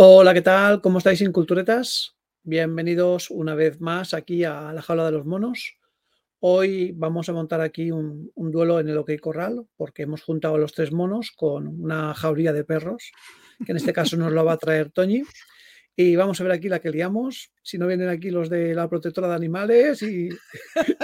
Hola, 0.00 0.32
¿qué 0.32 0.42
tal? 0.42 0.80
¿Cómo 0.80 0.98
estáis, 0.98 1.20
Inculturetas? 1.22 2.14
Bienvenidos 2.44 3.32
una 3.32 3.56
vez 3.56 3.80
más 3.80 4.14
aquí 4.14 4.44
a 4.44 4.72
la 4.72 4.80
jaula 4.80 5.06
de 5.06 5.10
los 5.10 5.26
monos. 5.26 5.76
Hoy 6.38 6.92
vamos 6.92 7.28
a 7.28 7.32
montar 7.32 7.60
aquí 7.60 7.90
un, 7.90 8.30
duelo 8.36 8.78
en 8.78 8.88
el 8.88 8.98
OK 8.98 9.10
Corral 9.20 9.66
porque 9.76 10.04
hemos 10.04 10.22
juntado 10.22 10.54
a 10.54 10.58
los 10.58 10.72
tres 10.72 10.92
monos 10.92 11.32
con 11.36 11.66
una 11.82 12.14
jauría 12.14 12.52
de 12.52 12.62
perros, 12.62 13.10
que 13.66 13.72
en 13.72 13.78
este 13.78 13.92
caso 13.92 14.16
nos 14.16 14.30
lo 14.30 14.44
va 14.44 14.52
a 14.52 14.58
traer 14.58 14.92
Toñi. 14.92 15.24
Y 15.96 16.14
vamos 16.14 16.40
a 16.40 16.44
ver 16.44 16.52
aquí 16.52 16.68
la 16.68 16.78
que 16.78 16.90
liamos. 16.90 17.50
Si 17.60 17.76
no 17.76 17.88
vienen 17.88 18.08
aquí 18.08 18.30
los 18.30 18.48
de 18.48 18.76
la 18.76 18.88
protectora 18.88 19.26
de 19.26 19.34
animales 19.34 20.00
y, 20.02 20.28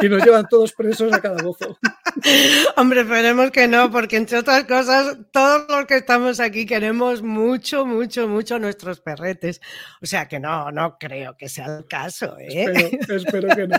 y 0.02 0.08
nos 0.08 0.24
llevan 0.24 0.46
todos 0.48 0.72
presos 0.72 1.12
a 1.12 1.20
cada 1.20 1.42
bozo. 1.42 1.76
Hombre, 2.76 3.00
esperemos 3.00 3.50
que 3.50 3.68
no, 3.68 3.90
porque 3.90 4.16
entre 4.16 4.38
otras 4.38 4.64
cosas, 4.64 5.18
todos 5.32 5.66
los 5.68 5.86
que 5.86 5.96
estamos 5.96 6.40
aquí 6.40 6.66
queremos 6.66 7.22
mucho, 7.22 7.84
mucho, 7.84 8.28
mucho 8.28 8.58
nuestros 8.58 9.00
perretes. 9.00 9.60
O 10.00 10.06
sea 10.06 10.28
que 10.28 10.40
no, 10.40 10.70
no 10.70 10.98
creo 10.98 11.36
que 11.36 11.48
sea 11.48 11.78
el 11.78 11.86
caso. 11.86 12.36
¿eh? 12.38 12.64
Espero, 12.64 13.14
espero 13.16 13.56
que 13.56 13.68
no. 13.68 13.76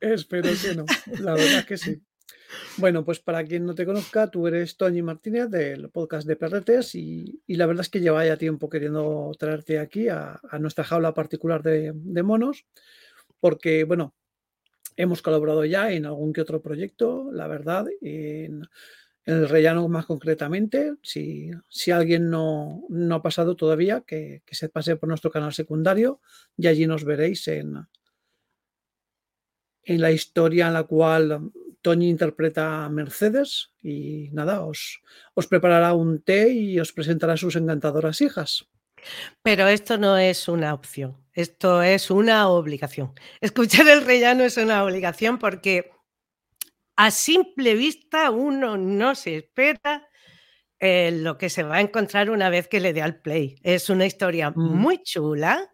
Espero 0.00 0.50
que 0.62 0.74
no. 0.74 0.84
La 1.20 1.34
verdad 1.34 1.58
es 1.58 1.66
que 1.66 1.76
sí. 1.76 2.02
Bueno, 2.76 3.04
pues 3.04 3.20
para 3.20 3.44
quien 3.44 3.64
no 3.64 3.74
te 3.74 3.86
conozca, 3.86 4.30
tú 4.30 4.46
eres 4.46 4.76
Toñi 4.76 5.02
Martínez 5.02 5.48
del 5.50 5.90
podcast 5.90 6.26
de 6.26 6.36
Perretes 6.36 6.94
y, 6.94 7.42
y 7.46 7.56
la 7.56 7.66
verdad 7.66 7.82
es 7.82 7.88
que 7.90 8.00
lleva 8.00 8.26
ya 8.26 8.36
tiempo 8.36 8.68
queriendo 8.68 9.30
traerte 9.38 9.78
aquí 9.78 10.08
a, 10.08 10.40
a 10.50 10.58
nuestra 10.58 10.84
jaula 10.84 11.14
particular 11.14 11.62
de, 11.62 11.92
de, 11.94 12.22
monos, 12.22 12.66
porque, 13.38 13.84
bueno, 13.84 14.14
hemos 15.00 15.22
colaborado 15.22 15.64
ya 15.64 15.92
en 15.92 16.06
algún 16.06 16.32
que 16.32 16.40
otro 16.40 16.60
proyecto, 16.60 17.30
la 17.32 17.46
verdad, 17.46 17.86
en, 18.00 18.62
el 19.24 19.48
rellano 19.48 19.88
más 19.88 20.06
concretamente. 20.06 20.94
Si, 21.02 21.50
si 21.68 21.90
alguien 21.90 22.30
no, 22.30 22.84
no, 22.88 23.14
ha 23.14 23.22
pasado 23.22 23.54
todavía, 23.54 24.02
que, 24.06 24.42
que 24.44 24.54
se 24.54 24.68
pase 24.68 24.96
por 24.96 25.08
nuestro 25.08 25.30
canal 25.30 25.52
secundario 25.52 26.20
y 26.56 26.66
allí 26.66 26.86
nos 26.86 27.04
veréis 27.04 27.46
en, 27.48 27.86
en 29.84 30.00
la 30.00 30.12
historia 30.12 30.68
en 30.68 30.74
la 30.74 30.84
cual 30.84 31.50
Toñi 31.82 32.08
interpreta 32.08 32.84
a 32.84 32.90
Mercedes 32.90 33.72
y 33.82 34.28
nada, 34.32 34.62
os, 34.62 35.00
os 35.34 35.46
preparará 35.46 35.94
un 35.94 36.20
té 36.20 36.52
y 36.52 36.78
os 36.78 36.92
presentará 36.92 37.34
a 37.34 37.40
sus 37.40 37.56
encantadoras 37.56 38.20
hijas. 38.20 38.68
Pero 39.42 39.68
esto 39.68 39.98
no 39.98 40.18
es 40.18 40.48
una 40.48 40.74
opción, 40.74 41.16
esto 41.32 41.82
es 41.82 42.10
una 42.10 42.48
obligación. 42.48 43.12
Escuchar 43.40 43.88
el 43.88 44.04
rellano 44.04 44.44
es 44.44 44.56
una 44.56 44.84
obligación 44.84 45.38
porque 45.38 45.90
a 46.96 47.10
simple 47.10 47.74
vista 47.74 48.30
uno 48.30 48.76
no 48.76 49.14
se 49.14 49.36
espera 49.36 50.08
eh, 50.78 51.10
lo 51.12 51.38
que 51.38 51.50
se 51.50 51.62
va 51.62 51.76
a 51.76 51.80
encontrar 51.80 52.30
una 52.30 52.50
vez 52.50 52.68
que 52.68 52.80
le 52.80 52.92
dé 52.92 53.02
al 53.02 53.20
play. 53.20 53.56
Es 53.62 53.90
una 53.90 54.06
historia 54.06 54.50
mm. 54.50 54.54
muy 54.56 55.02
chula 55.02 55.70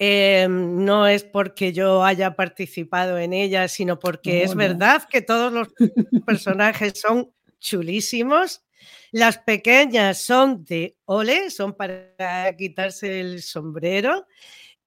eh, 0.00 0.46
no 0.48 1.08
es 1.08 1.24
porque 1.24 1.72
yo 1.72 2.04
haya 2.04 2.36
participado 2.36 3.18
en 3.18 3.32
ella, 3.32 3.66
sino 3.66 3.98
porque 3.98 4.38
no, 4.38 4.44
es 4.44 4.50
no. 4.50 4.56
verdad 4.58 5.02
que 5.10 5.22
todos 5.22 5.52
los 5.52 5.68
personajes 6.26 7.00
son 7.00 7.32
chulísimos. 7.58 8.62
Las 9.12 9.38
pequeñas 9.38 10.18
son 10.18 10.64
de 10.64 10.96
ole, 11.04 11.50
son 11.50 11.74
para 11.74 12.54
quitarse 12.56 13.20
el 13.20 13.42
sombrero 13.42 14.26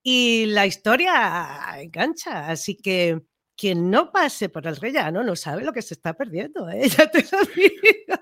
y 0.03 0.45
la 0.47 0.65
historia 0.65 1.75
engancha. 1.79 2.47
Así 2.47 2.75
que 2.75 3.21
quien 3.55 3.89
no 3.89 4.11
pase 4.11 4.49
por 4.49 4.65
el 4.67 4.75
rellano 4.75 5.23
no 5.23 5.35
sabe 5.35 5.63
lo 5.63 5.73
que 5.73 5.81
se 5.81 5.93
está 5.93 6.13
perdiendo. 6.13 6.69
¿eh? 6.69 6.89
Ya 6.97 7.09
te 7.09 7.23
lo 7.31 7.39
digo. 7.55 8.21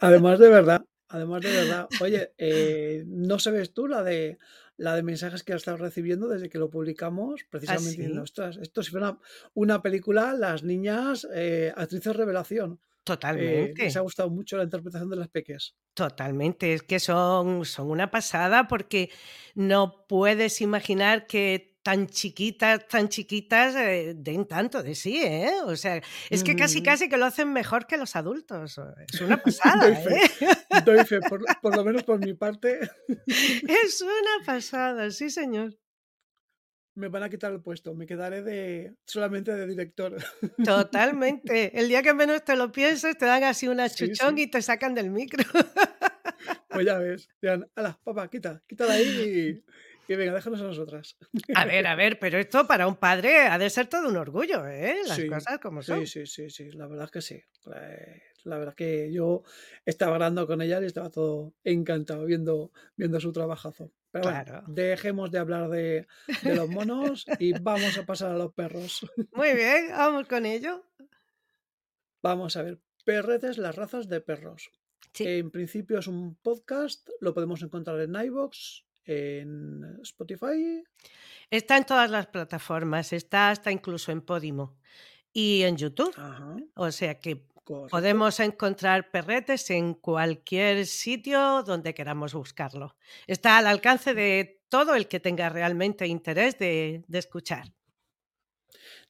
Además 0.00 0.38
de 0.38 0.48
verdad, 0.48 0.84
además 1.08 1.42
de 1.42 1.52
verdad. 1.52 1.88
Oye, 2.00 2.32
eh, 2.38 3.04
¿no 3.06 3.38
sabes 3.38 3.72
tú 3.72 3.86
la 3.88 4.02
de 4.02 4.38
la 4.76 4.94
de 4.94 5.02
mensajes 5.02 5.42
que 5.42 5.52
has 5.52 5.62
estado 5.62 5.78
recibiendo 5.78 6.28
desde 6.28 6.48
que 6.48 6.58
lo 6.58 6.70
publicamos, 6.70 7.40
¿Ah, 7.42 7.46
precisamente 7.50 7.90
sí? 7.90 7.96
diciendo, 7.96 8.22
ostras, 8.22 8.58
esto 8.58 8.82
si 8.82 8.92
fuera 8.92 9.18
una 9.54 9.82
película, 9.82 10.34
las 10.34 10.62
niñas, 10.62 11.26
eh, 11.34 11.72
actrices 11.76 12.14
revelación. 12.14 12.78
Totalmente. 13.08 13.82
Eh, 13.82 13.84
les 13.86 13.96
ha 13.96 14.00
gustado 14.00 14.28
mucho 14.28 14.58
la 14.58 14.64
interpretación 14.64 15.08
de 15.08 15.16
las 15.16 15.28
peques. 15.28 15.74
Totalmente, 15.94 16.74
es 16.74 16.82
que 16.82 17.00
son, 17.00 17.64
son 17.64 17.90
una 17.90 18.10
pasada 18.10 18.68
porque 18.68 19.10
no 19.54 20.04
puedes 20.06 20.60
imaginar 20.60 21.26
que 21.26 21.78
tan 21.82 22.06
chiquitas, 22.06 22.86
tan 22.86 23.08
chiquitas, 23.08 23.74
eh, 23.76 24.12
den 24.14 24.46
tanto 24.46 24.82
de 24.82 24.94
sí, 24.94 25.22
¿eh? 25.24 25.52
O 25.64 25.74
sea, 25.74 26.02
es 26.28 26.44
que 26.44 26.54
casi, 26.54 26.82
casi 26.82 27.08
que 27.08 27.16
lo 27.16 27.24
hacen 27.24 27.50
mejor 27.50 27.86
que 27.86 27.96
los 27.96 28.14
adultos. 28.14 28.78
Es 29.10 29.20
una 29.22 29.42
pasada, 29.42 29.86
doy 29.86 29.96
fe, 29.96 30.44
¿eh? 30.44 30.82
doy 30.84 31.04
fe 31.06 31.20
por, 31.20 31.40
por, 31.62 31.74
lo 31.74 31.84
menos 31.84 32.02
por 32.02 32.18
mi 32.18 32.34
parte. 32.34 32.78
es 33.26 34.02
una 34.02 34.44
pasada, 34.44 35.10
sí, 35.10 35.30
señor. 35.30 35.78
Me 36.98 37.08
van 37.08 37.22
a 37.22 37.28
quitar 37.28 37.52
el 37.52 37.60
puesto, 37.60 37.94
me 37.94 38.06
quedaré 38.06 38.42
de 38.42 38.94
solamente 39.04 39.54
de 39.54 39.66
director. 39.66 40.16
Totalmente. 40.64 41.78
El 41.78 41.88
día 41.88 42.02
que 42.02 42.12
menos 42.12 42.44
te 42.44 42.56
lo 42.56 42.72
pienses, 42.72 43.16
te 43.16 43.24
dan 43.24 43.44
así 43.44 43.68
una 43.68 43.88
chuchón 43.88 44.36
sí, 44.36 44.42
y 44.42 44.46
te 44.48 44.60
sacan 44.62 44.94
del 44.94 45.10
micro. 45.10 45.44
Pues 46.68 46.86
ya 46.86 46.98
ves, 46.98 47.28
dirán, 47.40 47.66
ala, 47.74 47.98
papá, 48.04 48.28
quita, 48.28 48.62
quítala 48.66 48.94
ahí 48.94 49.62
y 49.64 49.64
y 50.08 50.16
venga, 50.16 50.32
déjanos 50.32 50.60
a 50.62 50.64
nosotras. 50.64 51.18
A 51.54 51.66
ver, 51.66 51.86
a 51.86 51.94
ver, 51.94 52.18
pero 52.18 52.38
esto 52.38 52.66
para 52.66 52.88
un 52.88 52.96
padre 52.96 53.40
ha 53.40 53.58
de 53.58 53.68
ser 53.68 53.88
todo 53.88 54.08
un 54.08 54.16
orgullo, 54.16 54.66
¿eh? 54.66 55.02
Las 55.06 55.18
sí, 55.18 55.28
cosas 55.28 55.58
como 55.58 55.82
son. 55.82 56.06
Sí, 56.06 56.26
sí, 56.26 56.48
sí, 56.48 56.48
sí, 56.48 56.72
la 56.72 56.86
verdad 56.86 57.04
es 57.04 57.10
que 57.10 57.20
sí. 57.20 57.42
La, 57.66 57.80
la 58.44 58.56
verdad 58.56 58.72
es 58.72 58.76
que 58.76 59.12
yo 59.12 59.42
estaba 59.84 60.14
hablando 60.14 60.46
con 60.46 60.62
ella 60.62 60.80
y 60.80 60.86
estaba 60.86 61.10
todo 61.10 61.52
encantado 61.62 62.24
viendo, 62.24 62.72
viendo 62.96 63.20
su 63.20 63.32
trabajazo. 63.32 63.92
Pero 64.10 64.22
claro. 64.22 64.52
bueno, 64.52 64.66
dejemos 64.68 65.30
de 65.30 65.38
hablar 65.38 65.68
de, 65.68 66.06
de 66.42 66.54
los 66.54 66.68
monos 66.68 67.26
y 67.38 67.52
vamos 67.52 67.98
a 67.98 68.06
pasar 68.06 68.32
a 68.32 68.36
los 68.36 68.52
perros. 68.54 69.06
Muy 69.32 69.54
bien, 69.54 69.88
vamos 69.90 70.26
con 70.26 70.46
ello. 70.46 70.84
Vamos 72.22 72.56
a 72.56 72.62
ver, 72.62 72.80
perretes, 73.04 73.58
las 73.58 73.76
razas 73.76 74.08
de 74.08 74.20
perros. 74.20 74.70
Sí. 75.12 75.26
En 75.26 75.50
principio 75.50 75.98
es 75.98 76.06
un 76.06 76.36
podcast, 76.36 77.08
lo 77.20 77.34
podemos 77.34 77.62
encontrar 77.62 78.00
en 78.00 78.14
iVoox, 78.14 78.82
en 79.04 79.98
Spotify. 80.02 80.84
Está 81.50 81.76
en 81.76 81.84
todas 81.84 82.10
las 82.10 82.26
plataformas, 82.26 83.12
está 83.12 83.50
hasta 83.50 83.70
incluso 83.70 84.12
en 84.12 84.20
Podimo 84.22 84.76
y 85.32 85.62
en 85.62 85.76
YouTube. 85.76 86.14
Ajá. 86.16 86.56
O 86.74 86.90
sea 86.92 87.18
que 87.18 87.46
Correcto. 87.68 87.88
podemos 87.90 88.40
encontrar 88.40 89.10
perretes 89.10 89.68
en 89.70 89.92
cualquier 89.92 90.86
sitio 90.86 91.62
donde 91.64 91.92
queramos 91.92 92.32
buscarlo. 92.32 92.96
Está 93.26 93.58
al 93.58 93.66
alcance 93.66 94.14
de 94.14 94.62
todo 94.70 94.94
el 94.94 95.06
que 95.06 95.20
tenga 95.20 95.50
realmente 95.50 96.06
interés 96.06 96.58
de, 96.58 97.04
de 97.06 97.18
escuchar. 97.18 97.74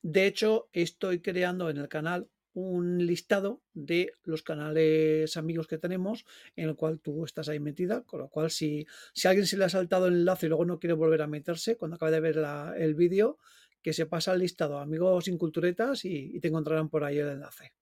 De 0.03 0.27
hecho, 0.27 0.69
estoy 0.73 1.21
creando 1.21 1.71
en 1.71 1.77
el 1.77 1.89
canal 1.89 2.29
un 2.55 3.07
listado 3.07 3.63
de 3.75 4.13
los 4.25 4.43
canales 4.43 5.37
amigos 5.37 5.69
que 5.69 5.79
tenemos 5.79 6.25
en 6.57 6.69
el 6.69 6.75
cual 6.75 6.99
tú 6.99 7.25
estás 7.25 7.49
ahí 7.49 7.61
metida, 7.61 8.03
con 8.03 8.19
lo 8.19 8.29
cual 8.29 8.51
si, 8.51 8.87
si 9.13 9.29
a 9.29 9.31
alguien 9.31 9.47
se 9.47 9.57
le 9.57 9.67
ha 9.67 9.69
saltado 9.69 10.09
el 10.09 10.15
enlace 10.15 10.47
y 10.47 10.49
luego 10.49 10.65
no 10.65 10.81
quiere 10.81 10.95
volver 10.95 11.23
a 11.23 11.29
meterse, 11.29 11.77
cuando 11.77 11.95
acabe 11.95 12.11
de 12.11 12.21
ver 12.21 12.37
la, 12.37 12.75
el 12.77 12.97
vídeo, 12.97 13.39
que 13.81 13.93
se 13.93 14.07
pasa 14.07 14.33
al 14.33 14.41
listado 14.41 14.79
amigos 14.79 15.27
sin 15.27 15.39
culturetas 15.39 16.05
y, 16.05 16.37
y, 16.37 16.41
te 16.41 16.49
encontrarán 16.49 16.89
por 16.89 17.05
ahí 17.05 17.19
el 17.19 17.29
enlace. 17.29 17.73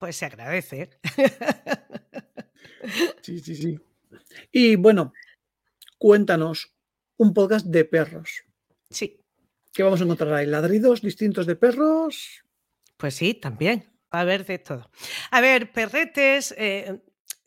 Pues 0.00 0.16
se 0.16 0.24
agradece. 0.24 0.90
Sí, 3.20 3.38
sí, 3.38 3.54
sí. 3.54 3.78
Y 4.50 4.76
bueno, 4.76 5.12
cuéntanos 5.98 6.74
un 7.18 7.34
podcast 7.34 7.66
de 7.66 7.84
perros. 7.84 8.44
Sí. 8.88 9.22
¿Qué 9.74 9.82
vamos 9.82 10.00
a 10.00 10.04
encontrar 10.04 10.32
ahí? 10.32 10.46
¿Ladridos 10.46 11.02
distintos 11.02 11.46
de 11.46 11.54
perros? 11.54 12.42
Pues 12.96 13.14
sí, 13.14 13.34
también. 13.34 13.92
A 14.10 14.24
ver 14.24 14.46
de 14.46 14.58
todo. 14.58 14.90
A 15.30 15.42
ver, 15.42 15.70
perretes, 15.70 16.54
eh, 16.56 17.02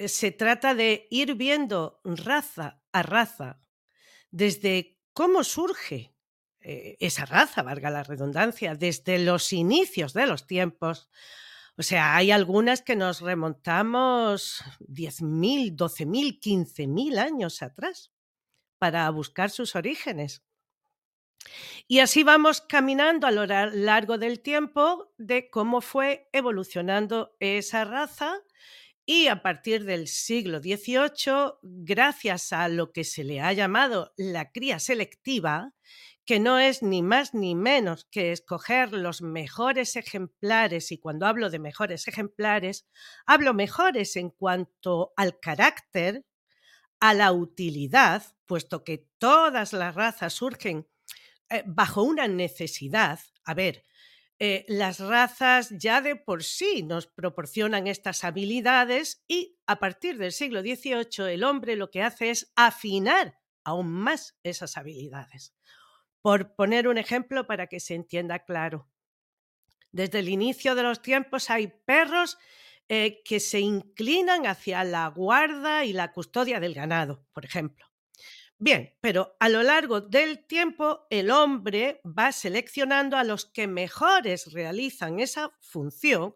se 0.05 0.31
trata 0.31 0.75
de 0.75 1.07
ir 1.09 1.33
viendo 1.33 1.99
raza 2.03 2.83
a 2.91 3.01
raza, 3.01 3.59
desde 4.29 4.99
cómo 5.13 5.43
surge 5.43 6.13
eh, 6.61 6.97
esa 6.99 7.25
raza, 7.25 7.63
valga 7.63 7.89
la 7.89 8.03
redundancia, 8.03 8.75
desde 8.75 9.17
los 9.17 9.51
inicios 9.51 10.13
de 10.13 10.27
los 10.27 10.45
tiempos. 10.45 11.09
O 11.77 11.83
sea, 11.83 12.15
hay 12.15 12.31
algunas 12.31 12.81
que 12.81 12.95
nos 12.95 13.21
remontamos 13.21 14.63
10.000, 14.79 15.75
12.000, 15.75 16.39
15.000 16.39 17.17
años 17.17 17.61
atrás 17.63 18.11
para 18.77 19.09
buscar 19.09 19.49
sus 19.49 19.75
orígenes. 19.75 20.43
Y 21.87 21.99
así 21.99 22.23
vamos 22.23 22.61
caminando 22.61 23.27
a 23.27 23.31
lo 23.31 23.45
largo 23.45 24.17
del 24.17 24.39
tiempo 24.39 25.13
de 25.17 25.49
cómo 25.49 25.81
fue 25.81 26.29
evolucionando 26.31 27.35
esa 27.39 27.85
raza 27.85 28.39
y 29.05 29.27
a 29.27 29.41
partir 29.41 29.83
del 29.83 30.07
siglo 30.07 30.59
XVIII, 30.59 31.55
gracias 31.61 32.53
a 32.53 32.69
lo 32.69 32.93
que 32.93 33.03
se 33.03 33.25
le 33.25 33.41
ha 33.41 33.51
llamado 33.51 34.13
la 34.15 34.51
cría 34.51 34.79
selectiva, 34.79 35.73
que 36.25 36.39
no 36.39 36.59
es 36.59 36.81
ni 36.81 37.01
más 37.01 37.33
ni 37.33 37.55
menos 37.55 38.05
que 38.05 38.31
escoger 38.31 38.93
los 38.93 39.21
mejores 39.21 39.95
ejemplares, 39.95 40.91
y 40.91 40.97
cuando 40.97 41.25
hablo 41.25 41.49
de 41.49 41.59
mejores 41.59 42.07
ejemplares, 42.07 42.87
hablo 43.25 43.53
mejores 43.53 44.15
en 44.15 44.29
cuanto 44.29 45.13
al 45.17 45.39
carácter, 45.39 46.25
a 46.99 47.13
la 47.13 47.33
utilidad, 47.33 48.23
puesto 48.45 48.83
que 48.83 49.09
todas 49.17 49.73
las 49.73 49.93
razas 49.93 50.33
surgen 50.33 50.87
eh, 51.49 51.63
bajo 51.65 52.03
una 52.03 52.29
necesidad. 52.29 53.19
A 53.43 53.53
ver, 53.53 53.83
eh, 54.39 54.65
las 54.67 54.99
razas 54.99 55.69
ya 55.77 56.01
de 56.01 56.15
por 56.15 56.43
sí 56.43 56.83
nos 56.83 57.07
proporcionan 57.07 57.87
estas 57.87 58.23
habilidades 58.23 59.23
y 59.27 59.57
a 59.67 59.79
partir 59.79 60.17
del 60.17 60.31
siglo 60.31 60.61
XVIII 60.61 61.33
el 61.33 61.43
hombre 61.43 61.75
lo 61.75 61.91
que 61.91 62.01
hace 62.01 62.29
es 62.29 62.51
afinar 62.55 63.39
aún 63.63 63.91
más 63.91 64.37
esas 64.43 64.77
habilidades. 64.77 65.53
Por 66.23 66.55
poner 66.55 66.87
un 66.87 66.97
ejemplo 66.97 67.45
para 67.45 67.67
que 67.67 67.79
se 67.79 67.93
entienda 67.93 68.39
claro. 68.39 68.89
Desde 69.91 70.19
el 70.19 70.29
inicio 70.29 70.73
de 70.73 70.81
los 70.81 71.03
tiempos 71.03 71.51
hay 71.51 71.67
perros 71.67 72.39
eh, 72.89 73.21
que 73.23 73.39
se 73.39 73.59
inclinan 73.59 74.47
hacia 74.47 74.83
la 74.83 75.07
guarda 75.09 75.85
y 75.85 75.93
la 75.93 76.11
custodia 76.11 76.59
del 76.59 76.73
ganado, 76.73 77.27
por 77.33 77.45
ejemplo. 77.45 77.85
Bien, 78.57 78.93
pero 79.01 79.35
a 79.39 79.49
lo 79.49 79.63
largo 79.63 79.99
del 79.99 80.45
tiempo 80.47 81.05
el 81.09 81.29
hombre 81.29 81.99
va 82.05 82.31
seleccionando 82.31 83.17
a 83.17 83.25
los 83.25 83.45
que 83.45 83.67
mejores 83.67 84.53
realizan 84.53 85.19
esa 85.19 85.51
función 85.59 86.35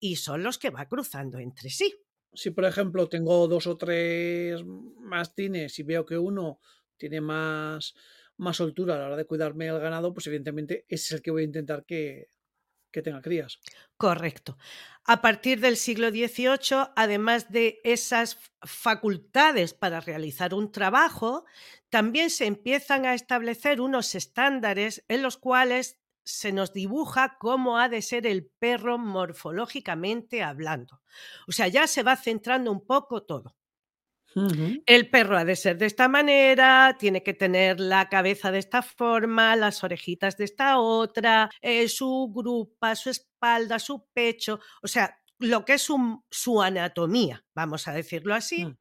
y 0.00 0.16
son 0.16 0.42
los 0.42 0.56
que 0.56 0.70
va 0.70 0.88
cruzando 0.88 1.38
entre 1.38 1.68
sí. 1.68 1.94
Si, 2.32 2.50
por 2.50 2.64
ejemplo, 2.64 3.08
tengo 3.08 3.46
dos 3.46 3.66
o 3.66 3.76
tres 3.76 4.62
mastines 4.64 5.78
y 5.78 5.82
veo 5.82 6.06
que 6.06 6.16
uno 6.16 6.60
tiene 6.96 7.20
más, 7.20 7.94
más 8.38 8.56
soltura 8.56 8.94
a 8.94 8.98
la 8.98 9.06
hora 9.06 9.16
de 9.16 9.26
cuidarme 9.26 9.66
el 9.66 9.80
ganado, 9.80 10.12
pues 10.12 10.26
evidentemente 10.26 10.84
ese 10.88 11.04
es 11.04 11.12
el 11.12 11.22
que 11.22 11.30
voy 11.30 11.42
a 11.42 11.46
intentar 11.46 11.84
que, 11.84 12.28
que 12.90 13.02
tenga 13.02 13.20
crías. 13.20 13.60
Correcto. 13.96 14.56
A 15.04 15.20
partir 15.20 15.60
del 15.60 15.76
siglo 15.76 16.10
XVIII, 16.10 16.92
además 16.96 17.50
de 17.50 17.80
esas 17.84 18.38
facultades 18.62 19.74
para 19.74 20.00
realizar 20.00 20.54
un 20.54 20.72
trabajo, 20.72 21.44
también 21.90 22.30
se 22.30 22.46
empiezan 22.46 23.06
a 23.06 23.14
establecer 23.14 23.80
unos 23.80 24.14
estándares 24.14 25.04
en 25.08 25.22
los 25.22 25.36
cuales 25.36 25.98
se 26.24 26.50
nos 26.52 26.72
dibuja 26.72 27.36
cómo 27.38 27.78
ha 27.78 27.88
de 27.88 28.02
ser 28.02 28.26
el 28.26 28.46
perro 28.46 28.98
morfológicamente 28.98 30.42
hablando. 30.42 31.02
O 31.46 31.52
sea, 31.52 31.68
ya 31.68 31.86
se 31.86 32.02
va 32.02 32.16
centrando 32.16 32.72
un 32.72 32.84
poco 32.84 33.22
todo. 33.22 33.56
El 34.84 35.08
perro 35.08 35.38
ha 35.38 35.46
de 35.46 35.56
ser 35.56 35.78
de 35.78 35.86
esta 35.86 36.08
manera, 36.08 36.96
tiene 36.98 37.22
que 37.22 37.32
tener 37.32 37.80
la 37.80 38.10
cabeza 38.10 38.50
de 38.50 38.58
esta 38.58 38.82
forma, 38.82 39.56
las 39.56 39.82
orejitas 39.82 40.36
de 40.36 40.44
esta 40.44 40.78
otra, 40.78 41.48
eh, 41.62 41.88
su 41.88 42.30
grupa, 42.34 42.94
su 42.96 43.08
espalda, 43.08 43.78
su 43.78 44.06
pecho, 44.12 44.60
o 44.82 44.88
sea, 44.88 45.18
lo 45.38 45.64
que 45.64 45.74
es 45.74 45.88
su 46.30 46.62
anatomía, 46.62 47.46
vamos 47.54 47.88
a 47.88 47.94
decirlo 47.94 48.34
así. 48.34 48.66
Mm. 48.66 48.76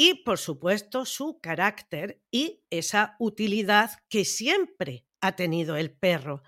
Y, 0.00 0.22
por 0.22 0.38
supuesto, 0.38 1.04
su 1.04 1.40
carácter 1.40 2.22
y 2.30 2.62
esa 2.70 3.16
utilidad 3.18 3.90
que 4.08 4.24
siempre 4.24 5.06
ha 5.20 5.34
tenido 5.34 5.76
el 5.76 5.90
perro. 5.90 6.42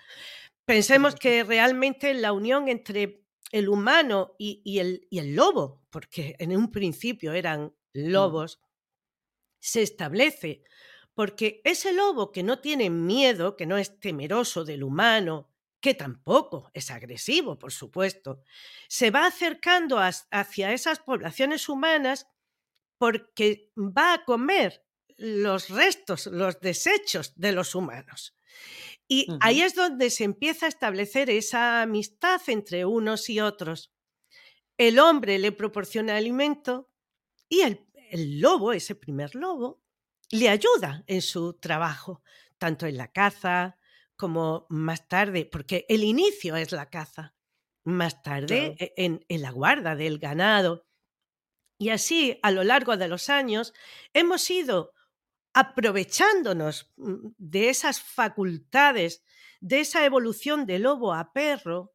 Pensemos 0.65 1.17
que 1.17 1.43
realmente 1.43 2.15
la 2.15 2.33
unión 2.33 2.69
entre 2.69 3.25
el 3.51 3.69
humano 3.69 4.37
y, 4.39 4.79
el, 4.79 5.09
y 5.11 5.19
el 5.19 5.35
lobo, 5.35 5.83
porque 5.91 6.37
en 6.39 6.57
un 6.57 6.71
principio 6.71 7.33
eran. 7.33 7.75
Lobos, 7.93 8.61
se 9.61 9.83
establece 9.83 10.63
porque 11.15 11.61
ese 11.65 11.93
lobo 11.93 12.33
que 12.33 12.43
no 12.43 12.61
tiene 12.61 12.89
miedo, 12.89 13.57
que 13.57 13.67
no 13.67 13.77
es 13.77 14.01
temeroso 14.01 14.65
del 14.65 14.83
humano, 14.83 15.51
que 15.81 15.95
tampoco 15.95 16.71
es 16.75 16.91
agresivo, 16.91 17.59
por 17.59 17.73
supuesto, 17.73 18.43
se 18.89 19.11
va 19.11 19.27
acercando 19.27 19.99
hacia 19.99 20.73
esas 20.73 21.01
poblaciones 21.01 21.69
humanas 21.69 22.27
porque 22.99 23.73
va 23.77 24.15
a 24.15 24.25
comer 24.25 24.85
los 25.17 25.71
restos, 25.71 26.27
los 26.27 26.61
desechos 26.61 27.33
de 27.37 27.53
los 27.53 27.75
humanos. 27.75 28.37
Y 29.09 29.27
ahí 29.41 29.63
es 29.63 29.75
donde 29.75 30.11
se 30.11 30.25
empieza 30.25 30.67
a 30.67 30.69
establecer 30.69 31.31
esa 31.31 31.83
amistad 31.83 32.41
entre 32.47 32.85
unos 32.85 33.29
y 33.29 33.41
otros. 33.41 33.93
El 34.79 34.99
hombre 34.99 35.39
le 35.39 35.53
proporciona 35.53 36.17
alimento, 36.17 36.90
y 37.51 37.63
el, 37.63 38.41
lobo, 38.41 38.73
ese 38.73 38.95
primer 38.95 39.35
lobo, 39.35 39.83
le 40.31 40.49
ayuda 40.49 41.05
en 41.07 41.21
su 41.21 41.55
trabajo, 41.55 42.23
tanto 42.57 42.87
en 42.87 42.97
la 42.97 43.13
caza 43.13 43.77
como 44.17 44.67
más 44.71 45.09
tarde, 45.09 45.45
porque 45.45 45.85
el 45.89 46.05
inicio 46.05 46.57
es 46.57 46.73
la 46.73 46.89
caza, 46.89 47.35
más 47.85 48.23
tarde 48.23 48.77
e, 48.79 48.95
en, 48.97 49.25
en, 49.29 49.43
la 49.43 49.51
guarda 49.51 49.97
del 49.97 50.19
ganado. 50.19 50.87
Y 51.77 51.89
así, 51.89 52.39
a 52.43 52.51
lo 52.53 52.63
largo 52.63 52.97
de 52.97 53.09
los 53.09 53.29
años, 53.29 53.75
hemos 54.13 54.49
ido 54.49 54.95
aprovechándonos 55.53 56.93
mm, 56.97 57.33
de 57.37 57.69
esas 57.69 58.01
facultades, 58.01 59.25
de 59.61 59.81
esa 59.81 60.05
evolución 60.05 60.67
de 60.67 60.79
lobo 60.79 61.15
a 61.15 61.33
perro, 61.33 61.93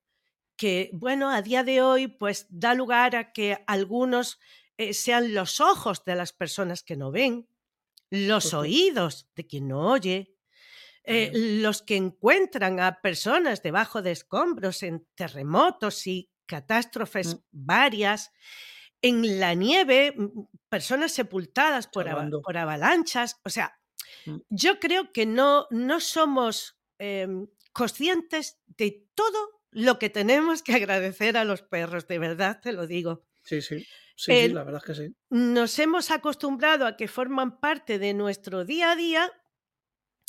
que, 0.57 0.89
bueno, 0.93 1.29
a 1.29 1.41
día 1.41 1.63
de 1.63 1.81
hoy, 1.81 2.07
pues 2.07 2.47
da 2.49 2.73
lugar 2.73 3.15
a 3.15 3.31
que 3.31 3.63
algunos 3.67 4.39
eh, 4.77 4.93
sean 4.93 5.33
los 5.33 5.61
ojos 5.61 6.03
de 6.05 6.15
las 6.15 6.33
personas 6.33 6.83
que 6.83 6.97
no 6.97 7.11
ven, 7.11 7.47
los 8.09 8.53
oídos 8.53 9.27
de 9.35 9.47
quien 9.47 9.67
no 9.67 9.89
oye, 9.89 10.35
eh, 11.07 11.31
los 11.33 11.83
que 11.83 11.95
encuentran 11.95 12.79
a 12.79 12.99
personas 13.01 13.61
debajo 13.61 14.01
de 14.01 14.11
escombros 14.11 14.81
en 14.81 15.05
terremotos 15.13 16.07
y 16.07 16.31
catástrofes 16.47 17.35
mm. 17.35 17.39
varias, 17.51 18.31
en 19.01 19.39
la 19.39 19.53
nieve, 19.53 20.15
personas 20.67 21.11
sepultadas 21.11 21.87
por, 21.87 22.07
por 22.41 22.57
avalanchas. 22.57 23.39
O 23.43 23.49
sea, 23.49 23.77
mm. 24.25 24.37
yo 24.49 24.79
creo 24.79 25.11
que 25.11 25.27
no, 25.27 25.67
no 25.69 25.99
somos 25.99 26.79
em, 26.97 27.47
conscientes 27.71 28.59
de 28.65 29.05
todo 29.13 29.61
lo 29.69 29.99
que 29.99 30.09
tenemos 30.09 30.63
que 30.63 30.73
agradecer 30.75 31.37
a 31.37 31.45
los 31.45 31.61
perros, 31.61 32.07
de 32.07 32.17
verdad 32.17 32.59
te 32.61 32.71
lo 32.71 32.87
digo. 32.87 33.25
Sí, 33.43 33.61
sí. 33.61 33.85
Sí, 34.15 34.47
la 34.49 34.63
verdad 34.63 34.81
es 34.83 34.87
que 34.87 35.03
sí. 35.03 35.15
Nos 35.29 35.77
hemos 35.79 36.09
acostumbrado 36.09 36.87
a 36.87 36.95
que 36.95 37.07
forman 37.07 37.59
parte 37.59 37.99
de 37.99 38.13
nuestro 38.13 38.63
día 38.63 38.91
a 38.91 38.95
día 38.95 39.31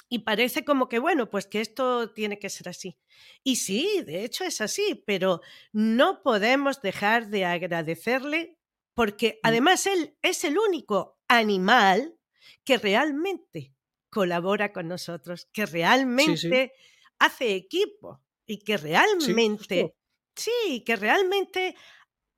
y 0.09 0.21
parece 0.21 0.65
como 0.65 0.89
que, 0.89 0.99
bueno, 0.99 1.31
pues 1.31 1.47
que 1.47 1.61
esto 1.61 2.13
tiene 2.13 2.39
que 2.39 2.51
ser 2.51 2.69
así. 2.69 2.99
Y 3.43 3.57
sí, 3.57 4.03
de 4.05 4.25
hecho 4.25 4.45
es 4.45 4.61
así, 4.61 5.03
pero 5.07 5.41
no 5.73 6.23
podemos 6.23 6.81
dejar 6.81 7.29
de 7.29 7.45
agradecerle 7.45 8.59
porque 8.95 9.39
mm. 9.43 9.47
además 9.47 9.87
él 9.87 10.17
es 10.23 10.45
el 10.45 10.59
único 10.59 11.19
animal 11.29 12.17
que 12.65 12.79
realmente 12.79 13.75
colabora 14.11 14.73
con 14.73 14.89
nosotros, 14.89 15.49
que 15.53 15.67
realmente 15.67 16.73
hace 17.19 17.55
equipo 17.55 18.23
y 18.47 18.59
que 18.59 18.77
realmente, 18.77 19.95
sí, 20.35 20.83
que 20.87 20.97
realmente 20.97 21.75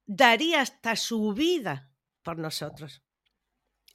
daría 0.08 0.62
hasta 0.62 0.96
su 0.96 1.32
vida 1.32 1.92
por 2.24 2.38
nosotros. 2.38 3.02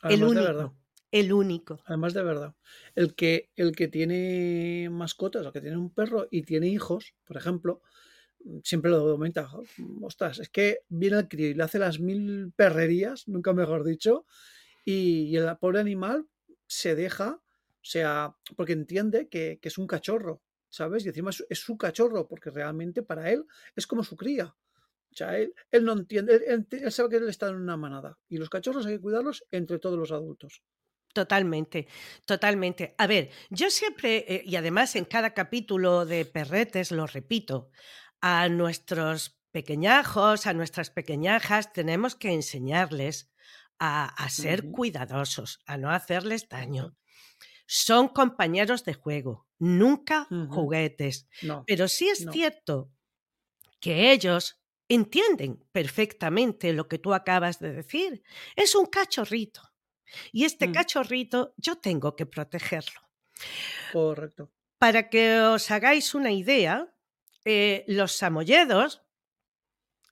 el 0.04 0.24
único. 0.24 0.78
El 1.12 1.32
único. 1.32 1.80
Además 1.86 2.14
de 2.14 2.24
verdad. 2.24 2.56
El 2.96 3.14
que, 3.14 3.52
el 3.56 3.76
que 3.76 3.88
tiene 3.88 4.90
mascotas, 4.90 5.46
o 5.46 5.52
que 5.52 5.62
tiene 5.62 5.78
un 5.78 5.94
perro 5.94 6.28
y 6.32 6.42
tiene 6.42 6.70
hijos, 6.70 7.14
por 7.24 7.38
ejemplo, 7.38 7.82
siempre 8.64 8.90
lo 8.90 9.04
comenta, 9.04 9.48
ostras, 10.02 10.40
es 10.40 10.50
que 10.50 10.80
viene 10.90 11.20
el 11.20 11.28
crío 11.28 11.50
y 11.50 11.54
le 11.54 11.64
hace 11.64 11.78
las 11.78 12.00
mil 12.00 12.52
perrerías, 12.56 13.28
nunca 13.28 13.54
mejor 13.54 13.84
dicho, 13.84 14.26
y, 14.86 15.36
el 15.36 15.56
pobre 15.58 15.80
animal 15.80 16.28
se 16.66 16.96
deja, 16.96 17.40
o 17.40 17.86
sea, 17.86 18.36
porque 18.56 18.74
entiende 18.74 19.30
que, 19.30 19.60
es 19.62 19.78
un 19.78 19.86
cachorro, 19.86 20.42
¿sabes? 20.70 21.06
Y 21.06 21.10
encima 21.10 21.30
es, 21.30 21.60
su 21.60 21.78
cachorro, 21.78 22.28
porque 22.28 22.50
realmente 22.50 23.04
para 23.04 23.32
él 23.32 23.46
es 23.76 23.86
como 23.86 24.04
su 24.04 24.16
cría. 24.16 24.56
O 25.14 25.16
sea, 25.16 25.38
él, 25.38 25.54
no 25.84 25.94
entiende, 25.94 26.42
él, 26.48 26.92
sabe 26.92 27.10
que 27.10 27.16
él 27.18 27.30
está 27.30 27.50
en 27.50 27.56
una 27.56 27.78
manada 27.78 28.18
y 28.28 28.38
los 28.38 28.50
cachorros 28.50 28.86
hay 28.86 28.96
que 28.96 29.02
cuidarlos 29.02 29.46
entre 29.52 29.78
todos 29.78 29.98
los 29.98 30.12
adultos. 30.12 30.64
Totalmente, 31.14 31.88
totalmente. 32.26 32.96
A 32.98 33.06
ver, 33.06 33.30
yo 33.52 33.70
siempre, 33.70 34.26
eh, 34.28 34.42
y 34.44 34.56
además 34.56 34.96
en 34.96 35.06
cada 35.06 35.36
capítulo 35.36 36.06
de 36.08 36.26
Perretes 36.26 36.92
lo 36.92 37.06
repito, 37.06 37.70
a 38.20 38.50
nuestros 38.50 39.38
pequeñajos, 39.52 40.48
a 40.48 40.54
nuestras 40.54 40.90
pequeñajas, 40.90 41.72
tenemos 41.72 42.16
que 42.16 42.32
enseñarles 42.32 43.32
a, 43.78 44.30
ser 44.30 44.72
cuidadosos, 44.72 45.62
a 45.68 45.78
no 45.78 45.92
hacerles 45.92 46.48
daño. 46.50 46.96
Son 47.68 48.08
compañeros 48.08 48.84
de 48.86 48.94
juego, 48.94 49.46
nunca 49.60 50.28
juguetes. 50.50 51.28
Pero 51.68 51.88
sí 51.88 52.10
es 52.10 52.26
cierto 52.32 52.90
que 53.80 54.14
ellos 54.14 54.63
entienden 54.94 55.64
perfectamente 55.72 56.74
lo 56.74 56.88
que 56.88 57.00
tú 57.00 57.14
acabas 57.14 57.60
de 57.60 57.74
decir. 57.74 58.24
Es 58.56 58.76
un 58.76 58.86
cachorrito. 58.86 59.62
Y 60.32 60.46
este 60.46 60.68
mm. 60.68 60.74
cachorrito 60.74 61.54
yo 61.58 61.78
tengo 61.78 62.16
que 62.16 62.26
protegerlo. 62.26 63.02
Correcto. 63.92 64.52
Para 64.78 65.10
que 65.10 65.40
os 65.42 65.72
hagáis 65.72 66.14
una 66.14 66.32
idea, 66.32 66.94
eh, 67.46 67.84
los 67.88 68.14
samoyedos, 68.14 69.02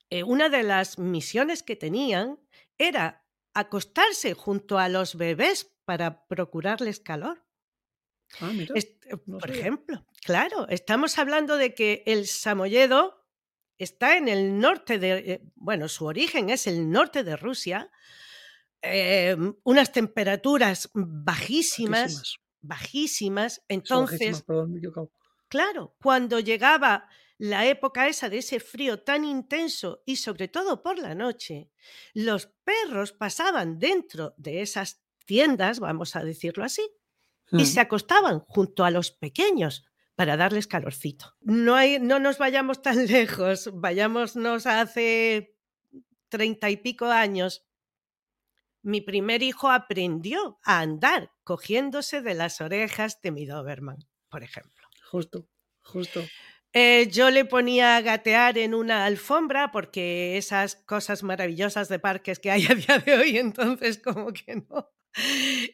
eh, 0.10 0.24
una 0.24 0.50
de 0.50 0.64
las 0.64 0.98
misiones 0.98 1.64
que 1.64 1.76
tenían 1.76 2.40
era 2.78 3.26
acostarse 3.54 4.34
junto 4.34 4.80
a 4.80 4.90
los 4.90 5.16
bebés 5.16 5.76
para 5.86 6.26
procurarles 6.28 7.00
calor. 7.00 7.46
Ah, 8.40 8.52
mira, 8.54 8.74
no 9.26 9.40
por 9.40 9.50
sabía. 9.50 9.62
ejemplo, 9.62 10.06
claro, 10.24 10.68
estamos 10.70 11.18
hablando 11.18 11.58
de 11.58 11.76
que 11.76 12.04
el 12.06 12.28
samoyedo 12.28 13.21
está 13.84 14.18
en 14.18 14.28
el 14.28 14.60
norte 14.60 15.00
de, 15.00 15.12
eh, 15.34 15.42
bueno, 15.56 15.88
su 15.90 16.06
origen 16.06 16.50
es 16.50 16.68
el 16.68 16.90
norte 16.92 17.24
de 17.24 17.36
Rusia, 17.38 17.92
eh, 18.82 19.38
unas 19.64 19.92
temperaturas 19.94 20.90
bajísimas, 20.94 22.14
Bajísimas. 22.14 22.40
bajísimas. 22.62 23.64
Entonces, 23.70 24.46
bajísimas. 24.46 24.46
Claro, 25.50 25.96
cuando 26.02 26.40
llegaba 26.40 27.10
la 27.38 27.66
época 27.66 28.08
esa 28.08 28.30
de 28.30 28.38
ese 28.38 28.60
frío 28.60 29.02
tan 29.04 29.26
intenso 29.26 30.04
y 30.06 30.18
sobre 30.18 30.48
todo 30.48 30.82
por 30.84 30.98
la 31.00 31.16
noche, 31.16 31.72
los 32.14 32.48
perros 32.64 33.12
pasaban 33.12 33.80
dentro 33.80 34.34
de 34.38 34.62
esas 34.62 35.02
tiendas, 35.26 35.80
vamos 35.80 36.16
a 36.16 36.24
decirlo 36.24 36.64
así, 36.64 36.88
y 37.56 37.66
Mm. 37.66 37.66
se 37.66 37.80
acostaban 37.82 38.40
junto 38.42 38.86
a 38.86 38.92
los 38.92 39.12
pequeños 39.12 39.86
para 40.16 40.38
darles 40.38 40.68
calorcito. 40.68 41.36
No, 41.42 41.76
hay, 41.76 42.00
no 42.00 42.20
nos 42.20 42.38
vayamos 42.38 42.82
tan 42.82 43.06
lejos, 43.08 43.70
vayámonos 43.74 44.66
hace 44.66 45.56
treinta 46.30 46.70
y 46.70 46.78
pico 46.78 47.06
años. 47.06 47.66
Mi 48.84 49.02
primer 49.02 49.44
hijo 49.44 49.70
aprendió 49.70 50.60
a 50.64 50.80
andar 50.80 51.32
cogiéndose 51.44 52.22
de 52.22 52.34
las 52.34 52.62
orejas 52.62 53.22
de 53.22 53.32
mi 53.32 53.46
Doberman, 53.46 54.00
por 54.30 54.44
ejemplo. 54.44 54.88
Justo, 55.12 55.48
justo. 55.82 56.24
Eh, 56.74 57.10
yo 57.12 57.30
le 57.30 57.44
ponía 57.44 57.98
a 57.98 58.02
gatear 58.02 58.58
en 58.58 58.74
una 58.74 59.06
alfombra 59.06 59.72
porque 59.72 60.38
esas 60.38 60.78
cosas 60.78 61.22
maravillosas 61.22 61.90
de 61.90 62.00
parques 62.00 62.40
que 62.40 62.50
hay 62.50 62.66
a 62.70 62.76
día 62.76 63.00
de 63.00 63.18
hoy, 63.18 63.38
entonces 63.38 64.00
como 64.00 64.32
que 64.32 64.56
no. 64.56 64.90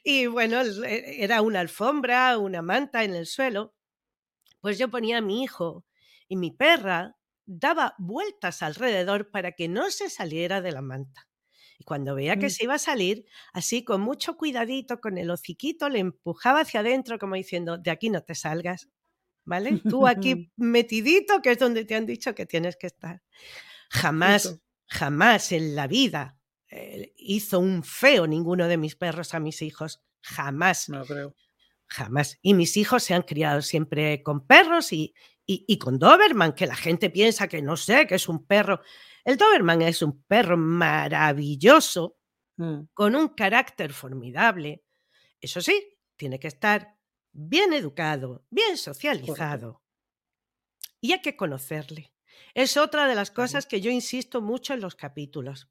Y 0.03 0.25
bueno, 0.25 0.61
era 0.61 1.41
una 1.41 1.59
alfombra, 1.59 2.37
una 2.39 2.63
manta 2.63 3.03
en 3.03 3.13
el 3.13 3.27
suelo. 3.27 3.76
Pues 4.61 4.77
yo 4.77 4.89
ponía 4.89 5.19
a 5.19 5.21
mi 5.21 5.43
hijo 5.43 5.85
y 6.27 6.35
mi 6.37 6.51
perra 6.51 7.17
daba 7.45 7.95
vueltas 7.97 8.61
alrededor 8.61 9.31
para 9.31 9.53
que 9.53 9.67
no 9.67 9.89
se 9.91 10.09
saliera 10.09 10.61
de 10.61 10.71
la 10.71 10.81
manta. 10.81 11.27
Y 11.79 11.83
cuando 11.85 12.15
veía 12.15 12.37
que 12.39 12.49
Mm. 12.49 12.49
se 12.49 12.63
iba 12.65 12.75
a 12.75 12.79
salir, 12.79 13.25
así 13.53 13.83
con 13.83 14.01
mucho 14.01 14.35
cuidadito, 14.37 14.99
con 14.99 15.17
el 15.17 15.29
hociquito, 15.31 15.89
le 15.89 15.99
empujaba 15.99 16.61
hacia 16.61 16.81
adentro 16.81 17.19
como 17.19 17.35
diciendo, 17.35 17.77
de 17.77 17.91
aquí 17.91 18.09
no 18.09 18.23
te 18.23 18.35
salgas, 18.35 18.89
¿vale? 19.45 19.85
Tú 19.87 20.07
aquí 20.07 20.51
metidito, 20.57 21.41
que 21.41 21.51
es 21.51 21.59
donde 21.59 21.85
te 21.85 21.95
han 21.95 22.05
dicho 22.07 22.35
que 22.35 22.45
tienes 22.45 22.77
que 22.77 22.87
estar. 22.87 23.21
Jamás, 23.89 24.61
jamás 24.87 25.51
en 25.51 25.75
la 25.75 25.87
vida 25.87 26.39
eh, 26.69 27.13
hizo 27.17 27.59
un 27.59 27.83
feo 27.83 28.27
ninguno 28.27 28.67
de 28.67 28.77
mis 28.77 28.95
perros 28.95 29.33
a 29.33 29.39
mis 29.39 29.61
hijos. 29.61 30.03
Jamás, 30.21 30.93
lo 30.93 31.05
creo. 31.05 31.35
Jamás. 31.87 32.37
Y 32.41 32.53
mis 32.53 32.77
hijos 32.77 33.03
se 33.03 33.13
han 33.13 33.23
criado 33.23 33.61
siempre 33.61 34.23
con 34.23 34.45
perros 34.45 34.93
y, 34.93 35.13
y, 35.45 35.65
y 35.67 35.77
con 35.79 35.99
Doberman, 35.99 36.53
que 36.53 36.67
la 36.67 36.75
gente 36.75 37.09
piensa 37.09 37.47
que 37.47 37.61
no 37.61 37.77
sé, 37.77 38.07
que 38.07 38.15
es 38.15 38.27
un 38.29 38.45
perro. 38.45 38.81
El 39.23 39.37
Doberman 39.37 39.81
es 39.81 40.01
un 40.01 40.23
perro 40.23 40.57
maravilloso, 40.57 42.15
Mm. 42.59 42.87
con 42.95 43.15
un 43.15 43.27
carácter 43.29 43.93
formidable. 43.93 44.83
Eso 45.39 45.61
sí, 45.61 45.95
tiene 46.15 46.39
que 46.39 46.47
estar 46.47 46.97
bien 47.31 47.71
educado, 47.71 48.43
bien 48.49 48.77
socializado. 48.77 49.83
Y 50.99 51.11
hay 51.11 51.21
que 51.21 51.35
conocerle. 51.35 52.11
Es 52.55 52.77
otra 52.77 53.07
de 53.07 53.13
las 53.13 53.29
cosas 53.29 53.67
que 53.67 53.79
yo 53.79 53.91
insisto 53.91 54.41
mucho 54.41 54.73
en 54.73 54.81
los 54.81 54.95
capítulos. 54.95 55.69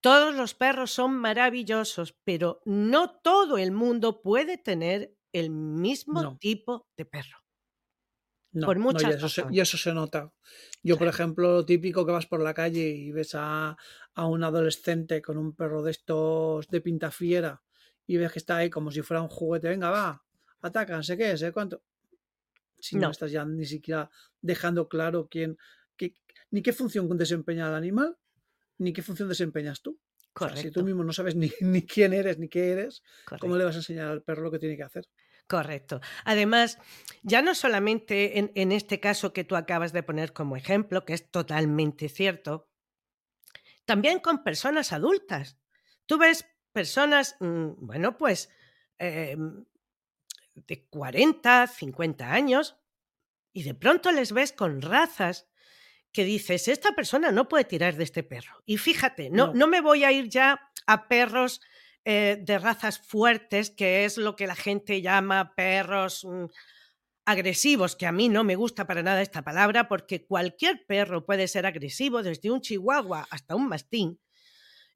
Todos 0.00 0.32
los 0.34 0.54
perros 0.54 0.92
son 0.92 1.16
maravillosos, 1.16 2.12
pero 2.22 2.62
no 2.64 3.10
todo 3.18 3.58
el 3.58 3.72
mundo 3.72 4.22
puede 4.22 4.58
tener 4.58 5.15
el 5.38 5.50
mismo 5.50 6.22
No. 6.22 6.36
tipo 6.38 6.86
de 6.96 7.04
perro. 7.04 7.38
No, 8.52 8.66
Por 8.66 8.76
no, 8.78 8.82
y 8.82 8.84
muchas 8.84 9.14
eso, 9.16 9.28
se, 9.28 9.40
razones. 9.42 9.56
y 9.56 9.60
eso 9.60 9.76
se 9.76 9.92
nota. 9.92 10.32
Yo, 10.82 10.96
por 10.96 11.08
ejemplo, 11.08 11.52
lo 11.52 11.66
típico 11.66 12.06
que 12.06 12.12
vas 12.12 12.26
por 12.26 12.40
la 12.42 12.54
calle 12.54 12.88
y 12.88 13.12
ves 13.12 13.34
a, 13.34 13.76
a 14.14 14.26
un 14.26 14.44
adolescente 14.44 15.20
con 15.20 15.36
un 15.36 15.54
perro 15.54 15.82
de 15.82 15.90
estos 15.90 16.66
de 16.68 16.80
pinta 16.80 17.10
fiera 17.10 17.62
y 18.06 18.16
ves 18.16 18.32
que 18.32 18.38
está 18.38 18.56
ahí 18.56 18.70
como 18.70 18.90
si 18.90 19.02
fuera 19.02 19.20
un 19.20 19.28
juguete, 19.28 19.68
venga, 19.68 19.90
va, 19.90 20.24
ataca, 20.62 20.96
no 20.96 21.02
sé 21.02 21.18
qué, 21.18 21.36
sé 21.36 21.52
cuánto. 21.52 21.82
Si 22.78 22.96
no, 22.96 23.02
No. 23.02 23.10
estás 23.10 23.30
ya 23.30 23.44
ni 23.44 23.66
siquiera 23.66 24.08
dejando 24.40 24.88
claro 24.88 25.28
quién, 25.28 25.58
qué- 25.96 26.14
ni 26.50 26.62
qué 26.62 26.72
función 26.72 27.08
desempeña 27.18 27.68
el 27.68 27.74
animal, 27.74 28.16
ni 28.78 28.92
qué 28.92 29.02
función 29.02 29.28
desempeñas 29.28 29.82
tú. 29.82 29.98
O 30.34 30.38
sea, 30.38 30.48
si 30.56 30.64
tú 30.70 30.80
Correcto, 30.80 30.84
mismo 30.84 31.04
no 31.04 31.12
sabes 31.12 31.34
ni, 31.34 31.50
ni 31.60 31.84
quién 31.84 32.12
eres 32.14 32.38
ni 32.38 32.48
qué 32.48 32.70
eres, 32.70 33.02
¿cómo 33.26 33.38
correcto. 33.38 33.58
le 33.58 33.64
vas 33.64 33.74
a 33.74 33.78
enseñar 33.78 34.08
al 34.08 34.22
perro 34.22 34.42
lo 34.44 34.50
que 34.50 34.58
tiene 34.58 34.76
que 34.76 34.82
hacer? 34.82 35.06
Correcto. 35.48 36.00
Además, 36.24 36.78
ya 37.22 37.40
no 37.40 37.54
solamente 37.54 38.38
en, 38.38 38.50
en 38.54 38.72
este 38.72 38.98
caso 38.98 39.32
que 39.32 39.44
tú 39.44 39.54
acabas 39.56 39.92
de 39.92 40.02
poner 40.02 40.32
como 40.32 40.56
ejemplo, 40.56 41.04
que 41.04 41.14
es 41.14 41.30
totalmente 41.30 42.08
cierto, 42.08 42.68
también 43.84 44.18
con 44.18 44.42
personas 44.42 44.92
adultas. 44.92 45.56
Tú 46.06 46.18
ves 46.18 46.46
personas, 46.72 47.36
mm, 47.40 47.86
bueno, 47.86 48.18
pues 48.18 48.50
eh, 48.98 49.36
de 50.54 50.86
40, 50.88 51.66
50 51.66 52.32
años, 52.32 52.76
y 53.52 53.62
de 53.62 53.74
pronto 53.74 54.10
les 54.12 54.32
ves 54.32 54.52
con 54.52 54.82
razas 54.82 55.48
que 56.12 56.24
dices, 56.24 56.68
esta 56.68 56.92
persona 56.94 57.30
no 57.30 57.48
puede 57.48 57.64
tirar 57.64 57.94
de 57.96 58.04
este 58.04 58.22
perro. 58.22 58.62
Y 58.66 58.78
fíjate, 58.78 59.30
no, 59.30 59.48
No. 59.48 59.54
no 59.54 59.66
me 59.66 59.80
voy 59.80 60.04
a 60.04 60.12
ir 60.12 60.28
ya 60.28 60.72
a 60.86 61.08
perros 61.08 61.60
eh, 62.08 62.38
de 62.40 62.60
razas 62.60 63.00
fuertes, 63.00 63.70
que 63.70 64.04
es 64.04 64.16
lo 64.16 64.36
que 64.36 64.46
la 64.46 64.54
gente 64.54 65.02
llama 65.02 65.56
perros 65.56 66.24
mm, 66.24 66.44
agresivos, 67.24 67.96
que 67.96 68.06
a 68.06 68.12
mí 68.12 68.28
no 68.28 68.44
me 68.44 68.54
gusta 68.54 68.86
para 68.86 69.02
nada 69.02 69.20
esta 69.22 69.42
palabra, 69.42 69.88
porque 69.88 70.24
cualquier 70.24 70.86
perro 70.86 71.26
puede 71.26 71.48
ser 71.48 71.66
agresivo, 71.66 72.22
desde 72.22 72.52
un 72.52 72.60
chihuahua 72.60 73.26
hasta 73.28 73.56
un 73.56 73.66
mastín. 73.66 74.20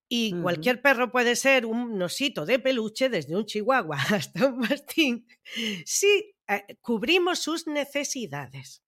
Y 0.09 0.41
cualquier 0.41 0.83
perro 0.83 1.11
puede 1.11 1.35
ser 1.35 1.67
un 1.67 2.01
osito 2.01 2.47
de 2.47 2.61
peluche, 2.61 3.09
desde 3.09 3.35
un 3.35 3.45
chihuahua 3.45 3.97
hasta 4.15 4.47
un 4.47 4.59
mastín, 4.59 5.27
si 5.85 6.37
eh, 6.47 6.77
cubrimos 6.81 7.41
sus 7.41 7.67
necesidades. 7.67 8.85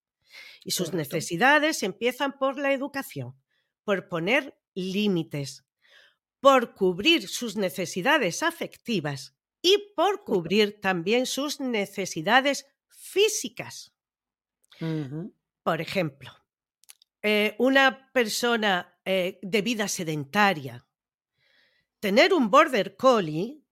Y 0.63 0.71
sus 0.71 0.91
Correcto. 0.91 1.17
necesidades 1.17 1.83
empiezan 1.83 2.37
por 2.39 2.57
la 2.57 2.71
educación, 2.71 3.35
por 3.83 4.07
poner 4.07 4.57
límites, 4.75 5.65
por 6.43 6.73
cubrir 6.73 7.29
sus 7.29 7.55
necesidades 7.55 8.43
afectivas 8.43 9.33
y 9.61 9.93
por 9.95 10.25
cubrir 10.25 10.81
también 10.81 11.25
sus 11.25 11.61
necesidades 11.61 12.67
físicas. 12.89 13.95
Por 15.63 15.79
ejemplo, 15.79 16.31
eh, 17.21 17.55
una 17.59 18.11
persona 18.11 18.99
eh, 19.05 19.39
de 19.41 19.61
vida 19.61 19.87
sedentaria, 19.87 20.85
tener 22.01 22.33
un 22.33 22.49
border 22.49 22.97
collie 22.97 23.63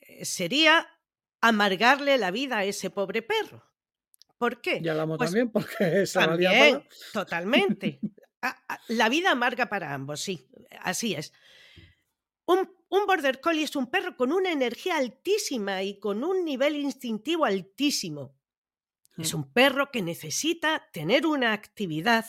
eh, 0.00 0.24
sería 0.24 0.88
amargarle 1.40 2.18
la 2.18 2.32
vida 2.32 2.58
a 2.58 2.64
ese 2.64 2.90
pobre 2.90 3.22
perro. 3.22 3.62
¿Por 4.36 4.60
qué? 4.60 4.80
Y 4.82 4.88
al 4.88 4.98
amo 4.98 5.16
Pues 5.16 5.30
también, 5.30 5.50
porque 5.52 6.06
lía 6.06 6.10
también, 6.12 6.84
totalmente. 7.12 8.00
La 8.88 9.08
vida 9.10 9.30
amarga 9.30 9.68
para 9.68 9.92
ambos, 9.92 10.22
sí, 10.22 10.48
así 10.80 11.14
es. 11.14 11.32
Un, 12.52 12.60
un 12.96 13.02
border 13.06 13.36
collie 13.40 13.64
es 13.64 13.76
un 13.76 13.86
perro 13.94 14.16
con 14.16 14.32
una 14.32 14.50
energía 14.58 14.96
altísima 14.96 15.82
y 15.82 15.98
con 16.04 16.24
un 16.24 16.44
nivel 16.44 16.74
instintivo 16.76 17.44
altísimo. 17.44 18.22
Es 19.18 19.30
Mm. 19.30 19.34
un 19.34 19.52
perro 19.52 19.90
que 19.92 20.02
necesita 20.02 20.70
tener 20.92 21.26
una 21.26 21.52
actividad, 21.52 22.26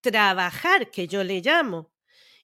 trabajar, 0.00 0.90
que 0.90 1.08
yo 1.08 1.24
le 1.24 1.40
llamo. 1.40 1.92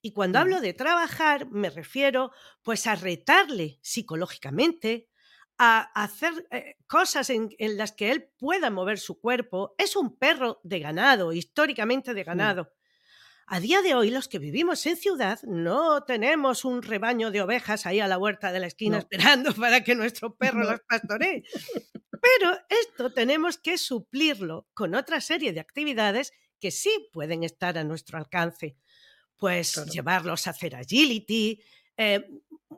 Y 0.03 0.13
cuando 0.13 0.39
Mm. 0.39 0.43
hablo 0.43 0.61
de 0.61 0.75
trabajar, 0.75 1.51
me 1.51 1.71
refiero 1.71 2.31
pues 2.63 2.87
a 2.87 2.95
retarle 2.95 3.79
psicológicamente, 3.83 5.11
a 5.59 5.81
hacer 6.05 6.47
eh, 6.53 6.77
cosas 6.87 7.31
en, 7.31 7.51
en 7.59 7.77
las 7.79 7.93
que 7.93 8.13
él 8.13 8.31
pueda 8.39 8.71
mover 8.71 8.99
su 8.99 9.21
cuerpo. 9.21 9.75
Es 9.79 9.97
un 9.97 10.19
perro 10.19 10.61
de 10.65 10.81
ganado, 10.81 11.33
históricamente 11.33 12.15
de 12.15 12.25
Mm. 12.33 12.33
ganado. 12.33 12.73
A 13.51 13.61
día 13.61 13.81
de 13.81 13.95
hoy, 13.95 14.11
los 14.11 14.29
que 14.29 14.39
vivimos 14.39 14.85
en 14.85 14.97
ciudad 14.97 15.41
no 15.45 16.03
tenemos 16.05 16.67
un 16.67 16.83
rebaño 16.83 17.31
de 17.31 17.41
ovejas 17.41 17.87
ahí 17.87 17.99
a 17.99 18.07
la 18.07 18.19
huerta 18.19 18.53
de 18.53 18.61
la 18.61 18.67
esquina 18.67 18.97
No. 18.97 18.99
esperando 18.99 19.55
para 19.71 19.83
que 19.83 19.95
nuestro 19.95 20.37
perro 20.37 20.65
No. 20.65 20.71
las 20.71 20.81
pastoree. 20.81 21.43
Pero 22.21 22.59
esto 22.69 23.13
tenemos 23.13 23.57
que 23.59 23.79
suplirlo 23.79 24.67
con 24.75 24.95
otra 24.95 25.21
serie 25.21 25.53
de 25.53 25.61
actividades 25.61 26.33
que 26.61 26.71
sí 26.71 27.09
pueden 27.13 27.43
estar 27.45 27.79
a 27.79 27.85
nuestro 27.85 28.19
alcance. 28.19 28.77
Pues 29.37 29.73
Claro. 29.75 29.91
llevarlos 29.93 30.47
a 30.47 30.51
hacer 30.51 30.75
agility, 30.77 31.63
eh, 31.97 32.29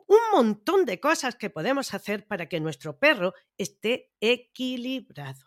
un 0.07 0.19
montón 0.31 0.85
de 0.85 0.99
cosas 0.99 1.35
que 1.35 1.49
podemos 1.49 1.93
hacer 1.93 2.25
para 2.27 2.47
que 2.47 2.59
nuestro 2.61 2.97
perro 2.97 3.33
esté 3.57 4.11
equilibrado. 4.21 5.43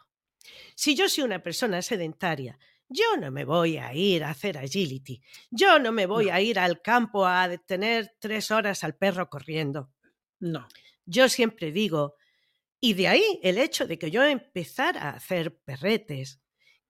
Si 0.75 0.95
yo 0.95 1.09
soy 1.09 1.25
una 1.25 1.43
persona 1.43 1.81
sedentaria 1.81 2.59
Yo 2.89 3.17
no 3.19 3.31
me 3.31 3.45
voy 3.45 3.79
a 3.79 3.95
ir 3.95 4.25
a 4.25 4.31
hacer 4.31 4.59
agility. 4.59 5.21
Yo 5.51 5.79
no 5.79 5.91
me 5.93 6.07
voy 6.07 6.27
No. 6.27 6.35
a 6.35 6.41
ir 6.41 6.59
al 6.59 6.83
campo 6.83 7.27
a 7.27 7.49
tener 7.67 8.15
tres 8.21 8.51
horas 8.51 8.85
al 8.85 8.97
perro 8.97 9.29
corriendo. 9.31 9.91
No. 10.41 10.69
Yo 11.07 11.29
siempre 11.29 11.73
digo, 11.73 12.17
y 12.81 12.95
de 12.95 13.09
ahí 13.09 13.41
el 13.43 13.59
hecho 13.59 13.87
de 13.87 13.99
que 13.99 14.11
yo 14.11 14.23
empezara 14.25 15.03
a 15.03 15.11
hacer 15.17 15.59
perretes, 15.65 16.41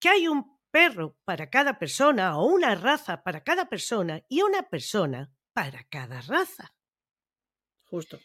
que 0.00 0.08
hay 0.08 0.28
un 0.28 0.58
perro 0.70 1.16
para 1.24 1.50
cada 1.50 1.78
persona 1.78 2.36
o 2.38 2.46
una 2.46 2.74
raza 2.74 3.22
para 3.22 3.44
cada 3.44 3.68
persona 3.68 4.22
y 4.28 4.42
una 4.42 4.64
persona 4.68 5.32
para 5.52 5.84
cada 5.84 6.20
raza. 6.20 6.74
Justo. 7.84 8.18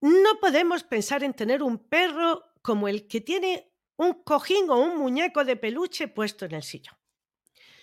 No 0.00 0.38
podemos 0.40 0.82
pensar 0.82 1.22
en 1.22 1.32
tener 1.34 1.62
un 1.62 1.88
perro 1.88 2.42
como 2.62 2.88
el 2.88 3.06
que 3.06 3.20
tiene 3.20 3.72
un 3.96 4.22
cojín 4.24 4.70
o 4.70 4.76
un 4.76 4.96
muñeco 4.98 5.44
de 5.44 5.56
peluche 5.56 6.08
puesto 6.08 6.44
en 6.46 6.52
el 6.54 6.62
sillón. 6.62 6.96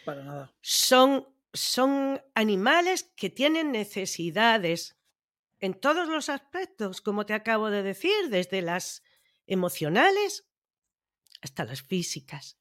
Para 0.03 0.23
nada. 0.23 0.53
Son, 0.61 1.27
son 1.53 2.21
animales 2.35 3.03
que 3.15 3.29
tienen 3.29 3.71
necesidades 3.71 4.97
en 5.59 5.73
todos 5.75 6.07
los 6.07 6.29
aspectos, 6.29 7.01
como 7.01 7.25
te 7.25 7.33
acabo 7.33 7.69
de 7.69 7.83
decir, 7.83 8.29
desde 8.29 8.61
las 8.61 9.03
emocionales 9.47 10.47
hasta 11.41 11.65
las 11.65 11.81
físicas. 11.81 12.57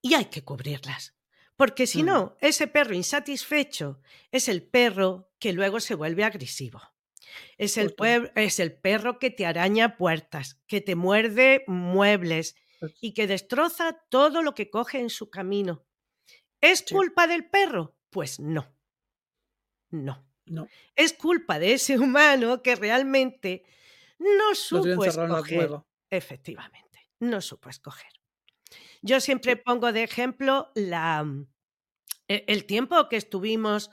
Y 0.00 0.14
hay 0.14 0.26
que 0.26 0.42
cubrirlas. 0.44 1.14
Porque 1.56 1.86
si 1.86 2.02
Mm. 2.02 2.06
no, 2.06 2.36
ese 2.40 2.66
perro 2.68 2.94
insatisfecho 2.94 4.00
es 4.30 4.48
el 4.48 4.62
perro 4.62 5.30
que 5.38 5.52
luego 5.52 5.80
se 5.80 5.94
vuelve 5.94 6.24
agresivo. 6.24 6.80
Es 7.58 7.76
el, 7.76 7.94
es 8.34 8.58
el 8.60 8.72
perro 8.72 9.18
que 9.18 9.30
te 9.30 9.46
araña 9.46 9.96
puertas, 9.96 10.60
que 10.66 10.80
te 10.80 10.94
muerde 10.96 11.64
muebles 11.66 12.56
y 13.00 13.12
que 13.14 13.26
destroza 13.26 13.92
todo 14.08 14.42
lo 14.42 14.54
que 14.54 14.70
coge 14.70 14.98
en 15.00 15.10
su 15.10 15.30
camino. 15.30 15.84
¿Es 16.60 16.80
Sí. 16.80 16.94
culpa 16.94 17.26
del 17.26 17.48
perro? 17.48 17.96
Pues 18.10 18.40
no. 18.40 18.66
No. 19.90 20.26
No. 20.46 20.66
Es 20.96 21.12
culpa 21.12 21.58
de 21.58 21.74
ese 21.74 21.98
humano 21.98 22.62
que 22.62 22.74
realmente 22.76 23.64
no 24.18 24.54
supo 24.54 25.04
escoger. 25.04 25.70
Efectivamente, 26.10 27.08
no 27.20 27.40
supo 27.40 27.68
escoger. 27.68 28.10
Yo 29.02 29.20
siempre 29.20 29.56
pongo 29.56 29.92
de 29.92 30.02
ejemplo 30.02 30.70
la, 30.74 31.24
e- 32.28 32.44
el 32.48 32.66
tiempo 32.66 33.08
que 33.08 33.16
estuvimos 33.16 33.90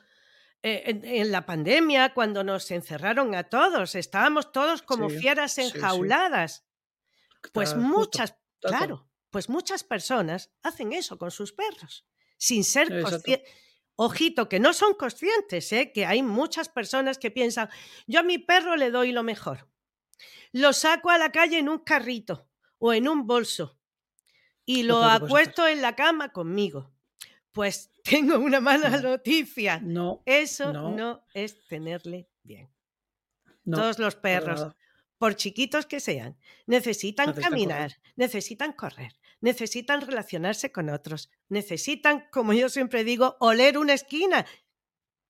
eh, 0.64 0.84
en, 0.88 1.06
en 1.06 1.32
la 1.32 1.46
pandemia, 1.46 2.14
cuando 2.16 2.44
nos 2.44 2.72
encerraron 2.72 3.36
a 3.36 3.44
todos. 3.44 3.94
Estábamos 3.96 4.52
todos 4.52 4.82
como 4.82 5.10
Sí, 5.10 5.20
fieras 5.20 5.54
sí, 5.54 5.62
sí. 5.70 5.78
enjauladas. 5.78 6.66
Pues 7.54 7.74
justo, 7.74 7.88
muchas, 7.88 8.32
cual. 8.32 8.42
Claro, 8.62 9.08
pues 9.30 9.50
muchas 9.50 9.84
personas 9.84 10.52
hacen 10.64 10.94
eso 10.94 11.18
con 11.18 11.32
sus 11.32 11.54
perros, 11.54 12.06
sin 12.38 12.64
ser 12.64 13.02
conscientes. 13.02 13.50
Ojito, 14.00 14.48
que 14.48 14.60
no 14.60 14.74
son 14.74 14.94
conscientes, 14.94 15.72
¿eh? 15.74 15.92
que 15.92 16.06
hay 16.06 16.22
muchas 16.22 16.70
personas 16.70 17.18
que 17.18 17.32
piensan, 17.32 17.68
yo 18.06 18.20
a 18.20 18.24
mi 18.24 18.38
perro 18.38 18.76
le 18.76 18.92
doy 18.92 19.12
lo 19.12 19.24
mejor. 19.24 19.68
Lo 20.52 20.72
saco 20.72 21.10
a 21.10 21.18
la 21.18 21.32
calle 21.32 21.58
en 21.58 21.68
un 21.68 21.80
carrito 21.80 22.48
o 22.78 22.94
en 22.94 23.08
un 23.08 23.26
bolso 23.26 23.80
y 24.66 24.84
Lo 24.84 25.02
hacer. 25.04 25.26
acuesto 25.26 25.68
en 25.68 25.82
la 25.82 25.96
cama 25.96 26.32
conmigo. 26.32 26.94
Pues 27.52 27.90
tengo 28.04 28.38
una 28.38 28.60
mala 28.60 28.90
No. 28.90 29.10
noticia. 29.10 29.80
No, 29.82 30.22
Eso 30.28 30.72
no. 30.72 30.92
no 30.92 31.26
es 31.34 31.66
tenerle 31.68 32.30
bien. 32.44 32.70
no. 33.66 33.78
Todos 33.78 33.98
los 33.98 34.16
perros. 34.16 34.76
Por 35.18 35.36
chiquitos 35.36 35.86
que 35.86 36.00
sean, 36.00 36.38
necesitan, 36.66 37.28
Necesitan 37.28 37.50
caminar, 37.52 37.92
correr. 37.92 38.14
necesitan 38.16 38.74
correr, 38.74 39.14
necesitan 39.42 40.02
relacionarse 40.02 40.72
con 40.72 40.90
otros, 40.90 41.30
necesitan, 41.50 42.28
como 42.32 42.54
yo 42.54 42.70
siempre 42.70 43.04
digo, 43.04 43.38
oler 43.40 43.78
una 43.78 43.94
esquina. 43.94 44.46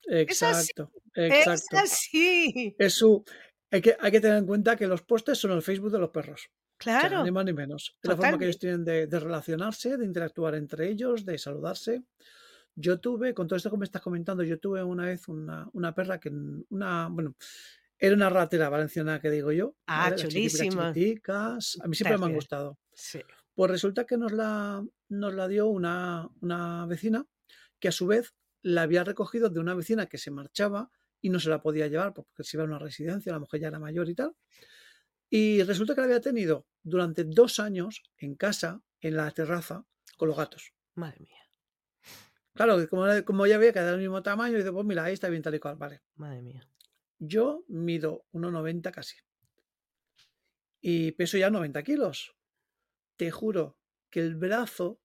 Es 0.04 0.42
así, 0.44 0.72
Exacto, 0.72 0.92
es 1.14 1.34
exacto. 1.34 1.78
así. 1.78 2.76
Es 2.78 2.94
su. 2.94 3.24
Hay 3.72 3.82
que, 3.82 3.98
hay 4.00 4.12
que 4.12 4.22
tener 4.22 4.38
en 4.38 4.46
cuenta 4.46 4.76
que 4.78 4.88
los 4.88 5.02
postes 5.02 5.38
son 5.38 5.52
el 5.52 5.62
Facebook 5.62 5.92
de 5.92 6.00
los 6.00 6.10
perros. 6.12 6.50
O 6.88 7.00
sea, 7.00 7.10
Claro, 7.10 7.24
ni 7.24 7.32
más 7.32 7.44
ni 7.44 7.54
menos. 7.54 7.98
Es 8.02 8.10
la 8.10 8.16
forma 8.16 8.38
que 8.38 8.46
ellos 8.46 8.60
tienen 8.60 8.86
de, 8.86 9.08
de 9.08 9.20
relacionarse, 9.20 9.98
de 9.98 10.06
interactuar 10.06 10.56
entre 10.56 10.88
ellos, 10.90 11.26
de 11.26 11.38
saludarse. 11.38 12.04
Yo 12.76 13.00
tuve, 13.00 13.34
con 13.34 13.48
todo 13.48 13.58
esto 13.58 13.72
que 13.72 13.78
me 13.78 13.86
estás 13.86 14.02
comentando, 14.04 14.44
yo 14.44 14.60
tuve 14.60 14.84
una 14.84 15.06
vez 15.06 15.28
una, 15.28 15.68
una 15.74 15.96
perra 15.96 16.20
que, 16.20 16.30
una, 16.70 17.08
bueno, 17.10 17.36
era 18.00 18.16
una 18.16 18.30
ratera 18.30 18.70
valenciana 18.70 19.20
que 19.20 19.30
digo 19.32 19.52
yo, 19.52 19.76
Ah, 19.88 20.14
chiquiticas, 20.16 21.78
a 21.82 21.88
mí 21.88 21.96
siempre 21.96 22.18
me 22.18 22.26
han 22.26 22.34
gustado. 22.34 22.78
Sí. 22.94 23.20
Pues 23.54 23.72
resulta 23.72 24.06
que 24.06 24.18
nos 24.18 24.32
la, 24.32 24.86
nos 25.10 25.34
la 25.34 25.48
dio 25.48 25.68
una, 25.68 26.30
una 26.42 26.86
vecina 26.86 27.26
que 27.80 27.88
a 27.88 27.92
su 27.92 28.08
vez 28.08 28.36
la 28.62 28.84
había 28.84 29.04
recogido 29.04 29.50
de 29.50 29.60
una 29.60 29.74
vecina 29.74 30.06
que 30.08 30.18
se 30.18 30.32
marchaba 30.32 30.92
y 31.22 31.30
no 31.30 31.40
se 31.40 31.50
la 31.50 31.62
podía 31.62 31.88
llevar 31.88 32.14
porque 32.14 32.44
se 32.44 32.58
iba 32.58 32.64
a 32.64 32.68
una 32.68 32.80
residencia, 32.80 33.32
la 33.32 33.40
mujer 33.40 33.62
ya 33.62 33.68
era 33.70 33.80
mayor 33.80 34.10
y 34.10 34.16
tal. 34.16 34.36
Y 35.30 35.64
resulta 35.64 35.94
que 35.96 36.02
la 36.02 36.06
había 36.06 36.22
tenido 36.22 36.68
durante 36.84 37.24
dos 37.24 37.60
años 37.60 38.04
en 38.18 38.36
casa, 38.36 38.82
en 39.02 39.18
la 39.18 39.30
terraza, 39.32 39.86
con 40.18 40.28
los 40.30 40.38
gatos. 40.38 40.74
Madre 40.96 41.20
mía, 41.20 41.38
Claro, 42.54 42.88
como, 42.90 43.06
como 43.26 43.46
ya 43.46 43.58
veía 43.60 43.72
que 43.74 43.80
era 43.80 43.92
del 43.92 44.00
mismo 44.00 44.24
tamaño, 44.24 44.56
y 44.56 44.58
dice, 44.58 44.72
pues 44.72 44.86
mira, 44.86 45.04
ahí 45.04 45.14
está 45.14 45.30
bien 45.30 45.44
tal 45.44 45.54
y 45.54 45.60
cual, 45.60 45.76
vale. 45.76 46.02
madre 46.16 46.42
mía. 46.42 46.68
Yo 47.20 47.64
mido 47.68 48.26
1,90 48.32 48.92
casi 48.92 49.16
y 50.82 51.12
peso 51.14 51.38
ya 51.38 51.50
90 51.50 51.84
kilos. 51.84 52.36
Te 53.18 53.32
juro 53.32 53.78
que 54.10 54.20
el 54.20 54.36
brazo 54.36 55.02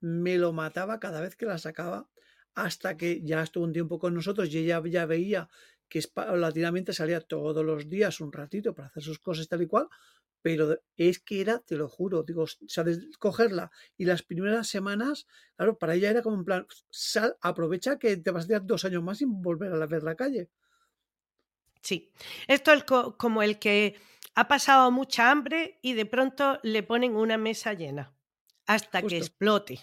me 0.00 0.38
lo 0.38 0.52
mataba 0.52 1.00
cada 1.00 1.20
vez 1.20 1.36
que 1.36 1.46
la 1.46 1.58
sacaba 1.58 2.08
hasta 2.54 2.96
que 2.96 3.22
ya 3.22 3.42
estuvo 3.42 3.64
un 3.64 3.72
tiempo 3.72 3.98
con 3.98 4.14
nosotros 4.14 4.48
y 4.48 4.58
ella 4.58 4.82
ya 4.86 5.04
veía 5.06 5.48
que 5.88 6.00
paulatinamente 6.12 6.92
salía 6.92 7.20
todos 7.20 7.64
los 7.64 7.88
días 7.88 8.20
un 8.20 8.32
ratito 8.32 8.74
para 8.74 8.88
hacer 8.88 9.02
sus 9.02 9.18
cosas 9.18 9.48
tal 9.48 9.62
y 9.62 9.66
cual, 9.66 9.88
pero 10.42 10.78
es 10.96 11.18
que 11.20 11.40
era, 11.40 11.58
te 11.60 11.76
lo 11.76 11.88
juro, 11.88 12.22
digo, 12.22 12.44
o 12.44 12.48
cogerla 13.18 13.70
y 13.96 14.04
las 14.04 14.22
primeras 14.22 14.68
semanas, 14.68 15.26
claro, 15.56 15.78
para 15.78 15.94
ella 15.94 16.10
era 16.10 16.22
como 16.22 16.36
en 16.36 16.44
plan, 16.44 16.66
sal, 16.90 17.36
aprovecha 17.40 17.98
que 17.98 18.16
te 18.16 18.30
vas 18.30 18.44
a 18.44 18.46
tirar 18.46 18.66
dos 18.66 18.84
años 18.84 19.02
más 19.02 19.18
sin 19.18 19.42
volver 19.42 19.72
a 19.72 19.86
ver 19.86 20.02
la 20.02 20.14
calle. 20.16 20.50
Sí. 21.86 22.12
Esto 22.48 22.72
es 22.72 22.84
co- 22.84 23.16
como 23.16 23.42
el 23.42 23.58
que 23.58 23.96
ha 24.34 24.48
pasado 24.48 24.90
mucha 24.90 25.30
hambre 25.30 25.78
y 25.82 25.94
de 25.94 26.06
pronto 26.06 26.58
le 26.62 26.82
ponen 26.82 27.16
una 27.16 27.38
mesa 27.38 27.72
llena 27.74 28.14
hasta 28.66 29.06
que 29.06 29.16
explote. 29.18 29.80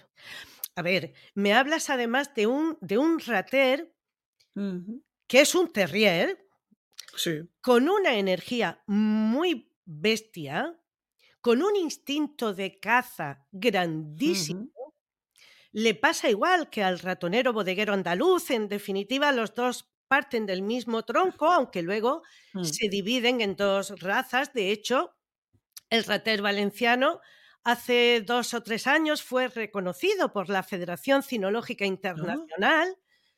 A 0.76 0.82
ver, 0.82 1.14
me 1.36 1.54
hablas 1.54 1.90
además 1.90 2.34
de 2.36 2.48
un, 2.48 2.78
de 2.82 2.98
un 2.98 3.20
rater 3.20 3.96
que 5.28 5.42
es 5.42 5.56
un 5.56 5.72
terrier 5.72 6.28
Sí, 7.16 7.32
con 7.62 7.90
una 7.90 8.16
energía 8.18 8.84
muy 8.88 9.72
bestia, 9.86 10.80
con 11.42 11.64
un 11.64 11.76
instinto 11.76 12.54
de 12.54 12.80
caza 12.80 13.48
grandísimo. 13.52 14.62
Le 15.72 15.96
pasa 15.96 16.30
igual 16.30 16.70
que 16.70 16.84
al 16.84 17.00
ratonero 17.00 17.52
bodeguero 17.54 17.94
andaluz, 17.94 18.52
en 18.52 18.68
definitiva 18.70 19.32
los 19.32 19.54
dos 19.56 19.93
parten 20.14 20.46
del 20.46 20.62
mismo 20.64 21.04
tronco, 21.12 21.46
aunque 21.52 21.82
luego 21.84 22.22
Mm. 22.54 22.64
se 22.66 22.90
dividen 22.90 23.42
en 23.42 23.56
dos 23.56 23.86
razas. 24.02 24.54
De 24.54 24.72
hecho, 24.72 24.98
el 25.90 26.04
rater 26.06 26.42
valenciano 26.42 27.20
hace 27.64 28.22
dos 28.26 28.54
o 28.54 28.62
tres 28.64 28.88
años 28.88 29.24
fue 29.24 29.48
reconocido 29.48 30.34
por 30.34 30.50
la 30.50 30.64
Federación 30.64 31.24
Cinológica 31.24 31.86
Internacional. 31.86 32.88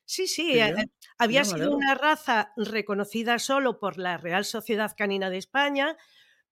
Sí, 0.05 0.27
sí, 0.27 0.59
eh, 0.59 0.73
había 1.17 1.43
sido 1.45 1.71
una 1.75 1.95
raza 1.95 2.51
reconocida 2.57 3.39
solo 3.39 3.79
por 3.79 3.97
la 3.97 4.17
Real 4.17 4.45
Sociedad 4.45 4.91
Canina 4.97 5.29
de 5.31 5.37
España, 5.39 5.97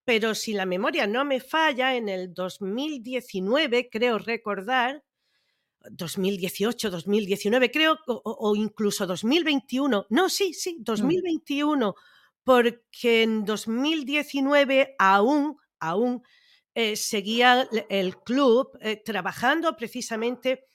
pero 0.06 0.36
si 0.36 0.54
la 0.54 0.66
memoria 0.66 1.08
no 1.08 1.26
me 1.26 1.40
falla, 1.40 1.96
en 1.96 2.10
el 2.10 2.34
2019, 2.34 3.90
creo 3.92 4.20
recordar, 4.20 5.04
2018, 5.92 6.90
2019, 6.90 7.72
creo, 7.72 7.98
o, 8.08 8.56
incluso 8.56 9.06
2021, 9.06 10.08
no, 10.10 10.30
sí, 10.30 10.54
sí, 10.54 10.78
Mm. 10.80 10.84
2021, 10.84 11.96
porque 12.44 13.24
en 13.24 13.46
2019 13.46 14.96
aún, 15.00 15.58
aún 15.80 16.24
eh, 16.76 16.96
seguía 16.96 17.68
el 17.90 18.18
club 18.24 18.78
eh, 18.82 19.02
trabajando 19.04 19.76
precisamente 19.76 20.68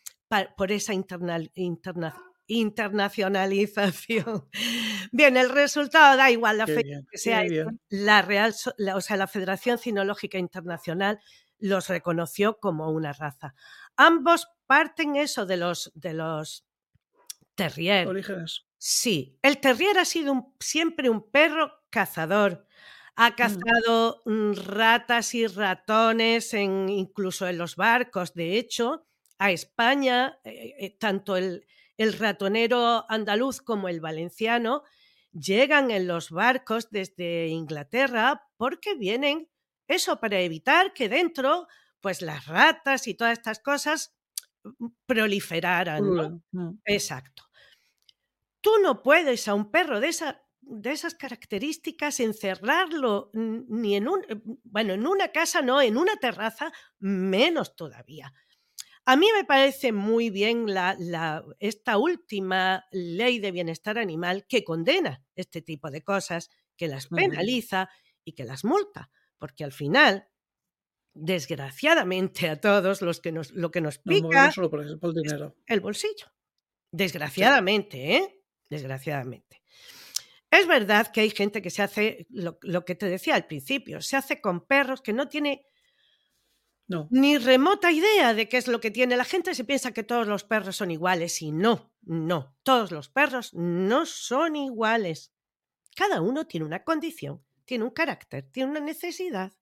por 0.56 0.70
esa 0.72 0.92
internal- 0.94 1.50
interna- 1.54 2.14
internacionalización. 2.46 4.48
Bien, 5.12 5.36
el 5.36 5.50
resultado 5.50 6.16
da 6.16 6.30
igual 6.30 6.58
la 6.58 6.66
bien, 6.66 7.06
que 7.10 7.18
sea, 7.18 7.44
la 7.88 8.22
Real, 8.22 8.54
la- 8.76 8.96
o 8.96 9.00
sea, 9.00 9.16
la 9.16 9.26
Federación 9.26 9.78
Cinológica 9.78 10.38
Internacional 10.38 11.18
los 11.58 11.88
reconoció 11.88 12.58
como 12.60 12.90
una 12.90 13.12
raza. 13.12 13.54
Ambos 13.98 14.48
parten 14.66 15.16
eso 15.16 15.44
de 15.46 15.58
los 15.58 15.92
de 15.94 16.14
los 16.14 16.64
terrier. 17.54 18.06
Orígenes. 18.08 18.64
Sí, 18.78 19.38
el 19.42 19.58
terrier 19.58 19.98
ha 19.98 20.04
sido 20.04 20.32
un- 20.32 20.54
siempre 20.60 21.10
un 21.10 21.30
perro 21.30 21.72
cazador. 21.90 22.66
Ha 23.16 23.30
Mm. 23.30 23.34
cazado 23.34 24.22
mm, 24.26 24.52
ratas 24.66 25.34
y 25.34 25.46
ratones 25.48 26.54
en, 26.54 26.88
incluso 26.88 27.48
en 27.48 27.58
los 27.58 27.74
barcos. 27.76 28.34
De 28.34 28.56
hecho, 28.58 29.06
a 29.38 29.50
España, 29.50 30.38
eh, 30.44 30.74
eh, 30.78 30.96
tanto 30.98 31.36
el, 31.36 31.66
el 31.96 32.12
ratonero 32.12 33.04
andaluz 33.10 33.60
como 33.60 33.88
el 33.88 34.00
valenciano 34.00 34.84
llegan 35.32 35.90
en 35.90 36.06
los 36.06 36.30
barcos 36.30 36.90
desde 36.90 37.48
Inglaterra 37.48 38.46
porque 38.56 38.94
vienen 38.94 39.48
eso 39.88 40.20
para 40.20 40.40
evitar 40.40 40.92
que 40.92 41.08
dentro 41.08 41.66
pues 42.00 42.22
las 42.22 42.46
ratas 42.46 43.06
y 43.08 43.14
todas 43.14 43.32
estas 43.38 43.58
cosas 43.60 44.14
mm, 44.64 44.86
proliferaran. 45.06 46.02
¿no? 46.04 46.42
Mm. 46.52 46.78
Exacto. 46.84 47.44
Tú 48.60 48.70
no 48.82 49.02
puedes 49.02 49.46
a 49.48 49.54
un 49.54 49.70
perro 49.70 50.00
de, 50.00 50.08
esa, 50.08 50.42
de 50.60 50.90
esas 50.92 51.14
características 51.14 52.20
encerrarlo 52.20 53.30
ni 53.32 53.94
en 53.96 54.08
un, 54.08 54.22
eh, 54.28 54.40
bueno, 54.64 54.94
en 54.94 55.06
una 55.06 55.28
casa, 55.28 55.62
no, 55.62 55.80
en 55.80 55.96
una 55.96 56.16
terraza, 56.16 56.72
menos 56.98 57.76
todavía. 57.76 58.32
A 59.04 59.16
mí 59.16 59.26
me 59.34 59.44
parece 59.44 59.92
muy 59.92 60.28
bien 60.28 60.72
la, 60.74 60.94
la- 60.98 61.44
esta 61.60 61.96
última 61.98 62.84
ley 62.90 63.38
de 63.38 63.52
bienestar 63.52 63.96
animal 63.98 64.44
que 64.48 64.64
condena 64.64 65.22
este 65.34 65.62
tipo 65.62 65.90
de 65.90 66.02
cosas, 66.02 66.50
que 66.76 66.88
las 66.88 67.08
penaliza 67.30 67.88
y 68.24 68.32
que 68.32 68.44
las 68.44 68.64
multa, 68.64 69.10
porque 69.38 69.64
al 69.64 69.72
final, 69.72 70.28
desgraciadamente 71.14 72.48
a 72.48 72.60
todos 72.60 73.02
los 73.02 73.20
que 73.20 73.32
nos, 73.32 73.52
lo 73.52 73.70
que 73.70 73.80
nos 73.80 73.98
pica 73.98 74.50
solo 74.52 74.70
por, 74.70 74.98
por 75.00 75.10
el 75.10 75.22
dinero. 75.22 75.56
el 75.66 75.80
bolsillo. 75.80 76.26
Desgraciadamente, 76.92 78.16
¿eh? 78.16 78.42
Desgraciadamente. 78.70 79.62
Es 80.50 80.66
verdad 80.66 81.12
que 81.12 81.20
hay 81.20 81.30
gente 81.30 81.60
que 81.60 81.70
se 81.70 81.82
hace, 81.82 82.26
lo, 82.30 82.58
lo 82.62 82.84
que 82.84 82.94
te 82.94 83.06
decía 83.06 83.34
al 83.34 83.46
principio, 83.46 84.00
se 84.00 84.16
hace 84.16 84.40
con 84.40 84.66
perros 84.66 85.02
que 85.02 85.12
no 85.12 85.28
tiene 85.28 85.66
No, 86.86 87.06
ni 87.10 87.36
remota 87.36 87.92
idea 87.92 88.32
de 88.32 88.48
qué 88.48 88.56
es 88.56 88.66
lo 88.66 88.80
que 88.80 88.90
tiene. 88.90 89.16
La 89.16 89.24
gente 89.24 89.54
se 89.54 89.64
piensa 89.64 89.92
que 89.92 90.02
todos 90.02 90.26
los 90.26 90.44
perros 90.44 90.76
son 90.76 90.90
iguales 90.90 91.42
y 91.42 91.52
no, 91.52 91.92
no, 92.02 92.56
todos 92.62 92.92
los 92.92 93.10
perros 93.10 93.52
no 93.52 94.06
son 94.06 94.56
iguales. 94.56 95.32
Cada 95.94 96.22
uno 96.22 96.46
tiene 96.46 96.64
una 96.64 96.84
condición, 96.84 97.44
tiene 97.66 97.84
un 97.84 97.90
carácter, 97.90 98.50
tiene 98.50 98.70
una 98.70 98.80
necesidad. 98.80 99.52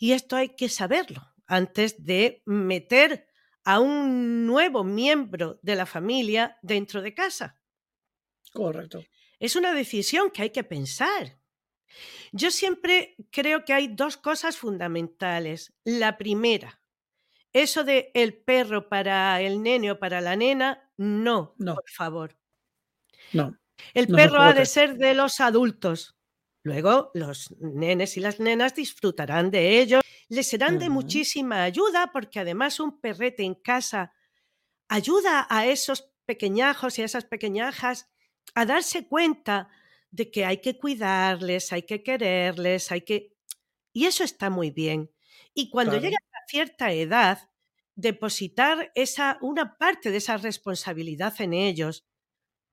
Y 0.00 0.12
esto 0.12 0.34
hay 0.34 0.56
que 0.56 0.68
saberlo 0.70 1.22
antes 1.46 2.04
de 2.04 2.42
meter 2.46 3.28
a 3.64 3.80
un 3.80 4.46
nuevo 4.46 4.82
miembro 4.82 5.60
de 5.62 5.76
la 5.76 5.84
familia 5.86 6.58
dentro 6.62 7.02
de 7.02 7.14
casa. 7.14 7.60
correcto. 8.52 9.04
Es 9.38 9.56
una 9.56 9.72
decisión 9.74 10.30
que 10.30 10.42
hay 10.42 10.50
que 10.50 10.64
pensar. 10.64 11.38
Yo 12.32 12.50
siempre 12.50 13.16
creo 13.30 13.64
que 13.64 13.72
hay 13.74 13.88
dos 13.88 14.16
cosas 14.16 14.56
fundamentales. 14.56 15.74
La 15.84 16.16
primera, 16.18 16.82
eso 17.52 17.84
de 17.84 18.10
el 18.14 18.36
perro 18.42 18.88
para 18.88 19.40
el 19.42 19.62
nene 19.62 19.92
o 19.92 19.98
para 19.98 20.20
la 20.20 20.36
nena, 20.36 20.92
no, 20.96 21.54
No. 21.58 21.74
por 21.74 21.90
favor. 21.90 22.38
No, 23.32 23.56
El 23.94 24.08
No 24.08 24.16
perro 24.16 24.40
ha 24.40 24.52
de 24.52 24.66
ser 24.66 24.96
de 24.96 25.14
los 25.14 25.40
adultos. 25.40 26.16
Luego 26.62 27.10
los 27.14 27.54
nenes 27.60 28.16
y 28.16 28.20
las 28.20 28.38
nenas 28.38 28.74
disfrutarán 28.74 29.50
de 29.50 29.80
ello. 29.80 30.00
Les 30.28 30.46
serán 30.46 30.78
de 30.78 30.88
muchísima 30.90 31.62
ayuda 31.64 32.10
porque 32.12 32.40
además 32.40 32.78
un 32.80 33.00
perrete 33.00 33.42
en 33.44 33.54
casa 33.54 34.12
ayuda 34.88 35.46
a 35.48 35.66
esos 35.66 36.12
pequeñajos 36.26 36.98
y 36.98 37.02
a 37.02 37.06
esas 37.06 37.24
pequeñajas 37.24 38.08
a 38.54 38.66
darse 38.66 39.06
cuenta 39.06 39.68
de 40.10 40.30
que 40.30 40.44
hay 40.44 40.58
que 40.60 40.76
cuidarles, 40.76 41.72
hay 41.72 41.82
que 41.82 42.02
quererles, 42.02 42.90
hay 42.92 43.02
que... 43.02 43.36
Y 43.92 44.06
eso 44.06 44.24
está 44.24 44.50
muy 44.50 44.70
bien. 44.70 45.10
Y 45.54 45.70
cuando 45.70 45.92
Claro. 45.92 46.04
llegan 46.04 46.22
a 46.32 46.46
cierta 46.48 46.92
edad, 46.92 47.50
depositar 47.94 48.92
esa, 48.94 49.38
una 49.40 49.76
parte 49.78 50.10
de 50.10 50.18
esa 50.18 50.36
responsabilidad 50.36 51.34
en 51.40 51.52
ellos, 51.52 52.06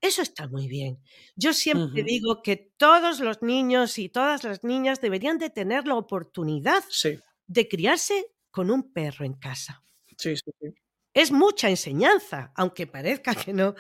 eso 0.02 0.22
está 0.22 0.48
muy 0.48 0.68
bien. 0.68 1.02
Yo 1.36 1.54
siempre 1.54 2.04
digo 2.04 2.42
que 2.44 2.56
todos 2.78 3.20
los 3.20 3.42
niños 3.42 3.98
y 4.00 4.10
todas 4.10 4.44
las 4.44 4.64
niñas 4.64 5.02
deberían 5.02 5.38
de 5.40 5.50
tener 5.50 5.88
la 5.88 5.96
oportunidad 5.96 6.84
sí, 6.90 7.20
de 7.48 7.68
criarse 7.68 8.28
con 8.52 8.72
un 8.72 8.94
perro 8.94 9.26
en 9.26 9.34
casa. 9.34 9.84
sí, 10.18 10.36
sí. 10.38 10.52
sí. 10.62 10.68
Es 11.14 11.32
mucha 11.32 11.70
enseñanza, 11.70 12.52
aunque 12.56 12.86
parezca 12.86 13.34
que 13.34 13.52
no, 13.52 13.74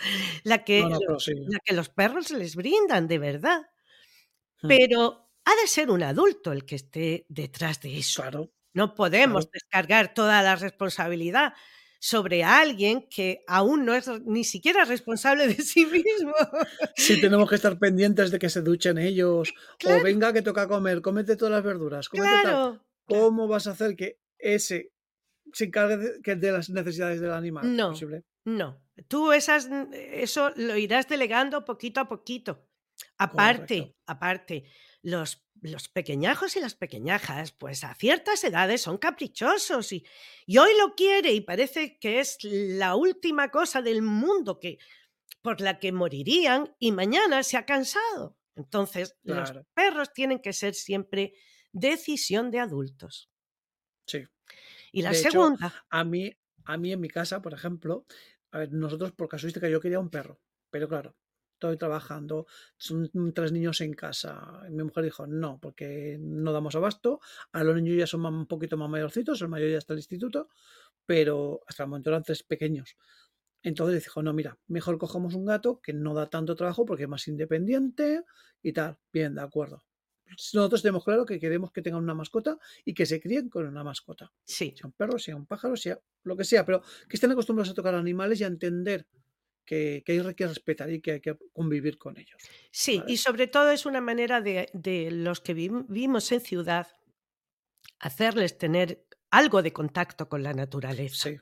la 0.44 0.64
que, 0.64 0.82
No, 0.82 0.90
no, 0.90 0.96
lo- 0.96 1.00
pero 1.08 1.20
sí. 1.20 1.34
la 1.48 1.60
que 1.64 1.74
los 1.76 1.90
perros 1.90 2.32
les 2.32 2.56
brindan 2.56 3.08
de 3.08 3.20
verdad. 3.20 3.62
Mm. 4.62 4.68
Pero 4.68 5.30
ha 5.46 5.56
de 5.62 5.68
ser 5.68 5.90
un 5.92 6.04
adulto 6.04 6.52
el 6.52 6.66
que 6.66 6.76
esté 6.76 7.26
detrás 7.30 7.82
de 7.82 7.98
eso. 7.98 8.22
Claro, 8.24 8.52
No 8.74 8.96
podemos 8.96 9.46
claro. 9.46 9.52
descargar 9.54 10.14
toda 10.14 10.42
la 10.44 10.56
responsabilidad 10.56 11.54
sobre 12.00 12.44
alguien 12.44 13.08
que 13.10 13.44
aún 13.48 13.86
no 13.86 13.94
es 13.94 14.08
ni 14.26 14.44
siquiera 14.44 14.86
responsable 14.86 15.48
de 15.48 15.56
sí 15.56 15.86
mismo. 15.86 16.34
Sí, 16.96 17.20
tenemos 17.22 17.50
que 17.50 17.56
estar 17.56 17.78
pendientes 17.80 18.32
de 18.32 18.40
que 18.40 18.50
se 18.50 18.62
duchen 18.62 18.98
ellos. 18.98 19.54
O 19.86 20.04
venga, 20.04 20.34
que 20.34 20.42
toca 20.42 20.68
comer, 20.68 21.02
cómete 21.02 21.36
todas 21.36 21.54
las 21.54 21.64
verduras, 21.64 22.10
tal. 22.10 22.22
Claro. 22.22 22.86
¿Cómo 23.06 23.48
vas 23.48 23.68
a 23.68 23.72
hacer 23.72 23.96
que 23.96 24.20
ese 24.38 24.92
se 25.54 25.66
encargue 25.66 25.98
de, 25.98 26.36
de 26.36 26.52
las 26.52 26.70
necesidades 26.70 27.22
del 27.22 27.32
animal? 27.32 27.76
No. 27.76 27.92
Posible. 27.92 28.24
No, 28.48 28.82
tú 29.10 29.34
esas, 29.34 29.70
eso 29.94 30.52
lo 30.56 30.78
irás 30.78 31.10
delegando 31.10 31.66
poquito 31.66 32.00
a 32.00 32.08
poquito. 32.08 32.66
Aparte, 33.18 33.80
Correcto. 33.80 33.98
aparte, 34.06 34.64
los, 35.02 35.46
los 35.62 35.90
pequeñajos 35.90 36.56
y 36.56 36.60
las 36.60 36.76
pequeñajas, 36.76 37.52
pues 37.52 37.84
a 37.84 37.94
ciertas 37.96 38.44
edades 38.44 38.82
son 38.82 38.98
caprichosos 38.98 39.92
y, 39.92 40.06
y 40.46 40.58
hoy 40.58 40.72
lo 40.80 40.96
quiere 40.96 41.32
y 41.32 41.42
parece 41.42 41.98
que 42.00 42.20
es 42.20 42.38
la 42.44 42.96
última 42.96 43.50
cosa 43.50 43.82
del 43.82 44.02
mundo 44.02 44.60
que, 44.60 44.78
por 45.42 45.62
la 45.62 45.80
que 45.80 45.92
morirían 45.92 46.76
y 46.80 46.92
mañana 46.92 47.44
se 47.44 47.58
ha 47.58 47.66
cansado. 47.66 48.38
Entonces, 48.56 49.16
los 49.24 49.54
perros 49.74 50.14
tienen 50.14 50.40
que 50.40 50.52
ser 50.52 50.74
siempre 50.74 51.34
decisión 51.72 52.50
de 52.50 52.60
adultos. 52.60 53.30
Sí. 54.08 54.26
Y 54.92 55.04
la 55.04 55.12
De 55.12 55.20
hecho, 55.20 55.32
segunda, 55.32 55.86
A 55.90 56.04
mí, 56.04 56.32
a 56.66 56.78
mí 56.78 56.92
en 56.92 57.00
mi 57.00 57.08
casa, 57.08 57.42
por 57.42 57.54
ejemplo, 57.54 58.06
a 58.52 58.60
ver, 58.60 58.74
nosotros 58.74 59.12
por 59.12 59.30
casuística 59.30 59.70
yo 59.70 59.80
quería 59.80 60.00
un 60.00 60.10
perro, 60.10 60.42
pero 60.72 60.88
claro, 60.88 61.16
estoy 61.58 61.76
trabajando, 61.76 62.46
son 62.78 63.10
tres 63.34 63.52
niños 63.52 63.82
en 63.82 63.94
casa. 63.94 64.62
y 64.70 64.72
mi 64.72 64.84
mujer 64.84 65.04
dijo, 65.04 65.26
no, 65.26 65.60
porque 65.60 66.18
no 66.20 66.54
damos 66.54 66.76
abasto. 66.76 67.20
A 67.52 67.64
los 67.64 67.76
niños 67.76 67.98
ya 67.98 68.08
son 68.08 68.24
un 68.26 68.46
poquito 68.46 68.78
más 68.78 68.90
mayorcitos, 68.90 69.42
el 69.42 69.50
mayor 69.50 69.72
ya 69.72 69.80
está 69.80 69.94
en 69.94 69.98
el 69.98 70.00
instituto, 70.00 70.50
pero 71.06 71.62
hasta 71.68 71.84
el 71.84 71.90
momento 71.90 72.12
eran 72.12 72.24
tres 72.24 72.44
pequeños. 72.44 72.96
Entonces 73.64 74.04
dijo, 74.04 74.22
no, 74.22 74.34
mira, 74.34 74.58
mejor 74.68 75.00
cojamos 75.00 75.34
un 75.34 75.46
gato 75.46 75.82
que 75.82 75.94
no 75.94 76.14
da 76.14 76.30
tanto 76.30 76.56
trabajo 76.56 76.86
porque 76.86 77.04
es 77.04 77.10
más 77.10 77.28
independiente 77.28 78.24
y 78.62 78.72
tal. 78.72 79.00
Bien, 79.12 79.34
de 79.34 79.42
acuerdo. 79.42 79.84
Nosotros 80.30 80.82
tenemos 80.82 81.04
claro 81.04 81.26
que 81.26 81.40
queremos 81.40 81.72
que 81.72 81.82
tengan 81.82 82.04
una 82.04 82.14
mascota 82.14 82.60
y 82.86 82.94
que 82.94 83.06
se 83.06 83.20
críen 83.20 83.50
con 83.50 83.66
una 83.66 83.84
mascota 83.84 84.32
sí, 84.44 84.74
sea 84.76 84.86
un 84.86 84.92
perro, 84.92 85.18
sea 85.18 85.36
un 85.36 85.46
pájaro, 85.46 85.78
sea 85.78 86.00
lo 86.24 86.36
que 86.36 86.44
sea, 86.44 86.66
pero 86.66 86.82
que 87.08 87.16
estén 87.16 87.32
acostumbrados 87.32 87.72
a 87.72 87.74
tocar 87.74 87.96
animales 87.96 88.42
y 88.42 88.44
a 88.44 88.48
entender 88.48 89.08
que, 89.68 90.02
que 90.06 90.14
hay 90.14 90.34
que 90.36 90.48
respetar 90.48 90.90
y 90.92 91.02
que 91.04 91.12
hay 91.14 91.22
que 91.22 91.38
convivir 91.54 91.98
con 92.00 92.18
ellos. 92.18 92.42
Sí, 92.72 92.98
¿vale? 93.00 93.12
y 93.14 93.18
sobre 93.18 93.48
todo 93.48 93.70
es 93.72 93.86
una 93.86 94.02
manera 94.02 94.42
de, 94.42 94.70
de 94.74 95.12
los 95.12 95.42
que 95.42 95.54
viv- 95.56 95.86
vivimos 95.88 96.32
en 96.32 96.42
ciudad 96.42 96.88
hacerles 98.00 98.58
tener 98.58 99.06
algo 99.32 99.62
de 99.62 99.74
contacto 99.74 100.30
con 100.30 100.44
la 100.44 100.54
naturaleza. 100.54 101.30
Sí. 101.30 101.38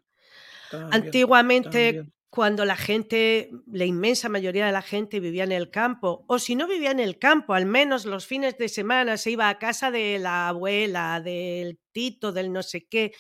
También, 0.72 0.94
Antiguamente, 0.94 1.70
también. 1.94 2.14
Cuando 2.36 2.66
la 2.66 2.76
gente, 2.76 3.50
la 3.72 3.86
inmensa 3.86 4.28
mayoría 4.28 4.66
de 4.66 4.74
la 4.74 4.82
gente 4.82 5.22
vivía 5.22 5.46
en 5.46 5.54
el 5.54 5.72
campo, 5.72 6.26
o 6.28 6.38
si 6.38 6.56
no 6.56 6.68
vivía 6.68 6.92
en 6.92 7.00
el 7.00 7.18
campo, 7.18 7.54
al 7.54 7.66
menos 7.66 8.04
los 8.04 8.28
fines 8.28 8.58
de 8.58 8.68
semana 8.68 9.16
se 9.16 9.32
iba 9.32 9.48
a 9.48 9.58
casa 9.58 9.90
de 9.90 10.20
la 10.20 10.50
abuela, 10.50 11.22
del 11.22 11.80
tito, 11.94 12.34
del 12.34 12.52
no 12.52 12.62
sé 12.62 12.88
qué, 12.90 13.14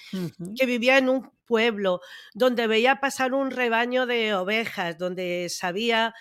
que 0.57 0.65
vivía 0.65 0.97
en 0.97 1.07
un 1.07 1.31
pueblo 1.45 2.01
donde 2.33 2.67
veía 2.67 2.99
pasar 2.99 3.33
un 3.33 3.51
rebaño 3.51 4.05
de 4.05 4.33
ovejas, 4.33 4.97
donde 4.97 5.47
sabía 5.49 6.13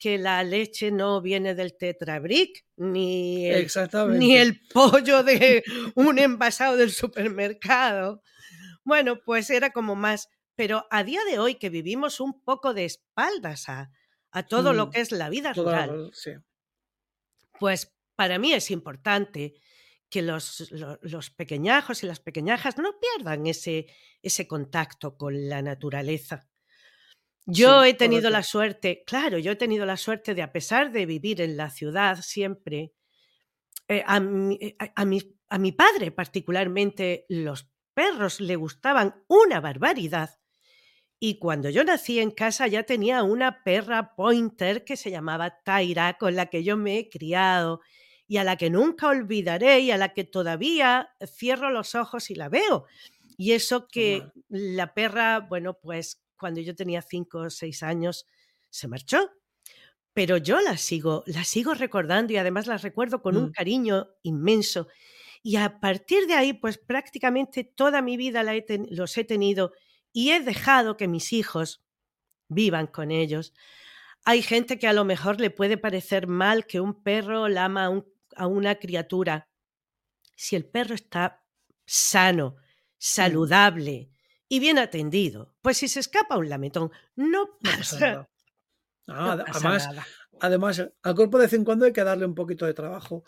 que 0.00 0.18
la 0.18 0.42
leche 0.42 0.90
no 0.90 1.22
viene 1.22 1.54
del 1.54 1.76
tetrabric, 1.76 2.64
ni 2.76 3.46
el, 3.46 3.70
ni 4.18 4.36
el 4.36 4.60
pollo 4.74 5.22
de 5.22 5.62
un 5.94 6.18
envasado 6.18 6.76
del 6.76 6.90
supermercado. 6.90 8.24
Bueno, 8.82 9.20
pues 9.24 9.50
era 9.50 9.70
como 9.70 9.94
más, 9.94 10.28
pero 10.60 10.86
a 10.90 11.04
día 11.04 11.22
de 11.30 11.38
hoy 11.38 11.54
que 11.54 11.70
vivimos 11.70 12.20
un 12.20 12.42
poco 12.44 12.74
de 12.74 12.84
espaldas 12.84 13.68
a, 13.70 13.92
a 14.30 14.42
todo 14.46 14.74
lo 14.74 14.84
Mm, 14.84 14.90
que 14.90 15.00
es 15.00 15.10
la 15.10 15.30
vida 15.30 15.54
la 15.54 15.54
rural, 15.54 16.10
sí. 16.12 16.32
pues 17.58 17.94
para 18.16 18.38
mí 18.38 18.52
es 18.52 18.70
importante 18.70 19.54
que 20.08 20.22
los, 20.22 20.70
lo- 20.72 20.98
los 21.02 21.30
pequeñajos 21.30 22.02
y 22.02 22.06
las 22.06 22.20
pequeñajas 22.20 22.78
no 22.78 22.94
pierdan 22.98 23.46
ese, 23.46 23.86
ese 24.22 24.46
contacto 24.48 25.16
con 25.16 25.48
la 25.48 25.62
naturaleza. 25.62 26.48
Yo 27.46 27.84
Sí, 27.84 27.84
he 27.84 27.94
tenido 27.94 28.30
la 28.30 28.42
suerte, 28.42 29.02
claro, 29.06 29.38
yo 29.38 29.52
he 29.52 29.56
tenido 29.56 29.86
la 29.86 29.96
suerte 29.96 30.34
de, 30.34 30.42
a 30.42 30.52
pesar 30.52 30.92
de 30.92 31.06
vivir 31.06 31.40
en 31.40 31.56
la 31.56 31.70
ciudad 31.70 32.20
siempre, 32.22 32.92
eh, 33.88 34.04
a, 34.06 34.20
mi, 34.20 34.58
eh, 34.60 34.76
a- 34.78 35.02
a 35.02 35.04
mi- 35.04 35.36
a 35.50 35.58
mi 35.58 35.72
padre 35.72 36.12
particularmente 36.12 37.26
los 37.28 37.70
perros 37.94 38.40
le 38.40 38.56
gustaban 38.56 39.24
una 39.28 39.60
barbaridad 39.60 40.39
Y 41.20 41.38
cuando 41.38 41.68
yo 41.68 41.84
nací 41.84 42.18
en 42.18 42.30
casa 42.30 42.66
ya 42.66 42.84
tenía 42.84 43.22
una 43.22 43.62
perra 43.62 44.14
pointer 44.16 44.84
que 44.84 44.96
se 44.96 45.10
llamaba 45.10 45.62
Taira, 45.64 46.14
con 46.18 46.34
la 46.34 46.46
que 46.46 46.64
yo 46.64 46.76
me 46.78 46.98
he 46.98 47.10
criado 47.10 47.80
y 48.26 48.38
a 48.38 48.44
la 48.44 48.56
que 48.56 48.70
nunca 48.70 49.08
olvidaré 49.08 49.80
y 49.80 49.90
a 49.90 49.98
la 49.98 50.14
que 50.14 50.24
todavía 50.24 51.10
cierro 51.26 51.70
los 51.70 51.94
ojos 51.94 52.30
y 52.30 52.34
la 52.36 52.48
veo. 52.48 52.86
Y 53.36 53.52
eso 53.52 53.88
que 53.88 54.32
la 54.48 54.94
perra, 54.94 55.40
bueno, 55.40 55.74
pues 55.80 56.22
cuando 56.38 56.60
yo 56.62 56.74
tenía 56.74 57.02
cinco 57.02 57.40
o 57.40 57.50
seis 57.50 57.82
años 57.82 58.26
se 58.70 58.88
marchó. 58.88 59.30
Pero 60.12 60.36
yo 60.38 60.60
la 60.60 60.76
sigo, 60.76 61.22
la 61.26 61.44
sigo 61.44 61.74
recordando 61.74 62.32
y 62.32 62.36
además 62.36 62.66
la 62.66 62.78
recuerdo 62.78 63.22
con 63.22 63.36
un 63.36 63.46
Mm. 63.46 63.52
cariño 63.52 64.08
inmenso. 64.22 64.88
Y 65.42 65.56
a 65.56 65.80
partir 65.80 66.26
de 66.26 66.34
ahí, 66.34 66.52
pues 66.54 66.78
prácticamente 66.78 67.64
toda 67.64 68.02
mi 68.02 68.16
vida 68.16 68.42
la 68.42 68.54
he 68.56 68.64
los 68.90 69.16
he 69.18 69.24
tenido 69.24 69.72
y 70.12 70.32
he 70.32 70.40
dejado 70.40 70.96
que 70.96 71.08
mis 71.08 71.32
hijos 71.32 71.82
vivan 72.48 72.86
con 72.86 73.10
ellos. 73.10 73.52
Hay 74.24 74.42
gente 74.42 74.78
que 74.78 74.86
a 74.88 74.92
lo 74.92 75.04
mejor 75.04 75.40
le 75.40 75.50
puede 75.50 75.76
parecer 75.78 76.26
mal 76.26 76.66
que 76.66 76.80
un 76.80 77.02
perro 77.02 77.48
lama 77.48 77.86
a, 77.86 77.88
un- 77.90 78.06
a 78.36 78.46
una 78.46 78.74
criatura. 78.76 79.48
Si 80.36 80.56
el 80.56 80.64
perro 80.66 80.94
está 80.94 81.42
sano, 81.86 82.56
saludable 82.98 84.10
y 84.48 84.58
bien 84.60 84.78
atendido, 84.78 85.54
pues 85.62 85.78
si 85.78 85.88
se 85.88 86.00
escapa 86.00 86.36
un 86.36 86.48
lametón, 86.48 86.90
no 87.16 87.58
pasa 87.62 87.98
nada. 88.00 88.30
no 89.06 89.14
Ah, 89.14 89.32
ade- 89.34 89.44
pasa 89.46 89.58
además, 89.58 89.86
nada. 89.88 90.06
Además, 90.40 90.82
al 91.02 91.14
cuerpo 91.14 91.38
de 91.38 91.44
vez 91.44 91.52
en 91.52 91.64
cuando 91.64 91.84
hay 91.86 91.92
que 91.92 92.04
darle 92.04 92.26
un 92.26 92.34
poquito 92.34 92.66
de 92.66 92.74
trabajo. 92.74 93.24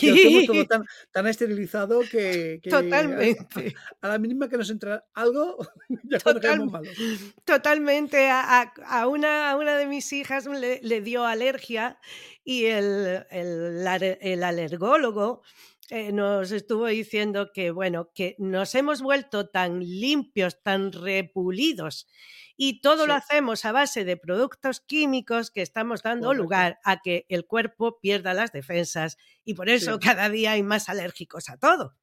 Tenemos 0.00 0.46
todo 0.46 0.62
Sí, 0.62 0.66
tan, 0.68 0.84
tan 1.12 1.26
esterilizado 1.26 2.00
que, 2.10 2.60
totalmente. 2.68 3.74
a 4.00 4.08
la 4.08 4.18
mínima 4.18 4.48
que 4.48 4.56
nos 4.56 4.70
entra 4.70 5.06
algo, 5.14 5.58
ya 6.04 6.18
Total, 6.18 6.66
malos. 6.66 6.96
totalmente. 7.44 8.28
A, 8.30 8.72
a- 8.86 9.06
una, 9.08 9.50
a 9.50 9.56
una 9.56 9.76
de 9.76 9.86
mis 9.86 10.12
hijas 10.12 10.46
le, 10.46 10.80
le 10.82 11.00
dio 11.00 11.24
alergia 11.24 11.98
y 12.44 12.66
el, 12.66 13.24
el, 13.30 13.86
el 14.20 14.42
alergólogo 14.44 15.42
eh, 15.90 16.12
nos 16.12 16.52
estuvo 16.52 16.86
diciendo 16.86 17.50
que, 17.52 17.70
bueno, 17.72 18.10
que 18.14 18.36
nos 18.38 18.74
hemos 18.74 19.02
vuelto 19.02 19.48
tan 19.48 19.80
limpios, 19.80 20.62
tan 20.62 20.92
repulidos 20.92 22.06
y 22.62 22.80
todo 22.82 23.06
lo 23.06 23.14
hacemos 23.14 23.64
a 23.64 23.72
base 23.72 24.04
de 24.04 24.16
productos 24.18 24.80
químicos 24.80 25.50
que 25.50 25.62
estamos 25.62 26.02
dando 26.02 26.28
correcto. 26.28 26.42
lugar 26.42 26.78
a 26.84 27.00
que 27.00 27.24
el 27.30 27.46
cuerpo 27.46 27.98
pierda 28.00 28.34
las 28.34 28.52
defensas 28.52 29.16
y 29.44 29.54
por 29.54 29.68
eso 29.70 29.94
Sí, 29.94 29.98
cada 29.98 30.28
día 30.28 30.52
hay 30.52 30.62
más 30.62 30.88
alérgicos 30.90 31.48
a 31.48 31.56
todo. 31.56 31.96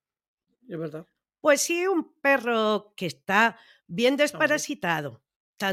es 0.69 0.77
verdad. 0.79 1.05
Pues 1.41 1.61
sí, 1.61 1.85
un 1.87 2.13
perro 2.19 2.93
que 2.97 3.05
está 3.05 3.57
bien 3.87 4.17
desparasitado, 4.17 5.23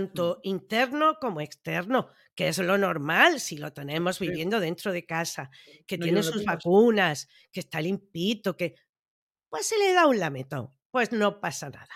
Mm. 0.06 0.24
tanto 0.24 0.40
interno 0.42 1.18
como 1.20 1.40
externo, 1.40 2.08
que 2.34 2.48
es 2.48 2.58
lo 2.58 2.78
normal 2.78 3.40
si 3.40 3.56
lo 3.58 3.72
tenemos 3.72 4.18
viviendo 4.18 4.60
dentro 4.60 4.92
de 4.92 5.04
casa, 5.06 5.50
que 5.86 5.98
no 5.98 6.04
tiene 6.04 6.22
sus 6.22 6.44
vacunas, 6.44 7.28
que 7.52 7.60
está 7.60 7.80
limpito, 7.80 8.56
que 8.56 8.74
pues 9.50 9.66
se 9.66 9.78
le 9.78 9.92
da 9.94 10.06
un 10.06 10.18
lametón, 10.20 10.70
pues 10.90 11.12
no 11.12 11.40
pasa 11.40 11.70
nada. 11.70 11.88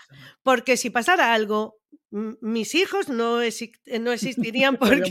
Porque 0.43 0.77
si 0.77 0.89
pasara 0.91 1.33
algo, 1.33 1.78
mis 2.11 2.73
hijos 2.75 3.07
no, 3.09 3.41
eh, 3.41 3.51
no 3.99 4.11
existirían 4.11 4.77
porque 4.79 5.05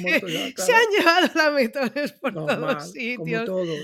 se 0.56 0.72
han 0.72 0.82
llevado 0.96 1.28
lametones 1.34 2.12
por 2.12 2.34
todos 2.34 2.46
Normal, 2.48 2.74
como 2.76 2.86
sitios. 2.86 3.44
todos. 3.44 3.78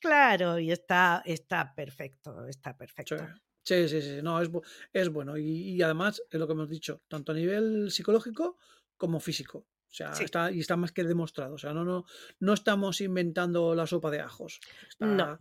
Claro, 0.00 0.58
y 0.58 0.70
está, 0.70 1.22
está 1.24 1.74
perfecto, 1.74 2.46
está 2.46 2.72
Sí, 2.72 2.76
perfecto. 2.78 3.16
sí, 3.62 3.88
sí, 3.88 4.02
sí, 4.02 4.18
no, 4.22 4.40
es, 4.40 4.50
es 4.92 5.08
bueno. 5.08 5.36
Y, 5.38 5.44
y 5.74 5.82
además, 5.82 6.22
es 6.30 6.38
lo 6.38 6.46
que 6.46 6.52
hemos 6.52 6.68
dicho, 6.68 7.02
tanto 7.08 7.32
a 7.32 7.34
nivel 7.34 7.90
psicológico 7.90 8.58
como 8.96 9.20
físico. 9.20 9.58
O 9.58 9.96
sea, 9.96 10.14
Sí, 10.14 10.24
está, 10.24 10.50
y 10.50 10.60
está 10.60 10.76
más 10.76 10.90
que 10.92 11.04
demostrado. 11.04 11.54
O 11.54 11.58
sea, 11.58 11.72
no, 11.72 11.84
no, 11.84 12.04
no 12.40 12.52
estamos 12.52 13.00
inventando 13.00 13.74
la 13.74 13.86
sopa 13.86 14.10
de 14.10 14.20
ajos. 14.20 14.60
no. 14.98 15.12
Está, 15.12 15.38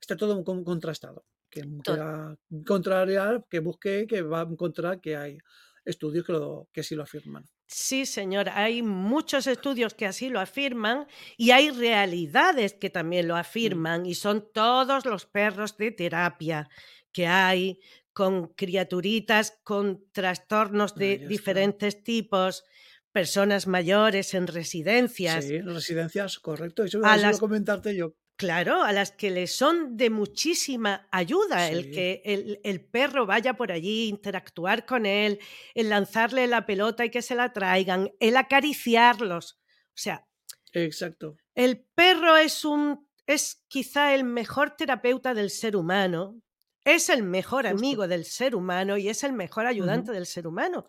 está 0.00 0.16
todo 0.16 0.44
con- 0.44 0.62
contrastado. 0.64 1.24
Que 1.50 1.62
quiera 1.82 2.36
contrariar, 2.66 3.46
que 3.48 3.60
busque, 3.60 4.06
que 4.06 4.20
va 4.22 4.40
a 4.42 4.44
encontrar 4.44 5.00
que 5.00 5.16
hay 5.16 5.38
estudios 5.92 6.24
que, 6.26 6.32
lo, 6.32 6.68
que 6.72 6.82
sí 6.82 6.94
lo 6.94 7.02
afirman. 7.04 7.44
Sí, 7.70 8.06
señor, 8.06 8.48
hay 8.48 8.82
muchos 8.82 9.46
estudios 9.46 9.92
que 9.94 10.06
así 10.06 10.30
lo 10.30 10.40
afirman 10.40 11.06
y 11.36 11.50
hay 11.50 11.70
realidades 11.70 12.72
que 12.72 12.88
también 12.88 13.28
lo 13.28 13.36
Mm, 13.62 13.76
afirman 13.76 14.06
y 14.06 14.14
son 14.14 14.50
todos 14.52 15.04
los 15.04 15.26
perros 15.26 15.76
de 15.76 15.90
terapia 15.92 16.70
que 17.12 17.26
hay 17.26 17.80
con 18.14 18.48
criaturitas 18.54 19.60
con 19.64 20.10
trastornos 20.12 20.96
de 20.96 21.18
diferentes 21.26 22.02
tipos, 22.02 22.64
personas 23.12 23.66
mayores 23.66 24.32
en 24.32 24.46
residencias, 24.46 25.44
Sí, 25.44 25.60
residencias, 25.60 26.38
correcto. 26.40 26.82
Eso, 26.84 26.98
a 27.02 27.16
eso 27.16 27.26
iba 27.26 27.36
a 27.36 27.38
las 27.38 27.44
comentarte 27.44 27.94
yo. 27.94 28.14
Claro, 28.38 28.84
a 28.84 28.92
las 28.92 29.10
que 29.10 29.30
les 29.32 29.56
son 29.56 29.96
de 29.96 30.10
muchísima 30.10 31.08
ayuda 31.10 31.68
el 31.70 31.90
que 31.90 32.22
el, 32.24 32.60
el 32.62 32.84
perro 32.84 33.26
vaya 33.26 33.54
por 33.54 33.72
allí, 33.72 34.06
interactuar 34.08 34.86
con 34.86 35.06
él, 35.06 35.40
el 35.74 35.88
lanzarle 35.88 36.46
la 36.46 36.64
pelota 36.64 37.04
y 37.04 37.10
que 37.10 37.20
se 37.20 37.34
la 37.34 37.52
traigan, 37.52 38.12
el 38.20 38.36
acariciarlos. 38.36 39.54
O 39.88 39.96
sea, 39.96 40.24
exacto. 40.72 41.38
el 41.54 41.84
perro 41.94 42.36
es 42.36 42.64
un 42.64 43.08
es 43.26 43.64
quizá 43.68 44.14
el 44.14 44.24
mejor 44.24 44.70
terapeuta 44.76 45.34
del 45.34 45.50
ser 45.50 45.76
humano, 45.76 46.40
es 46.84 47.10
el 47.10 47.22
mejor 47.22 47.66
Justo. 47.66 47.66
amigo 47.66 48.08
del 48.08 48.24
ser 48.24 48.54
humano 48.54 48.96
y 48.96 49.08
es 49.10 49.22
el 49.22 49.34
mejor 49.34 49.66
ayudante 49.66 50.12
del 50.12 50.24
ser 50.24 50.46
humano. 50.46 50.86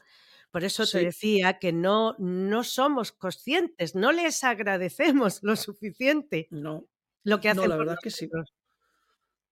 Por 0.52 0.64
eso 0.66 0.88
te 0.88 1.00
Sí, 1.00 1.06
decía 1.06 1.60
que 1.60 1.74
no, 1.74 2.16
no 2.20 2.64
somos 2.64 3.12
conscientes, 3.12 3.96
no 3.96 4.12
les 4.14 4.44
agradecemos 4.44 5.40
lo 5.44 5.56
suficiente 5.58 6.52
no, 6.52 6.88
lo 7.24 7.40
que 7.40 7.54
no, 7.54 7.62
hacen 7.62 7.70
la 7.70 7.78
verdad 7.78 7.96
es 7.96 8.04
que 8.04 8.10
sí. 8.12 8.30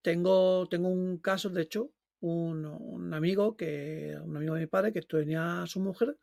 Tengo, 0.01 0.67
tengo 0.69 0.89
un 0.89 1.17
caso, 1.17 1.49
de 1.49 1.63
hecho, 1.63 1.91
un, 2.19 2.65
un 2.65 3.13
amigo 3.13 3.57
que, 3.57 4.17
un 4.23 4.37
amigo 4.37 4.55
de 4.55 4.61
mi 4.61 4.67
padre 4.67 4.93
que 4.93 5.01
tenía 5.01 5.63
a 5.63 5.67
su 5.67 5.79
mujer, 5.79 6.17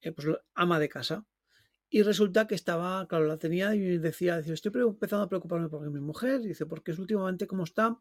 eh, 0.00 0.12
pues 0.12 0.28
ama 0.54 0.78
de 0.78 0.88
casa. 0.88 1.24
Y 1.90 2.02
resulta 2.02 2.46
que 2.46 2.54
estaba, 2.54 3.06
claro, 3.08 3.26
la 3.26 3.38
tenía 3.38 3.74
y 3.74 3.98
decía, 3.98 4.36
decía, 4.36 4.52
estoy 4.52 4.72
empezando 4.82 5.24
a 5.24 5.28
preocuparme 5.28 5.68
por 5.68 5.88
mi 5.90 6.00
mujer. 6.00 6.42
Dice, 6.42 6.66
porque 6.66 6.92
es 6.92 6.98
últimamente 6.98 7.46
como 7.46 7.64
está. 7.64 7.98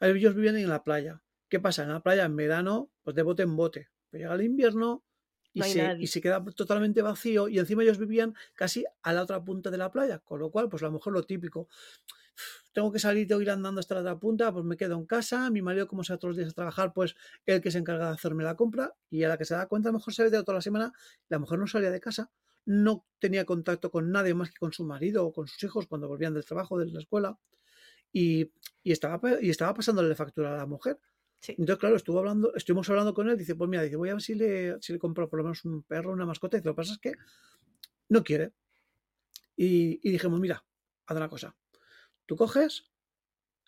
Ellos 0.00 0.34
viven 0.34 0.56
en 0.56 0.68
la 0.70 0.82
playa. 0.82 1.22
¿Qué 1.48 1.60
pasa? 1.60 1.82
En 1.82 1.90
la 1.90 2.00
playa 2.02 2.24
en 2.24 2.36
verano, 2.36 2.90
pues 3.02 3.14
de 3.16 3.22
bote 3.22 3.42
en 3.42 3.54
bote. 3.54 3.88
Pero 4.10 4.22
llega 4.22 4.34
el 4.34 4.42
invierno 4.42 5.04
y 5.58 5.62
No 5.62 5.64
hay 5.64 5.74
se, 5.74 5.94
y 5.98 6.06
nadie. 6.06 6.06
se 6.06 6.20
queda 6.20 6.44
totalmente 6.44 7.02
vacío. 7.02 7.48
Y 7.48 7.58
encima 7.58 7.82
ellos 7.82 7.98
vivían 7.98 8.34
casi 8.54 8.84
a 9.02 9.12
la 9.12 9.22
otra 9.22 9.44
punta 9.44 9.70
de 9.70 9.78
la 9.78 9.90
playa. 9.90 10.18
Con 10.20 10.40
lo 10.40 10.50
cual, 10.50 10.68
pues 10.68 10.82
a 10.82 10.86
lo 10.86 10.92
mejor 10.92 11.12
lo 11.12 11.22
típico. 11.24 11.68
Tengo 12.72 12.92
que 12.92 12.98
salir, 12.98 13.26
tengo 13.26 13.40
que 13.40 13.44
ir 13.44 13.50
andando 13.50 13.80
hasta 13.80 13.94
la 13.96 14.00
otra 14.02 14.18
punta, 14.18 14.52
pues 14.52 14.64
me 14.64 14.76
quedo 14.76 14.94
en 14.96 15.06
casa. 15.06 15.50
Mi 15.50 15.62
marido, 15.62 15.88
como 15.88 16.04
se 16.04 16.12
va 16.12 16.18
todos 16.18 16.30
los 16.30 16.36
días 16.36 16.50
a 16.50 16.54
trabajar, 16.54 16.92
pues 16.92 17.16
el 17.46 17.60
que 17.60 17.70
se 17.70 17.78
encarga 17.78 18.06
de 18.08 18.12
hacerme 18.14 18.44
la 18.44 18.54
compra. 18.56 18.94
Y 19.10 19.24
a 19.24 19.28
la 19.28 19.36
que 19.38 19.44
se 19.44 19.54
da 19.54 19.66
cuenta, 19.66 19.88
a 19.88 19.92
lo 19.92 19.98
mejor 19.98 20.14
se 20.14 20.22
ve 20.24 20.30
toda 20.30 20.54
la 20.54 20.62
semana, 20.62 20.92
la 21.28 21.38
mujer 21.38 21.58
no 21.58 21.66
salía 21.66 21.90
de 21.90 22.00
casa 22.00 22.30
no 22.70 23.06
tenía 23.18 23.46
contacto 23.46 23.90
con 23.90 24.12
nadie 24.12 24.34
más 24.34 24.50
que 24.50 24.58
con 24.58 24.74
su 24.74 24.84
marido 24.84 25.24
o 25.26 25.32
con 25.32 25.48
sus 25.48 25.62
hijos 25.64 25.86
cuando 25.86 26.06
volvían 26.06 26.34
del 26.34 26.44
trabajo, 26.44 26.78
de 26.78 26.84
la 26.84 26.98
escuela, 27.00 27.38
y, 28.12 28.52
y 28.82 28.92
estaba, 28.92 29.20
y 29.40 29.48
estaba 29.50 29.72
pasándole 29.72 30.14
factura 30.14 30.52
a 30.54 30.58
la 30.58 30.66
mujer. 30.66 30.98
Entonces, 31.46 31.78
claro, 31.78 31.96
estuvo 31.96 32.18
hablando, 32.18 32.54
estuvimos 32.54 32.88
hablando 32.90 33.14
con 33.14 33.28
él, 33.28 33.36
dice, 33.36 33.54
pues 33.54 33.70
mira, 33.70 33.82
dice, 33.82 33.96
voy 33.96 34.08
a 34.08 34.14
ver 34.14 34.22
si 34.22 34.34
le, 34.34 34.80
si 34.80 34.92
le 34.92 34.98
compro 34.98 35.28
por 35.28 35.38
lo 35.38 35.44
menos 35.44 35.64
un 35.64 35.82
perro, 35.82 36.12
una 36.12 36.26
mascota, 36.26 36.56
y 36.56 36.60
dice, 36.60 36.68
lo 36.68 36.74
que 36.74 36.76
pasa 36.76 36.92
es 36.92 36.98
que 36.98 37.12
no 38.08 38.24
quiere. 38.24 38.52
Y, 39.56 40.00
y 40.06 40.12
dijimos, 40.12 40.40
mira, 40.40 40.64
haz 41.06 41.16
una 41.16 41.28
cosa, 41.28 41.56
tú 42.26 42.36
coges 42.36 42.90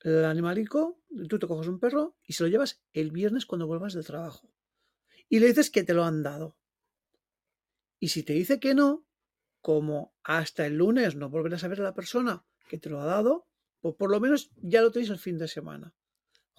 el 0.02 0.24
animalico, 0.24 1.00
tú 1.28 1.38
te 1.38 1.46
coges 1.46 1.68
un 1.68 1.78
perro 1.78 2.16
y 2.24 2.32
se 2.32 2.42
lo 2.42 2.48
llevas 2.48 2.82
el 2.92 3.10
viernes 3.10 3.46
cuando 3.46 3.66
vuelvas 3.66 3.94
del 3.94 4.06
trabajo. 4.06 4.52
Y 5.28 5.38
le 5.38 5.46
dices 5.46 5.70
que 5.70 5.84
te 5.84 5.94
lo 5.94 6.04
han 6.04 6.22
dado. 6.22 6.56
Y 7.98 8.08
si 8.08 8.22
te 8.22 8.32
dice 8.32 8.58
que 8.60 8.74
no, 8.74 9.06
como 9.60 10.14
hasta 10.24 10.66
el 10.66 10.76
lunes 10.76 11.16
no 11.16 11.28
volverás 11.28 11.64
a 11.64 11.68
ver 11.68 11.80
a 11.80 11.84
la 11.84 11.94
persona 11.94 12.44
que 12.68 12.78
te 12.78 12.88
lo 12.88 13.00
ha 13.00 13.04
dado, 13.04 13.46
pues 13.80 13.94
por 13.96 14.10
lo 14.10 14.20
menos 14.20 14.50
ya 14.56 14.80
lo 14.80 14.90
tenéis 14.90 15.10
el 15.10 15.18
fin 15.18 15.38
de 15.38 15.48
semana. 15.48 15.94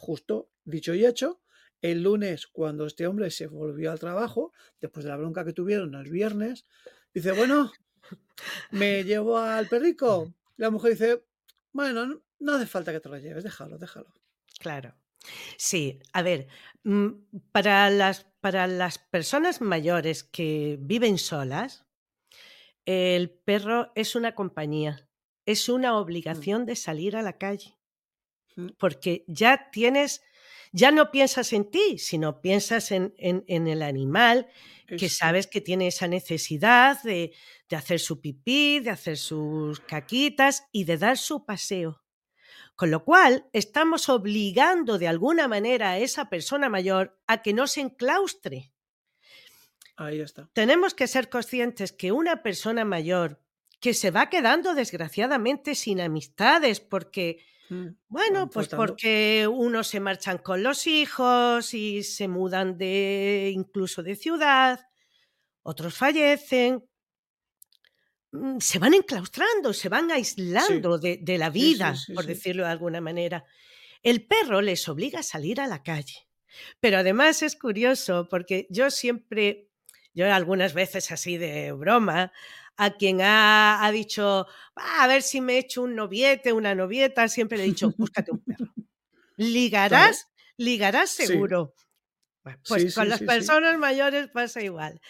Justo 0.02 0.50
dicho 0.66 0.96
y 0.96 1.06
hecho, 1.06 1.42
el 1.80 2.02
lunes 2.02 2.48
cuando 2.48 2.88
este 2.88 3.06
hombre 3.06 3.30
se 3.30 3.46
volvió 3.46 3.92
al 3.92 4.00
trabajo, 4.00 4.52
después 4.80 5.04
de 5.04 5.12
la 5.12 5.18
bronca 5.18 5.46
que 5.46 5.54
tuvieron 5.54 5.94
el 5.94 6.10
viernes, 6.10 6.66
dice, 7.14 7.34
bueno, 7.34 7.72
me 8.72 9.04
llevo 9.04 9.38
al 9.38 9.68
perrico. 9.68 10.34
La 10.58 10.72
mujer 10.72 10.94
dice, 10.94 11.24
bueno, 11.72 12.24
no, 12.40 12.54
hace 12.54 12.66
falta 12.66 12.92
que 12.92 13.00
te 13.00 13.10
lo 13.10 13.18
lleves, 13.20 13.44
déjalo, 13.44 13.78
déjalo. 13.78 14.12
Claro. 14.58 14.96
Sí, 15.56 16.00
a 16.14 16.24
ver, 16.24 16.48
mm, 16.84 17.10
para 17.52 17.92
las, 17.92 18.26
para 18.40 18.66
las 18.66 18.98
personas 18.98 19.62
mayores 19.62 20.24
que 20.24 20.80
viven 20.82 21.20
solas, 21.20 21.86
el 22.88 23.30
perro 23.30 23.92
es 23.94 24.16
una 24.16 24.34
compañía, 24.34 25.08
es 25.46 25.70
una 25.70 25.96
Mm, 25.96 25.98
obligación 26.00 26.66
de 26.66 26.76
salir 26.76 27.16
a 27.16 27.22
la 27.22 27.38
calle, 27.38 27.78
porque 28.78 29.24
ya 29.28 29.70
tienes, 29.72 30.22
Ya 30.74 30.92
no 30.92 31.12
piensas 31.12 31.52
en 31.54 31.70
ti, 31.70 31.98
sino 31.98 32.42
piensas 32.42 32.92
en, 32.92 33.14
en, 33.18 33.44
en 33.48 33.68
el 33.68 33.82
animal 33.82 34.48
que 34.98 35.10
sabes 35.10 35.48
que 35.48 35.62
tiene 35.62 35.88
esa 35.88 36.08
necesidad 36.08 37.02
de, 37.04 37.34
de 37.70 37.76
hacer 37.76 38.00
su 38.00 38.20
pipí, 38.22 38.80
de 38.80 38.90
hacer 38.90 39.18
sus 39.18 39.80
caquitas 39.82 40.66
y 40.72 40.84
de 40.86 40.98
dar 40.98 41.18
su 41.18 41.46
paseo. 41.46 42.02
Con 42.76 42.92
lo 42.92 43.04
cual, 43.04 43.48
estamos 43.54 44.10
obligando 44.10 44.98
de 44.98 45.08
alguna 45.08 45.48
manera 45.48 45.92
a 45.92 45.98
esa 46.00 46.30
persona 46.30 46.70
mayor 46.70 47.20
a 47.28 47.42
que 47.42 47.54
no 47.54 47.68
se 47.68 47.82
enclaustre. 47.82 48.74
Ahí 49.98 50.20
está. 50.20 50.50
Tenemos 50.54 50.94
que 50.94 51.08
ser 51.08 51.30
conscientes 51.30 51.92
que 51.92 52.12
una 52.12 52.42
persona 52.44 52.86
mayor 52.86 53.42
que 53.80 53.94
se 53.94 54.12
va 54.12 54.30
quedando 54.30 54.74
desgraciadamente 54.74 55.76
sin 55.76 56.02
amistades 56.02 56.80
porque, 56.80 57.38
Mm, 57.38 57.51
bueno, 58.08 58.40
van 58.40 58.50
pues 58.50 58.68
porque 58.68 59.48
unos 59.50 59.88
se 59.88 60.00
marchan 60.00 60.40
con 60.40 60.62
los 60.62 60.88
hijos 60.88 61.74
y 61.74 62.04
se 62.04 62.28
mudan 62.28 62.78
de 62.78 63.52
incluso 63.54 64.04
de 64.04 64.16
ciudad, 64.16 64.80
otros 65.64 65.94
fallecen, 65.94 66.84
mm, 68.32 68.58
se 68.60 68.80
van 68.80 68.94
enclaustrando, 68.94 69.74
se 69.74 69.90
van 69.90 70.12
aislando 70.12 70.98
de, 70.98 71.18
de 71.22 71.38
la 71.38 71.52
sí, 71.52 71.54
vida, 71.54 71.96
sí, 71.96 72.14
por 72.14 72.26
decirlo 72.26 72.64
de 72.64 72.72
alguna 72.72 73.00
manera. 73.00 73.46
El 74.04 74.26
perro 74.26 74.62
les 74.62 74.90
obliga 74.90 75.20
a 75.20 75.24
salir 75.24 75.62
a 75.62 75.68
la 75.68 75.82
calle. 75.82 76.28
Pero 76.80 76.98
además 76.98 77.42
es 77.42 77.56
curioso 77.56 78.28
porque 78.30 78.68
yo 78.70 78.92
siempre, 78.92 79.70
yo 80.14 80.32
algunas 80.34 80.74
veces 80.74 81.12
así 81.12 81.38
de 81.38 81.72
broma, 81.72 82.32
a 82.86 82.92
quien 82.98 83.22
ha, 83.22 83.86
ha 83.86 83.92
dicho, 83.92 84.48
"Ah, 84.76 85.04
a 85.04 85.08
ver 85.08 85.22
si 85.24 85.42
me 85.42 85.58
echo 85.60 85.84
un 85.84 85.96
noviete, 85.96 86.54
una 86.54 86.74
novieta, 86.76 87.28
siempre 87.28 87.58
le 87.58 87.66
he 87.66 87.68
dicho, 87.68 87.92
búscate 87.98 88.32
un 88.32 88.40
perro. 88.46 88.74
Ligarás, 89.38 90.28
ligarás 90.58 91.10
seguro. 91.12 91.76
Pues 92.68 92.86
Sí, 92.86 92.92
con 92.94 93.10
sí, 93.10 93.10
las 93.10 93.22
personas 93.24 93.78
mayores 93.78 94.30
pasa 94.30 94.62
igual. 94.62 95.02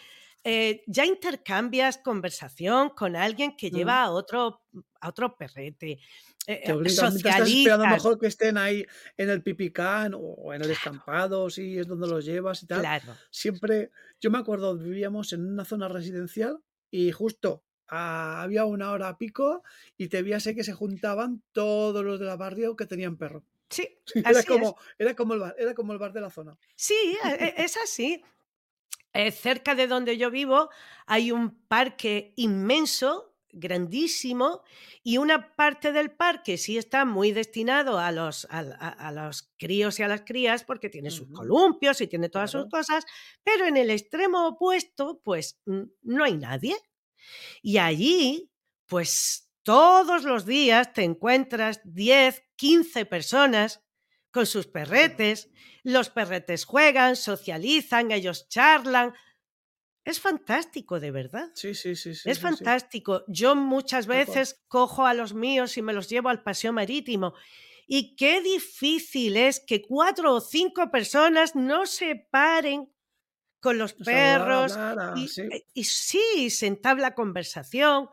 Eh, 0.44 0.84
ya 0.88 1.06
intercambias 1.06 1.98
conversación 2.00 2.92
con 2.92 3.16
alguien 3.16 3.56
que 3.58 3.72
Mm. 3.72 3.72
lleva 3.72 4.04
a 4.04 4.12
otro, 4.12 4.62
a 5.02 5.10
otro 5.10 5.38
perrete. 5.38 6.00
eh, 6.48 6.62
Te 6.64 6.72
eh, 6.72 6.74
obligan, 6.74 7.12
mientras 7.14 7.32
estás 7.32 7.52
esperando 7.54 7.88
socializas. 7.88 7.88
mejor 7.88 8.20
que 8.20 8.28
estén 8.28 8.58
ahí 8.58 8.86
en 9.18 9.30
el 9.32 9.42
pipicán 9.42 10.14
o 10.16 10.54
en 10.54 10.62
el 10.62 10.68
descampado, 10.68 11.50
si 11.50 11.78
es 11.80 11.88
donde 11.88 12.08
los 12.08 12.24
llevas 12.26 12.62
y 12.64 12.68
tal. 12.68 12.92
Claro. 12.92 13.22
Siempre, 13.32 13.92
yo 14.20 14.30
me 14.30 14.38
acuerdo, 14.38 14.78
vivíamos 14.78 15.34
en 15.34 15.46
una 15.48 15.66
zona 15.66 15.88
residencial 15.88 16.60
y 16.92 17.12
justo 17.12 17.64
ah, 17.88 18.42
había 18.44 18.66
una 18.66 18.92
hora 18.92 19.08
a 19.10 19.18
pico 19.18 19.64
y 19.98 20.08
te 20.10 20.22
veíase 20.22 20.54
que 20.56 20.64
se 20.64 20.74
juntaban 20.74 21.42
todos 21.54 22.06
los 22.06 22.20
de 22.20 22.26
la 22.28 22.36
barrio 22.38 22.76
que 22.76 22.86
tenían 22.86 23.18
perro. 23.18 23.44
Sí, 23.72 23.88
Era 24.16 24.32
así 24.32 24.40
es. 24.40 24.46
como, 24.46 24.78
era 25.00 25.16
como 25.16 25.34
el 25.34 25.40
bar, 25.40 25.56
era 25.58 25.74
como 25.74 25.94
el 25.94 26.00
bar 26.00 26.12
de 26.12 26.20
la 26.22 26.30
zona. 26.30 26.58
Sí, 26.76 27.18
e- 27.24 27.46
e- 27.46 27.54
es 27.64 27.78
así. 27.78 28.22
Eh, 29.14 29.32
cerca 29.32 29.76
de 29.76 29.88
donde 29.88 30.18
yo 30.18 30.30
vivo 30.32 30.70
hay 31.06 31.32
un 31.32 31.52
parque 31.68 32.34
inmenso, 32.36 33.31
grandísimo, 33.54 34.64
y 35.04 35.18
una 35.18 35.56
parte 35.56 35.92
del 35.92 36.12
parque 36.12 36.58
sí 36.58 36.78
está 36.78 37.06
muy 37.06 37.32
destinado 37.32 38.00
a 38.00 38.12
los, 38.12 38.46
a, 38.50 38.60
a- 38.60 39.08
a 39.08 39.12
los 39.12 39.52
críos 39.58 40.00
y 40.00 40.04
a 40.04 40.08
las 40.08 40.22
crías 40.22 40.64
porque 40.64 40.90
tiene 40.90 41.12
sus 41.12 41.28
columpios 41.32 42.02
y 42.02 42.08
tiene 42.08 42.30
todas 42.30 42.52
sus 42.52 42.68
cosas, 42.70 43.06
pero 43.44 43.66
en 43.66 43.78
el 43.78 43.90
extremo 43.90 44.48
opuesto, 44.48 45.22
pues 45.24 45.60
no 45.66 46.24
hay 46.24 46.38
nadie. 46.38 46.76
Y 47.62 47.78
allí, 47.78 48.52
pues 48.88 49.50
todos 49.64 50.24
los 50.24 50.46
días 50.46 50.94
te 50.94 51.04
encuentras 51.04 51.82
10, 51.84 52.44
15 52.56 53.06
personas 53.06 53.84
con 54.32 54.46
sus 54.46 54.68
perretes. 54.68 55.50
Los 55.84 56.10
perretes 56.10 56.66
juegan, 56.66 57.16
socializan, 57.16 58.12
ellos 58.12 58.48
charlan. 58.50 59.14
Es 60.06 60.20
fantástico, 60.20 61.00
de 61.00 61.12
verdad. 61.12 61.52
Sí, 61.54 61.74
sí, 61.76 61.96
sí, 61.96 62.14
sí, 62.16 62.34
Es 62.34 62.40
sí, 62.40 62.52
sí. 62.52 62.66
fantástico. 62.70 63.24
Yo 63.28 63.56
muchas 63.56 64.08
veces 64.08 64.64
cojo 64.68 65.06
a 65.08 65.14
los 65.14 65.34
míos 65.34 65.78
y 65.78 65.82
me 65.82 65.94
los 65.94 66.10
llevo 66.10 66.30
al 66.30 66.44
paseo 66.44 66.74
marítimo. 66.74 67.34
Y 67.88 68.16
qué 68.16 68.42
difícil 68.42 69.38
es 69.38 69.60
que 69.60 69.82
cuatro 69.84 70.36
o 70.36 70.42
cinco 70.42 70.92
personas 70.92 71.56
no 71.56 71.86
se 71.88 72.16
paren 72.32 72.94
con 73.62 73.78
los 73.80 73.94
perros 73.96 74.80
hablar, 74.80 75.00
a- 75.00 75.26
y, 75.26 75.28
sí. 75.28 75.44
eh, 75.50 75.66
y 75.74 75.86
sí, 75.86 76.50
se 76.52 76.68
entabla 76.68 77.16
conversación. 77.16 78.10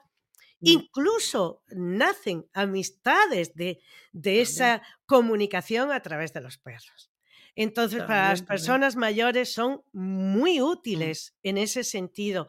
Mm, 0.62 0.81
Incluso 0.81 1.64
nacen 1.68 2.48
amistades 2.55 3.55
de, 3.55 3.81
de 4.12 4.42
esa 4.42 4.83
comunicación 5.07 5.92
a 5.92 6.03
través 6.03 6.33
de 6.35 6.42
los 6.42 6.59
perros. 6.59 7.11
Entonces, 7.59 8.05
para 8.05 8.31
las 8.31 8.47
también. 8.47 8.47
personas 8.47 8.97
mayores 8.97 9.53
son 9.53 9.83
muy 9.92 10.61
Mm, 10.92 11.09
útiles 11.12 11.37
en 11.42 11.59
ese 11.59 11.83
sentido. 11.85 12.49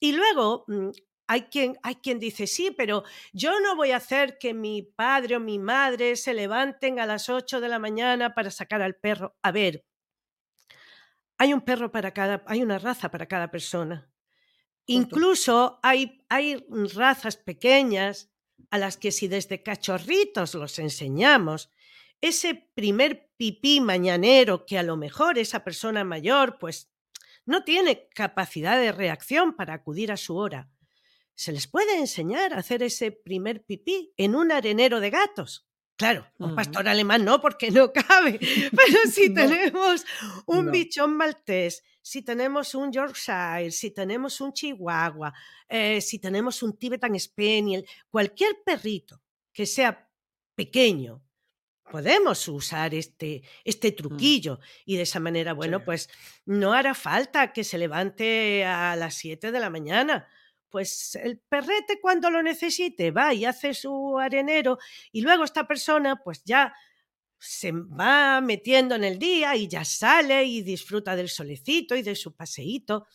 Y 0.00 0.12
luego 0.12 0.64
mm, 0.68 0.90
hay 1.28 1.42
quien, 1.44 1.78
hay 1.82 1.96
quien 1.96 2.18
dice, 2.18 2.46
sí, 2.46 2.70
pero 2.76 3.04
yo 3.32 3.60
no 3.60 3.76
voy 3.76 3.92
a 3.92 3.96
hacer 3.98 4.38
que 4.38 4.54
mi 4.54 4.82
padre 4.82 5.36
o 5.36 5.40
mi 5.40 5.58
madre 5.58 6.16
se 6.16 6.34
levanten 6.34 7.00
a 7.00 7.06
las 7.06 7.28
8 7.30 7.60
de 7.60 7.68
la 7.68 7.78
mañana 7.78 8.34
para 8.34 8.50
sacar 8.50 8.82
al 8.82 8.96
perro. 8.96 9.36
A 9.42 9.52
ver, 9.52 9.86
hay 11.38 11.52
un 11.54 11.62
perro 11.62 11.90
para 11.90 12.12
cada, 12.12 12.44
hay 12.46 12.62
una 12.62 12.78
raza 12.78 13.10
para 13.10 13.26
cada 13.26 13.50
persona. 13.50 14.10
Incluso 14.86 15.80
hay, 15.82 16.24
hay 16.28 16.64
razas 16.94 17.36
pequeñas 17.36 18.30
a 18.70 18.78
las 18.78 18.96
que 18.96 19.12
si 19.12 19.28
desde 19.28 19.62
cachorritos 19.62 20.54
los 20.54 20.78
enseñamos, 20.78 21.70
ese 22.22 22.70
primer 22.74 23.28
pipí 23.36 23.80
mañanero 23.82 24.64
que 24.64 24.78
a 24.78 24.82
lo 24.82 24.96
mejor 24.96 25.38
esa 25.38 25.62
persona 25.64 26.04
mayor 26.04 26.56
pues 26.58 26.90
no 27.44 27.64
tiene 27.64 28.08
capacidad 28.14 28.80
de 28.80 28.92
reacción 28.92 29.54
para 29.54 29.74
acudir 29.74 30.12
a 30.12 30.16
su 30.16 30.36
hora, 30.36 30.70
se 31.34 31.52
les 31.52 31.66
puede 31.66 31.98
enseñar 31.98 32.54
a 32.54 32.58
hacer 32.58 32.82
ese 32.82 33.10
primer 33.10 33.64
pipí 33.64 34.14
en 34.16 34.34
un 34.36 34.52
arenero 34.52 35.00
de 35.00 35.10
gatos. 35.10 35.66
Claro, 35.96 36.26
un 36.38 36.54
pastor 36.54 36.88
alemán 36.88 37.24
no, 37.24 37.40
porque 37.40 37.70
no 37.70 37.92
cabe, 37.92 38.38
pero 38.76 38.98
si 39.12 39.28
No, 39.28 39.42
tenemos 39.42 40.04
un 40.46 40.66
no. 40.66 40.72
bichón 40.72 41.16
maltés, 41.16 41.82
si 42.00 42.22
tenemos 42.22 42.74
un 42.74 42.92
Yorkshire, 42.92 43.70
si 43.70 43.90
tenemos 43.92 44.40
un 44.40 44.52
Chihuahua, 44.52 45.32
eh, 45.68 46.00
si 46.00 46.18
tenemos 46.18 46.62
un 46.62 46.76
Tibetan 46.76 47.18
Spaniel, 47.18 47.86
cualquier 48.08 48.62
perrito 48.64 49.20
que 49.52 49.66
sea 49.66 50.08
pequeño, 50.54 51.22
podemos 51.92 52.48
usar 52.48 52.94
este, 52.94 53.42
este 53.64 53.92
Mm, 54.10 54.32
truquillo 54.32 54.60
y 54.86 54.96
de 54.96 55.02
esa 55.02 55.20
manera, 55.20 55.52
bueno, 55.54 55.80
Sí. 55.80 55.84
pues 55.84 56.08
no 56.46 56.72
hará 56.72 56.94
falta 56.94 57.52
que 57.52 57.64
se 57.64 57.78
levante 57.78 58.64
a 58.64 58.96
las 58.96 59.14
7 59.14 59.52
de 59.52 59.60
la 59.60 59.70
mañana. 59.70 60.26
Pues 60.70 61.14
el 61.16 61.38
perrete 61.38 62.00
cuando 62.00 62.30
lo 62.30 62.42
necesite 62.42 63.10
va 63.10 63.34
y 63.34 63.44
hace 63.44 63.74
su 63.74 64.18
arenero 64.18 64.78
y 65.12 65.20
luego 65.22 65.44
esta 65.44 65.66
persona 65.68 66.16
pues 66.24 66.42
ya 66.44 66.74
se 67.38 67.72
va 67.72 68.40
metiendo 68.40 68.94
en 68.96 69.04
el 69.04 69.18
día 69.18 69.56
y 69.56 69.68
ya 69.68 69.84
sale 69.84 70.44
y 70.44 70.62
disfruta 70.62 71.16
del 71.16 71.28
solecito 71.28 71.96
y 71.96 72.02
de 72.02 72.16
su 72.16 72.34
paseíto. 72.36 73.06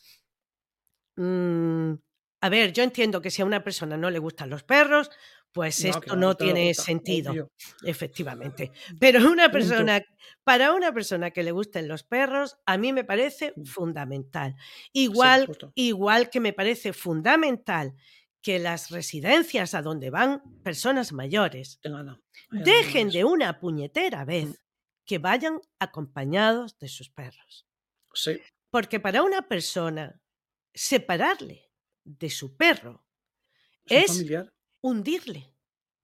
Mm, 1.16 1.94
a 2.40 2.48
ver, 2.48 2.72
yo 2.72 2.82
entiendo 2.82 3.20
que 3.20 3.30
si 3.30 3.42
a 3.42 3.44
una 3.44 3.64
persona 3.64 3.96
no 3.96 4.10
le 4.10 4.18
gustan 4.18 4.50
los 4.50 4.62
perros, 4.62 5.10
pues 5.52 5.84
No, 5.84 5.84
esto 5.84 6.16
no, 6.16 6.36
tiene 6.36 6.74
gusta, 6.74 6.74
sentido, 6.74 7.32
obvio. 7.32 7.48
efectivamente. 7.82 8.72
Pero 8.98 9.28
una 9.30 9.50
persona, 9.50 10.02
para 10.44 10.72
una 10.74 10.92
persona 10.92 11.30
que 11.30 11.42
le 11.42 11.52
gusten 11.52 11.88
los 11.88 12.02
perros, 12.04 12.56
a 12.66 12.78
mí 12.78 12.92
me 12.92 13.04
parece 13.04 13.56
Mm, 13.56 13.64
fundamental. 13.64 14.56
Igual, 14.92 15.54
igual 15.74 16.30
que 16.30 16.40
me 16.40 16.52
parece 16.52 16.92
fundamental 16.92 17.94
que 18.42 18.58
las 18.58 18.90
residencias 18.90 19.74
a 19.74 19.82
donde 19.82 20.10
van 20.10 20.42
personas 20.62 21.12
mayores 21.12 21.80
dejen 22.50 23.10
de 23.10 23.24
una 23.24 23.60
puñetera 23.60 24.24
Mm, 24.40 24.52
vez 24.52 24.62
que 25.06 25.18
vayan 25.18 25.60
acompañados 25.80 26.78
de 26.78 26.88
sus 26.88 27.10
perros. 27.10 27.66
Sí, 28.14 28.38
Porque 28.70 29.00
para 29.00 29.22
una 29.22 29.42
persona, 29.48 30.20
separarle 30.74 31.72
de 32.04 32.30
su 32.30 32.56
perro 32.56 33.06
es 33.84 33.96
un 33.96 34.04
es 34.04 34.04
familiar, 34.04 34.52
hundirle. 34.88 35.54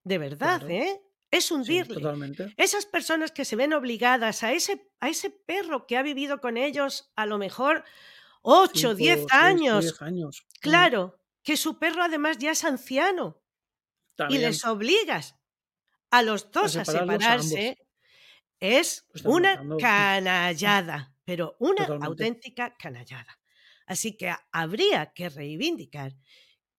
De 0.04 0.18
verdad, 0.18 0.60
claro. 0.60 0.68
¿eh? 0.68 1.00
Es 1.30 1.46
Sí, 1.46 1.54
hundirle. 1.54 1.94
totalmente. 1.94 2.54
Esas 2.56 2.86
personas 2.86 3.32
que 3.32 3.44
se 3.44 3.56
ven 3.56 3.72
obligadas 3.72 4.42
a 4.44 4.52
ese, 4.52 4.88
a 5.00 5.08
ese 5.08 5.30
perro 5.30 5.86
que 5.86 5.96
ha 5.96 6.02
vivido 6.02 6.40
con 6.40 6.56
ellos 6.56 7.12
a 7.16 7.26
lo 7.26 7.38
mejor 7.38 7.84
8, 8.42 8.94
10 8.94 9.16
5, 9.20 9.28
6, 9.30 9.42
años, 9.42 9.84
10 9.84 10.02
años. 10.02 10.46
Mm, 10.46 10.60
claro, 10.60 11.20
que 11.42 11.56
su 11.56 11.78
perro 11.78 12.02
además 12.02 12.38
ya 12.38 12.52
es 12.52 12.64
anciano 12.64 13.42
y 14.28 14.38
les 14.38 14.64
obligas 14.64 15.34
a 16.10 16.22
los 16.22 16.50
dos 16.52 16.76
a 16.76 16.84
separarse, 16.84 17.78
es 18.60 19.06
una 19.24 19.50
matando. 19.56 19.76
Canallada, 19.80 21.14
pero 21.24 21.56
una 21.58 21.86
Totalmente. 21.86 22.06
auténtica 22.06 22.76
canallada. 22.76 23.40
Así 23.86 24.16
que 24.16 24.28
ha- 24.30 24.46
habría 24.52 25.12
que 25.14 25.28
reivindicar 25.28 26.12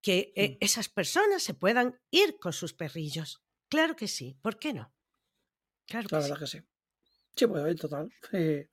que 0.06 0.18
eh, 0.36 0.50
Mm, 0.50 0.58
esas 0.68 0.90
personas 1.00 1.42
se 1.48 1.54
puedan 1.64 1.88
ir 2.12 2.30
con 2.44 2.54
sus 2.54 2.74
perrillos. 2.82 3.30
Claro 3.74 3.94
que 4.00 4.08
sí, 4.18 4.28
¿por 4.44 4.56
qué 4.62 4.72
no? 4.74 4.86
Claro 5.90 6.10
La 6.10 6.18
que 6.18 6.22
sí. 6.22 6.34
verdad 6.34 6.40
que 6.40 6.48
sí. 6.48 6.60
Sí, 7.36 7.48
pues 7.48 7.66
en 7.66 7.78
total. 7.78 8.14
eh, 8.34 8.70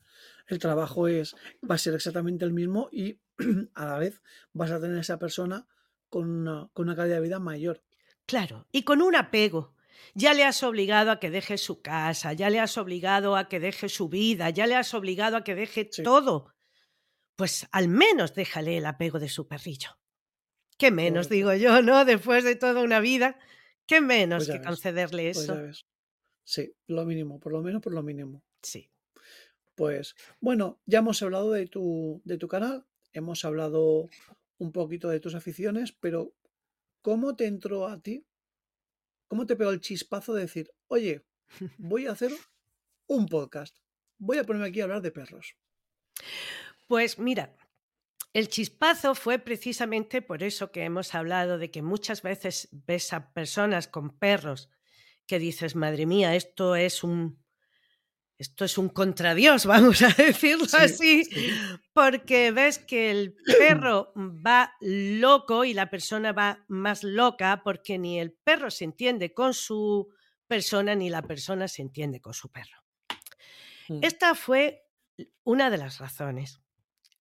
el 0.49 0.59
trabajo 0.61 1.09
es, 1.09 1.37
va 1.69 1.77
a 1.77 1.79
ser 1.79 1.95
exactamente 1.95 2.45
el 2.45 2.53
mismo 2.53 2.89
y 2.93 3.21
a 3.75 3.87
la 3.87 3.99
vez 3.99 4.23
vas 4.53 4.71
a 4.73 4.81
tener 4.81 4.99
esa 4.99 5.19
persona 5.19 5.69
con 6.11 6.31
una, 6.31 6.71
con 6.75 6.87
una 6.89 6.97
calidad 6.97 7.17
de 7.17 7.23
vida 7.23 7.41
mayor. 7.41 7.85
Claro, 8.27 8.69
y 8.73 8.83
con 8.85 9.03
un 9.03 9.15
apego. 9.17 9.75
Ya 10.15 10.35
le 10.35 10.45
has 10.45 10.63
obligado 10.63 11.11
a 11.11 11.21
que 11.21 11.31
deje 11.31 11.59
su 11.59 11.83
casa, 11.83 12.33
ya 12.33 12.51
le 12.51 12.61
has 12.61 12.77
obligado 12.79 13.37
a 13.37 13.49
que 13.49 13.61
deje 13.61 13.89
su 13.89 14.09
vida, 14.09 14.51
ya 14.51 14.67
le 14.67 14.75
has 14.75 14.95
obligado 14.95 15.37
a 15.37 15.45
que 15.45 15.55
deje 15.55 15.85
Sí. 15.91 16.03
todo. 16.03 16.55
Pues 17.37 17.69
al 17.73 17.89
menos 17.89 18.35
déjale 18.35 18.79
el 18.79 18.87
apego 18.87 19.21
de 19.21 19.31
su 19.31 19.49
perrillo. 19.49 19.99
¿Qué 20.83 20.91
menos, 20.91 21.29
digo 21.29 21.55
yo, 21.55 21.81
no? 21.81 22.05
Después 22.05 22.43
de 22.43 22.57
toda 22.57 22.83
una 22.83 22.99
vida, 22.99 23.39
¿qué 23.87 24.01
menos 24.01 24.49
Pues 24.49 24.59
que 24.59 24.67
concederle 24.67 25.31
Pues 25.33 25.49
eso? 25.49 25.57
Sí, 26.43 26.75
lo 26.89 27.05
mínimo, 27.05 27.39
por 27.39 27.53
lo 27.53 27.63
menos 27.63 27.81
por 27.81 27.95
lo 27.95 28.03
mínimo. 28.03 28.43
Sí. 28.61 28.91
Pues 29.77 30.17
bueno, 30.41 30.81
ya 30.85 30.99
hemos 30.99 31.23
hablado 31.23 31.53
de 31.53 31.69
tu, 31.69 32.21
de 32.25 32.37
tu 32.37 32.49
canal, 32.49 32.85
hemos 33.13 33.45
hablado 33.45 34.09
un 34.59 34.73
poquito 34.73 35.09
de 35.09 35.21
tus 35.21 35.37
aficiones, 35.37 35.93
pero 35.93 36.35
¿cómo 37.01 37.37
te 37.37 37.47
entró 37.47 37.87
a 37.87 38.01
ti? 38.01 38.27
¿Cómo 39.29 39.47
te 39.47 39.55
pegó 39.55 39.71
el 39.71 39.81
chispazo 39.81 40.35
de 40.35 40.41
decir, 40.41 40.73
oye, 40.89 41.25
voy 41.79 42.09
a 42.09 42.11
hacer 42.11 42.33
un 43.07 43.27
podcast, 43.27 43.79
voy 44.19 44.39
a 44.39 44.45
ponerme 44.45 44.67
aquí 44.67 44.81
a 44.81 44.83
hablar 44.83 45.01
de 45.01 45.13
perros? 45.13 45.55
Pues 46.89 47.21
mira, 47.21 47.55
el 48.33 48.49
chispazo 48.49 49.15
fue 49.15 49.39
precisamente 49.39 50.23
por 50.23 50.43
eso 50.43 50.73
que 50.73 50.85
hemos 50.85 51.15
hablado 51.15 51.59
de 51.59 51.71
que 51.71 51.83
muchas 51.83 52.23
veces 52.23 52.69
ves 52.73 53.13
a 53.13 53.33
personas 53.33 53.89
con 53.89 54.19
perros 54.19 54.71
que 55.27 55.39
dices, 55.39 55.77
madre 55.77 56.07
mía, 56.07 56.35
esto 56.35 56.75
es 56.77 57.05
un 57.05 57.41
esto 58.39 58.65
es 58.65 58.77
un 58.77 58.89
contradios, 58.89 59.67
vamos 59.67 60.03
a 60.03 60.09
decirlo 60.09 60.65
Sí, 60.67 60.77
así, 60.77 61.25
sí. 61.25 61.51
porque 61.93 62.51
ves 62.51 62.79
que 62.79 63.11
el 63.13 63.37
perro 63.59 64.13
va 64.17 64.73
loco 64.81 65.65
y 65.65 65.75
la 65.75 65.91
persona 65.91 66.33
va 66.33 66.65
más 66.69 67.05
loca 67.05 67.61
porque 67.63 67.99
ni 67.99 68.19
el 68.19 68.33
perro 68.33 68.71
se 68.71 68.85
entiende 68.85 69.33
con 69.33 69.55
su 69.55 70.09
persona 70.49 70.95
ni 70.97 71.09
la 71.09 71.23
persona 71.23 71.69
se 71.69 71.83
entiende 71.83 72.21
con 72.21 72.35
su 72.35 72.51
perro. 72.51 72.83
Mm, 73.89 74.01
Esta 74.03 74.35
fue 74.35 74.87
una 75.45 75.71
de 75.71 75.79
las 75.79 75.99
razones. 75.99 76.61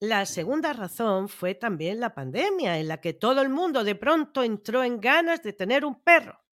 La 0.01 0.25
segunda 0.25 0.73
razón 0.73 1.29
fue 1.29 1.53
también 1.53 1.99
la 1.99 2.15
pandemia, 2.15 2.79
en 2.79 2.87
la 2.87 2.99
que 2.99 3.13
todo 3.13 3.43
el 3.43 3.49
mundo 3.49 3.83
de 3.83 3.93
pronto 3.93 4.41
entró 4.41 4.83
en 4.83 4.99
ganas 4.99 5.43
de 5.43 5.53
tener 5.53 5.85
un 5.85 6.01
perro. 6.01 6.43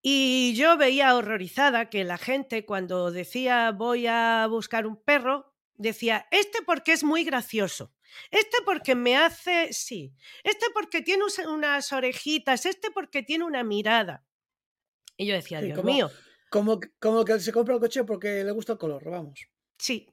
Y 0.00 0.54
yo 0.54 0.78
veía 0.78 1.14
horrorizada 1.14 1.90
que 1.90 2.04
la 2.04 2.16
gente 2.16 2.64
cuando 2.64 3.10
decía 3.10 3.70
voy 3.72 4.06
a 4.06 4.46
buscar 4.48 4.86
un 4.86 4.96
perro, 4.96 5.54
decía, 5.74 6.26
este 6.30 6.62
porque 6.64 6.92
es 6.92 7.04
muy 7.04 7.22
gracioso, 7.22 7.92
este 8.30 8.56
porque 8.64 8.94
me 8.94 9.18
hace, 9.18 9.70
sí, 9.74 10.14
este 10.44 10.68
porque 10.72 11.02
tiene 11.02 11.24
unas 11.48 11.92
orejitas, 11.92 12.64
este 12.64 12.90
porque 12.90 13.22
tiene 13.22 13.44
una 13.44 13.62
mirada. 13.62 14.24
Y 15.18 15.26
yo 15.26 15.34
decía, 15.34 15.60
Sí, 15.60 15.66
Dios 15.66 15.76
como, 15.76 15.92
mío, 15.92 16.10
como, 16.48 16.80
como 16.98 17.26
que 17.26 17.38
se 17.40 17.52
compra 17.52 17.74
el 17.74 17.80
coche 17.80 18.04
porque 18.04 18.42
le 18.42 18.52
gusta 18.52 18.72
el 18.72 18.78
color, 18.78 19.04
vamos. 19.10 19.50
Sí, 19.76 20.08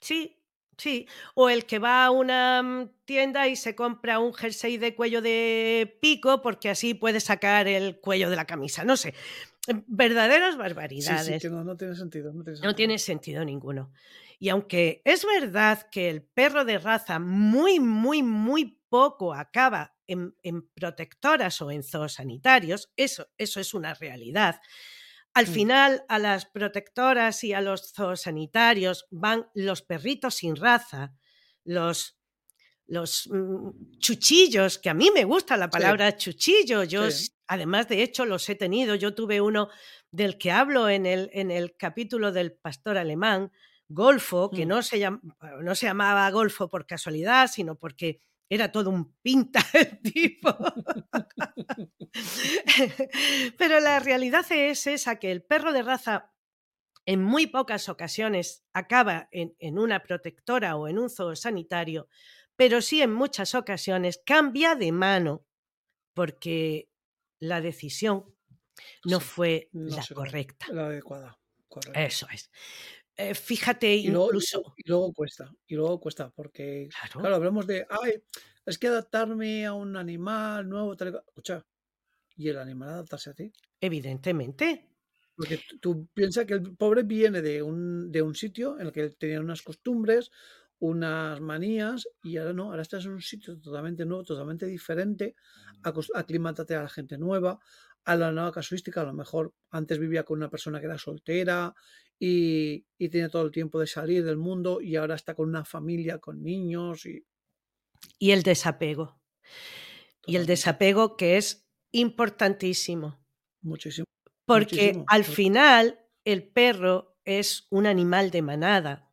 sí, 0.00 0.39
sí. 0.80 1.06
O 1.34 1.48
el 1.50 1.64
que 1.66 1.78
va 1.78 2.04
a 2.06 2.10
una 2.10 2.62
mm, 2.62 2.90
tienda 3.04 3.46
y 3.48 3.56
se 3.56 3.74
compra 3.74 4.18
un 4.18 4.32
jersey 4.34 4.76
de 4.78 4.94
cuello 4.94 5.20
de 5.22 5.98
pico 6.00 6.42
porque 6.42 6.70
así 6.70 6.94
puede 6.94 7.20
sacar 7.20 7.68
el 7.68 8.00
cuello 8.00 8.30
de 8.30 8.36
la 8.36 8.46
camisa. 8.46 8.84
No 8.84 8.96
sé. 8.96 9.14
em, 9.68 9.84
Verdaderas 9.86 10.50
Sí, 10.50 10.54
sí, 10.54 10.58
barbaridades. 10.58 11.42
que 11.42 11.50
no, 11.50 11.64
no 11.64 11.76
tiene 11.76 11.94
sentido, 11.94 12.32
no 12.32 12.42
tiene 12.42 12.52
No 12.52 12.56
sentido. 12.56 12.74
tiene 12.74 12.98
sentido 12.98 13.44
ninguno. 13.44 13.92
Y 14.38 14.48
aunque 14.48 15.02
es 15.04 15.24
verdad 15.26 15.88
que 15.90 16.08
el 16.08 16.22
perro 16.22 16.64
de 16.64 16.78
raza 16.78 17.18
muy, 17.18 17.78
muy, 17.78 18.22
muy 18.22 18.80
poco 18.88 19.34
acaba 19.34 19.94
en, 20.06 20.34
en 20.42 20.62
protectoras 20.74 21.60
o 21.62 21.70
en 21.70 21.82
zoosanitarios, 21.84 22.90
eso, 22.96 23.28
eso 23.38 23.60
es 23.60 23.74
una 23.74 23.92
realidad. 23.94 24.60
Al 25.34 25.46
Mm, 25.46 25.46
final, 25.46 26.04
a 26.08 26.18
las 26.18 26.46
protectoras 26.46 27.44
y 27.44 27.52
a 27.52 27.60
los 27.60 27.92
zoosanitarios 27.94 29.06
van 29.10 29.48
los 29.54 29.82
perritos 29.82 30.34
sin 30.36 30.56
raza, 30.56 31.14
los, 31.64 32.18
los 32.86 33.28
mm, 33.32 33.98
chuchillos, 33.98 34.78
que 34.78 34.90
a 34.90 34.94
mí 34.94 35.10
me 35.14 35.24
gusta 35.24 35.56
la 35.56 35.70
Sí, 35.70 35.82
palabra 35.82 36.16
chuchillo. 36.16 36.84
Yo, 36.84 37.08
sí. 37.08 37.30
además, 37.46 37.88
de 37.88 38.02
hecho, 38.02 38.24
los 38.26 38.48
he 38.48 38.54
tenido. 38.56 38.94
Yo 38.96 39.14
tuve 39.14 39.40
uno 39.40 39.68
del 40.10 40.38
que 40.38 40.50
hablo 40.52 40.88
en 40.88 41.06
el, 41.06 41.30
en 41.32 41.50
el 41.50 41.76
capítulo 41.76 42.32
del 42.32 42.52
pastor 42.52 42.98
alemán, 42.98 43.52
Golfo, 43.88 44.52
que 44.52 44.66
Mm, 44.66 44.66
no 44.66 44.82
se, 44.82 44.98
llam- 44.98 45.20
no 45.62 45.74
se 45.74 45.86
llamaba 45.86 46.30
Golfo 46.30 46.68
por 46.68 46.86
casualidad, 46.86 47.48
sino 47.48 47.76
porque 47.76 48.20
era 48.50 48.70
todo 48.72 48.90
un 48.90 49.14
pinta 49.22 49.60
el 49.72 50.02
tipo. 50.02 50.54
Pero 53.56 53.80
la 53.80 54.00
realidad 54.00 54.44
es 54.50 54.86
esa, 54.86 55.16
que 55.18 55.30
el 55.30 55.42
perro 55.42 55.72
de 55.72 55.82
raza 55.82 56.32
en 57.06 57.22
muy 57.22 57.46
pocas 57.46 57.88
ocasiones 57.88 58.64
acaba 58.72 59.28
en, 59.32 59.54
en 59.58 59.78
una 59.78 60.02
protectora 60.02 60.76
o 60.76 60.88
en 60.88 60.98
un 60.98 61.08
zoosanitario, 61.10 62.08
pero 62.56 62.82
sí 62.82 63.00
en 63.02 63.12
muchas 63.12 63.54
ocasiones 63.54 64.20
cambia 64.24 64.74
de 64.74 64.92
mano 64.92 65.46
porque 66.14 66.90
la 67.38 67.60
decisión 67.60 68.34
no 69.04 69.20
Sí, 69.20 69.26
fue 69.26 69.68
no 69.72 69.96
la 69.96 70.04
correcta. 70.14 70.66
la 70.70 70.86
adecuada, 70.86 71.38
correcto. 71.68 71.98
Eso 72.00 72.26
es. 72.32 72.50
Eh, 73.22 73.34
fíjate 73.34 73.94
Y 74.02 74.08
incluso, 74.08 74.62
luego- 74.62 74.74
y 74.76 74.88
luego 74.88 75.12
cuesta, 75.12 75.52
y 75.66 75.74
luego 75.74 76.00
cuesta, 76.00 76.30
porque, 76.30 76.88
claro, 76.88 77.20
claro, 77.20 77.36
hablamos 77.36 77.66
de, 77.66 77.86
ay, 77.90 78.22
es 78.64 78.78
que 78.78 78.88
adaptarme 78.88 79.66
a 79.66 79.74
un 79.74 79.96
animal 79.96 80.68
nuevo, 80.68 80.96
tal 80.96 81.08
y 81.08 81.10
cual". 81.12 81.24
Escucha, 81.28 81.66
¿y 82.36 82.48
el 82.50 82.58
animal 82.58 82.90
adaptarse 82.90 83.30
a 83.30 83.34
ti? 83.34 83.52
evidentemente. 83.80 84.66
Porque 85.36 85.58
tú, 85.80 86.08
piensas 86.12 86.44
que 86.46 86.54
el 86.54 86.76
pobre 86.76 87.02
viene 87.02 87.40
de 87.42 87.62
un, 87.62 88.10
de 88.12 88.20
un 88.22 88.34
sitio 88.34 88.78
en 88.78 88.86
el 88.88 88.92
que 88.92 89.08
tenía 89.10 89.40
unas 89.40 89.62
costumbres, 89.62 90.30
unas 90.78 91.40
manías, 91.40 92.06
y 92.22 92.36
ahora 92.36 92.52
no, 92.52 92.64
ahora 92.70 92.82
estás 92.82 93.06
en 93.06 93.12
un 93.12 93.22
sitio 93.22 93.58
totalmente 93.58 94.04
nuevo, 94.04 94.24
totalmente 94.24 94.66
diferente, 94.66 95.34
acos- 95.82 96.10
aclimátate 96.14 96.74
a 96.74 96.82
la 96.82 96.88
gente 96.88 97.16
nueva, 97.18 97.58
a 98.04 98.16
la 98.16 98.32
nueva 98.32 98.52
casuística, 98.52 99.00
a 99.00 99.04
lo 99.04 99.14
mejor 99.14 99.54
antes 99.70 99.98
vivía 99.98 100.24
con 100.24 100.38
una 100.38 100.50
persona 100.50 100.78
que 100.80 100.86
era 100.86 100.98
soltera 100.98 101.74
y, 102.20 102.86
y 102.98 103.10
tenía 103.10 103.30
todo 103.30 103.44
el 103.46 103.52
tiempo 103.52 103.80
de 103.80 103.88
salir 103.88 104.24
del 104.24 104.38
mundo 104.38 104.80
y 104.82 104.96
ahora 104.96 105.16
está 105.16 105.34
con 105.34 105.48
una 105.50 105.64
familia, 105.66 106.18
con 106.20 106.42
niños 106.42 107.06
y 107.06 107.24
Y 108.20 108.30
el 108.30 108.44
desapego. 108.44 109.20
Y 110.24 110.36
el 110.36 110.46
desapego 110.46 111.16
que 111.18 111.36
es 111.36 111.68
importantísimo. 111.92 113.18
muchísimo, 113.62 114.04
Porque 114.46 114.92
muchísimo. 114.92 115.04
al 115.06 115.24
final 115.24 116.00
el 116.24 116.46
perro 116.48 117.18
es 117.24 117.66
un 117.70 117.86
animal 117.86 118.30
de 118.30 118.42
manada 118.42 119.12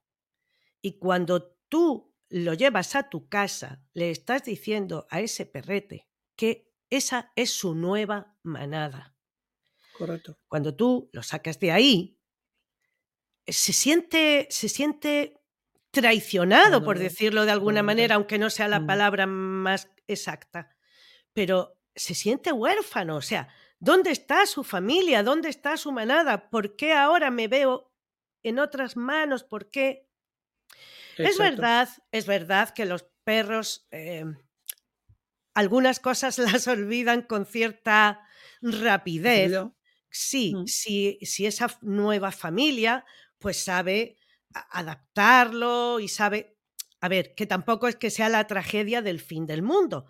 y 0.81 0.99
cuando 0.99 1.57
tú 1.69 2.15
lo 2.29 2.53
llevas 2.55 2.95
a 2.95 3.09
tu 3.09 3.29
casa, 3.29 3.83
le 3.93 4.11
estás 4.11 4.45
diciendo 4.45 5.07
a 5.09 5.21
ese 5.21 5.45
perrete 5.45 6.09
que 6.35 6.73
esa 6.89 7.33
es 7.35 7.51
su 7.51 7.75
nueva 7.75 8.37
manada. 8.43 9.15
Correcto. 9.91 10.37
Cuando 10.47 10.75
tú 10.75 11.09
lo 11.13 11.23
sacas 11.23 11.59
de 11.59 11.71
ahí, 11.71 12.16
se 13.47 13.73
siente, 13.73 14.47
se 14.49 14.69
siente 14.69 15.39
traicionado, 15.91 16.83
por 16.83 16.99
decirlo 16.99 17.45
de 17.45 17.51
alguna 17.51 17.83
manera, 17.83 18.15
aunque 18.15 18.37
no 18.39 18.49
sea 18.49 18.67
la 18.67 18.79
Mm, 18.79 18.85
palabra 18.85 19.25
más 19.27 19.89
exacta. 20.07 20.75
Pero 21.33 21.79
se 21.95 22.15
siente 22.15 22.51
huérfano, 22.53 23.17
o 23.17 23.21
sea, 23.21 23.49
¿dónde 23.79 24.11
está 24.11 24.45
su 24.45 24.63
familia? 24.63 25.23
¿Dónde 25.23 25.49
está 25.49 25.77
su 25.77 25.91
manada? 25.91 26.49
¿Por 26.49 26.75
qué 26.75 26.93
ahora 26.93 27.31
me 27.31 27.47
veo 27.47 27.93
en 28.43 28.59
otras 28.59 28.97
manos? 28.97 29.43
¿Por 29.43 29.71
qué? 29.71 30.09
Es 31.21 31.37
verdad, 31.37 31.89
es 32.11 32.25
verdad 32.25 32.69
que 32.73 32.85
los 32.85 33.03
perros 33.23 33.87
eh, 33.91 34.25
algunas 35.53 35.99
cosas 35.99 36.37
las 36.37 36.67
olvidan 36.67 37.21
con 37.23 37.45
cierta 37.45 38.21
rapidez. 38.61 39.63
Sí, 40.09 40.61
Mm, 40.61 40.65
si, 40.65 41.19
si 41.23 41.45
esa 41.45 41.67
nueva 41.81 42.31
familia 42.31 43.05
pues 43.39 43.63
sabe 43.63 44.17
adaptarlo 44.71 45.99
y 45.99 46.07
sabe, 46.07 46.57
a 47.01 47.09
ver, 47.09 47.35
que 47.35 47.45
tampoco 47.45 47.87
es 47.87 47.95
que 47.95 48.09
sea 48.09 48.29
la 48.29 48.47
tragedia 48.47 49.01
del 49.01 49.19
fin 49.19 49.45
del 49.45 49.61
mundo, 49.61 50.05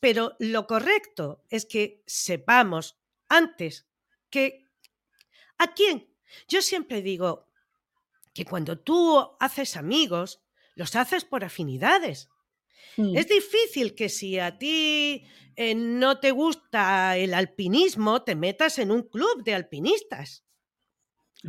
pero 0.00 0.36
lo 0.38 0.66
correcto 0.66 1.44
es 1.50 1.66
que 1.66 2.02
sepamos 2.06 2.98
antes 3.28 3.86
que 4.30 4.64
a 5.58 5.74
quién. 5.74 6.08
Yo 6.48 6.62
siempre 6.62 7.02
digo 7.02 7.48
que 8.34 8.44
cuando 8.44 8.78
tú 8.78 9.36
haces 9.40 9.76
amigos, 9.76 10.42
los 10.74 10.96
haces 10.96 11.24
por 11.24 11.44
afinidades. 11.44 12.30
mm, 12.96 13.16
Es 13.16 13.28
difícil 13.28 13.94
que 13.94 14.08
si 14.08 14.38
a 14.38 14.58
ti 14.58 15.26
eh, 15.56 15.74
no 15.74 16.20
te 16.20 16.30
gusta 16.32 17.16
el 17.18 17.34
alpinismo, 17.34 18.22
te 18.24 18.36
metas 18.36 18.78
en 18.78 18.90
un 18.90 19.02
club 19.04 19.44
de 19.44 19.54
alpinistas. 19.54 20.44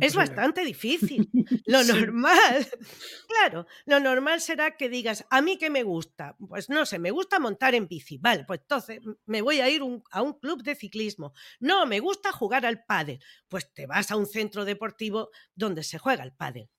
Es 0.00 0.14
bastante 0.14 0.64
difícil. 0.64 1.28
Lo 1.66 1.82
Sí. 1.82 1.92
normal, 1.92 2.66
claro, 3.28 3.66
lo 3.86 4.00
normal 4.00 4.40
será 4.40 4.76
que 4.76 4.88
digas, 4.88 5.24
¿a 5.30 5.42
mí 5.42 5.58
qué 5.58 5.70
me 5.70 5.82
gusta? 5.82 6.36
Pues 6.48 6.68
no 6.70 6.86
sé, 6.86 6.98
me 6.98 7.10
gusta 7.10 7.38
montar 7.38 7.74
en 7.74 7.88
bici. 7.88 8.18
Vale, 8.18 8.44
pues 8.46 8.60
entonces 8.60 9.00
me 9.26 9.42
voy 9.42 9.60
a 9.60 9.68
ir 9.68 9.82
un- 9.82 10.02
a 10.10 10.22
un 10.22 10.38
club 10.38 10.62
de 10.62 10.74
ciclismo. 10.74 11.32
No, 11.60 11.86
me 11.86 12.00
gusta 12.00 12.32
jugar 12.32 12.64
al 12.66 12.84
pádel. 12.84 13.20
Pues 13.48 13.72
te 13.72 13.86
vas 13.86 14.10
a 14.10 14.16
un 14.16 14.26
centro 14.26 14.64
deportivo 14.64 15.30
donde 15.54 15.82
se 15.82 15.98
juega 15.98 16.22
al 16.22 16.34
pádel. 16.34 16.70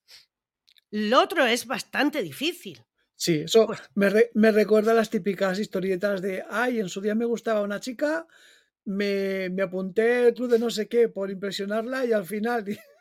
Lo 0.92 1.22
otro 1.22 1.46
es 1.46 1.66
bastante 1.66 2.22
difícil. 2.22 2.84
Sí, 3.16 3.42
eso 3.46 3.68
Pues 3.68 3.82
me, 3.96 4.10
re- 4.10 4.32
me 4.34 4.52
recuerda 4.52 4.92
a 4.92 4.96
las 4.96 5.10
típicas 5.10 5.60
historietas 5.60 6.22
de, 6.22 6.44
ay, 6.50 6.80
en 6.80 6.90
su 6.90 7.00
día 7.02 7.16
me 7.16 7.26
gustaba 7.26 7.62
una 7.62 7.80
chica, 7.80 8.28
me, 8.86 9.50
me 9.50 9.64
apunté 9.64 10.26
al 10.28 10.34
club 10.34 10.50
de 10.52 10.60
no 10.60 10.70
sé 10.70 10.88
qué 10.88 11.10
por 11.10 11.32
impresionarla 11.32 12.06
y 12.06 12.12
al 12.14 12.26
final 12.26 12.66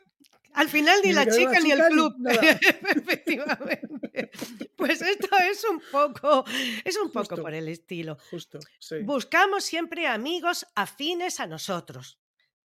al 0.54 0.68
final 0.68 1.00
ni 1.04 1.12
la 1.12 1.26
chica 1.26 1.60
ni 1.60 1.70
el 1.72 1.84
club. 1.86 2.14
Efectivamente. 2.96 4.30
Pues 4.76 5.02
esto 5.02 5.28
es 5.38 5.64
un 5.64 5.80
poco, 5.90 6.44
es 6.84 6.96
un 6.98 7.10
poco 7.12 7.36
Justo, 7.36 7.42
por 7.42 7.54
el 7.54 7.68
estilo. 7.68 8.18
justo, 8.30 8.58
sí. 8.78 8.96
Buscamos 8.98 9.64
siempre 9.64 10.06
amigos 10.06 10.66
afines 10.74 11.40
a 11.40 11.46
nosotros, 11.46 12.20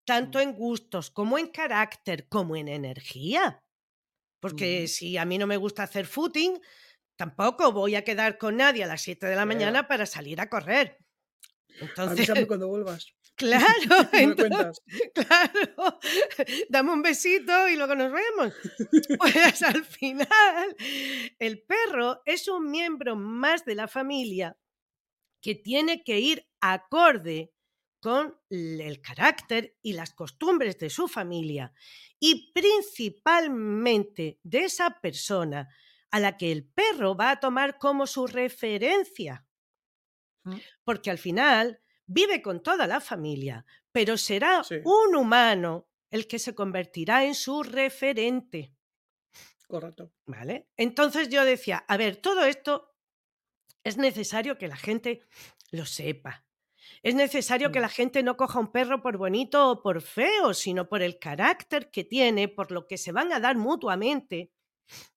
tanto 0.06 0.40
Mm, 0.40 0.42
en 0.42 0.54
gustos 0.54 1.12
como 1.12 1.38
en 1.38 1.48
carácter, 1.48 2.28
como 2.30 2.56
en 2.56 2.68
energía. 2.68 3.64
Porque 4.40 4.86
ujú. 4.86 4.88
si 4.88 5.18
a 5.18 5.26
mí 5.26 5.38
no 5.38 5.48
me 5.48 5.58
gusta 5.58 5.84
hacer 5.84 6.06
footing, 6.08 6.60
tampoco 7.18 7.72
voy 7.72 7.96
a 7.96 8.04
quedar 8.04 8.38
con 8.38 8.58
nadie 8.58 8.84
a 8.84 8.88
las 8.88 9.02
7 9.02 9.28
de 9.28 9.36
la 9.36 9.46
mañana 9.46 9.88
para 9.88 10.06
salir 10.06 10.42
a 10.42 10.50
correr. 10.50 11.07
Avísame 11.98 12.48
cuando 12.48 12.68
vuelvas. 12.68 13.14
claro, 13.36 14.10
entonces, 14.14 14.82
claro, 15.14 16.00
dame 16.70 16.92
un 16.92 17.02
besito 17.02 17.68
y 17.70 17.76
luego 17.76 17.96
nos 17.96 18.12
vemos. 18.12 18.54
Pues 19.18 19.64
al 19.64 19.86
final, 19.86 20.76
el 21.40 21.62
perro 21.64 22.22
es 22.26 22.48
un 22.48 22.70
miembro 22.70 23.16
más 23.16 23.64
de 23.66 23.76
la 23.76 23.88
familia 23.88 24.58
que 25.42 25.56
tiene 25.56 26.04
que 26.04 26.20
ir 26.20 26.48
acorde 26.60 27.54
con 28.00 28.36
el 28.50 29.02
carácter 29.02 29.78
y 29.82 29.94
las 29.94 30.14
costumbres 30.14 30.78
de 30.80 30.90
su 30.90 31.08
familia. 31.08 31.74
Y 32.20 32.52
principalmente 32.52 34.40
de 34.44 34.66
esa 34.66 35.00
persona 35.02 35.70
a 36.12 36.20
la 36.20 36.38
que 36.38 36.52
el 36.52 36.66
perro 36.66 37.16
va 37.16 37.32
a 37.32 37.40
tomar 37.40 37.78
como 37.78 38.08
su 38.08 38.28
referencia, 38.28 39.47
porque 40.84 41.10
al 41.12 41.18
final 41.18 41.80
vive 42.06 42.42
con 42.42 42.62
toda 42.64 42.88
la 42.88 43.00
familia, 43.02 43.66
pero 43.92 44.18
será 44.18 44.68
Sí, 44.68 44.76
un 44.84 45.16
humano 45.16 45.90
el 46.12 46.28
que 46.28 46.40
se 46.40 46.56
convertirá 46.56 47.26
en 47.26 47.36
su 47.36 47.64
referente, 47.64 48.74
correcto. 49.68 50.12
¿vale? 50.26 50.68
Entonces 50.78 51.30
yo 51.30 51.46
decía, 51.46 51.84
a 51.88 51.98
ver, 51.98 52.18
todo 52.18 52.46
esto 52.46 52.96
es 53.84 53.98
necesario 53.98 54.58
que 54.58 54.68
la 54.68 54.78
gente 54.78 55.24
lo 55.72 55.86
sepa. 55.86 56.46
Es 57.04 57.16
necesario 57.16 57.72
que 57.72 57.80
Mm, 57.80 57.82
la 57.82 57.90
gente 57.90 58.24
no 58.24 58.38
coja 58.38 58.60
un 58.60 58.72
perro 58.72 59.02
por 59.02 59.18
bonito 59.18 59.72
o 59.72 59.82
por 59.82 60.02
feo, 60.02 60.54
sino 60.54 60.90
por 60.90 61.02
el 61.02 61.20
carácter 61.20 61.92
que 61.92 62.04
tiene, 62.04 62.48
por 62.48 62.72
lo 62.72 62.88
que 62.88 62.98
se 62.98 63.12
van 63.12 63.34
a 63.34 63.40
dar 63.40 63.58
mutuamente 63.58 64.52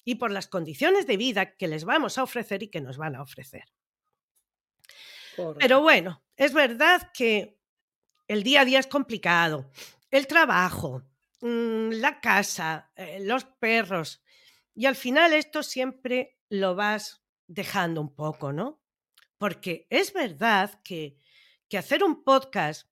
y 0.04 0.16
por 0.16 0.30
las 0.32 0.48
condiciones 0.48 1.06
de 1.06 1.16
vida 1.16 1.56
que 1.56 1.68
les 1.68 1.84
vamos 1.84 2.18
a 2.18 2.24
ofrecer 2.24 2.62
y 2.62 2.70
que 2.70 2.80
nos 2.80 2.98
van 2.98 3.16
a 3.16 3.22
ofrecer. 3.22 3.64
Pero 5.58 5.80
bueno, 5.80 6.22
es 6.36 6.52
verdad 6.52 7.10
que 7.12 7.58
el 8.28 8.42
día 8.42 8.62
a 8.62 8.64
día 8.64 8.78
es 8.78 8.86
complicado. 8.86 9.70
El 10.10 10.26
trabajo, 10.26 11.02
mm, 11.40 11.90
la 11.92 12.20
casa, 12.20 12.92
eh, 12.96 13.18
los 13.20 13.44
perros. 13.44 14.22
Y 14.74 14.86
al 14.86 14.96
final 14.96 15.32
esto 15.32 15.62
siempre 15.62 16.38
lo 16.48 16.74
vas 16.74 17.22
dejando 17.46 18.00
un 18.00 18.14
poco, 18.14 18.52
¿no? 18.52 18.80
Porque 19.38 19.86
es 19.90 20.12
verdad 20.12 20.80
que, 20.84 21.16
que 21.68 21.78
hacer 21.78 22.04
un 22.04 22.22
podcast, 22.22 22.88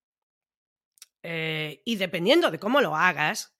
eh, 1.23 1.83
y 1.85 1.97
dependiendo 1.97 2.51
de 2.51 2.59
cómo 2.59 2.81
lo 2.81 2.97
hagas, 2.97 3.57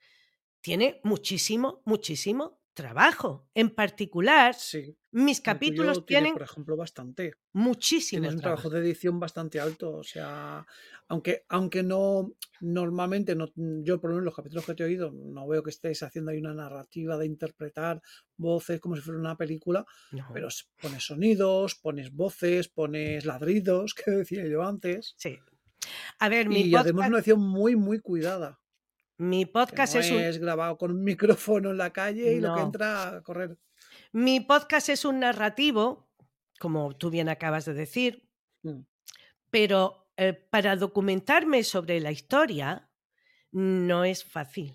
tiene 0.61 1.01
muchísimo, 1.05 1.83
muchísimo 1.85 2.58
trabajo. 2.83 3.49
En 3.55 3.71
particular, 3.71 4.55
Sí, 4.55 4.97
mis 5.11 5.41
capítulos 5.41 6.07
tiene, 6.07 6.21
tienen 6.23 6.33
por 6.35 6.43
ejemplo, 6.43 6.77
bastante. 6.77 7.35
muchísimo 7.53 8.21
Tienes 8.23 8.35
un 8.37 8.41
trabajo 8.41 8.63
trabajo. 8.69 8.83
de 8.83 8.89
edición 8.89 9.19
bastante 9.21 9.59
alto, 9.61 9.93
o 9.97 10.03
sea, 10.05 10.65
aunque, 11.09 11.45
aunque 11.49 11.83
no, 11.83 12.33
normalmente, 12.61 13.35
no, 13.35 13.49
yo 13.57 14.01
por 14.01 14.11
lo 14.11 14.17
menos 14.17 14.27
los 14.27 14.37
capítulos 14.37 14.65
que 14.65 14.75
te 14.75 14.83
he 14.83 14.87
oído, 14.87 15.11
no 15.13 15.47
veo 15.49 15.63
que 15.63 15.71
estéis 15.71 16.03
haciendo 16.03 16.31
ahí 16.31 16.39
una 16.39 16.55
narrativa 16.55 17.17
de 17.19 17.27
interpretar 17.27 18.01
voces 18.37 18.81
como 18.81 18.95
si 18.97 19.03
fuera 19.03 19.19
una 19.21 19.37
película, 19.37 19.85
pero 20.33 20.49
No, 20.49 20.55
pones 20.81 21.05
sonidos, 21.05 21.75
pones 21.75 22.13
voces, 22.13 22.69
pones 22.69 23.25
ladridos, 23.25 23.95
que 24.05 24.11
decía 24.11 24.47
yo 24.47 24.63
antes, 24.63 25.15
sí. 25.19 25.39
A 26.19 26.29
ver, 26.29 26.49
mi 26.49 26.61
y 26.61 26.75
además 26.75 26.85
podcast, 26.85 27.09
una 27.09 27.19
edición 27.19 27.41
muy, 27.41 27.77
muy 27.77 27.99
cuidada, 28.01 28.61
mi 29.19 29.47
podcast 29.47 29.95
no 29.95 30.01
es 30.01 30.11
un... 30.11 30.19
es 30.19 30.39
grabado 30.39 30.79
con 30.79 30.91
un 30.91 31.05
micrófono 31.05 31.71
en 31.71 31.79
la 31.79 31.93
calle 31.93 32.33
y 32.33 32.41
lo 32.41 32.55
que 32.55 32.61
entra 32.63 33.17
a 33.17 33.23
correr. 33.23 33.59
Mi 34.13 34.41
podcast 34.41 34.89
es 34.89 35.05
un 35.05 35.21
narrativo, 35.21 36.09
como 36.59 36.97
tú 36.97 37.11
bien 37.11 37.29
acabas 37.29 37.67
de 37.67 37.75
decir, 37.75 38.29
Mm, 38.63 38.81
pero 39.51 40.11
eh, 40.17 40.33
para 40.33 40.77
documentarme 40.77 41.63
sobre 41.65 42.01
la 42.01 42.11
historia 42.11 42.91
no 43.53 44.05
es 44.05 44.25
fácil. 44.25 44.75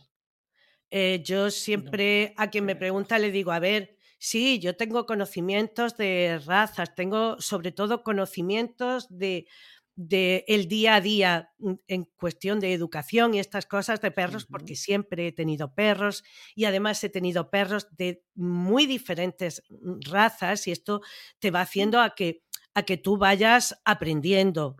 Eh, 0.89 1.21
yo 1.23 1.45
No, 1.45 1.51
siempre 1.51 2.33
a 2.37 2.49
quien 2.49 2.65
me 2.65 2.75
pregunta 2.75 3.19
le 3.19 3.31
digo, 3.31 3.51
a 3.51 3.59
ver, 3.59 3.97
sí, 4.17 4.59
yo 4.59 4.75
tengo 4.75 5.05
conocimientos 5.05 5.97
de 5.97 6.39
razas, 6.45 6.95
tengo 6.95 7.39
sobre 7.41 7.71
todo 7.71 8.03
conocimientos 8.03 9.07
de, 9.09 9.47
de 9.95 10.43
el 10.47 10.67
día 10.67 10.95
a 10.95 11.01
día 11.01 11.51
mm, 11.59 11.73
en 11.87 12.03
cuestión 12.15 12.59
de 12.59 12.73
educación 12.73 13.33
y 13.33 13.39
estas 13.39 13.65
cosas 13.65 14.01
de 14.01 14.11
perros, 14.11 14.45
porque 14.45 14.75
siempre 14.75 15.27
he 15.27 15.31
tenido 15.31 15.73
perros 15.73 16.23
y 16.55 16.65
además 16.65 17.03
he 17.03 17.09
tenido 17.09 17.49
perros 17.49 17.87
de 17.97 18.23
muy 18.35 18.85
diferentes 18.85 19.63
mm, 19.69 19.99
razas 20.09 20.67
y 20.67 20.71
esto 20.71 21.01
te 21.39 21.51
va 21.51 21.59
mm, 21.59 21.63
haciendo 21.63 22.01
a 22.01 22.15
que, 22.15 22.43
a 22.73 22.83
que 22.83 22.97
tú 22.97 23.17
vayas 23.17 23.79
aprendiendo. 23.85 24.75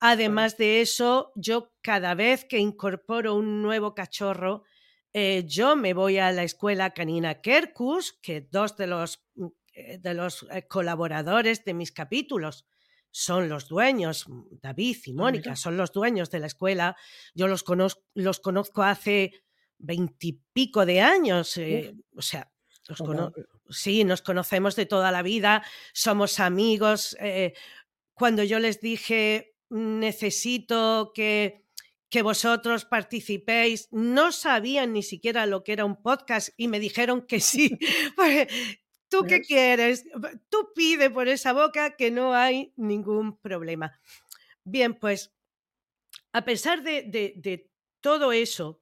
Además 0.00 0.56
de 0.56 0.82
eso, 0.82 1.32
yo 1.36 1.72
cada 1.82 2.14
vez 2.14 2.44
que 2.44 2.58
incorporo 2.58 3.34
un 3.34 3.62
nuevo 3.62 3.94
cachorro, 3.94 4.64
eh, 5.12 5.44
yo 5.46 5.76
me 5.76 5.94
voy 5.94 6.18
a 6.18 6.32
la 6.32 6.42
escuela 6.42 6.90
canina 6.90 7.40
Kerkus, 7.40 8.18
que 8.20 8.42
dos 8.50 8.76
de 8.76 8.86
los, 8.86 9.24
eh, 9.72 9.98
de 9.98 10.14
los 10.14 10.46
eh, 10.50 10.66
colaboradores 10.68 11.64
de 11.64 11.72
mis 11.72 11.92
capítulos 11.92 12.66
son 13.10 13.48
los 13.48 13.68
dueños, 13.68 14.28
mm, 14.28 14.42
David 14.62 14.96
y 15.06 15.12
Mónica, 15.12 15.56
son 15.56 15.76
los 15.76 15.92
dueños 15.92 16.30
de 16.30 16.40
la 16.40 16.46
escuela. 16.46 16.96
Yo 17.34 17.48
los 17.48 17.62
conozco, 17.62 18.02
los 18.14 18.40
conozco 18.40 18.82
hace 18.82 19.32
veintipico 19.78 20.86
de 20.86 21.00
años, 21.00 21.56
eh, 21.56 21.94
o 22.16 22.22
sea, 22.22 22.50
los 22.88 22.98
cono- 22.98 23.32
sí, 23.70 24.04
nos 24.04 24.22
conocemos 24.22 24.76
de 24.76 24.86
toda 24.86 25.10
la 25.12 25.22
vida, 25.22 25.62
somos 25.92 26.40
amigos. 26.40 27.16
eh, 27.20 27.54
cuando 28.14 28.42
yo 28.44 28.58
les 28.58 28.80
dije 28.80 29.54
necesito 29.68 31.12
que, 31.14 31.64
que 32.08 32.22
vosotros 32.22 32.84
participéis, 32.84 33.88
no 33.90 34.30
sabían 34.32 34.92
ni 34.92 35.02
siquiera 35.02 35.44
lo 35.46 35.64
que 35.64 35.72
era 35.72 35.84
un 35.84 36.00
podcast 36.00 36.50
y 36.56 36.68
me 36.68 36.78
dijeron 36.80 37.26
que 37.26 37.40
sí. 37.40 37.76
¿Tú 39.08 39.24
qué 39.26 39.38
¿ves? 39.38 39.46
quieres? 39.46 40.04
Tú 40.48 40.72
pide 40.74 41.10
por 41.10 41.28
esa 41.28 41.52
boca 41.52 41.96
que 41.96 42.10
no 42.10 42.34
hay 42.34 42.72
ningún 42.76 43.38
problema. 43.38 43.98
Bien, 44.64 44.94
pues 44.94 45.32
a 46.32 46.44
pesar 46.44 46.82
de, 46.82 47.02
de- 47.02 47.34
de 47.36 47.70
todo 48.00 48.32
eso, 48.32 48.80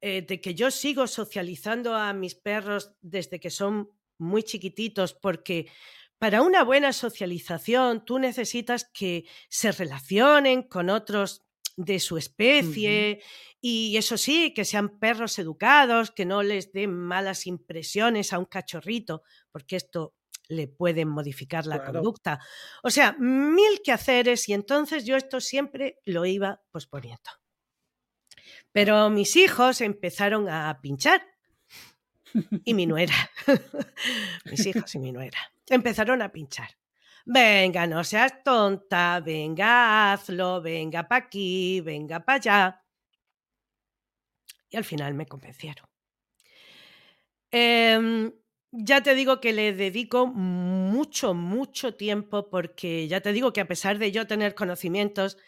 eh, 0.00 0.22
de 0.22 0.40
que 0.40 0.54
yo 0.54 0.70
sigo 0.70 1.06
socializando 1.06 1.94
a 1.94 2.12
mis 2.12 2.34
perros 2.34 2.92
desde 3.00 3.40
que 3.40 3.50
son 3.50 3.90
muy 4.18 4.42
chiquititos, 4.42 5.14
porque 5.14 5.70
para 6.18 6.42
una 6.42 6.62
buena 6.64 6.92
socialización 6.92 8.04
tú 8.04 8.18
necesitas 8.18 8.84
que 8.92 9.24
se 9.48 9.72
relacionen 9.72 10.62
con 10.62 10.90
otros 10.90 11.43
de 11.76 11.98
su 12.00 12.16
especie 12.18 13.22
y 13.60 13.96
eso 13.96 14.16
sí, 14.16 14.52
que 14.54 14.64
sean 14.64 14.98
perros 14.98 15.38
educados, 15.38 16.10
que 16.10 16.24
no 16.24 16.42
les 16.42 16.72
den 16.72 16.92
malas 16.94 17.46
impresiones 17.46 18.32
a 18.32 18.38
un 18.38 18.44
cachorrito, 18.44 19.22
porque 19.50 19.76
esto 19.76 20.14
le 20.48 20.68
pueden 20.68 21.08
modificar 21.08 21.66
la 21.66 21.76
Claro. 21.78 21.94
conducta. 21.94 22.38
O 22.82 22.90
sea, 22.90 23.16
mil 23.18 23.80
quehaceres 23.82 24.48
y 24.48 24.52
entonces 24.52 25.04
yo 25.06 25.16
esto 25.16 25.40
siempre 25.40 26.00
lo 26.04 26.26
iba 26.26 26.60
posponiendo. 26.70 27.30
Pero 28.72 29.08
mis 29.10 29.36
hijos 29.36 29.80
empezaron 29.80 30.48
a 30.48 30.78
pinchar 30.82 31.22
y 32.64 32.74
mi 32.74 32.86
nuera, 32.86 33.14
mis 34.44 34.66
hijos 34.66 34.94
y 34.94 34.98
mi 34.98 35.12
nuera, 35.12 35.38
empezaron 35.68 36.20
a 36.22 36.30
pinchar. 36.32 36.68
Venga, 37.26 37.86
no 37.86 38.02
seas 38.04 38.32
tonta, 38.44 39.20
venga, 39.20 40.12
hazlo, 40.12 40.60
venga 40.62 41.06
para 41.08 41.24
aquí, 41.26 41.80
venga 41.82 42.20
para 42.24 42.36
allá. 42.38 42.84
Y 44.68 44.76
al 44.76 44.84
final 44.84 45.14
me 45.14 45.24
convencieron. 45.26 45.86
Em, 47.50 48.32
ya 48.72 49.02
te 49.02 49.14
digo 49.14 49.40
que 49.40 49.52
le 49.52 49.72
dedico 49.72 50.26
mucho, 50.26 51.34
mucho 51.34 51.94
tiempo 51.94 52.50
porque 52.50 53.06
ya 53.08 53.20
te 53.20 53.32
digo 53.32 53.52
que 53.52 53.60
a 53.60 53.68
pesar 53.68 53.98
de 53.98 54.10
yo 54.12 54.26
tener 54.26 54.54
conocimientos, 54.54 55.38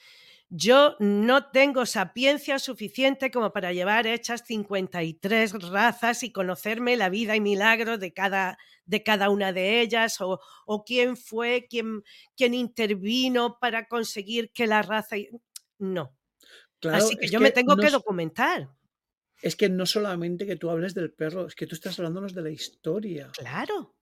yo 0.48 0.96
no 1.00 1.50
tengo 1.50 1.86
sapiencia 1.86 2.58
suficiente 2.58 3.30
como 3.30 3.52
para 3.52 3.72
llevar 3.72 4.06
hechas 4.06 4.44
53 4.46 5.70
razas 5.70 6.22
y 6.22 6.30
conocerme 6.30 6.96
la 6.96 7.08
vida 7.08 7.34
y 7.34 7.40
milagros 7.40 7.98
de 7.98 8.12
cada, 8.12 8.58
de 8.84 9.02
cada 9.02 9.30
una 9.30 9.52
de 9.52 9.80
ellas 9.80 10.20
o, 10.20 10.40
o 10.66 10.84
quién 10.84 11.16
fue, 11.16 11.66
quién, 11.68 12.04
quién 12.36 12.54
intervino 12.54 13.58
para 13.60 13.88
conseguir 13.88 14.52
que 14.52 14.66
la 14.66 14.82
raza... 14.82 15.16
No. 15.78 16.16
Así 16.84 17.16
que 17.16 17.28
yo 17.28 17.40
me 17.40 17.50
tengo 17.50 17.76
que 17.76 17.90
documentar. 17.90 18.68
Es 19.42 19.56
que 19.56 19.68
no 19.68 19.84
solamente 19.84 20.46
que 20.46 20.56
tú 20.56 20.70
hables 20.70 20.94
del 20.94 21.12
perro, 21.12 21.46
es 21.46 21.54
que 21.54 21.66
tú 21.66 21.74
estás 21.74 21.98
hablándonos 21.98 22.34
de 22.34 22.42
la 22.42 22.50
historia. 22.50 23.30
Claro. 23.36 23.95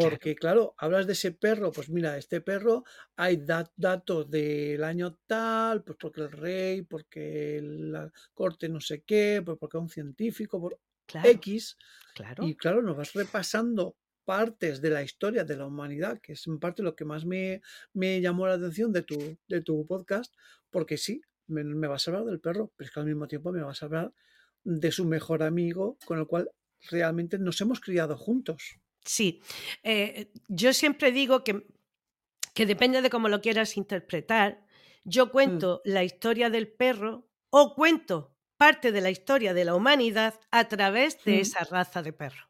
Porque, 0.00 0.34
claro. 0.34 0.74
hablas 0.78 1.06
de 1.06 1.12
ese 1.12 1.32
perro, 1.32 1.70
pues 1.70 1.88
mira, 1.88 2.16
este 2.18 2.40
perro 2.40 2.84
hay 3.16 3.44
datos 3.76 4.28
del 4.28 4.82
año 4.82 5.18
tal, 5.26 5.84
pues 5.84 5.96
porque 6.00 6.22
el 6.22 6.32
rey, 6.32 6.82
porque 6.82 7.60
la 7.62 8.10
corte 8.32 8.68
no 8.68 8.80
sé 8.80 9.02
qué, 9.02 9.40
pues 9.44 9.56
porque 9.58 9.78
un 9.78 9.88
científico, 9.88 10.60
por 10.60 10.80
X. 11.22 11.76
Claro. 12.14 12.44
Y 12.46 12.56
claro, 12.56 12.82
nos 12.82 12.96
vas 12.96 13.12
repasando 13.12 13.96
partes 14.24 14.80
de 14.80 14.90
la 14.90 15.02
historia 15.02 15.44
de 15.44 15.56
la 15.56 15.66
humanidad, 15.66 16.20
que 16.20 16.32
es 16.32 16.46
en 16.46 16.58
parte 16.58 16.82
lo 16.82 16.96
que 16.96 17.04
más 17.04 17.24
me, 17.24 17.62
me 17.92 18.20
llamó 18.20 18.46
la 18.46 18.54
atención 18.54 18.92
de 18.92 19.02
tu, 19.02 19.38
de 19.46 19.60
tu 19.60 19.86
podcast, 19.86 20.34
porque 20.70 20.96
sí, 20.96 21.22
me, 21.46 21.62
me, 21.62 21.86
vas 21.86 22.08
a 22.08 22.10
hablar 22.10 22.24
del 22.24 22.40
perro, 22.40 22.72
pero 22.76 22.88
es 22.88 22.92
que 22.92 23.00
al 23.00 23.06
mismo 23.06 23.28
tiempo 23.28 23.52
me 23.52 23.62
vas 23.62 23.82
a 23.82 23.86
hablar 23.86 24.12
de 24.64 24.90
su 24.90 25.04
mejor 25.04 25.42
amigo, 25.42 25.98
con 26.06 26.18
el 26.18 26.26
cual 26.26 26.50
realmente 26.90 27.38
nos 27.38 27.60
hemos 27.60 27.80
criado 27.80 28.16
juntos. 28.16 28.80
Sí, 29.04 29.42
eh, 29.82 30.32
yo 30.48 30.72
siempre 30.72 31.12
digo 31.12 31.44
que, 31.44 31.66
que 32.54 32.66
depende 32.66 33.02
de 33.02 33.10
cómo 33.10 33.28
lo 33.28 33.40
quieras 33.40 33.76
interpretar. 33.76 34.64
Yo 35.04 35.26
mm. 35.26 35.30
cuento 35.30 35.82
la 35.84 36.04
historia 36.04 36.50
del 36.50 36.68
perro 36.68 37.28
o 37.50 37.74
cuento 37.74 38.34
parte 38.56 38.92
de 38.92 39.00
la 39.00 39.10
historia 39.10 39.52
de 39.52 39.64
la 39.64 39.74
humanidad 39.74 40.40
a 40.50 40.68
través 40.68 41.22
de 41.24 41.36
mm. 41.36 41.40
esa 41.40 41.64
raza 41.64 42.02
de 42.02 42.12
perro. 42.12 42.48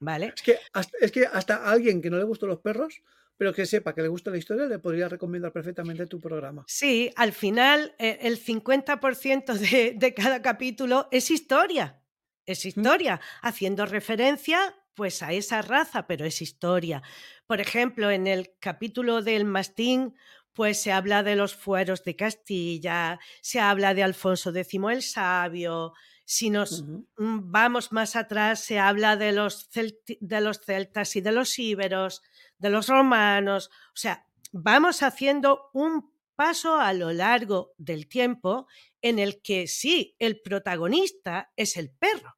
¿Vale? 0.00 0.32
Es 0.34 0.42
que, 0.42 0.58
hasta, 0.72 0.98
es 1.00 1.12
que 1.12 1.26
hasta 1.26 1.70
alguien 1.70 2.00
que 2.00 2.10
no 2.10 2.18
le 2.18 2.24
gustan 2.24 2.48
los 2.48 2.60
perros, 2.60 3.02
pero 3.36 3.52
que 3.52 3.66
sepa 3.66 3.94
que 3.94 4.02
le 4.02 4.08
gusta 4.08 4.30
la 4.30 4.38
historia, 4.38 4.66
le 4.66 4.78
podría 4.78 5.08
recomendar 5.08 5.52
perfectamente 5.52 6.06
tu 6.06 6.20
programa. 6.20 6.64
Sí, 6.66 7.12
al 7.16 7.32
final 7.32 7.94
eh, 7.98 8.18
el 8.22 8.42
50% 8.42 9.54
de, 9.54 9.94
de, 9.96 10.14
cada 10.14 10.42
capítulo 10.42 11.08
es 11.10 11.30
historia. 11.30 12.00
Es 12.46 12.64
mm. 12.64 12.68
historia, 12.68 13.20
haciendo 13.42 13.86
referencia 13.86 14.74
pues 14.98 15.22
a 15.22 15.32
esa 15.32 15.62
raza, 15.62 16.08
pero 16.08 16.24
es 16.26 16.42
historia. 16.42 17.04
Por 17.46 17.60
ejemplo, 17.60 18.10
en 18.10 18.26
el 18.26 18.50
capítulo 18.58 19.22
del 19.22 19.44
mastín, 19.44 20.16
pues 20.52 20.82
se 20.82 20.90
habla 20.90 21.22
de 21.22 21.36
los 21.36 21.54
fueros 21.54 22.02
de 22.02 22.16
Castilla, 22.16 23.20
se 23.40 23.60
habla 23.60 23.94
de 23.94 24.02
Alfonso 24.02 24.50
X 24.52 24.80
el 24.90 25.02
Sabio. 25.02 25.92
Si 26.24 26.50
nos 26.50 26.82
mm, 26.82 27.04
vamos 27.16 27.92
más 27.92 28.16
atrás, 28.16 28.58
se 28.58 28.80
habla 28.80 29.14
de 29.16 29.30
los, 29.30 29.70
de 29.70 30.40
los 30.40 30.62
celtas 30.62 31.14
y 31.14 31.20
de 31.20 31.30
los 31.30 31.56
íberos, 31.60 32.22
de 32.58 32.70
los 32.70 32.88
romanos. 32.88 33.70
O 33.94 33.96
sea, 33.96 34.26
vamos 34.50 35.04
haciendo 35.04 35.70
un 35.74 36.10
paso 36.34 36.80
a 36.80 36.92
lo 36.92 37.12
largo 37.12 37.72
del 37.78 38.08
tiempo 38.08 38.66
en 39.00 39.20
el 39.20 39.42
que 39.42 39.68
sí, 39.68 40.16
el 40.18 40.40
protagonista 40.40 41.52
es 41.54 41.76
el 41.76 41.88
perro, 41.88 42.37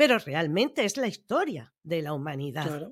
pero 0.00 0.18
realmente 0.18 0.86
es 0.86 0.96
la 0.96 1.08
historia 1.08 1.74
de 1.82 2.00
la 2.00 2.14
humanidad. 2.14 2.90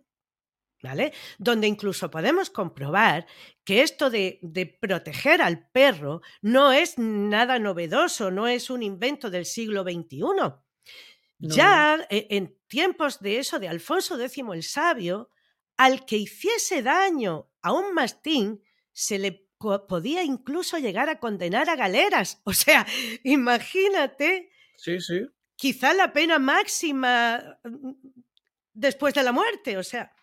¿Vale? 0.83 1.15
Donde 1.39 1.67
incluso 1.67 2.11
podemos 2.11 2.51
comprobar 2.51 3.27
que 3.65 3.81
esto 3.81 4.11
de, 4.11 4.77
proteger 4.79 5.41
al 5.41 5.71
perro 5.71 6.21
no 6.43 6.71
es 6.71 6.99
nada 6.99 7.59
novedoso, 7.59 8.31
no 8.31 8.47
es 8.47 8.69
un 8.69 8.83
invento 8.83 9.31
del 9.31 9.47
siglo 9.47 9.85
XXI. 9.85 10.21
Ya 11.39 12.07
e, 12.11 12.27
en 12.29 12.55
tiempos 12.67 13.21
de 13.21 13.39
eso, 13.39 13.59
de 13.59 13.69
Alfonso 13.69 14.21
X 14.21 14.45
el 14.53 14.63
Sabio, 14.63 15.31
al 15.79 16.05
que 16.05 16.19
hiciese 16.19 16.83
daño 16.83 17.51
a 17.63 17.73
un 17.73 17.95
mastín, 17.95 18.63
se 18.93 19.19
le 19.19 19.49
podía 19.89 20.25
incluso 20.25 20.77
llegar 20.77 21.09
a 21.09 21.21
condenar 21.21 21.71
a 21.71 21.77
galeras. 21.77 22.43
O 22.45 22.53
sea, 22.53 22.87
imagínate 23.25 24.51
sí, 24.77 25.01
sí 25.01 25.27
quizá 25.59 25.93
la 25.93 26.13
pena 26.13 26.39
máxima 26.39 27.59
mm, 27.65 27.91
después 28.73 29.13
de 29.13 29.23
la 29.25 29.33
muerte, 29.33 29.77
o 29.77 29.83
sea, 29.83 30.15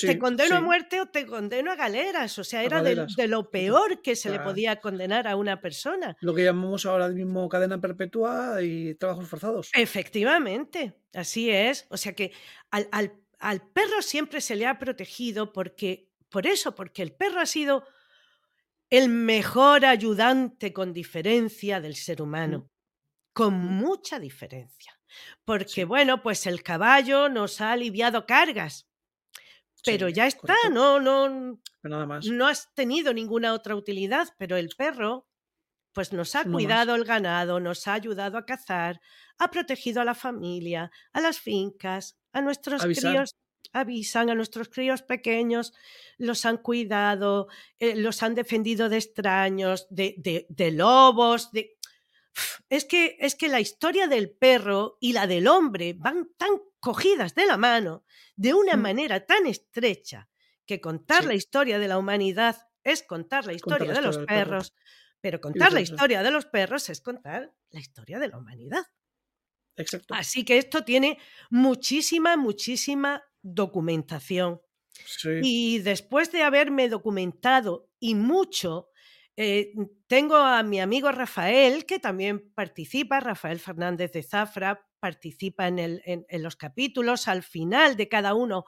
te 0.00 0.18
condeno 0.18 0.56
a 0.56 0.60
muerte 0.60 1.00
o 1.00 1.06
te 1.06 1.26
condeno 1.26 1.72
a 1.72 1.76
galeras, 1.76 2.38
o 2.38 2.44
sea, 2.44 2.62
era 2.62 2.82
de, 2.82 3.26
lo 3.26 3.50
peor 3.50 4.00
que 4.00 4.14
se 4.14 4.30
le 4.30 4.38
podía 4.38 4.76
condenar 4.76 5.26
a 5.26 5.36
una 5.36 5.60
persona. 5.60 6.16
Lo 6.20 6.34
que 6.34 6.44
llamamos 6.44 6.86
ahora 6.86 7.08
mismo 7.08 7.48
cadena 7.48 7.80
perpetua 7.80 8.62
y 8.62 8.94
trabajos 8.94 9.28
forzados. 9.28 9.70
Efectivamente, 9.74 10.94
así 11.14 11.50
es, 11.50 11.86
o 11.90 11.96
sea 11.96 12.14
que 12.14 12.32
al, 12.70 12.88
al 13.38 13.68
perro 13.72 14.02
siempre 14.02 14.40
se 14.40 14.54
le 14.54 14.66
ha 14.66 14.78
protegido 14.78 15.52
porque, 15.52 16.10
por 16.28 16.46
eso, 16.46 16.74
porque 16.74 17.02
el 17.02 17.12
perro 17.12 17.40
ha 17.40 17.46
sido 17.46 17.84
el 18.88 19.08
mejor 19.08 19.84
ayudante 19.84 20.72
con 20.72 20.92
diferencia 20.92 21.80
del 21.80 21.96
ser 21.96 22.22
humano 22.22 22.70
con 23.36 23.52
mucha 23.52 24.18
diferencia. 24.18 24.98
Porque, 25.44 25.84
bueno, 25.84 26.22
pues 26.22 26.46
el 26.46 26.62
caballo 26.62 27.28
nos 27.28 27.60
ha 27.60 27.72
aliviado 27.72 28.24
cargas, 28.24 28.88
pero 29.84 30.08
ya 30.08 30.26
está, 30.26 30.56
no, 30.72 30.98
no, 31.00 31.60
nada 31.82 32.06
más. 32.06 32.26
no 32.26 32.46
has 32.46 32.72
tenido 32.72 33.12
ninguna 33.12 33.52
otra 33.52 33.76
utilidad, 33.76 34.28
pero 34.38 34.56
el 34.56 34.70
perro, 34.70 35.28
pues 35.92 36.14
nos 36.14 36.34
ha 36.34 36.44
cuidado 36.44 36.94
el 36.94 37.04
ganado, 37.04 37.60
nos 37.60 37.86
ha 37.86 37.92
ayudado 37.92 38.38
a 38.38 38.46
cazar, 38.46 39.02
ha 39.36 39.50
protegido 39.50 40.00
a 40.00 40.06
la 40.06 40.14
familia, 40.14 40.90
a 41.12 41.20
las 41.20 41.38
fincas, 41.38 42.16
a 42.32 42.40
nuestros 42.40 42.82
críos 42.84 43.34
avisan 43.72 44.30
a 44.30 44.34
nuestros 44.34 44.68
críos 44.68 45.02
pequeños, 45.02 45.72
los 46.18 46.46
han 46.46 46.56
cuidado, 46.56 47.48
eh, 47.78 47.96
los 47.96 48.22
han 48.22 48.34
defendido 48.34 48.88
de 48.88 48.96
extraños, 48.96 49.86
de, 49.90 50.14
de, 50.18 50.46
de 50.48 50.70
lobos, 50.70 51.52
de 51.52 51.75
es 52.68 52.84
que, 52.84 53.16
es 53.20 53.34
que 53.34 53.48
la 53.48 53.60
historia 53.60 54.08
del 54.08 54.30
perro 54.30 54.98
y 55.00 55.12
la 55.12 55.26
del 55.26 55.48
hombre 55.48 55.94
van 55.94 56.28
tan 56.36 56.50
cogidas 56.80 57.34
de 57.34 57.46
la 57.46 57.56
mano, 57.56 58.04
de 58.36 58.54
una 58.54 58.76
mm. 58.76 58.80
manera 58.80 59.26
tan 59.26 59.46
estrecha, 59.46 60.28
que 60.66 60.80
contar 60.80 61.24
la 61.24 61.34
historia 61.34 61.78
de 61.78 61.88
la 61.88 61.98
humanidad 61.98 62.56
es 62.82 63.02
contar 63.02 63.46
la 63.46 63.52
historia 63.52 63.92
de 63.92 64.02
los 64.02 64.18
perros, 64.18 64.74
pero 65.20 65.40
contar 65.40 65.72
la 65.72 65.80
historia 65.80 66.22
de 66.22 66.30
los 66.30 66.46
perros 66.46 66.88
es 66.88 67.00
contar 67.00 67.52
la 67.70 67.80
historia 67.80 68.18
de 68.18 68.28
la 68.28 68.38
humanidad. 68.38 68.84
Exacto. 69.76 70.14
Así 70.14 70.44
que 70.44 70.58
esto 70.58 70.84
tiene 70.84 71.18
muchísima, 71.50 72.36
muchísima 72.36 73.22
documentación. 73.42 74.60
Y 75.42 75.80
después 75.80 76.32
de 76.32 76.42
haberme 76.42 76.88
documentado 76.88 77.90
y 78.00 78.14
mucho, 78.14 78.88
eh, 79.36 79.74
tengo 80.06 80.36
a 80.36 80.62
mi 80.62 80.80
amigo 80.80 81.12
Rafael, 81.12 81.84
que 81.84 81.98
también 81.98 82.52
participa, 82.54 83.20
Rafael 83.20 83.60
Fernández 83.60 84.12
de 84.12 84.22
Zafra, 84.22 84.86
participa 84.98 85.68
en, 85.68 86.24
los 86.30 86.56
capítulos. 86.56 87.28
Al 87.28 87.42
final 87.42 87.96
de 87.96 88.08
cada 88.08 88.34
uno 88.34 88.64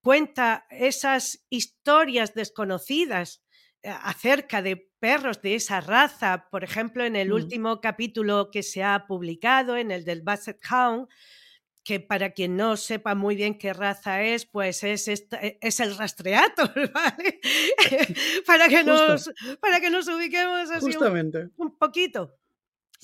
cuenta 0.00 0.66
esas 0.70 1.44
historias 1.50 2.34
desconocidas 2.34 3.42
eh, 3.82 3.90
acerca 3.90 4.62
de 4.62 4.88
perros 5.00 5.42
de 5.42 5.56
esa 5.56 5.80
raza. 5.80 6.48
Por 6.50 6.62
ejemplo, 6.62 7.04
en 7.04 7.16
el 7.16 7.30
mm. 7.30 7.34
último 7.34 7.80
capítulo 7.80 8.50
que 8.52 8.62
se 8.62 8.84
ha 8.84 9.06
publicado, 9.08 9.76
en 9.76 9.90
el 9.90 10.04
del 10.04 10.22
Basset 10.22 10.60
Hound, 10.70 11.08
que 11.84 12.00
para 12.00 12.30
quien 12.30 12.56
no 12.56 12.76
sepa 12.78 13.14
muy 13.14 13.36
bien 13.36 13.58
qué 13.58 13.74
raza 13.74 14.22
es, 14.22 14.46
pues 14.46 14.82
es, 14.82 15.06
e, 15.06 15.58
es 15.60 15.80
el 15.80 15.96
rastreato, 15.96 16.62
¿vale? 16.94 17.40
para, 18.46 18.68
que 18.68 18.82
nos, 18.82 19.30
para 19.60 19.80
que 19.80 19.90
nos 19.90 20.08
ubiquemos 20.08 20.70
así 20.70 20.96
Un, 21.56 21.78
poquito. 21.78 22.38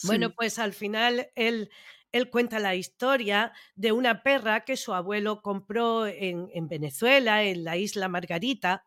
Bueno, 0.05 0.33
pues 0.35 0.59
al 0.59 0.73
final 0.73 1.31
él, 1.35 1.71
él 2.11 2.31
cuenta 2.31 2.59
la 2.59 2.75
historia 2.75 3.53
de 3.75 3.93
una 3.93 4.23
perra 4.23 4.65
que 4.65 4.79
su 4.79 4.95
abuelo 4.95 5.43
compró 5.43 6.07
en, 6.07 6.49
en 6.55 6.69
Venezuela, 6.69 7.45
en 7.45 7.65
la 7.65 7.77
isla 7.77 8.09
Margarita, 8.09 8.87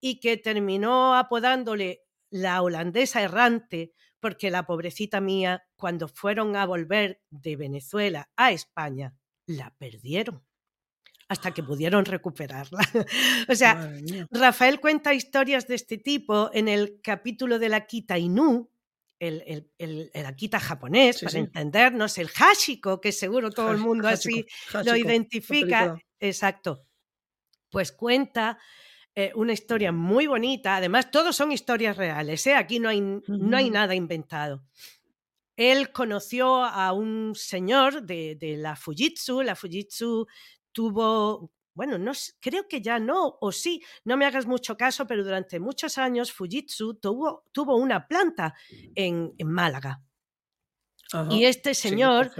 y 0.00 0.20
que 0.20 0.38
terminó 0.38 1.14
apodándole 1.14 2.02
la 2.30 2.62
holandesa 2.62 3.20
errante, 3.20 3.92
porque 4.20 4.50
la 4.50 4.64
pobrecita 4.64 5.20
mía, 5.20 5.66
cuando 5.76 6.08
fueron 6.08 6.56
a 6.56 6.64
volver 6.64 7.20
de 7.28 7.56
Venezuela 7.56 8.30
a 8.36 8.52
España, 8.52 9.14
la 9.46 9.74
perdieron 9.76 10.42
hasta 11.28 11.52
que 11.52 11.62
pudieron 11.62 12.04
recuperarla. 12.04 12.80
o 13.48 13.54
sea, 13.54 13.90
Rafael 14.30 14.80
cuenta 14.80 15.14
historias 15.14 15.66
de 15.66 15.74
este 15.74 15.98
tipo 15.98 16.50
en 16.52 16.68
el 16.68 17.00
capítulo 17.02 17.58
de 17.58 17.68
la 17.68 17.86
Quita 17.86 18.18
Inú, 18.18 18.70
el, 19.18 19.42
el, 19.46 19.70
el, 19.78 20.10
el 20.12 20.26
Akita 20.26 20.60
japonés, 20.60 21.18
Sí, 21.18 21.24
para 21.24 21.32
sí. 21.32 21.38
entendernos, 21.38 22.18
el 22.18 22.28
Hashiko, 22.28 23.00
que 23.00 23.12
seguro 23.12 23.50
todo 23.50 23.70
el 23.70 23.78
mundo 23.78 24.08
así 24.08 24.44
lo 24.84 24.96
identifica. 24.96 25.96
Exacto. 26.20 26.84
Pues 27.70 27.92
cuenta 27.92 28.58
eh, 29.14 29.32
una 29.34 29.52
historia 29.52 29.92
muy 29.92 30.26
bonita. 30.26 30.76
Además, 30.76 31.10
todos 31.10 31.36
son 31.36 31.52
historias 31.52 31.96
reales. 31.96 32.46
¿eh? 32.46 32.54
Aquí 32.54 32.78
no 32.78 32.88
hay, 32.88 33.00
no 33.00 33.56
hay 33.56 33.70
nada 33.70 33.94
inventado. 33.94 34.62
Él 35.56 35.92
conoció 35.92 36.64
a 36.64 36.92
un 36.92 37.34
señor 37.34 38.02
de, 38.02 38.36
de 38.36 38.56
la 38.56 38.76
Fujitsu. 38.76 39.42
La 39.42 39.54
Fujitsu 39.54 40.26
tuvo, 40.72 41.52
bueno, 41.74 41.98
no, 41.98 42.12
creo 42.40 42.66
que 42.68 42.80
ya 42.80 42.98
no, 42.98 43.38
o 43.40 43.52
sí, 43.52 43.82
no 44.04 44.16
me 44.16 44.26
hagas 44.26 44.46
mucho 44.46 44.76
caso, 44.76 45.06
pero 45.06 45.24
durante 45.24 45.60
muchos 45.60 45.98
años 45.98 46.32
Fujitsu 46.32 46.94
tuvo, 46.94 47.44
tuvo 47.52 47.76
una 47.76 48.06
planta 48.06 48.54
en, 48.94 49.32
en 49.38 49.48
Málaga. 49.48 50.02
Ajá. 51.12 51.32
Y 51.32 51.44
este 51.44 51.74
señor. 51.74 52.32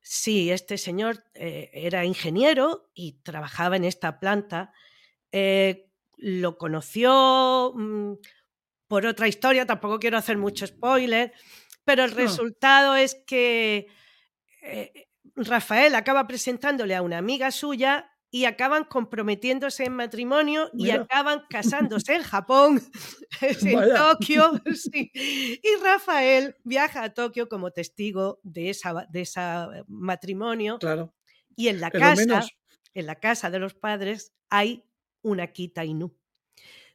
Sí, 0.00 0.50
este 0.50 0.78
señor 0.78 1.24
eh, 1.34 1.70
era 1.72 2.04
ingeniero 2.04 2.90
y 2.94 3.14
trabajaba 3.22 3.76
en 3.76 3.84
esta 3.84 4.20
planta. 4.20 4.72
Eh, 5.32 5.88
lo 6.16 6.56
conoció 6.56 7.72
mm, 7.74 8.12
por 8.86 9.06
otra 9.06 9.26
historia, 9.26 9.66
tampoco 9.66 9.98
quiero 9.98 10.18
hacer 10.18 10.36
mucho 10.36 10.66
spoiler, 10.66 11.32
pero 11.84 12.04
el 12.04 12.12
resultado 12.12 12.94
es 12.94 13.16
que 13.26 13.88
eh, 14.62 15.08
Rafael 15.34 15.94
acaba 15.94 16.26
presentándole 16.26 16.94
a 16.94 17.02
una 17.02 17.18
amiga 17.18 17.50
suya 17.50 18.08
y 18.34 18.46
acaban 18.46 18.84
comprometiéndose 18.84 19.84
en 19.84 19.92
matrimonio 19.92 20.70
y 20.72 20.90
acaban 20.90 21.42
casándose 21.50 22.14
en 22.14 22.22
Japón, 22.22 22.82
en 23.40 23.74
Vaya. 23.74 23.94
Tokio. 23.94 24.52
sí. 24.74 25.10
Y 25.14 25.82
Rafael 25.82 26.56
viaja 26.64 27.04
a 27.04 27.12
Tokio 27.12 27.48
como 27.48 27.72
testigo 27.72 28.40
de 28.42 28.70
esa, 28.70 29.06
de 29.10 29.20
esa 29.20 29.68
eh, 29.74 29.84
matrimonio 29.86 30.78
Claro. 30.78 31.14
y 31.56 31.68
en 31.68 31.80
la 31.80 31.90
casa, 31.90 32.14
menos. 32.26 32.48
en 32.94 33.06
la 33.06 33.16
casa 33.16 33.50
de 33.50 33.58
los 33.58 33.74
padres 33.74 34.32
hay 34.48 34.88
una 35.22 35.52
Inu, 35.84 36.16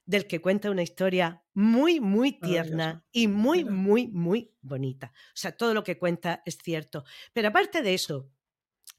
del 0.07 0.25
que 0.25 0.41
cuenta 0.41 0.71
una 0.71 0.81
historia 0.81 1.43
muy, 1.53 1.99
muy 1.99 2.39
tierna 2.39 3.05
y 3.11 3.27
muy, 3.27 3.63
muy, 3.65 4.07
muy 4.07 4.51
bonita. 4.61 5.11
O 5.13 5.35
sea, 5.35 5.51
todo 5.55 5.75
lo 5.75 5.83
que 5.83 5.99
cuenta 5.99 6.41
es 6.45 6.57
cierto. 6.57 7.03
Pero 7.33 7.49
aparte 7.49 7.83
de 7.83 7.93
eso, 7.93 8.31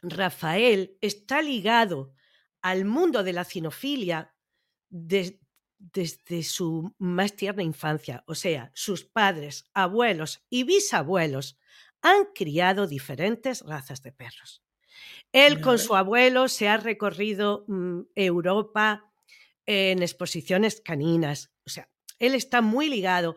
Rafael 0.03 0.97
está 1.01 1.43
ligado 1.43 2.13
al 2.63 2.85
mundo 2.85 3.25
de 3.25 3.33
la 3.33 3.45
cinofilia 3.45 4.35
des- 4.91 5.39
desde 5.79 6.43
su 6.43 6.95
más 6.99 7.35
tierna 7.35 7.63
infancia. 7.63 8.23
O 8.27 8.35
sea, 8.35 8.71
sus 8.75 9.05
padres, 9.05 9.65
abuelos 9.75 10.45
y 10.51 10.65
bisabuelos 10.65 11.59
han 12.03 12.27
criado 12.35 12.87
diferentes 12.87 13.63
razas 13.63 14.03
de 14.03 14.13
perros. 14.13 14.63
Él 15.33 15.61
con 15.61 15.79
su 15.79 15.95
abuelo 15.97 16.49
se 16.49 16.69
ha 16.69 16.77
recorrido 16.77 17.65
mm, 17.69 18.01
Europa 18.15 19.08
en 19.69 20.03
exposiciones 20.03 20.81
caninas. 20.81 21.53
O 21.67 21.69
sea, 21.69 21.91
él 22.19 22.35
está 22.35 22.63
muy 22.63 22.89
ligado. 22.89 23.37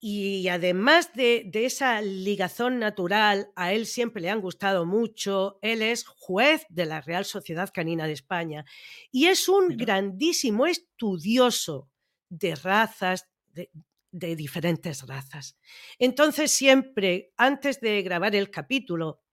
Y 0.00 0.46
además 0.46 1.12
de, 1.14 1.42
de 1.46 1.66
esa 1.66 2.00
ligazón 2.00 2.78
natural, 2.78 3.48
a 3.56 3.72
él 3.72 3.84
siempre 3.84 4.22
le 4.22 4.30
han 4.30 4.40
gustado 4.40 4.86
mucho. 4.86 5.58
Él 5.60 5.82
es 5.82 6.06
juez 6.06 6.64
de 6.68 6.86
la 6.86 7.00
Real 7.00 7.24
Sociedad 7.24 7.70
Canina 7.74 8.06
de 8.06 8.12
España 8.12 8.64
y 9.10 9.26
es 9.26 9.48
un 9.48 9.66
Mira. 9.66 9.84
grandísimo 9.84 10.66
estudioso 10.66 11.90
de 12.28 12.54
razas, 12.54 13.28
de, 13.48 13.72
de 14.12 14.36
diferentes 14.36 15.04
razas. 15.08 15.58
Entonces 15.98 16.52
siempre, 16.52 17.32
antes 17.36 17.80
de 17.80 18.00
grabar 18.02 18.36
el 18.36 18.52
capítulo, 18.52 19.24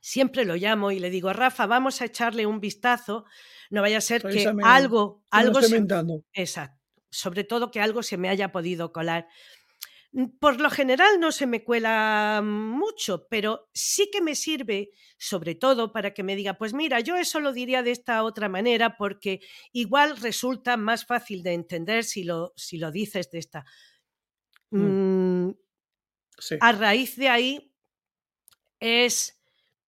siempre 0.00 0.44
lo 0.44 0.56
llamo 0.56 0.90
y 0.90 0.98
le 0.98 1.10
digo, 1.10 1.32
Rafa, 1.32 1.66
vamos 1.66 2.00
a 2.00 2.06
echarle 2.06 2.46
un 2.46 2.60
vistazo. 2.60 3.24
No 3.70 3.82
vaya 3.82 3.98
a 3.98 4.00
ser 4.00 4.22
que 4.22 4.44
algo, 4.64 5.22
algo 5.30 5.60
se. 5.62 5.76
Exacto. 6.32 6.80
Sobre 7.10 7.44
todo 7.44 7.70
que 7.70 7.80
algo 7.80 8.02
se 8.02 8.16
me 8.16 8.28
haya 8.28 8.52
podido 8.52 8.92
colar. 8.92 9.28
Mm, 10.12 10.38
Por 10.40 10.60
lo 10.60 10.70
general 10.70 11.20
no 11.20 11.30
se 11.32 11.46
me 11.46 11.62
cuela 11.62 12.40
mucho, 12.44 13.26
pero 13.28 13.68
sí 13.74 14.10
que 14.12 14.20
me 14.20 14.34
sirve, 14.34 14.90
sobre 15.18 15.54
todo 15.54 15.92
para 15.92 16.12
que 16.14 16.22
me 16.24 16.34
diga, 16.36 16.54
pues 16.54 16.72
mira, 16.74 17.00
yo 17.00 17.16
eso 17.16 17.38
lo 17.40 17.52
diría 17.52 17.82
de 17.82 17.92
esta 17.92 18.22
otra 18.24 18.48
manera, 18.48 18.96
porque 18.96 19.40
igual 19.72 20.16
resulta 20.16 20.76
más 20.76 21.04
fácil 21.06 21.42
de 21.42 21.52
entender 21.52 22.04
si 22.04 22.24
lo, 22.24 22.52
si 22.56 22.78
lo 22.78 22.90
dices 22.90 23.30
de 23.30 23.38
esta. 23.38 23.64
Mm. 24.70 25.46
Mm, 25.48 25.54
Sí. 26.38 26.56
a 26.60 26.72
raíz 26.72 27.16
de 27.16 27.28
ahí 27.28 27.74
es 28.80 29.39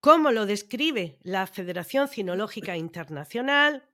cómo 0.03 0.33
lo 0.33 0.45
describe 0.45 1.17
la 1.23 1.47
Federación 1.47 2.09
Cinológica 2.09 2.75
Internacional. 2.75 3.87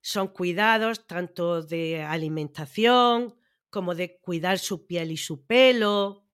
Son 0.00 0.28
cuidados 0.28 1.06
tanto 1.06 1.60
de 1.60 2.02
alimentación 2.02 3.34
como 3.68 3.94
de 3.94 4.16
cuidar 4.20 4.58
su 4.58 4.86
piel 4.86 5.12
y 5.12 5.18
su 5.18 5.44
pelo. 5.44 6.26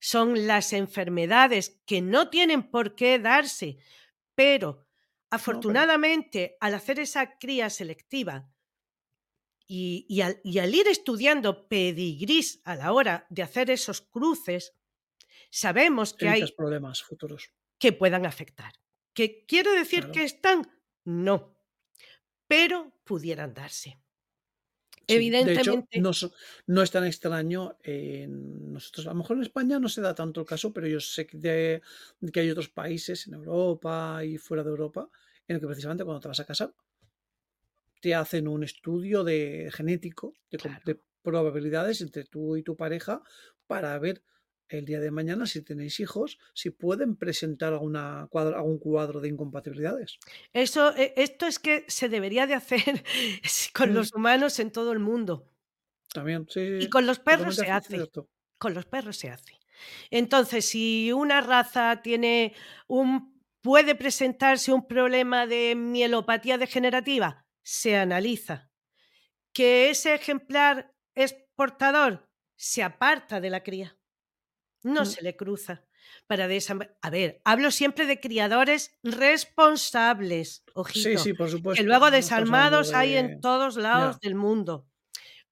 Son 0.00 0.46
las 0.46 0.72
enfermedades 0.72 1.82
que 1.84 2.00
no 2.00 2.30
tienen 2.30 2.70
por 2.70 2.94
qué 2.94 3.18
darse, 3.18 3.76
pero 4.34 4.86
afortunadamente 5.28 6.56
al 6.58 6.76
hacer 6.76 6.98
esa 6.98 7.36
cría 7.38 7.68
selectiva 7.68 8.50
y, 9.66 10.06
y 10.08 10.22
al, 10.22 10.40
y 10.42 10.60
al 10.60 10.74
ir 10.74 10.88
estudiando 10.88 11.68
pedigrís 11.68 12.62
a 12.64 12.74
la 12.74 12.94
hora 12.94 13.26
de 13.28 13.42
hacer 13.42 13.70
esos 13.70 14.00
cruces, 14.00 14.72
sabemos 15.50 16.14
que 16.14 16.30
hay 16.30 16.50
problemas 16.52 17.02
futuros. 17.02 17.52
Que 17.78 17.92
puedan 17.92 18.26
afectar. 18.26 18.72
¿Que 19.12 19.44
quiere 19.46 19.70
decir 19.72 20.00
Claro. 20.00 20.12
que 20.12 20.24
están? 20.24 20.70
No, 21.04 21.56
pero 22.46 22.92
pudieran 23.04 23.54
darse. 23.54 23.98
Sí, 25.08 25.14
De 25.14 25.14
Evidentemente, 25.14 25.60
hecho, 25.98 26.00
no, 26.00 26.10
no 26.74 26.82
es 26.82 26.90
tan 26.90 27.06
extraño. 27.06 27.78
en 27.84 28.72
nosotros, 28.72 29.06
a 29.06 29.10
lo 29.10 29.16
mejor 29.16 29.36
en 29.36 29.42
España 29.44 29.78
no 29.78 29.88
se 29.88 30.00
da 30.00 30.14
tanto 30.16 30.40
el 30.40 30.46
caso, 30.46 30.72
pero 30.72 30.88
yo 30.88 30.98
sé 31.00 31.26
que, 31.28 31.38
de- 31.38 31.82
que 32.32 32.40
hay 32.40 32.50
otros 32.50 32.68
países 32.68 33.26
en 33.28 33.34
Europa 33.34 34.24
y 34.24 34.36
fuera 34.36 34.64
de 34.64 34.70
Europa 34.70 35.08
en 35.46 35.54
el 35.56 35.60
que 35.60 35.66
precisamente 35.68 36.04
cuando 36.04 36.20
te 36.20 36.28
vas 36.28 36.40
a 36.40 36.44
casar 36.44 36.74
te 38.00 38.14
hacen 38.14 38.48
un 38.48 38.62
estudio 38.64 39.24
de 39.24 39.70
genético 39.72 40.34
de, 40.50 40.58
com- 40.58 40.70
Claro. 40.72 40.82
de 40.86 41.00
probabilidades 41.22 42.00
entre 42.00 42.24
tú 42.24 42.56
y 42.56 42.62
tu 42.62 42.76
pareja 42.76 43.22
para 43.66 43.98
ver 43.98 44.22
el 44.68 44.84
día 44.84 45.00
de 45.00 45.10
mañana 45.10 45.46
si 45.46 45.62
tenéis 45.62 46.00
hijos, 46.00 46.38
si 46.54 46.70
pueden 46.70 47.16
presentar 47.16 47.72
alguna 47.72 48.26
cuadro, 48.30 48.56
algún 48.56 48.78
cuadro 48.78 49.20
de 49.20 49.28
incompatibilidades. 49.28 50.18
eso, 50.52 50.94
eh, 50.96 51.14
esto 51.16 51.46
es 51.46 51.58
que 51.58 51.84
se 51.88 52.08
debería 52.08 52.46
de 52.46 52.54
hacer 52.54 53.04
con 53.74 53.92
Mm. 53.92 53.94
los 53.94 54.12
humanos 54.14 54.58
en 54.58 54.70
todo 54.72 54.92
el 54.92 54.98
mundo. 54.98 55.50
También, 56.12 56.46
sí, 56.48 56.60
Y 56.80 56.88
con 56.88 57.06
los 57.06 57.18
perros 57.18 57.56
se 57.56 57.70
hace. 57.70 57.94
cierto. 57.96 58.28
Con 58.58 58.74
los 58.74 58.86
perros 58.86 59.16
se 59.18 59.28
hace. 59.30 59.58
Entonces, 60.10 60.66
si 60.68 61.12
una 61.12 61.40
raza 61.42 62.00
tiene 62.02 62.54
un 62.88 63.36
puede 63.62 63.94
presentarse 63.96 64.72
un 64.72 64.86
problema 64.86 65.46
de 65.46 65.74
mielopatía 65.74 66.56
degenerativa, 66.56 67.44
se 67.64 67.96
analiza. 67.96 68.70
Que 69.52 69.90
ese 69.90 70.14
ejemplar 70.14 70.92
es 71.16 71.34
portador, 71.56 72.28
se 72.56 72.82
aparta 72.84 73.40
de 73.40 73.50
la 73.50 73.62
cría. 73.64 73.95
No 74.84 75.04
Mm. 75.04 75.04
se 75.04 75.22
le 75.22 75.36
cruza. 75.36 75.84
Para 76.26 76.48
de 76.48 76.56
esa 76.58 76.76
A 77.02 77.10
ver, 77.10 77.40
hablo 77.44 77.70
siempre 77.70 78.06
de 78.06 78.20
criadores 78.20 78.96
responsables, 79.02 80.64
Sí, 80.92 81.16
ojito. 81.16 81.18
sí, 81.18 81.32
por 81.34 81.48
que 81.72 81.82
supuesto. 81.82 81.82
luego 81.82 82.10
estamos 82.12 82.52
hablando 82.52 82.78
desarmados 82.80 82.94
hay 82.94 83.16
en 83.16 83.40
todos 83.40 83.76
lados 83.76 84.18
del 84.20 84.34
mundo. 84.36 84.88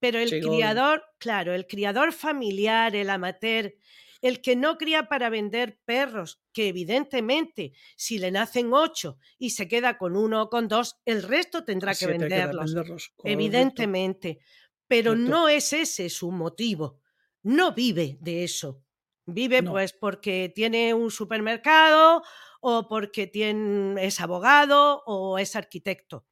Pero 0.01 0.19
el 0.21 0.31
Sí, 0.31 0.43
obvio. 0.45 0.81
criador, 0.81 1.05
claro, 1.19 1.55
el 1.55 1.67
criador 1.67 2.13
familiar, 2.13 2.97
el 2.97 3.11
amateur, 3.11 3.75
el 4.23 4.43
que 4.43 4.57
no 4.57 4.79
cría 4.79 5.09
para 5.09 5.31
vender 5.31 5.81
perros, 5.85 6.43
que 6.53 6.69
evidentemente 6.69 7.73
si 7.97 8.19
le 8.19 8.31
nacen 8.33 8.73
ocho 8.75 9.19
y 9.39 9.51
se 9.51 9.69
queda 9.69 9.99
con 9.99 10.17
uno 10.17 10.43
o 10.45 10.51
con 10.51 10.69
dos, 10.69 10.97
el 11.07 11.23
resto 11.25 11.65
tendrá 11.65 11.97
que 11.97 12.07
Siete 12.07 12.09
venderlos, 12.09 12.81
evidentemente. 13.25 14.41
Pero 14.89 15.15
Correcto. 15.15 15.17
no 15.17 15.49
es 15.49 15.73
ese 15.75 16.11
su 16.11 16.31
motivo. 16.33 17.01
No 17.45 17.75
vive 17.75 18.19
de 18.21 18.45
eso. 18.45 18.84
Vive 19.27 19.63
No. 19.63 19.65
pues 19.65 19.93
porque 19.95 20.53
tiene 20.55 20.95
un 20.95 21.11
supermercado 21.11 22.23
o 22.61 22.89
porque 22.89 23.27
tiene, 23.27 24.05
es 24.07 24.21
abogado 24.21 25.03
o 25.07 25.39
es 25.39 25.57
arquitecto. 25.57 26.27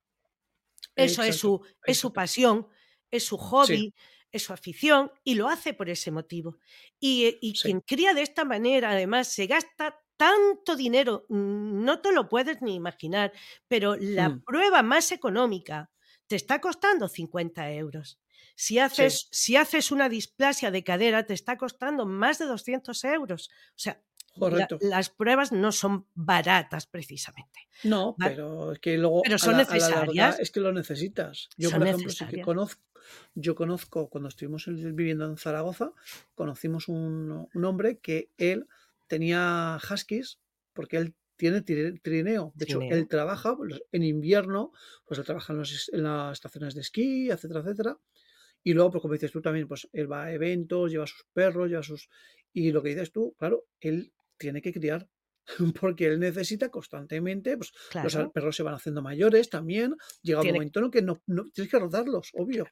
Eso 0.96 1.22
es 1.22 1.36
su, 1.36 1.60
es 1.84 1.98
su 1.98 2.12
pasión, 2.12 2.68
es 3.10 3.24
su 3.26 3.38
Sí, 3.60 3.78
hobby, 3.78 3.94
es 4.30 4.42
su 4.44 4.52
afición 4.52 5.10
y 5.24 5.34
lo 5.34 5.48
hace 5.48 5.74
por 5.74 5.88
ese 5.90 6.10
motivo. 6.10 6.58
Y, 7.00 7.26
eh, 7.26 7.38
y 7.40 7.60
sí. 7.62 7.62
quien 7.62 7.80
cría 7.80 8.14
de 8.14 8.22
esta 8.22 8.44
manera, 8.44 8.90
además, 8.90 9.28
se 9.28 9.46
gasta 9.46 9.98
tanto 10.16 10.76
dinero, 10.76 11.26
no 11.28 12.00
te 12.00 12.12
lo 12.12 12.28
puedes 12.28 12.62
ni 12.62 12.74
imaginar, 12.74 13.32
pero 13.68 13.96
la 13.98 14.30
Mm. 14.30 14.42
prueba 14.44 14.82
más 14.82 15.10
económica 15.12 15.90
te 16.26 16.36
está 16.36 16.60
costando 16.60 17.08
50 17.08 17.70
euros. 17.72 18.21
Si 18.54 18.78
haces, 18.78 19.28
si 19.30 19.56
haces 19.56 19.90
una 19.90 20.08
displasia 20.08 20.70
de 20.70 20.84
cadera, 20.84 21.24
te 21.26 21.34
está 21.34 21.56
costando 21.56 22.06
más 22.06 22.38
de 22.38 22.46
200 22.46 23.04
euros. 23.04 23.50
O 23.70 23.78
sea, 23.78 24.00
la- 24.36 24.68
las 24.80 25.10
pruebas 25.10 25.52
no 25.52 25.72
son 25.72 26.06
baratas 26.14 26.86
precisamente. 26.86 27.60
No, 27.84 28.14
¿vale? 28.18 28.34
pero 28.34 28.72
es 28.72 28.78
que 28.78 28.96
luego 28.96 29.22
Pero 29.22 29.36
a 29.36 29.38
son 29.38 29.52
la, 29.56 29.62
a 29.62 29.64
la 29.66 29.88
larga 29.88 29.96
necesarias. 30.06 30.38
es 30.40 30.50
que 30.50 30.60
lo 30.60 30.72
necesitas. 30.72 31.48
Yo, 31.56 31.68
Son 31.70 31.80
por 31.80 31.88
ejemplo, 31.88 32.10
sí 32.10 32.24
que 32.26 32.40
conozco, 32.40 32.82
yo 33.34 33.54
conozco, 33.54 34.08
cuando 34.08 34.28
estuvimos 34.28 34.66
en- 34.68 34.96
viviendo 34.96 35.26
en 35.26 35.36
Zaragoza, 35.36 35.92
conocimos 36.34 36.88
un, 36.88 37.48
un 37.52 37.64
hombre 37.64 37.98
que 37.98 38.30
él 38.38 38.66
tenía 39.08 39.78
huskies 39.90 40.38
porque 40.72 40.96
él 40.96 41.14
tiene 41.36 41.62
tri- 41.64 42.00
trineo. 42.00 42.52
De 42.54 42.64
hecho, 42.64 42.78
Trineo. 42.78 42.96
él 42.96 43.08
trabaja 43.08 43.56
pues, 43.56 43.82
en 43.90 44.02
invierno, 44.04 44.72
pues 45.04 45.18
él 45.18 45.26
trabaja 45.26 45.52
en, 45.52 45.58
los 45.58 45.90
en 45.92 46.04
las 46.04 46.32
estaciones 46.34 46.74
de 46.74 46.80
esquí, 46.82 47.30
etcétera, 47.30 47.60
etcétera. 47.60 47.98
Y 48.64 48.74
luego, 48.74 48.90
pues 48.92 49.02
como 49.02 49.14
dices 49.14 49.32
tú 49.32 49.40
también, 49.42 49.66
pues 49.68 49.88
él 49.92 50.10
va 50.10 50.24
a 50.24 50.32
eventos, 50.32 50.90
lleva 50.90 51.04
a 51.04 51.06
sus 51.08 51.24
perros, 51.32 51.68
lleva 51.68 51.80
a 51.80 51.84
sus... 51.84 52.08
Y 52.52 52.70
lo 52.72 52.82
que 52.82 52.90
dices 52.90 53.12
tú, 53.12 53.34
claro, 53.38 53.64
él 53.80 54.12
tiene 54.36 54.60
que 54.62 54.72
criar 54.72 55.08
porque 55.80 56.06
él 56.06 56.20
necesita 56.20 56.68
constantemente, 56.70 57.56
pues 57.56 57.72
los 58.04 58.12
perros 58.32 58.54
se 58.56 58.62
van 58.62 58.74
haciendo 58.74 59.02
mayores 59.02 59.50
también, 59.50 59.96
llega 60.22 60.38
un 60.40 60.46
momento 60.54 60.78
en 60.78 60.84
el 60.86 60.90
que 60.92 61.02
no, 61.02 61.20
no- 61.26 61.50
tienes 61.50 61.70
que 61.70 61.78
rodarlos, 61.78 62.30
obvio, 62.34 62.66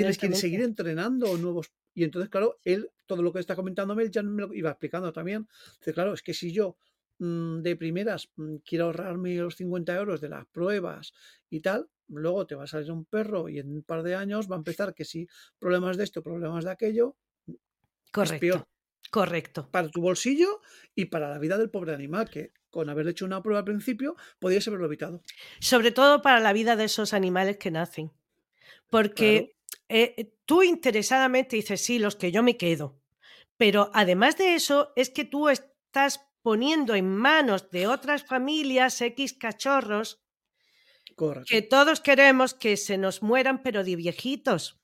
tienes 0.00 0.18
que 0.18 0.26
seguir 0.40 0.60
entrenando 0.62 1.36
nuevos. 1.38 1.72
Y 1.94 2.04
entonces, 2.04 2.28
claro, 2.30 2.58
él, 2.64 2.90
todo 3.06 3.22
lo 3.22 3.32
que 3.32 3.40
está 3.40 3.56
comentándome, 3.56 4.02
él 4.02 4.10
ya 4.10 4.22
me 4.22 4.42
lo 4.42 4.54
iba 4.54 4.70
explicando 4.70 5.12
también. 5.12 5.48
Dice, 5.78 5.92
claro, 5.94 6.12
es 6.12 6.22
que 6.22 6.34
si 6.34 6.52
yo 6.52 6.76
mm, 7.18 7.62
de 7.62 7.76
primeras 7.76 8.30
mm, 8.36 8.56
quiero 8.64 8.86
ahorrarme 8.86 9.34
los 9.36 9.56
50 9.56 9.96
euros 9.96 10.20
de 10.20 10.28
las 10.28 10.46
pruebas 10.46 11.12
y 11.48 11.60
tal, 11.60 11.88
luego 12.10 12.46
te 12.46 12.54
va 12.54 12.64
a 12.64 12.66
salir 12.66 12.90
un 12.92 13.04
perro 13.04 13.48
y 13.48 13.58
en 13.58 13.70
un 13.70 13.82
par 13.82 14.02
de 14.02 14.14
años 14.14 14.50
va 14.50 14.56
a 14.56 14.58
empezar 14.58 14.94
que 14.94 15.04
si 15.04 15.26
problemas 15.58 15.96
de 15.96 16.04
esto, 16.04 16.22
problemas 16.22 16.64
de 16.64 16.70
aquello, 16.72 17.16
es 18.20 18.32
Correcto, 18.32 18.40
peor 18.40 18.68
correcto. 19.10 19.68
para 19.70 19.88
tu 19.90 20.00
bolsillo 20.00 20.60
y 20.94 21.06
para 21.06 21.28
la 21.30 21.38
vida 21.38 21.58
del 21.58 21.70
pobre 21.70 21.94
animal, 21.94 22.30
que 22.30 22.52
con 22.70 22.88
haber 22.88 23.08
hecho 23.08 23.24
una 23.24 23.42
prueba 23.42 23.60
al 23.60 23.64
principio, 23.64 24.16
podías 24.38 24.66
haberlo 24.68 24.86
evitado. 24.86 25.22
Sobre 25.60 25.90
todo 25.92 26.22
para 26.22 26.40
la 26.40 26.52
vida 26.52 26.76
de 26.76 26.84
esos 26.84 27.12
animales 27.14 27.56
que 27.58 27.70
nacen. 27.70 28.12
Claro, 29.14 29.48
Porque 29.48 29.56
eh, 29.88 30.34
tú 30.46 30.62
interesadamente 30.62 31.56
dices, 31.56 31.80
sí, 31.80 31.98
los 31.98 32.16
que 32.16 32.32
yo 32.32 32.42
me 32.42 32.56
quedo. 32.56 33.00
Pero 33.56 33.90
además 33.94 34.38
de 34.38 34.54
eso, 34.54 34.92
es 34.96 35.10
que 35.10 35.24
tú 35.24 35.48
estás 35.48 36.20
poniendo 36.42 36.94
en 36.94 37.08
manos 37.08 37.70
de 37.70 37.86
otras 37.86 38.24
familias 38.24 39.00
X 39.00 39.34
cachorros 39.34 40.20
que 41.46 41.62
todos 41.62 42.00
queremos 42.00 42.54
que 42.54 42.76
se 42.76 42.98
nos 42.98 43.22
mueran, 43.22 43.62
pero 43.62 43.84
de 43.84 43.96
viejitos. 43.96 44.80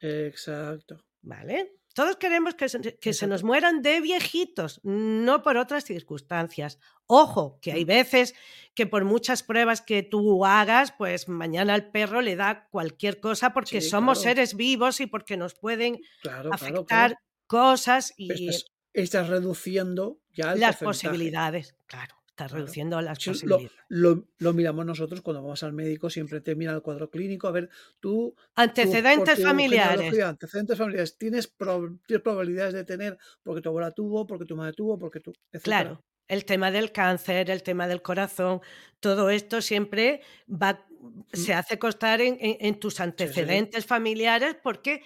Exacto. 0.00 1.00
¿Vale? 1.22 1.72
Todos 1.94 2.16
queremos 2.18 2.54
que 2.54 2.68
se, 2.68 2.98
que 2.98 3.14
se 3.14 3.26
nos 3.26 3.42
mueran 3.42 3.80
de 3.80 4.00
viejitos, 4.02 4.80
no 4.84 5.42
por 5.42 5.56
otras 5.56 5.84
circunstancias. 5.84 6.78
Ojo, 7.06 7.58
que 7.62 7.72
hay 7.72 7.84
veces 7.84 8.34
que 8.74 8.86
por 8.86 9.04
muchas 9.06 9.42
pruebas 9.42 9.80
que 9.80 10.02
tú 10.02 10.44
hagas, 10.44 10.92
pues 10.92 11.26
mañana 11.28 11.72
al 11.72 11.90
perro 11.90 12.20
le 12.20 12.36
da 12.36 12.68
cualquier 12.70 13.18
cosa 13.18 13.54
porque 13.54 13.80
Sí, 13.80 13.88
somos 13.88 14.18
claro, 14.18 14.34
seres 14.34 14.56
vivos 14.56 15.00
y 15.00 15.06
porque 15.06 15.38
nos 15.38 15.54
pueden 15.54 15.98
claro, 16.20 16.52
afectar 16.52 17.12
claro. 17.12 17.20
cosas 17.46 18.12
y 18.18 18.30
estás, 18.30 18.66
estás 18.92 19.28
reduciendo 19.28 20.20
ya 20.34 20.52
el 20.52 20.60
las 20.60 20.76
porcentaje. 20.76 20.84
posibilidades. 20.84 21.76
Claro, 21.86 22.14
estás 22.36 22.52
Claro. 22.52 22.64
reduciendo 22.64 23.00
las 23.00 23.18
Eso 23.18 23.32
lo, 23.32 23.56
posibilidades. 23.56 23.72
lo, 23.88 24.28
lo 24.38 24.52
miramos 24.52 24.84
nosotros 24.86 25.20
cuando 25.22 25.42
vamos 25.42 25.62
al 25.62 25.72
médico, 25.72 26.10
siempre 26.10 26.40
te 26.40 26.54
mira 26.54 26.72
el 26.74 26.82
cuadro 26.82 27.10
clínico, 27.10 27.48
a 27.48 27.52
ver, 27.52 27.70
tú, 28.00 28.34
Antecedentes 28.54 29.42
familiares. 29.42 30.12
antecedentes 30.22 30.78
familiares, 30.78 31.16
tienes, 31.18 31.46
prob- 31.56 31.98
tienes 32.06 32.22
probabilidades 32.22 32.74
de 32.74 32.84
tener 32.84 33.18
porque 33.42 33.62
tu 33.62 33.68
abuela 33.70 33.90
tuvo, 33.92 34.26
porque 34.26 34.44
tu 34.44 34.56
madre 34.56 34.72
tuvo, 34.74 34.98
porque 34.98 35.20
tú, 35.20 35.32
etcétera. 35.52 35.94
Claro, 35.94 36.00
el 36.28 36.44
tema 36.44 36.70
del 36.70 36.92
cáncer, 36.92 37.50
el 37.50 37.62
tema 37.62 37.88
del 37.88 38.02
corazón, 38.02 38.60
todo 39.00 39.30
esto 39.30 39.60
siempre 39.62 40.20
va, 40.48 40.86
Mm, 41.00 41.22
se 41.32 41.54
hace 41.54 41.78
constar 41.78 42.20
en, 42.20 42.36
en- 42.40 42.56
en 42.60 42.78
tus 42.80 42.94
Sí, 42.94 43.00
sí, 43.00 43.02
antecedentes 43.02 43.86
familiares 43.86 44.56
porque 44.62 45.02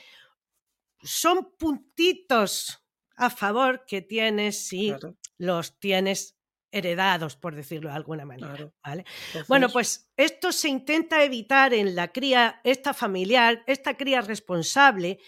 son 1.03 1.55
puntitos 1.59 2.79
a 3.17 3.31
favor 3.31 3.85
que 3.87 4.03
tienes 4.03 4.67
si 4.67 4.89
claro, 4.89 5.17
los 5.39 5.79
tienes 5.79 6.37
heredados, 6.73 7.37
por 7.37 7.55
decirlo 7.55 7.91
de 7.91 7.97
alguna 7.97 8.25
manera. 8.25 8.55
claro. 8.55 8.73
¿vale? 8.85 9.05
Bueno, 9.49 9.69
pues 9.69 10.11
esto 10.17 10.53
se 10.53 10.69
intenta 10.69 11.25
evitar 11.25 11.75
en 11.75 11.95
la 11.95 12.13
cría, 12.13 12.61
esta 12.65 12.95
familiar, 12.95 13.63
esta 13.67 13.97
cría 13.97 14.21
responsable, 14.21 15.19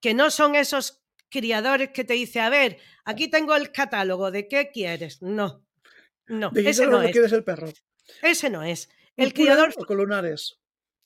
que 0.00 0.14
no 0.14 0.30
son 0.30 0.54
esos 0.54 1.02
criadores 1.28 1.90
que 1.90 2.04
te 2.04 2.14
dice, 2.14 2.40
a 2.40 2.48
ver, 2.48 2.78
aquí 3.04 3.28
tengo 3.28 3.56
el 3.56 3.72
catálogo, 3.72 4.30
¿de 4.30 4.46
qué 4.46 4.70
quieres? 4.72 5.20
No, 5.20 5.64
no, 6.26 6.50
¿de 6.50 6.62
qué 6.62 6.70
ese 6.70 6.86
no 6.86 7.02
es, 7.02 7.12
quieres 7.12 7.32
el 7.32 7.44
perro? 7.44 7.68
ese 8.22 8.50
no 8.50 8.62
es. 8.62 8.88
El 9.16 9.32
¿Púrpura 9.32 9.54
criador, 9.54 9.74
o 9.76 9.84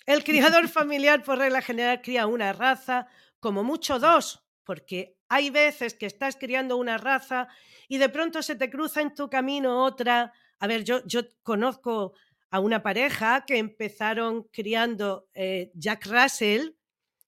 el 0.09 0.24
criador 0.24 0.68
familiar, 0.68 1.22
por 1.22 1.36
regla 1.36 1.61
general, 1.61 2.01
cría 2.01 2.26
una 2.26 2.55
raza, 2.55 3.09
como 3.41 3.62
mucho 3.62 3.99
dos, 3.99 4.43
porque 4.64 5.17
hay 5.28 5.50
veces 5.50 5.94
que 5.94 6.06
estás 6.06 6.36
criando 6.36 6.76
una 6.76 6.98
raza 6.98 7.48
y 7.88 7.98
de 7.98 8.08
pronto 8.08 8.42
se 8.42 8.56
te 8.56 8.70
cruza 8.70 9.00
en 9.00 9.14
tu 9.14 9.28
camino 9.28 9.84
otra. 9.84 10.32
A 10.58 10.66
ver, 10.66 10.84
yo, 10.84 11.06
yo 11.06 11.22
conozco 11.42 12.14
a 12.50 12.60
una 12.60 12.82
pareja 12.82 13.44
que 13.46 13.58
empezaron 13.58 14.44
criando 14.44 15.28
eh, 15.34 15.70
Jack 15.74 16.06
Russell 16.06 16.70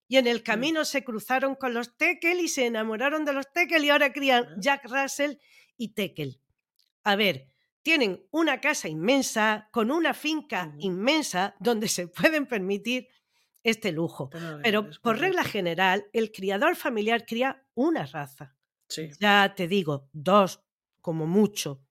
y 0.08 0.16
en 0.16 0.26
el 0.26 0.42
camino 0.42 0.84
se 0.84 1.04
cruzaron 1.04 1.54
con 1.54 1.74
los 1.74 1.96
Tekel 1.96 2.40
y 2.40 2.48
se 2.48 2.66
enamoraron 2.66 3.24
de 3.24 3.32
los 3.32 3.52
Tekel 3.52 3.84
y 3.84 3.90
ahora 3.90 4.12
crían. 4.12 4.46
Jack 4.58 4.84
Russell 4.86 5.36
y 5.76 5.94
Tekel. 5.94 6.40
A 7.04 7.16
ver, 7.16 7.48
tienen 7.82 8.26
una 8.30 8.60
casa 8.60 8.88
inmensa, 8.88 9.68
con 9.70 9.90
una 9.90 10.12
finca 10.12 10.74
inmensa, 10.78 11.54
donde 11.60 11.88
se 11.88 12.08
pueden 12.08 12.46
permitir 12.46 13.08
este 13.62 13.92
lujo. 13.92 14.30
Pero 14.62 14.90
por 15.02 15.18
regla 15.18 15.44
general, 15.44 16.06
el 16.12 16.32
criador 16.32 16.76
familiar 16.76 17.24
cría 17.26 17.62
una 17.80 18.06
raza. 18.06 18.56
Sí, 18.88 19.10
Ya 19.20 19.54
te 19.54 19.68
digo, 19.68 20.08
dos 20.12 20.62
como 21.00 21.26
mucho. 21.26 21.82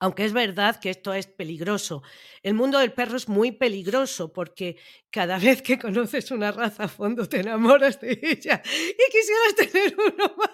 Aunque 0.00 0.24
es 0.24 0.32
verdad 0.32 0.80
que 0.80 0.90
esto 0.90 1.14
es 1.14 1.26
peligroso. 1.26 2.02
El 2.42 2.54
mundo 2.54 2.78
del 2.78 2.92
perro 2.92 3.16
es 3.16 3.28
muy 3.28 3.52
peligroso 3.52 4.32
porque 4.32 4.76
cada 5.10 5.38
vez 5.58 5.62
que 5.62 5.78
conoces 5.78 6.30
una 6.30 6.52
raza 6.52 6.84
a 6.84 6.88
fondo 6.88 7.28
te 7.28 7.40
enamoras 7.40 8.00
de 8.00 8.18
ella 8.22 8.62
y 8.64 9.10
quisieras 9.10 9.54
tener 9.72 9.96
uno 9.98 10.36
más. 10.36 10.50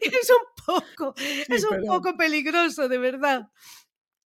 Es 0.00 0.30
un 0.30 0.64
poco, 0.64 1.14
sí, 1.16 1.44
es 1.48 1.64
un 1.64 1.84
poco 1.86 2.16
peligroso, 2.16 2.88
de 2.88 2.98
verdad. 2.98 3.48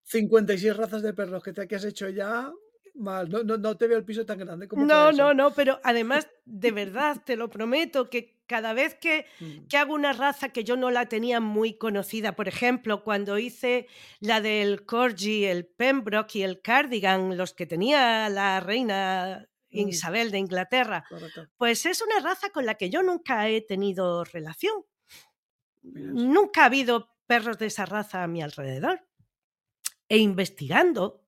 56 0.04 0.76
razas 0.76 1.02
de 1.02 1.14
perros 1.14 1.42
que 1.42 1.52
te 1.52 1.66
que 1.68 1.76
has 1.76 1.84
hecho 1.84 2.08
ya, 2.08 2.52
mal. 2.94 3.28
No, 3.28 3.42
no, 3.42 3.56
no 3.56 3.76
te 3.76 3.86
veo 3.86 3.98
el 3.98 4.04
piso 4.04 4.24
tan 4.26 4.38
grande 4.38 4.68
como 4.68 4.84
No, 4.84 5.12
no, 5.12 5.34
no, 5.34 5.52
pero 5.52 5.80
además, 5.82 6.28
de 6.44 6.72
verdad, 6.72 7.22
te 7.24 7.36
lo 7.36 7.48
prometo, 7.50 8.10
que 8.10 8.40
cada 8.46 8.72
vez 8.72 8.96
que, 8.96 9.26
Mm, 9.38 9.66
que 9.68 9.76
hago 9.76 9.94
una 9.94 10.12
raza 10.12 10.48
que 10.48 10.64
yo 10.64 10.76
no 10.76 10.90
la 10.90 11.06
tenía 11.06 11.40
muy 11.40 11.74
conocida, 11.78 12.34
por 12.34 12.48
ejemplo, 12.48 13.04
cuando 13.04 13.38
hice 13.38 13.86
la 14.20 14.40
del 14.40 14.84
Corgi, 14.84 15.44
el 15.44 15.66
Pembroke 15.66 16.36
y 16.36 16.42
el 16.42 16.60
Cardigan, 16.60 17.36
los 17.36 17.54
que 17.54 17.66
tenía 17.66 18.28
la 18.28 18.60
reina 18.60 19.48
mm, 19.70 19.88
Isabel 19.88 20.30
de 20.30 20.38
Inglaterra, 20.38 21.04
correcto. 21.08 21.46
pues 21.56 21.86
es 21.86 22.02
una 22.02 22.18
raza 22.20 22.50
con 22.50 22.66
la 22.66 22.74
que 22.74 22.90
yo 22.90 23.02
nunca 23.02 23.48
he 23.48 23.60
tenido 23.60 24.24
relación. 24.24 24.84
Miras. 25.82 26.14
Nunca 26.14 26.62
ha 26.62 26.66
habido 26.66 27.10
perros 27.26 27.58
de 27.58 27.66
esa 27.66 27.86
raza 27.86 28.22
a 28.22 28.26
mi 28.26 28.42
alrededor. 28.42 29.06
E 30.08 30.18
investigando, 30.18 31.24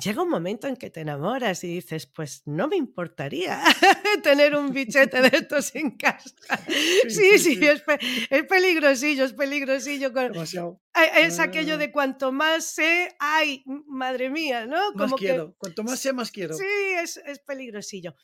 llega 0.00 0.22
un 0.22 0.28
momento 0.28 0.66
en 0.68 0.76
que 0.76 0.90
te 0.90 1.00
enamoras 1.00 1.62
y 1.64 1.68
dices, 1.68 2.06
pues 2.06 2.42
no 2.46 2.68
me 2.68 2.76
importaría 2.76 3.62
tener 4.22 4.54
un 4.56 4.72
bichete 4.72 5.20
de 5.22 5.36
estos 5.38 5.74
en 5.74 5.96
casa. 5.96 6.30
Sí, 6.68 7.10
Sí, 7.10 7.10
sí, 7.10 7.38
sí, 7.38 7.56
sí. 7.56 7.64
es, 7.66 7.82
pe- 7.82 7.98
es 8.30 8.44
peligrosillo, 8.44 9.24
es 9.24 9.32
peligrosillo. 9.32 10.12
con- 10.12 10.32
Demasiado. 10.32 10.80
eh, 10.94 11.24
Es 11.26 11.38
aquello 11.40 11.78
de 11.78 11.90
cuanto 11.92 12.32
más 12.32 12.64
sé, 12.66 13.14
ay, 13.18 13.62
madre 13.86 14.30
mía, 14.30 14.66
¿no? 14.66 14.78
más 14.92 14.96
Como 14.96 15.16
que 15.16 15.26
quiero. 15.26 15.54
Cuanto 15.58 15.82
más 15.84 15.98
sea, 16.00 16.12
más 16.12 16.30
quiero. 16.30 16.54
sí, 16.54 16.64
es, 17.00 17.16
es 17.18 17.38
peligrosillo. 17.40 18.14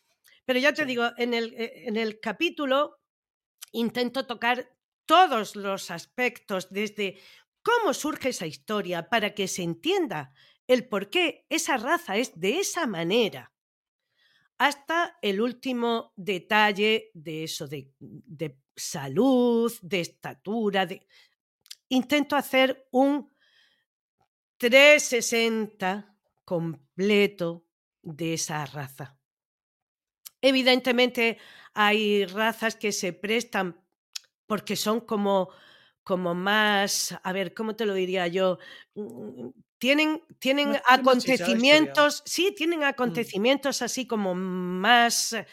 Pero 0.47 0.59
ya 0.61 0.73
te 0.73 0.83
Sí. 0.83 0.89
digo, 0.89 1.11
en 1.19 1.35
el, 1.35 1.53
eh, 1.55 1.85
en 1.87 1.97
el 1.97 2.21
capítulo 2.21 2.99
intento 3.73 4.27
tocar 4.27 4.71
todos 5.07 5.57
los 5.57 5.91
aspectos, 5.91 6.69
desde 6.71 7.19
cómo 7.63 7.93
surge 7.95 8.31
esa 8.31 8.47
historia, 8.47 9.09
para 9.09 9.35
que 9.35 9.49
se 9.49 9.63
entienda 9.63 10.33
el 10.69 10.87
por 10.87 11.11
qué 11.11 11.47
esa 11.49 11.77
raza 11.79 12.17
es 12.17 12.39
de 12.39 12.61
esa 12.61 12.87
manera, 12.87 13.53
hasta 14.59 15.19
el 15.23 15.41
último 15.41 16.13
detalle 16.17 17.11
de 17.15 17.45
eso, 17.45 17.67
de, 17.67 17.93
de 17.99 18.59
salud, 18.77 19.73
de 19.83 20.01
estatura. 20.01 20.85
De... 20.85 21.07
Intento 21.89 22.37
hacer 22.37 22.87
un 22.91 23.33
360 24.59 26.17
completo 26.45 27.65
de 28.03 28.35
esa 28.35 28.67
raza. 28.67 29.17
Evidentemente 30.41 31.39
hay 31.75 32.27
razas 32.27 32.77
que 32.77 32.93
se 32.93 33.13
prestan 33.13 33.81
porque 34.47 34.77
son 34.77 35.01
como, 35.01 35.51
como 36.03 36.35
más, 36.35 37.17
a 37.23 37.33
ver, 37.33 37.55
¿cómo 37.55 37.77
te 37.77 37.87
lo 37.87 37.95
diría 37.95 38.27
yo? 38.27 38.59
Tienen, 39.79 40.23
tienen 40.39 40.77
acontecimientos, 40.87 42.23
sí, 42.27 42.53
tienen 42.57 42.81
mm. 42.81 42.85
acontecimientos 42.85 43.81
así 43.83 44.07
como 44.07 44.35
más 44.35 45.33
eh, 45.33 45.47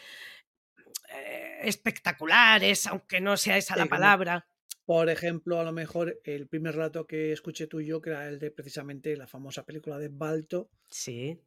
espectaculares, 1.62 2.86
aunque 2.86 3.20
no 3.20 3.36
sea 3.36 3.56
esa 3.56 3.76
la 3.76 3.86
palabra. 3.86 4.46
Por 4.84 5.10
ejemplo, 5.10 5.58
a 5.58 5.64
lo 5.64 5.72
mejor 5.72 6.20
el 6.24 6.46
primer 6.46 6.74
relato 6.76 7.06
que 7.06 7.32
escuché 7.32 7.66
tú 7.66 7.80
y 7.80 7.86
yo, 7.86 8.00
que 8.00 8.10
era 8.10 8.28
el 8.28 8.38
de 8.38 8.52
precisamente 8.52 9.16
la 9.16 9.26
famosa 9.26 9.64
película 9.64 9.98
de 9.98 10.08
Balto. 10.08 10.70
Sí. 10.88 11.40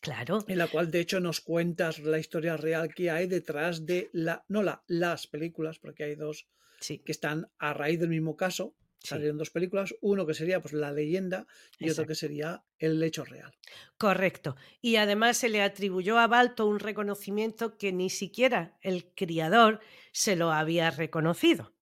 Claro. 0.00 0.44
En 0.48 0.58
la 0.58 0.66
cual, 0.66 0.90
de 0.90 1.00
hecho, 1.00 1.20
nos 1.20 1.40
cuentas 1.40 1.98
la 2.00 2.18
historia 2.18 2.56
real 2.56 2.92
que 2.94 3.10
hay 3.10 3.26
detrás 3.26 3.86
de 3.86 4.10
la, 4.12 4.44
no 4.48 4.62
la, 4.62 4.82
las 4.88 5.26
películas, 5.26 5.78
porque 5.78 6.04
hay 6.04 6.14
dos 6.14 6.48
que 6.80 7.12
están 7.12 7.50
a 7.58 7.74
raíz 7.74 8.00
del 8.00 8.08
mismo 8.08 8.36
caso. 8.36 8.74
Salieron 9.02 9.38
dos 9.38 9.50
películas, 9.50 9.94
uno 10.02 10.26
que 10.26 10.34
sería 10.34 10.60
pues 10.60 10.74
la 10.74 10.92
leyenda 10.92 11.46
y 11.78 11.88
otro 11.88 12.06
que 12.06 12.14
sería 12.14 12.64
el 12.78 13.02
hecho 13.02 13.24
real. 13.24 13.56
Correcto. 13.96 14.56
Y 14.82 14.96
además 14.96 15.38
se 15.38 15.48
le 15.48 15.62
atribuyó 15.62 16.18
a 16.18 16.26
Balto 16.26 16.66
un 16.66 16.78
reconocimiento 16.78 17.78
que 17.78 17.92
ni 17.92 18.10
siquiera 18.10 18.76
el 18.82 19.12
criador 19.14 19.80
se 20.12 20.36
lo 20.36 20.52
había 20.52 20.90
reconocido. 20.90 21.74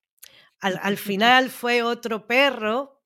Al, 0.61 0.79
al 0.83 0.97
final 0.97 1.51
fue 1.51 1.83
otro 1.83 2.27
perro 2.27 2.99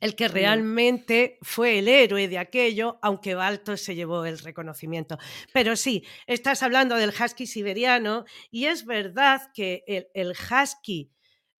el 0.00 0.14
que 0.14 0.28
realmente 0.28 1.38
fue 1.42 1.78
el 1.78 1.88
héroe 1.88 2.28
de 2.28 2.38
aquello, 2.38 2.98
aunque 3.02 3.34
Balto 3.34 3.76
se 3.76 3.94
llevó 3.94 4.24
el 4.24 4.38
reconocimiento. 4.38 5.18
Pero 5.52 5.76
sí, 5.76 6.04
estás 6.26 6.62
hablando 6.62 6.96
del 6.96 7.10
husky 7.10 7.46
siberiano 7.46 8.24
y 8.50 8.66
es 8.66 8.84
verdad 8.84 9.50
que 9.54 9.84
el, 10.14 10.30
husky 10.32 11.12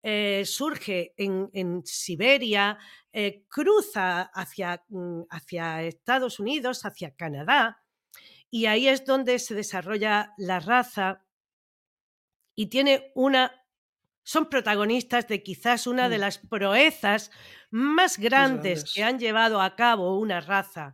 eh, 0.03 0.43
surge 0.45 1.13
en, 1.17 1.81
Siberia, 1.85 2.77
eh, 3.11 3.45
cruza 3.47 4.21
hacia, 4.33 4.83
mm, 4.89 5.23
hacia 5.29 5.83
Estados 5.83 6.39
Unidos, 6.39 6.85
hacia 6.85 7.15
Canadá, 7.15 7.83
y 8.49 8.65
ahí 8.67 8.87
es 8.87 9.05
donde 9.05 9.39
se 9.39 9.55
desarrolla 9.55 10.33
la 10.37 10.59
raza 10.59 11.25
y 12.55 12.67
tiene 12.67 13.11
una 13.15 13.51
son 14.23 14.49
protagonistas 14.49 15.25
de 15.29 15.41
quizás 15.41 15.87
una 15.87 16.09
de 16.09 16.17
mm. 16.17 16.21
las 16.21 16.37
proezas 16.37 17.31
más 17.71 18.17
grandes, 18.17 18.93
que 18.93 19.01
han 19.01 19.19
llevado 19.19 19.61
a 19.61 19.77
cabo 19.77 20.19
una 20.19 20.41
raza 20.41 20.89
mm. 20.89 20.93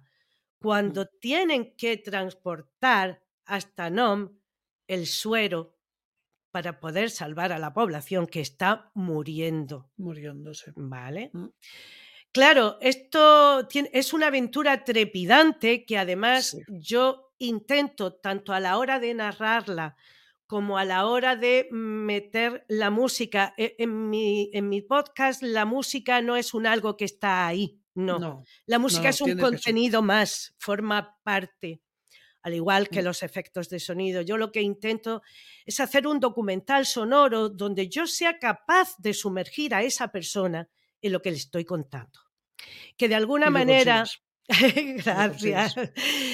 cuando 0.59 1.07
tienen 1.07 1.75
que 1.75 1.97
transportar 1.97 3.23
hasta 3.45 3.89
Nom 3.89 4.37
el 4.87 5.07
suero 5.07 5.75
para 6.53 6.79
poder 6.79 7.09
salvar 7.09 7.51
a 7.51 7.57
la 7.57 7.73
población 7.73 8.27
que 8.27 8.39
está 8.39 8.91
muriendo. 8.93 9.89
Muriéndose. 9.97 10.71
¿Vale? 10.75 11.31
Mm. 11.33 11.47
Claro, 12.31 12.77
esto 12.79 13.67
es 13.71 14.13
una 14.13 14.27
aventura 14.27 14.83
trepidante 14.83 15.83
que 15.83 15.97
además 15.97 16.55
yo 16.67 17.33
intento, 17.39 18.13
tanto 18.13 18.53
a 18.53 18.59
la 18.59 18.77
hora 18.77 18.99
de 18.99 19.15
narrarla 19.15 19.95
como 20.45 20.77
a 20.77 20.85
la 20.85 21.07
hora 21.07 21.35
de 21.35 21.67
meter 21.71 22.65
la 22.67 22.91
música. 22.91 23.55
E, 23.57 23.75
en 23.79 24.11
mi, 24.11 24.51
en 24.53 24.69
mi 24.69 24.81
podcast 24.81 25.41
la 25.41 25.65
música 25.65 26.21
no 26.21 26.35
es 26.35 26.53
un 26.53 26.67
algo 26.67 26.97
que 26.97 27.05
está 27.05 27.47
ahí, 27.47 27.79
no. 27.95 28.43
la 28.65 28.79
música 28.79 29.09
es 29.09 29.21
un 29.21 29.37
contenido 29.37 30.01
más, 30.01 30.55
forma 30.57 31.19
parte, 31.23 31.82
al 32.43 32.53
igual 32.53 32.89
que 32.89 33.01
mm. 33.01 33.05
los 33.05 33.23
efectos 33.23 33.69
de 33.69 33.79
sonido. 33.79 34.21
Yo 34.21 34.37
lo 34.37 34.51
que 34.51 34.61
intento 34.61 35.21
es 35.65 35.79
hacer 35.79 36.05
un 36.05 36.19
documental 36.19 36.85
sonoro 36.85 37.49
donde 37.49 37.89
yo 37.89 38.05
sea 38.05 38.37
capaz 38.37 38.95
de 38.99 39.13
sumergir 39.13 39.73
a 39.73 39.81
esa 39.81 40.09
persona 40.09 40.69
en 41.01 41.11
lo 41.11 41.21
que 41.21 41.31
le 41.31 41.37
estoy 41.37 41.65
contando. 41.65 42.19
Que 42.97 43.07
de 43.07 43.15
alguna 43.15 43.49
manera 43.49 44.05
Gracias. 45.05 45.75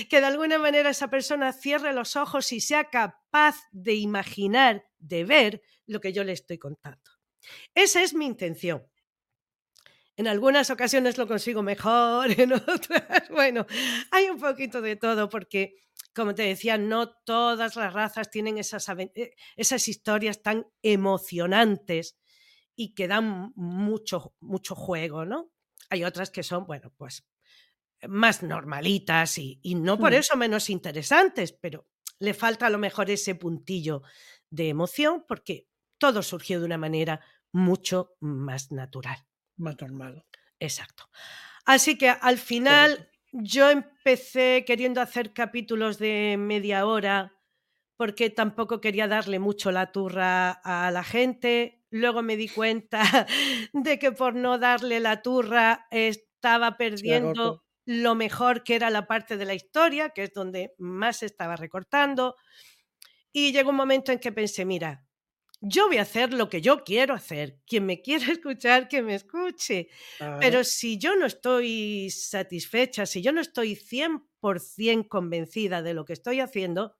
Que 0.09 0.19
de 0.19 0.25
alguna 0.25 0.57
manera 0.57 0.89
esa 0.89 1.09
persona 1.09 1.53
cierre 1.53 1.93
los 1.93 2.15
ojos 2.15 2.51
y 2.51 2.59
sea 2.59 2.85
capaz 2.85 3.55
de 3.71 3.95
imaginar, 3.95 4.85
de 4.97 5.23
ver 5.23 5.61
lo 5.85 6.01
que 6.01 6.11
yo 6.11 6.23
le 6.23 6.33
estoy 6.33 6.57
contando. 6.57 7.11
Esa 7.75 8.01
es 8.01 8.13
mi 8.13 8.25
intención. 8.25 8.85
En 10.15 10.27
algunas 10.27 10.69
ocasiones 10.69 11.17
lo 11.17 11.27
consigo 11.27 11.63
mejor, 11.63 12.29
en 12.39 12.53
otras, 12.53 13.29
bueno, 13.29 13.65
hay 14.11 14.29
un 14.29 14.39
poquito 14.39 14.81
de 14.81 14.95
todo 14.95 15.29
porque, 15.29 15.75
como 16.13 16.35
te 16.35 16.43
decía, 16.43 16.77
no 16.77 17.09
todas 17.09 17.75
las 17.75 17.93
razas 17.93 18.29
tienen 18.29 18.57
esas, 18.57 18.87
eh, 18.89 19.35
esas 19.55 19.87
historias 19.87 20.41
tan 20.41 20.67
emocionantes 20.81 22.17
y 22.75 22.93
que 22.93 23.07
dan 23.07 23.51
mucho, 23.55 24.33
mucho 24.39 24.75
juego, 24.75 25.25
¿no? 25.25 25.51
Hay 25.89 26.03
otras 26.03 26.31
que 26.31 26.43
son, 26.43 26.65
bueno, 26.65 26.93
pues 26.95 27.27
más 28.07 28.43
normalitas 28.43 29.37
y, 29.37 29.59
no 29.75 29.97
por 29.97 30.11
hmm. 30.11 30.15
eso 30.15 30.37
menos 30.37 30.69
interesantes, 30.69 31.51
pero 31.51 31.87
le 32.19 32.33
falta 32.33 32.67
a 32.67 32.69
lo 32.69 32.77
mejor 32.77 33.09
ese 33.09 33.35
puntillo 33.35 34.03
de 34.49 34.69
emoción 34.69 35.25
porque 35.27 35.67
todo 35.97 36.23
surgió 36.23 36.59
de 36.59 36.65
una 36.65 36.77
manera 36.77 37.19
mucho 37.51 38.15
más 38.19 38.71
natural. 38.71 39.17
Más 39.57 39.75
normal. 39.81 40.25
Exacto. 40.59 41.09
Así 41.65 41.97
que 41.97 42.09
al 42.09 42.37
final 42.37 43.09
yo 43.31 43.69
empecé 43.69 44.63
queriendo 44.65 45.01
hacer 45.01 45.33
capítulos 45.33 45.99
de 45.99 46.35
media 46.37 46.85
hora 46.85 47.33
porque 47.97 48.29
tampoco 48.29 48.79
quería 48.79 49.07
darle 49.07 49.39
mucho 49.39 49.71
la 49.71 49.91
turra 49.91 50.51
a 50.51 50.89
la 50.89 51.03
gente. 51.03 51.83
Luego 51.89 52.21
me 52.21 52.37
di 52.37 52.47
cuenta 52.47 53.01
de 53.73 53.99
que 53.99 54.11
por 54.11 54.35
no 54.35 54.57
darle 54.57 54.99
la 54.99 55.21
turra 55.21 55.87
estaba 55.91 56.77
perdiendo 56.77 57.65
lo 57.85 58.15
mejor 58.15 58.63
que 58.63 58.75
era 58.75 58.89
la 58.89 59.05
parte 59.07 59.35
de 59.35 59.45
la 59.45 59.53
historia, 59.53 60.11
que 60.11 60.23
es 60.23 60.33
donde 60.33 60.73
más 60.77 61.17
se 61.17 61.25
estaba 61.25 61.55
recortando. 61.55 62.35
Y 63.33 63.51
llegó 63.51 63.71
un 63.71 63.75
momento 63.75 64.11
en 64.11 64.19
que 64.19 64.31
pensé, 64.31 64.63
mira, 64.63 65.03
yo 65.61 65.87
voy 65.87 65.97
a 65.97 66.03
hacer 66.03 66.33
lo 66.33 66.49
que 66.49 66.61
yo 66.61 66.83
quiero 66.83 67.13
hacer. 67.13 67.59
Quien 67.65 67.85
me 67.85 68.01
quiera 68.01 68.25
escuchar, 68.31 68.87
que 68.87 69.01
me 69.01 69.15
escuche. 69.15 69.89
Pero 70.39 70.63
si 70.63 70.97
yo 70.97 71.15
no 71.15 71.25
estoy 71.25 72.09
satisfecha, 72.09 73.05
si 73.05 73.21
yo 73.21 73.31
no 73.31 73.41
estoy 73.41 73.75
100% 73.75 75.07
convencida 75.07 75.81
de 75.81 75.93
lo 75.93 76.05
que 76.05 76.13
estoy 76.13 76.39
haciendo, 76.39 76.95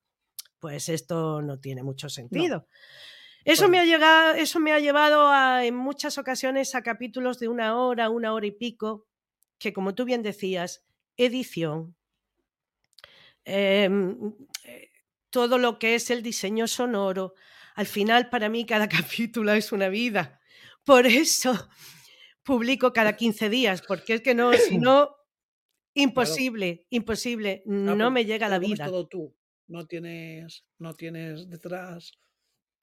pues 0.60 0.89
esto 0.89 1.41
no 1.41 1.60
tiene 1.60 1.84
mucho 1.84 2.10
sentido. 2.10 2.68
Eso, 3.45 3.70
me 3.70 3.80
ha 3.80 3.86
llegado, 3.86 4.34
eso 4.34 4.60
me 4.60 4.74
ha 4.74 4.80
llevado 4.80 5.28
a, 5.30 5.66
en 5.66 5.76
muchas 5.76 6.18
ocasiones 6.18 6.76
a 6.76 6.84
capítulos 6.84 7.39
de 7.39 7.47
una 7.47 7.80
hora, 7.80 8.10
una 8.10 8.34
hora 8.34 8.45
y 8.45 8.51
pico, 8.51 9.07
que, 9.57 9.72
como 9.72 9.95
tú 9.95 10.05
bien 10.05 10.22
decías, 10.22 10.84
edición, 11.16 11.95
em, 13.45 14.34
eh, 14.66 14.89
todo 15.30 15.57
lo 15.57 15.80
que 15.80 15.95
es 15.95 16.10
el 16.10 16.22
diseño 16.22 16.68
sonoro, 16.68 17.34
al 17.80 17.86
final 17.88 18.30
para 18.30 18.49
mí 18.49 18.65
cada 18.65 18.89
capítulo 19.07 19.53
es 19.53 19.71
una 19.71 19.88
vida. 19.88 20.41
Por 20.84 21.07
eso 21.07 21.69
publico 22.43 22.91
cada 22.91 23.15
15 23.15 23.49
días, 23.49 23.82
porque 23.88 24.15
es 24.15 24.21
que 24.21 24.36
no, 24.36 24.51
si 24.53 24.77
no, 24.77 25.15
imposible, 25.93 26.86
imposible, 26.89 27.63
ah, 27.65 27.69
no 27.69 28.11
me 28.11 28.25
llega 28.25 28.49
la 28.49 28.59
vida. 28.59 28.86
todo 28.86 29.07
tú, 29.07 29.34
no 29.67 29.86
tienes, 29.88 30.65
no 30.77 30.93
tienes 30.93 31.49
detrás. 31.49 32.11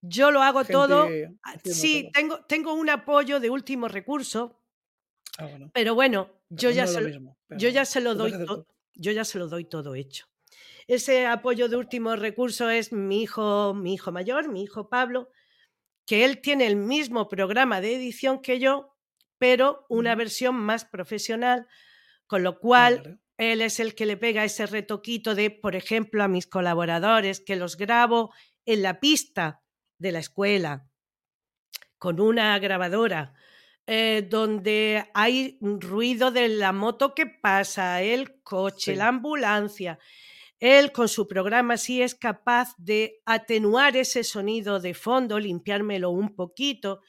Yo 0.00 0.30
lo 0.30 0.42
hago 0.42 0.64
todo. 0.64 1.08
Ah, 1.42 1.58
sí, 1.62 2.08
Tengo, 2.14 2.46
tengo 2.46 2.72
un 2.72 2.88
apoyo 2.88 3.38
de 3.38 3.50
último 3.50 3.88
recurso, 3.88 4.62
Ah, 5.38 5.50
pero 5.74 5.94
bueno, 5.94 6.30
yo, 6.48 6.70
ya 6.70 6.86
se, 6.86 7.20
yo 7.58 7.68
ya 7.68 7.84
se 7.84 8.00
lo 8.00 8.14
doy 8.14 8.32
yo 8.94 9.12
ya 9.12 9.26
se 9.26 9.38
lo 9.38 9.46
doy 9.46 9.66
todo 9.66 9.94
hecho. 9.94 10.24
Ese 10.86 11.26
apoyo 11.26 11.68
de 11.68 11.76
último 11.76 12.14
recurso 12.16 12.70
es 12.70 12.92
mi 12.92 13.22
hijo, 13.22 13.74
mi 13.74 13.94
hijo 13.94 14.12
mayor, 14.12 14.48
mi 14.48 14.62
hijo 14.62 14.88
Pablo, 14.88 15.30
que 16.06 16.24
él 16.24 16.40
tiene 16.40 16.66
el 16.66 16.76
mismo 16.76 17.28
programa 17.28 17.80
de 17.80 17.96
edición 17.96 18.40
que 18.40 18.60
yo, 18.60 18.96
pero 19.38 19.84
una 19.88 20.14
versión 20.14 20.54
más 20.54 20.84
profesional, 20.84 21.66
con 22.26 22.42
lo 22.42 22.58
cual 22.60 23.20
él 23.36 23.62
es 23.62 23.80
el 23.80 23.94
que 23.94 24.06
le 24.06 24.16
pega 24.16 24.44
ese 24.44 24.66
retoquito 24.66 25.34
de, 25.34 25.50
por 25.50 25.74
ejemplo, 25.74 26.22
a 26.22 26.28
mis 26.28 26.46
colaboradores, 26.46 27.40
que 27.40 27.56
los 27.56 27.76
grabo 27.76 28.32
en 28.64 28.82
la 28.82 29.00
pista 29.00 29.62
de 29.98 30.12
la 30.12 30.20
escuela 30.20 30.88
con 31.98 32.20
una 32.20 32.58
grabadora 32.58 33.34
eh, 33.86 34.26
donde 34.28 35.08
hay 35.14 35.58
ruido 35.60 36.30
de 36.30 36.48
la 36.48 36.72
moto 36.72 37.14
que 37.14 37.26
pasa, 37.26 38.02
el 38.02 38.42
coche, 38.42 38.96
la 38.96 39.08
ambulancia. 39.08 39.98
Él 40.58 40.92
con 40.92 41.08
su 41.08 41.28
programa 41.28 41.76
sí 41.76 42.00
es 42.02 42.14
capaz 42.14 42.74
de 42.78 43.20
atenuar 43.26 43.96
ese 43.96 44.24
sonido 44.24 44.80
de 44.80 44.94
fondo, 44.94 45.38
limpiármelo 45.38 46.10
un 46.10 46.34
poquito 46.34 47.00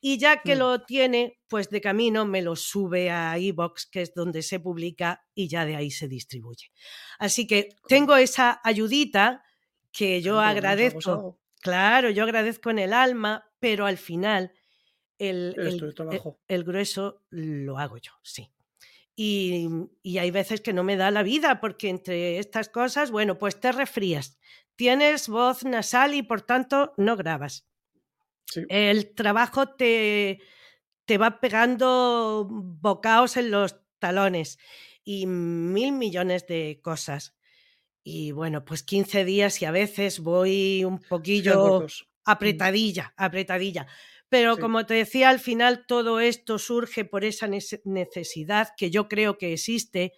y 0.00 0.18
ya 0.18 0.42
que 0.42 0.54
mm. 0.54 0.58
lo 0.58 0.82
tiene, 0.82 1.40
pues 1.48 1.70
de 1.70 1.80
camino 1.80 2.26
me 2.26 2.42
lo 2.42 2.56
sube 2.56 3.10
a 3.10 3.38
iBox, 3.38 3.86
que 3.86 4.02
es 4.02 4.14
donde 4.14 4.42
se 4.42 4.60
publica 4.60 5.24
y 5.34 5.48
ya 5.48 5.64
de 5.64 5.76
ahí 5.76 5.90
se 5.90 6.08
distribuye. 6.08 6.70
Así 7.18 7.46
que 7.46 7.70
tengo 7.88 8.16
esa 8.16 8.60
ayudita 8.62 9.42
que 9.92 10.20
yo 10.20 10.42
es 10.42 10.46
agradezco. 10.48 11.40
Claro, 11.60 12.10
yo 12.10 12.24
agradezco 12.24 12.68
en 12.68 12.80
el 12.80 12.92
alma, 12.92 13.50
pero 13.58 13.86
al 13.86 13.96
final 13.96 14.52
el, 15.18 15.54
el- 15.56 15.82
el- 15.82 15.94
trabajo. 15.94 16.38
el 16.48 16.64
grueso 16.64 17.22
lo 17.30 17.78
hago 17.78 17.96
yo, 17.96 18.12
sí. 18.22 18.50
Y, 19.16 19.68
y 20.02 20.18
hay 20.18 20.30
veces 20.30 20.60
que 20.60 20.72
no 20.72 20.82
me 20.82 20.96
da 20.96 21.10
la 21.10 21.22
vida 21.22 21.60
porque 21.60 21.88
entre 21.88 22.38
estas 22.38 22.68
cosas, 22.68 23.10
bueno, 23.10 23.38
pues 23.38 23.60
te 23.60 23.70
resfrías, 23.70 24.38
tienes 24.76 25.28
voz 25.28 25.64
nasal 25.64 26.14
y 26.14 26.22
por 26.22 26.42
tanto 26.42 26.94
no 26.96 27.16
grabas. 27.16 27.66
Sí. 28.46 28.62
El 28.68 29.14
trabajo 29.14 29.68
te, 29.68 30.40
te 31.04 31.18
va 31.18 31.40
pegando 31.40 32.46
bocaos 32.50 33.36
en 33.36 33.50
los 33.50 33.76
talones 33.98 34.58
y 35.04 35.26
mil 35.26 35.92
millones 35.92 36.46
de 36.46 36.80
cosas. 36.82 37.36
Y 38.02 38.32
bueno, 38.32 38.64
pues 38.64 38.82
15 38.82 39.24
días 39.24 39.62
y 39.62 39.64
a 39.64 39.70
veces 39.70 40.20
voy 40.20 40.84
un 40.84 40.98
poquillo. 40.98 41.82
Mm, 41.82 41.86
apretadilla, 42.24 43.14
apretadilla. 43.16 43.86
Pero 44.34 44.56
Sí. 44.56 44.60
como 44.60 44.84
te 44.84 44.94
decía, 44.94 45.28
al 45.28 45.38
final 45.38 45.86
todo 45.86 46.18
esto 46.18 46.58
surge 46.58 47.04
por 47.04 47.24
esa 47.24 47.46
nece- 47.46 47.80
necesidad 47.84 48.70
que 48.76 48.90
yo 48.90 49.06
creo 49.08 49.38
que 49.38 49.52
existe. 49.52 50.12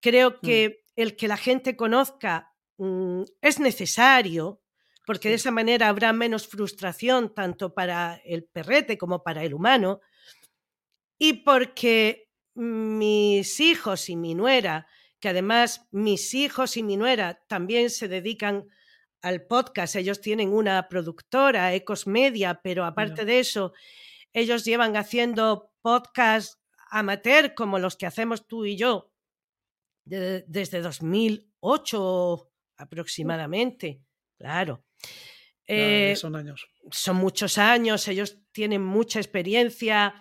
Creo 0.00 0.32
Mm. 0.32 0.40
que 0.46 0.84
el 0.96 1.16
que 1.16 1.28
la 1.28 1.38
gente 1.38 1.74
conozca 1.74 2.50
mm, 2.76 3.22
es 3.40 3.60
necesario, 3.60 4.60
porque 5.06 5.28
de 5.28 5.36
esa 5.36 5.50
manera 5.52 5.88
habrá 5.88 6.12
menos 6.12 6.46
frustración 6.48 7.32
tanto 7.32 7.72
para 7.72 8.20
el 8.24 8.44
perrete 8.44 8.98
como 8.98 9.22
para 9.22 9.44
el 9.44 9.54
humano. 9.54 10.00
Y 11.18 11.44
porque 11.44 12.28
mis 12.54 13.60
hijos 13.60 14.08
y 14.10 14.16
mi 14.16 14.34
nuera, 14.34 14.86
que 15.20 15.28
además 15.28 15.86
mis 15.90 16.34
hijos 16.34 16.76
y 16.76 16.82
mi 16.82 16.96
nuera 16.96 17.40
también 17.48 17.90
se 17.90 18.08
dedican 18.08 18.66
al 19.24 19.46
podcast, 19.46 19.96
ellos 19.96 20.20
tienen 20.20 20.52
una 20.52 20.88
productora, 20.88 21.72
Ecos 21.74 22.06
Media, 22.06 22.60
pero 22.62 22.84
aparte 22.84 23.24
de 23.24 23.40
eso, 23.40 23.72
ellos 24.32 24.64
llevan 24.64 24.96
haciendo 24.96 25.72
podcast 25.82 26.60
amateur 26.90 27.54
como 27.54 27.78
los 27.78 27.96
que 27.96 28.06
hacemos 28.06 28.46
tú 28.46 28.64
y 28.66 28.76
yo 28.76 29.12
de- 30.04 30.44
desde 30.46 30.80
2008 30.82 32.50
aproximadamente, 32.76 34.02
claro. 34.38 34.84
Eh, 35.66 36.14
son 36.16 36.36
años. 36.36 36.66
son 36.90 37.16
muchos 37.16 37.56
años, 37.56 38.06
ellos 38.08 38.38
tienen 38.52 38.82
mucha 38.84 39.18
experiencia. 39.18 40.14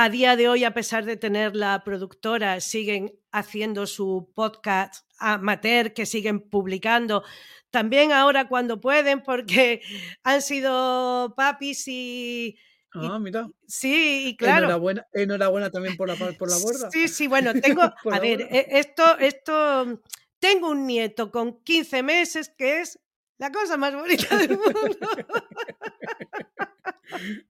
A 0.00 0.10
día 0.10 0.36
de 0.36 0.48
hoy, 0.48 0.62
a 0.62 0.74
pesar 0.74 1.04
de 1.04 1.16
tener 1.16 1.56
la 1.56 1.82
productora, 1.82 2.60
siguen 2.60 3.18
haciendo 3.32 3.84
su 3.88 4.30
podcast 4.32 5.04
amateur, 5.18 5.92
que 5.92 6.06
siguen 6.06 6.38
publicando. 6.48 7.24
También 7.70 8.12
ahora 8.12 8.46
cuando 8.46 8.80
pueden, 8.80 9.24
porque 9.24 9.82
han 10.22 10.40
sido 10.40 11.34
papis 11.36 11.88
y... 11.88 12.56
y- 12.94 13.06
Ah, 13.10 13.18
mira. 13.18 13.50
sí, 13.66 14.28
y 14.28 14.36
claro. 14.36 14.66
Enhorabuena, 14.66 15.04
enhorabuena 15.12 15.70
también 15.72 15.96
por 15.96 16.06
la, 16.06 16.14
por 16.14 16.48
la 16.48 16.58
borda. 16.58 16.92
Sí, 16.92 17.08
sí, 17.08 17.26
bueno, 17.26 17.52
tengo, 17.60 17.82
a 18.12 18.20
ver, 18.20 18.38
borda. 18.44 18.56
e- 18.56 18.66
esto, 18.78 19.18
esto, 19.18 20.00
tengo 20.38 20.70
un 20.70 20.86
nieto 20.86 21.32
con 21.32 21.60
15 21.64 22.04
meses 22.04 22.54
que 22.56 22.82
es 22.82 23.00
la 23.38 23.52
cosa 23.52 23.76
más 23.76 23.94
bonita 23.94 24.36
del 24.36 24.58
mundo. 24.58 24.72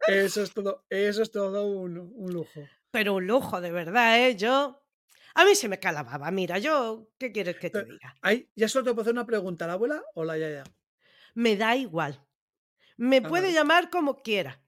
Eso 0.07 0.43
es 0.43 0.53
todo, 0.55 0.85
eso 0.89 1.23
es 1.23 1.31
todo 1.31 1.67
un, 1.67 1.99
un 1.99 2.33
lujo. 2.33 2.69
Pero 2.91 3.15
un 3.15 3.27
lujo, 3.27 3.61
de 3.61 3.71
verdad, 3.73 4.19
¿eh? 4.27 4.37
Yo, 4.37 4.83
a 5.35 5.45
mí 5.45 5.55
se 5.55 5.69
me 5.69 5.79
calababa, 5.81 6.31
mira, 6.31 6.59
yo, 6.59 7.11
¿qué 7.19 7.33
quieres 7.33 7.57
que 7.57 7.71
te 7.71 7.85
diga? 7.85 8.15
Ahí, 8.23 8.49
ya 8.55 8.69
solo 8.69 8.85
te 8.85 8.91
puedo 8.93 9.03
hacer 9.03 9.13
una 9.15 9.27
pregunta, 9.27 9.67
¿la 9.67 9.75
abuela 9.75 10.03
o 10.15 10.25
la 10.25 10.39
yaya? 10.39 10.65
Me 11.35 11.57
da 11.57 11.77
igual. 11.77 12.25
Me 12.97 13.19
Ah, 13.19 13.29
puede 13.29 13.45
vale. 13.49 13.55
llamar 13.55 13.91
como 13.91 14.23
quiera. 14.23 14.61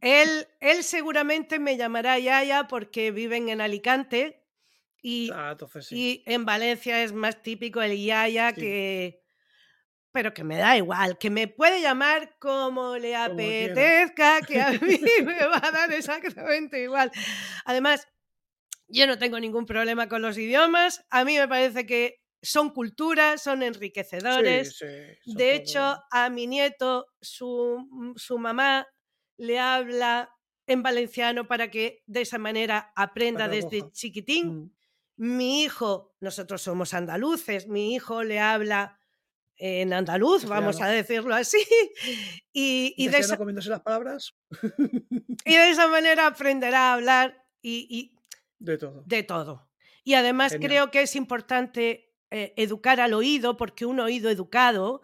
Él, 0.00 0.48
él 0.60 0.82
seguramente 0.82 1.58
me 1.60 1.76
llamará 1.76 2.18
Yaya 2.18 2.66
porque 2.66 3.12
viven 3.12 3.48
en 3.48 3.60
Alicante 3.60 4.44
y, 5.02 5.30
Ah, 5.32 5.50
entonces 5.52 5.86
sí. 5.86 6.22
y 6.26 6.32
en 6.32 6.44
Valencia 6.44 7.02
es 7.04 7.12
más 7.12 7.42
típico 7.42 7.80
el 7.82 7.96
Yaya 8.02 8.50
Sí. 8.54 8.60
que... 8.60 9.19
Pero 10.12 10.34
que 10.34 10.42
me 10.42 10.56
da 10.58 10.76
igual, 10.76 11.18
que 11.18 11.30
me 11.30 11.46
puede 11.46 11.80
llamar 11.80 12.36
como 12.40 12.96
le 12.96 13.12
Como 13.14 13.36
quiera. 13.36 13.72
apetezca, 13.72 14.40
que 14.42 14.60
a 14.60 14.72
mí 14.72 14.78
me 15.24 15.46
va 15.46 15.60
a 15.62 15.70
dar 15.70 15.92
exactamente 15.92 16.82
igual. 16.82 17.12
Además, 17.64 18.08
yo 18.88 19.06
no 19.06 19.18
tengo 19.18 19.38
ningún 19.38 19.66
problema 19.66 20.08
con 20.08 20.22
los 20.22 20.36
idiomas. 20.36 21.04
A 21.10 21.24
mí 21.24 21.36
me 21.38 21.46
parece 21.46 21.86
que 21.86 22.16
son 22.42 22.70
culturas, 22.70 23.42
son 23.42 23.62
enriquecedores. 23.62 24.76
sí. 24.78 24.86
son 25.24 25.34
De 25.36 25.44
todo- 25.44 25.54
hecho, 25.62 25.98
a 26.10 26.30
mi 26.30 26.46
nieto, 26.48 27.06
su, 27.20 28.14
su 28.16 28.38
mamá 28.38 28.88
le 29.36 29.58
habla 29.60 30.30
en 30.66 30.82
valenciano 30.82 31.46
para 31.46 31.70
que 31.70 32.02
de 32.06 32.22
esa 32.22 32.38
manera 32.38 32.92
aprenda 32.96 33.44
Para 33.46 33.54
desde 33.54 33.90
chiquitín. 33.92 34.46
Mm, 34.48 34.70
Mi 35.18 35.62
hijo, 35.64 36.14
nosotros 36.20 36.62
somos 36.62 36.94
andaluces, 36.94 37.68
mi 37.68 37.94
hijo 37.94 38.22
le 38.24 38.40
habla 38.40 38.99
en 39.62 39.92
andaluz, 39.92 40.46
vamos 40.46 40.80
a 40.80 40.88
decirlo 40.88 41.34
así, 41.34 41.58
y, 42.52 42.94
¿Y 42.96 43.08
de 43.08 43.18
esa, 43.18 43.36
comiéndose 43.36 43.68
las 43.68 43.80
palabras? 43.80 44.34
y 45.44 45.54
de 45.56 45.70
esa 45.70 45.86
manera 45.88 46.26
aprenderá 46.26 46.90
a 46.90 46.94
hablar 46.94 47.44
y, 47.62 47.86
y 47.90 48.16
De 48.58 48.78
todo. 48.78 49.02
de 49.06 49.22
todo. 49.22 49.68
Y 50.02 50.14
además 50.14 50.52
Genial. 50.52 50.68
creo 50.70 50.90
que 50.90 51.02
es 51.02 51.14
importante 51.14 52.12
eh, 52.30 52.54
educar 52.56 53.00
al 53.00 53.12
oído, 53.12 53.56
porque 53.56 53.84
un 53.84 54.00
oído 54.00 54.30
educado 54.30 55.02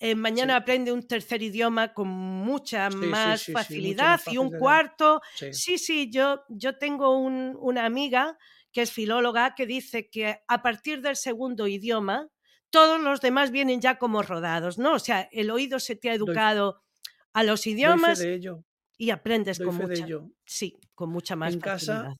eh, 0.00 0.14
mañana 0.14 0.54
Sí. 0.54 0.62
aprende 0.62 0.92
un 0.92 1.02
tercer 1.06 1.42
idioma 1.42 1.92
con 1.92 2.06
mucha 2.08 2.88
Sí, 2.90 2.96
más 2.98 3.40
sí, 3.42 3.52
facilidad 3.52 4.20
más 4.24 4.32
y 4.32 4.38
un 4.38 4.50
cuarto. 4.56 5.20
Sí. 5.34 5.52
Sí, 5.52 5.76
sí, 5.78 6.08
yo, 6.10 6.44
yo 6.48 6.78
tengo 6.78 7.18
un- 7.18 7.56
una 7.60 7.84
amiga 7.84 8.38
que 8.72 8.82
es 8.82 8.92
filóloga 8.92 9.54
que 9.56 9.66
dice 9.66 10.08
que 10.08 10.40
a 10.46 10.62
partir 10.62 11.02
del 11.02 11.16
segundo 11.16 11.66
idioma 11.66 12.28
todos 12.70 13.00
los 13.00 13.20
demás 13.20 13.50
vienen 13.50 13.80
ya 13.80 13.98
como 13.98 14.22
rodados, 14.22 14.78
¿no? 14.78 14.94
O 14.94 14.98
sea, 14.98 15.28
el 15.32 15.50
oído 15.50 15.78
se 15.80 15.96
te 15.96 16.10
ha 16.10 16.16
Doy- 16.16 16.28
educado 16.28 16.82
a 17.32 17.42
los 17.44 17.66
idiomas 17.66 18.18
de 18.18 18.34
ello. 18.34 18.64
y 18.96 19.10
aprendes 19.10 19.58
Doy 19.58 19.66
con 19.68 19.78
de 19.78 19.86
mucha, 19.86 20.04
ello. 20.04 20.30
sí, 20.44 20.76
con 20.94 21.10
mucha 21.10 21.36
más 21.36 21.54
En 21.54 21.60
casa, 21.60 22.14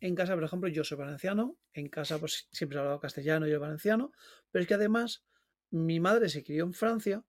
en 0.00 0.14
casa, 0.14 0.34
por 0.34 0.44
ejemplo, 0.44 0.68
yo 0.68 0.84
soy 0.84 0.96
valenciano. 0.98 1.56
En 1.72 1.88
casa, 1.88 2.18
pues 2.18 2.48
siempre 2.52 2.76
he 2.76 2.80
hablado 2.80 3.00
castellano 3.00 3.46
y 3.46 3.50
yo 3.50 3.60
valenciano. 3.60 4.12
Pero 4.50 4.62
es 4.62 4.68
que 4.68 4.74
además, 4.74 5.24
mi 5.70 6.00
madre 6.00 6.28
se 6.28 6.44
crió 6.44 6.64
en 6.64 6.72
Francia 6.72 7.24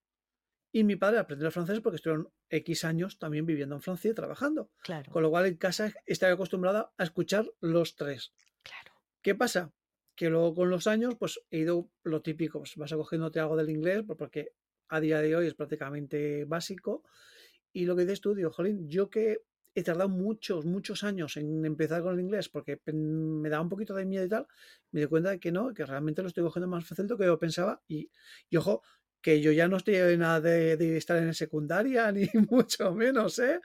y 0.72 0.84
mi 0.84 0.96
padre 0.96 1.18
aprendió 1.20 1.48
el 1.48 1.52
francés 1.54 1.80
porque 1.82 1.96
estuvieron 1.96 2.32
X 2.50 2.84
años 2.86 3.18
también 3.18 3.46
viviendo 3.46 3.76
en 3.76 3.82
Francia 3.82 4.12
y 4.12 4.14
trabajando. 4.14 4.72
Claro, 4.84 5.12
Con 5.12 5.24
lo 5.24 5.30
cual, 5.32 5.48
en 5.48 5.58
casa 5.58 5.92
estaba 6.06 6.34
acostumbrada 6.34 6.92
a 6.98 7.04
escuchar 7.04 7.46
los 7.60 7.96
tres. 7.96 8.34
claro. 8.64 8.94
¿Qué 9.22 9.34
pasa? 9.36 9.72
Que 10.20 10.30
luego 10.30 10.54
con 10.54 10.70
los 10.70 10.86
años, 10.86 11.16
pues 11.18 11.40
he 11.50 11.60
ido 11.60 11.90
lo 12.04 12.22
típico, 12.22 12.60
pues 12.60 12.76
vas 12.76 12.92
cogiéndote 12.92 13.40
algo 13.40 13.56
del 13.56 13.70
inglés, 13.70 14.04
pues 14.06 14.18
porque 14.18 14.52
a 14.90 15.00
día 15.00 15.22
de 15.22 15.34
hoy 15.34 15.48
es 15.48 15.54
prácticamente 15.54 16.44
básico. 16.44 17.04
Y 17.72 17.86
lo 17.86 17.96
que 17.96 18.02
dices 18.02 18.20
tú, 18.20 18.36
digo, 18.36 18.52
jolín, 18.52 18.90
yo 18.90 19.10
que 19.10 19.44
he 19.74 19.82
tardado 19.82 20.10
muchos, 20.10 20.66
muchos 20.66 21.06
años 21.06 21.38
en 21.38 21.64
empezar 21.64 22.02
con 22.02 22.16
el 22.16 22.20
inglés 22.20 22.50
porque 22.50 22.82
me 22.92 23.48
daba 23.48 23.64
un 23.64 23.70
poquito 23.70 23.96
de 23.96 24.06
miedo 24.06 24.26
y 24.26 24.28
tal, 24.28 24.46
me 24.92 25.00
di 25.00 25.08
cuenta 25.08 25.30
de 25.30 25.40
que 25.40 25.54
no, 25.54 25.74
que 25.74 25.86
realmente 25.86 26.22
lo 26.22 26.28
estoy 26.28 26.44
cogiendo 26.44 26.68
más 26.68 26.86
fácil 26.86 27.08
de 27.08 27.14
lo 27.14 27.18
que 27.18 27.26
yo 27.26 27.40
pensaba. 27.40 27.82
Y, 27.88 28.12
y 28.50 28.58
ojo, 28.58 28.82
que 29.22 29.40
yo 29.40 29.54
ya 29.54 29.70
no 29.70 29.78
estoy 29.78 29.96
en 29.96 30.20
nada 30.20 30.42
de, 30.42 30.76
de 30.76 30.98
estar 30.98 31.16
en 31.24 31.34
secundaria, 31.34 32.12
ni 32.12 32.28
mucho 32.50 32.94
menos, 32.94 33.40
¿eh? 33.40 33.62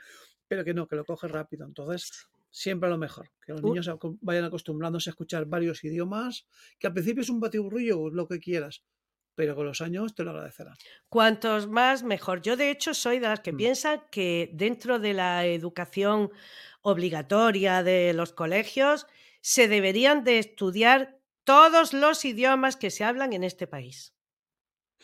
Pero 0.46 0.64
que 0.64 0.72
no, 0.72 0.86
que 0.86 0.94
lo 0.94 1.04
coge 1.04 1.26
rápido. 1.26 1.66
Entonces, 1.66 2.28
siempre 2.54 2.88
a 2.88 2.92
lo 2.92 2.98
mejor. 2.98 3.26
Que 3.44 3.52
los 3.52 3.62
niños 3.62 3.90
vayan 4.20 4.44
acostumbrándose 4.44 5.10
a 5.10 5.12
escuchar 5.12 5.46
varios 5.46 5.84
idiomas, 5.84 6.46
que 6.78 6.86
al 6.88 6.94
principio 6.94 7.22
es 7.22 7.30
un 7.30 7.40
batiburrillo, 7.40 8.10
lo 8.10 8.28
que 8.28 8.40
quieras, 8.40 8.84
pero 9.34 9.54
con 9.56 9.66
los 9.66 9.80
años 9.80 10.14
te 10.14 10.24
lo 10.24 10.30
agradecerán. 10.30 10.78
Cuantos 11.08 11.68
más, 11.68 12.02
mejor. 12.02 12.42
Yo, 12.42 12.56
de 12.56 12.70
hecho, 12.70 12.92
soy 12.94 13.18
de 13.18 13.28
las 13.28 13.40
que 13.40 13.52
Mm. 13.52 13.56
piensan 13.56 14.02
que 14.10 14.50
dentro 14.52 14.98
de 14.98 15.14
la 15.14 15.46
educación 15.46 16.30
obligatoria 16.82 17.82
de 17.82 18.12
los 18.14 18.32
colegios 18.32 19.06
se 19.40 19.68
deberían 19.68 20.24
de 20.24 20.38
estudiar 20.38 21.20
todos 21.44 21.92
los 21.92 22.24
idiomas 22.24 22.76
que 22.76 22.90
se 22.90 23.04
hablan 23.04 23.32
en 23.32 23.44
este 23.44 23.66
país. 23.66 24.14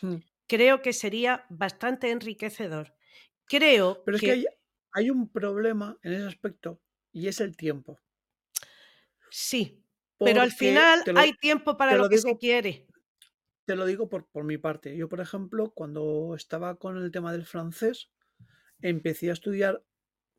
Mm. 0.02 0.20
Creo 0.52 0.82
que 0.82 0.93
sería 0.93 1.47
bastante 1.48 2.10
enriquecedor. 2.10 2.94
Creo 3.47 3.89
Pero 4.05 4.16
es 4.16 4.22
que 4.22 4.27
que 4.27 4.32
hay, 4.32 4.44
hay 4.93 5.10
un 5.10 5.28
problema 5.31 5.98
en 6.02 6.12
ese 6.12 6.27
aspecto 6.27 6.81
y 7.12 7.28
es 7.28 7.40
el 7.40 7.56
tiempo. 7.56 8.00
sí, 9.28 9.84
pero 10.22 10.42
al 10.42 10.52
final 10.52 11.04
lo, 11.06 11.14
hay 11.14 11.32
tiempo 11.34 11.76
para 11.76 11.94
lo 11.94 12.04
lo 12.04 12.08
que 12.08 12.18
se 12.18 12.36
quiere. 12.38 12.86
te 13.64 13.76
lo 13.76 13.86
digo 13.86 14.08
por, 14.08 14.28
por 14.28 14.44
mi 14.44 14.58
parte. 14.58 14.96
Yo, 14.96 15.08
por 15.08 15.20
ejemplo, 15.20 15.72
cuando 15.72 16.34
estaba 16.34 16.76
con 16.78 16.96
el 16.96 17.10
tema 17.10 17.32
del 17.32 17.46
francés, 17.46 18.10
empecé 18.80 19.30
a 19.30 19.34
estudiar 19.34 19.84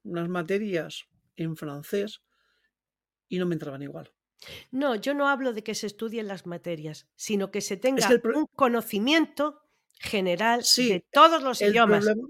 unas 0.04 0.30
materias 0.30 1.06
en 1.38 1.58
francés 1.58 2.24
y 3.30 3.40
no 3.40 3.46
me 3.48 3.56
entraban 3.56 3.82
igual. 3.82 4.14
No, 4.72 4.96
yo 4.96 5.14
no 5.14 5.28
hablo 5.28 5.54
de 5.54 5.64
que 5.64 5.76
se 5.76 5.88
estudien 5.88 6.28
las 6.28 6.46
materias, 6.46 7.08
sino 7.16 7.52
que 7.52 7.62
se 7.62 7.78
Es 7.96 8.06
tenga 8.06 8.08
que 8.08 8.22
un 8.32 8.46
conocimiento 8.56 9.62
general 10.00 10.70
Sí, 10.74 10.88
de 10.88 11.06
todos 11.12 11.44
los 11.44 11.62
el 11.62 11.74
idiomas. 11.74 11.86
problema 11.86 12.28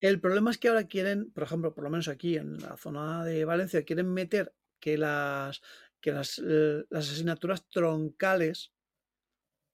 el 0.00 0.20
problema 0.20 0.50
es 0.50 0.58
que 0.58 0.68
ahora 0.68 0.84
quieren, 0.88 1.30
por 1.32 1.44
ejemplo, 1.44 1.74
por 1.74 1.84
lo 1.84 1.90
menos 1.90 2.08
aquí 2.08 2.36
en 2.36 2.58
la 2.58 2.76
zona 2.76 3.24
de 3.24 3.44
Valencia, 3.44 3.84
quieren 3.84 4.12
meter 4.12 4.54
que 4.80 4.98
las 4.98 5.60
que 6.00 6.12
las, 6.12 6.40
eh, 6.46 6.84
las 6.90 7.10
asignaturas 7.10 7.68
troncales 7.68 8.72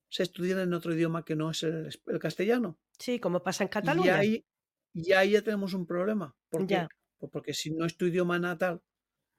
se 0.09 0.23
estudien 0.23 0.59
en 0.61 0.73
otro 0.73 0.95
idioma 0.95 1.27
que 1.27 1.37
no 1.37 1.51
es 1.51 1.63
el, 1.63 1.91
castellano. 2.19 2.81
Sí, 2.99 3.21
como 3.21 3.43
pasa 3.45 3.63
en 3.65 3.69
Y 3.81 4.09
Cataluña. 4.09 4.09
ahí, 4.09 4.45
y 4.93 5.13
ahí 5.13 5.31
ya 5.33 5.43
tenemos 5.43 5.75
un 5.75 5.87
problema. 5.87 6.37
¿Por 6.49 6.67
qué? 6.67 6.89
Pues 7.19 7.31
porque 7.33 7.55
si 7.55 7.71
no 7.71 7.85
es 7.87 7.97
tu 7.97 8.07
idioma 8.07 8.39
natal, 8.39 8.83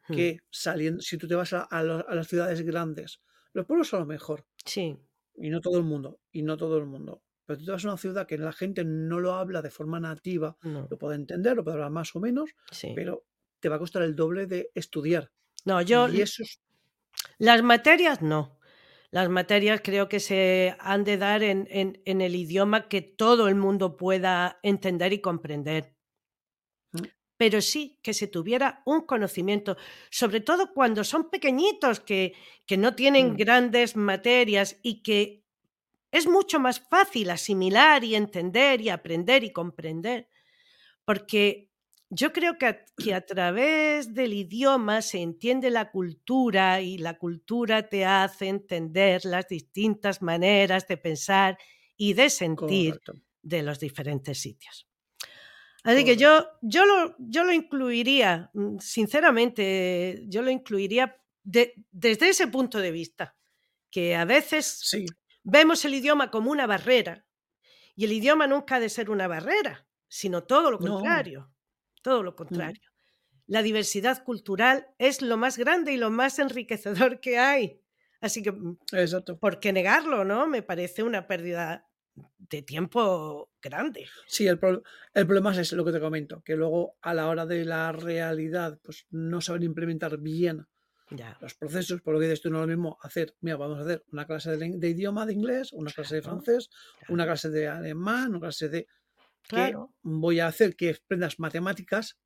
Mm, 0.10 0.26
que 0.26 0.40
saliendo, 0.52 1.02
si 1.02 1.18
tú 1.20 1.28
te 1.30 1.36
vas 1.36 1.54
a, 1.54 1.64
a 1.64 1.84
lo- 1.84 2.08
a 2.10 2.16
las 2.16 2.30
ciudades 2.30 2.62
grandes, 2.64 3.22
los 3.54 3.68
pueblos 3.68 3.94
a 3.96 4.00
lo 4.00 4.08
mejor, 4.08 4.48
Sí, 4.66 4.98
y 5.38 5.52
no 5.52 5.62
todo 5.62 5.80
el 5.80 5.86
mundo, 5.86 6.22
y 6.32 6.44
no 6.44 6.58
todo 6.58 6.80
el 6.80 6.88
mundo. 6.88 7.25
Pero 7.46 7.60
tú 7.60 7.66
te 7.66 7.72
vas 7.72 7.86
a 7.86 7.90
una 7.90 7.98
ciudad 7.98 8.28
que 8.28 8.38
la 8.38 8.52
gente 8.54 8.84
no 8.86 9.20
lo 9.20 9.34
habla 9.36 9.62
de 9.62 9.70
forma 9.72 10.00
nativa, 10.00 10.58
no, 10.64 10.88
lo 10.90 10.98
puede 10.98 11.16
entender, 11.16 11.56
lo 11.56 11.64
puede 11.64 11.76
hablar 11.76 11.92
más 11.92 12.16
o 12.16 12.20
menos, 12.20 12.50
sí. 12.72 12.94
pero 12.96 13.26
te 13.60 13.70
va 13.70 13.76
a 13.78 13.80
costar 13.80 14.04
el 14.04 14.16
doble 14.16 14.48
de 14.48 14.72
estudiar. 14.74 15.32
No, 15.66 15.82
yo 15.82 16.08
y 16.10 16.22
eso 16.22 16.44
es, 16.44 16.60
las 17.38 17.64
materias 17.64 18.22
no. 18.22 18.60
Las 19.12 19.30
materias 19.30 19.82
creo 19.84 20.10
que 20.10 20.20
se 20.20 20.76
han 20.80 21.04
de 21.06 21.18
dar 21.18 21.42
en, 21.44 21.68
en- 21.72 22.02
en 22.06 22.22
el 22.22 22.36
idioma 22.36 22.90
que 22.90 23.02
todo 23.02 23.48
el 23.48 23.56
mundo 23.56 23.96
pueda 23.96 24.60
entender 24.64 25.14
y 25.14 25.22
comprender. 25.22 25.96
Mm. 26.94 27.04
Pero 27.38 27.62
sí 27.62 28.00
que 28.02 28.14
se 28.14 28.28
tuviera 28.28 28.82
un 28.86 29.02
conocimiento, 29.06 29.78
sobre 30.10 30.40
todo 30.42 30.74
cuando 30.74 31.04
son 31.04 31.30
pequeñitos, 31.30 32.00
que, 32.00 32.34
que 32.66 32.78
no 32.78 32.96
tienen 32.96 33.34
Mm. 33.34 33.36
grandes 33.38 33.96
materias 33.96 34.80
y 34.82 35.02
que 35.04 35.45
es 36.18 36.28
mucho 36.28 36.60
más 36.60 36.80
fácil 36.80 37.30
asimilar 37.30 38.04
y 38.04 38.16
entender 38.16 38.82
y 38.82 38.90
aprender 38.90 39.44
y 39.44 39.52
comprender. 39.52 40.30
Porque 41.06 41.72
yo 42.10 42.32
creo 42.34 42.58
que 42.58 42.66
a, 42.68 42.86
que 42.98 43.14
a 43.14 43.26
través 43.26 44.14
del 44.14 44.34
idioma 44.34 45.02
se 45.02 45.22
entiende 45.22 45.70
la 45.70 45.92
cultura 45.92 46.82
y 46.82 46.98
la 46.98 47.18
cultura 47.18 47.90
te 47.90 48.06
hace 48.06 48.48
entender 48.48 49.26
las 49.26 49.48
distintas 49.48 50.22
maneras 50.22 50.88
de 50.88 50.98
pensar 50.98 51.58
y 51.98 52.14
de 52.14 52.30
sentir 52.30 52.96
correcto. 52.96 53.14
de 53.42 53.64
los 53.64 53.80
diferentes 53.80 54.40
sitios. 54.40 54.88
Así 55.84 56.04
que 56.04 56.18
yo, 56.18 56.48
yo, 56.62 56.86
lo, 56.86 57.16
yo 57.20 57.44
lo 57.44 57.54
incluiría, 57.54 58.50
mm, 58.54 58.80
sinceramente, 58.80 60.24
yo 60.28 60.42
lo 60.42 60.50
incluiría 60.50 61.18
de- 61.44 61.74
desde 61.92 62.30
ese 62.30 62.48
punto 62.48 62.80
de 62.80 62.92
vista, 62.92 63.36
que 63.92 64.16
a 64.16 64.26
veces 64.26 64.66
Sí, 64.80 65.06
vemos 65.46 65.86
el 65.86 65.94
idioma 65.94 66.30
como 66.32 66.52
una 66.52 66.68
barrera 66.68 67.26
y 67.96 68.04
el 68.06 68.12
idioma 68.12 68.48
nunca 68.48 68.76
ha 68.76 68.80
de 68.82 68.90
ser 68.90 69.10
una 69.10 69.28
barrera, 69.30 69.88
sino 70.10 70.44
todo 70.44 70.72
lo 70.72 70.80
No. 70.80 70.96
contrario, 70.96 71.54
todo 72.02 72.22
lo 72.24 72.36
contrario. 72.36 72.82
La 73.48 73.62
diversidad 73.62 74.24
cultural 74.24 74.88
es 74.98 75.22
lo 75.22 75.38
más 75.38 75.58
grande 75.58 75.94
y 75.94 75.98
lo 75.98 76.10
más 76.10 76.40
enriquecedor 76.40 77.20
que 77.22 77.38
hay. 77.38 77.80
Así 78.20 78.42
que, 78.42 78.52
mm, 78.52 78.78
exacto. 78.94 79.38
¿por 79.40 79.60
qué 79.60 79.72
negarlo, 79.72 80.26
no? 80.26 80.48
Me 80.48 80.64
parece 80.64 81.04
una 81.04 81.28
pérdida 81.28 81.88
de 82.38 82.62
tiempo 82.64 83.52
grande. 83.62 84.08
Sí, 84.26 84.48
el, 84.48 84.58
pro- 84.58 84.82
el 85.14 85.26
problema 85.28 85.52
es 85.60 85.72
lo 85.74 85.86
que 85.86 85.92
te 85.92 86.00
comento, 86.00 86.42
que 86.44 86.56
luego 86.56 86.98
a 87.02 87.14
la 87.14 87.28
hora 87.28 87.46
de 87.46 87.66
la 87.66 87.92
realidad, 87.92 88.80
pues 88.84 89.06
no 89.12 89.42
saben 89.42 89.64
implementar 89.64 90.18
bien 90.18 90.66
Ya. 91.12 91.38
los 91.40 91.54
procesos, 91.54 92.02
por 92.02 92.14
lo 92.16 92.20
que 92.20 92.26
dices 92.26 92.42
tú 92.42 92.50
no 92.50 92.58
es 92.58 92.62
lo 92.62 92.68
mismo 92.68 92.98
hacer, 93.02 93.36
mira, 93.42 93.58
vamos 93.58 93.78
a 93.80 93.82
hacer 93.84 94.04
una 94.12 94.26
clase 94.26 94.58
de, 94.58 94.72
de 94.78 94.90
idioma 94.90 95.26
de 95.26 95.34
inglés, 95.34 95.72
una 95.74 95.92
clase 95.92 96.16
de 96.16 96.22
francés, 96.24 96.70
claro. 97.00 97.14
una 97.14 97.26
clase 97.26 97.50
de 97.50 97.68
alemán, 97.68 98.30
una 98.32 98.40
clase 98.40 98.70
de... 98.70 98.86
que 99.44 99.50
Claro. 99.50 99.94
voy 100.02 100.40
a 100.40 100.48
hacer 100.48 100.76
que 100.76 100.98
aprendas 101.04 101.40
matemáticas 101.40 102.18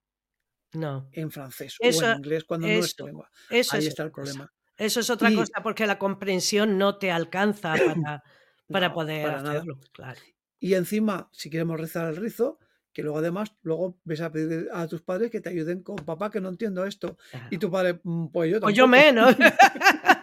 No. 0.74 1.10
en 1.12 1.30
francés 1.32 1.76
Eso- 1.80 2.06
o 2.06 2.10
en 2.12 2.18
inglés 2.18 2.44
cuando 2.46 2.68
no 2.68 2.74
es 2.74 2.96
tu 2.96 3.06
lengua. 3.06 3.30
Eso 3.50 3.76
Ahí 3.76 3.82
es 3.84 3.88
está 3.90 4.04
el 4.04 4.12
cosa. 4.12 4.32
problema. 4.32 4.54
Eso 4.78 5.00
es 5.02 5.10
otra 5.10 5.30
Y- 5.30 5.36
cosa 5.36 5.62
porque 5.62 5.86
la 5.86 6.00
comprensión 6.00 6.78
no 6.78 6.98
te 6.98 7.12
alcanza 7.12 7.74
para, 7.74 8.24
para 8.70 8.88
No, 8.90 8.94
poder 8.94 9.24
para 9.28 9.38
nada. 9.42 9.52
hacerlo. 9.56 9.80
Claro. 9.92 10.20
Y 10.58 10.74
encima, 10.76 11.28
si 11.34 11.50
queremos 11.50 11.78
rezar 11.80 12.08
el 12.08 12.16
rizo, 12.16 12.60
que 13.00 13.04
luego 13.04 13.20
además, 13.20 13.54
luego 13.64 13.98
ves 14.04 14.22
a 14.22 14.32
pedir 14.32 14.68
a 14.74 14.88
tus 14.88 15.02
padres 15.02 15.32
que 15.32 15.42
te 15.42 15.50
ayuden 15.50 15.82
con 15.84 15.96
papá, 15.98 16.30
que 16.30 16.42
no 16.42 16.50
entiendo 16.50 16.86
esto. 16.86 17.18
claro. 17.32 17.48
Y 17.52 17.58
tu 17.58 17.70
padre, 17.72 18.00
"Mm, 18.04 18.28
pues 18.28 18.52
yo 18.52 18.60
Pues 18.60 18.76
yo 18.76 18.84
tampoco". 18.84 18.88
menos. 19.04 19.36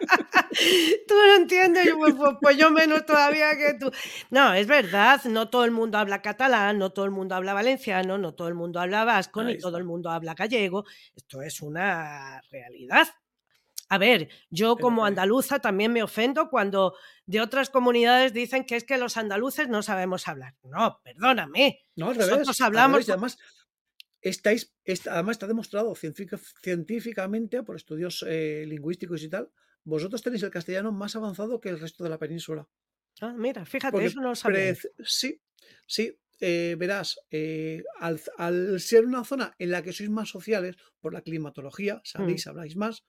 tú 1.08 1.14
no 1.14 1.36
entiendes, 1.36 1.86
yo, 1.86 1.98
pues, 1.98 2.14
pues- 2.14 2.36
pues 2.40 2.56
yo 2.56 2.70
menos 2.70 3.04
todavía 3.06 3.56
que 3.56 3.74
tú. 3.78 3.90
No, 4.30 4.54
es 4.54 4.66
verdad, 4.66 5.20
no 5.24 5.48
todo 5.48 5.64
el 5.64 5.70
mundo 5.70 5.98
habla 5.98 6.22
catalán, 6.22 6.78
no 6.78 6.90
todo 6.90 7.04
el 7.04 7.10
mundo 7.10 7.34
habla 7.34 7.54
valenciano, 7.54 8.18
no 8.18 8.34
todo 8.34 8.48
el 8.48 8.54
mundo 8.54 8.80
habla 8.80 9.04
vasco, 9.04 9.40
Ahí 9.40 9.46
ni 9.54 9.58
todo 9.58 9.76
el 9.78 9.84
mundo 9.84 10.10
habla 10.10 10.34
gallego. 10.34 10.84
Esto 11.14 11.42
es 11.42 11.60
una 11.60 12.40
realidad. 12.50 13.06
A 13.88 13.98
ver, 13.98 14.28
yo 14.50 14.76
como 14.76 15.04
andaluza 15.04 15.60
también 15.60 15.92
me 15.92 16.02
ofendo 16.02 16.48
cuando 16.50 16.94
de 17.26 17.40
otras 17.40 17.70
comunidades 17.70 18.32
dicen 18.32 18.64
que 18.64 18.76
es 18.76 18.84
que 18.84 18.98
los 18.98 19.16
andaluces 19.16 19.68
no 19.68 19.82
sabemos 19.82 20.26
hablar. 20.26 20.56
No, 20.64 21.00
perdóname. 21.04 21.80
No, 21.94 22.10
al 22.10 22.16
Nosotros 22.18 22.40
revés. 22.46 22.60
al 22.60 22.66
hablamos 22.66 22.92
revés, 22.94 23.06
con- 23.06 23.12
además, 23.14 23.38
estáis, 24.20 24.74
est- 24.84 25.06
además 25.06 25.34
está 25.34 25.46
demostrado 25.46 25.94
científica- 25.94 26.38
científicamente 26.62 27.62
por 27.62 27.76
estudios 27.76 28.24
eh, 28.28 28.64
lingüísticos 28.66 29.22
y 29.22 29.28
tal, 29.28 29.50
vosotros 29.84 30.20
tenéis 30.22 30.42
el 30.42 30.50
castellano 30.50 30.90
más 30.92 31.14
avanzado 31.14 31.60
que 31.60 31.68
el 31.68 31.78
resto 31.78 32.02
de 32.02 32.10
la 32.10 32.18
península. 32.18 32.66
Ah, 33.20 33.32
mira, 33.36 33.64
fíjate, 33.64 33.92
Porque 33.92 34.06
eso 34.06 34.20
no 34.20 34.30
lo 34.30 34.34
sabía. 34.34 34.74
sí, 35.04 35.40
sí, 35.86 36.18
eh, 36.40 36.74
verás, 36.78 37.18
eh, 37.30 37.82
al, 38.00 38.20
al 38.36 38.80
ser 38.80 39.06
una 39.06 39.24
zona 39.24 39.54
en 39.58 39.70
la 39.70 39.82
que 39.82 39.92
sois 39.92 40.10
más 40.10 40.28
sociales, 40.28 40.76
por 41.00 41.14
la 41.14 41.22
climatología, 41.22 41.94
Mm. 41.96 42.00
sabéis, 42.04 42.46
habláis 42.46 42.76
más, 42.76 43.04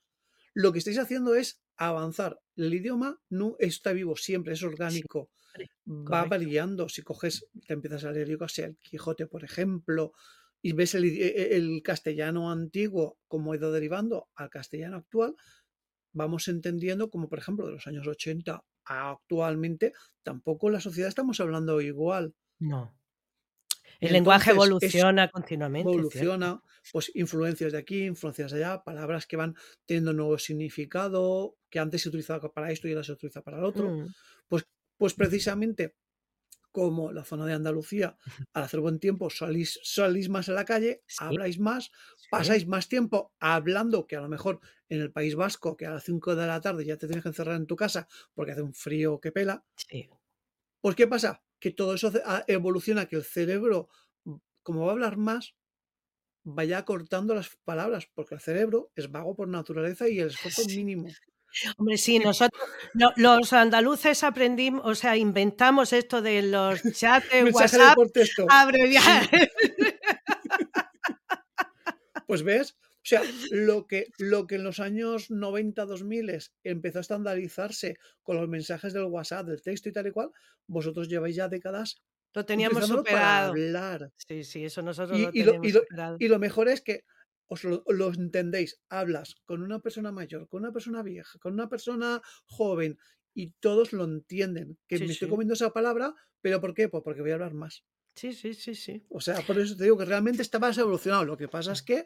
lo 0.57 0.73
que 0.73 0.79
estáis 0.79 0.97
haciendo 0.97 1.35
es 1.35 1.61
avanzar. 1.75 2.39
El 2.55 2.73
idioma 2.73 3.21
no 3.29 3.55
está 3.59 3.93
vivo 3.93 4.15
siempre, 4.15 4.53
es 4.53 4.63
orgánico. 4.63 5.29
Va 5.87 6.23
correcto. 6.23 6.29
variando. 6.29 6.89
Si 6.89 7.03
coges, 7.03 7.45
te 7.67 7.73
empiezas 7.73 8.05
a 8.05 8.11
leer, 8.11 8.27
yo 8.27 8.47
sé, 8.47 8.63
el 8.65 8.77
Quijote, 8.77 9.27
por 9.27 9.43
ejemplo, 9.43 10.13
y 10.63 10.73
ves 10.73 10.95
el, 10.95 11.05
e- 11.05 11.55
el 11.55 11.83
castellano 11.83 12.49
antiguo 12.49 13.19
como 13.27 13.53
ha 13.53 13.55
ido 13.55 13.71
derivando 13.71 14.29
al 14.33 14.49
castellano 14.49 14.97
actual, 14.97 15.35
vamos 16.11 16.47
entendiendo 16.47 17.11
como, 17.11 17.29
por 17.29 17.37
ejemplo, 17.37 17.67
de 17.67 17.73
los 17.73 17.85
años 17.85 18.07
80 18.07 18.63
a 18.85 19.11
actualmente, 19.11 19.93
tampoco 20.23 20.71
la 20.71 20.79
sociedad 20.79 21.09
estamos 21.09 21.39
hablando 21.39 21.81
igual. 21.81 22.33
No. 22.57 22.97
El 23.99 24.13
lenguaje 24.13 24.49
es- 24.51 24.55
evoluciona 24.55 25.29
continuamente. 25.29 25.89
¿cierto? 25.89 25.99
evoluciona, 26.07 26.61
pues 26.91 27.11
influencias 27.15 27.71
de 27.71 27.77
aquí, 27.79 28.03
influencias 28.05 28.51
de 28.51 28.63
allá, 28.63 28.83
palabras 28.83 29.25
que 29.27 29.37
van 29.37 29.55
teniendo 29.85 30.13
nuevo 30.13 30.37
significado, 30.37 31.55
que 31.69 31.79
antes 31.79 32.01
se 32.03 32.09
utilizaba 32.09 32.51
para 32.53 32.71
esto 32.71 32.87
y 32.87 32.91
ahora 32.91 33.03
se 33.03 33.11
utiliza 33.13 33.41
para 33.41 33.57
el 33.57 33.63
otro. 33.63 33.89
Mm, 33.89 34.07
Pues 34.99 35.13
precisamente 35.13 35.95
como 36.71 37.11
la 37.11 37.23
zona 37.23 37.45
de 37.45 37.53
Andalucía, 37.53 38.17
al 38.53 38.63
hacer 38.63 38.79
buen 38.79 38.99
tiempo 38.99 39.29
salís, 39.29 39.79
salís 39.83 40.27
más 40.29 40.49
a 40.49 40.53
la 40.53 40.65
calle, 40.65 41.03
Sí. 41.07 41.17
habláis 41.21 41.59
más, 41.59 41.85
sí. 42.17 42.27
pasáis 42.31 42.67
más 42.67 42.87
tiempo 42.87 43.31
hablando 43.39 44.05
que 44.07 44.15
a 44.15 44.21
lo 44.21 44.27
mejor 44.29 44.59
en 44.89 45.01
el 45.01 45.11
País 45.11 45.35
Vasco, 45.35 45.75
que 45.77 45.85
a 45.85 45.91
las 45.91 46.03
5 46.03 46.35
de 46.35 46.45
la 46.47 46.61
tarde 46.61 46.83
ya 46.85 46.97
te 46.97 47.07
tienes 47.07 47.23
que 47.23 47.29
encerrar 47.29 47.55
en 47.55 47.67
tu 47.67 47.75
casa 47.75 48.07
porque 48.33 48.51
hace 48.53 48.61
un 48.61 48.73
frío 48.73 49.19
que 49.19 49.31
pela. 49.31 49.63
Sí. 49.75 50.09
Pues 50.81 50.95
¿qué 50.95 51.07
pasa? 51.07 51.43
Que 51.59 51.71
todo 51.71 51.93
eso 51.95 52.07
hace- 52.07 52.21
a- 52.25 52.43
evoluciona, 52.47 53.05
que 53.07 53.15
el 53.15 53.23
cerebro, 53.23 53.89
mm, 54.25 54.35
como 54.63 54.81
va 54.85 54.89
a 54.89 54.93
hablar 54.93 55.17
más, 55.17 55.55
vaya 56.43 56.85
cortando 56.85 57.33
las 57.35 57.49
palabras, 57.65 58.07
porque 58.13 58.35
el 58.35 58.41
cerebro 58.41 58.91
es 58.95 59.11
vago 59.11 59.35
por 59.35 59.47
naturaleza 59.47 60.07
y 60.07 60.19
el 60.19 60.27
esfuerzo 60.29 60.61
es 60.61 60.67
mínimo. 60.75 61.07
Hombre, 61.77 61.97
sí, 61.97 62.19
nosotros, 62.19 62.61
lo- 62.93 63.13
los 63.15 63.51
andaluces 63.53 64.23
aprendimos, 64.23 64.81
o 64.85 64.93
sea, 64.95 65.17
inventamos 65.17 65.91
esto 65.93 66.21
de 66.21 66.41
los 66.43 66.81
chats 66.93 67.25
de 67.31 67.43
WhatsApp 67.45 67.97
abreviar. 68.49 69.29
Pues 72.27 72.43
ves, 72.43 72.75
sea, 73.07 73.27
lo 73.49 73.87
que, 73.87 74.07
lo 74.17 74.47
que 74.47 74.55
en 74.55 74.63
los 74.63 74.79
años 74.79 75.31
90, 75.31 75.85
2000 75.85 76.29
empezó 76.63 76.99
a 76.99 77.01
estandarizarse 77.01 77.97
con 78.23 78.37
los 78.37 78.49
mensajes 78.49 78.93
del 78.93 79.05
WhatsApp, 79.05 79.47
del 79.47 79.61
texto 79.61 79.89
y 79.89 79.93
tal 79.93 80.07
y 80.07 80.11
cual, 80.11 80.31
vosotros 80.67 81.07
lleváis 81.09 81.35
ya 81.35 81.47
décadas 81.49 82.03
Lo 82.33 82.45
teníamos 82.45 82.85
utilizándolo 82.85 83.07
para 83.07 83.37
superado. 83.37 83.47
hablar. 83.47 84.11
Sí, 84.17 84.43
sí, 84.43 84.65
eso 84.65 84.81
nosotros 84.81 85.19
Y, 85.19 85.21
lo 85.21 85.33
y 85.39 85.43
lo, 85.43 85.57
teníamos 85.57 85.61
y 85.61 85.71
lo- 85.71 85.83
superado. 85.87 86.19
y 86.19 86.27
lo 86.27 86.39
mejor 86.39 86.67
es 86.69 86.81
que 86.81 87.03
os 87.47 87.63
lo, 87.63 87.83
lo 87.87 88.07
entendéis, 88.13 88.81
hablas 88.89 89.35
con 89.45 89.61
una 89.61 89.79
persona 89.79 90.11
mayor, 90.11 90.47
con 90.49 90.63
una 90.63 90.73
persona 90.73 91.01
vieja, 91.03 91.39
con 91.39 91.53
una 91.53 91.69
persona 91.69 92.21
joven, 92.45 92.97
y 93.33 93.51
todos 93.59 93.93
lo 93.93 94.03
entienden, 94.05 94.79
que 94.87 94.99
Sí, 94.99 95.05
me 95.05 95.13
estoy 95.13 95.27
comiendo 95.27 95.53
esa 95.53 95.71
palabra, 95.71 96.13
pero 96.41 96.59
¿por 96.59 96.73
qué? 96.73 96.89
Pues 96.89 97.03
porque 97.03 97.21
voy 97.21 97.31
a 97.31 97.35
hablar 97.35 97.53
más. 97.53 97.85
Sí, 98.17 98.33
sí, 98.33 98.55
sí, 98.55 98.73
sí. 98.73 99.05
O 99.09 99.21
sea, 99.21 99.41
por 99.41 99.59
eso 99.59 99.77
te 99.77 99.83
digo 99.83 99.95
que 99.95 100.05
realmente 100.05 100.41
está 100.41 100.57
más 100.57 100.75
evolucionado. 100.79 101.23
Lo 101.23 101.37
que 101.37 101.47
pasa 101.47 101.71
es 101.71 101.83
que, 101.83 102.03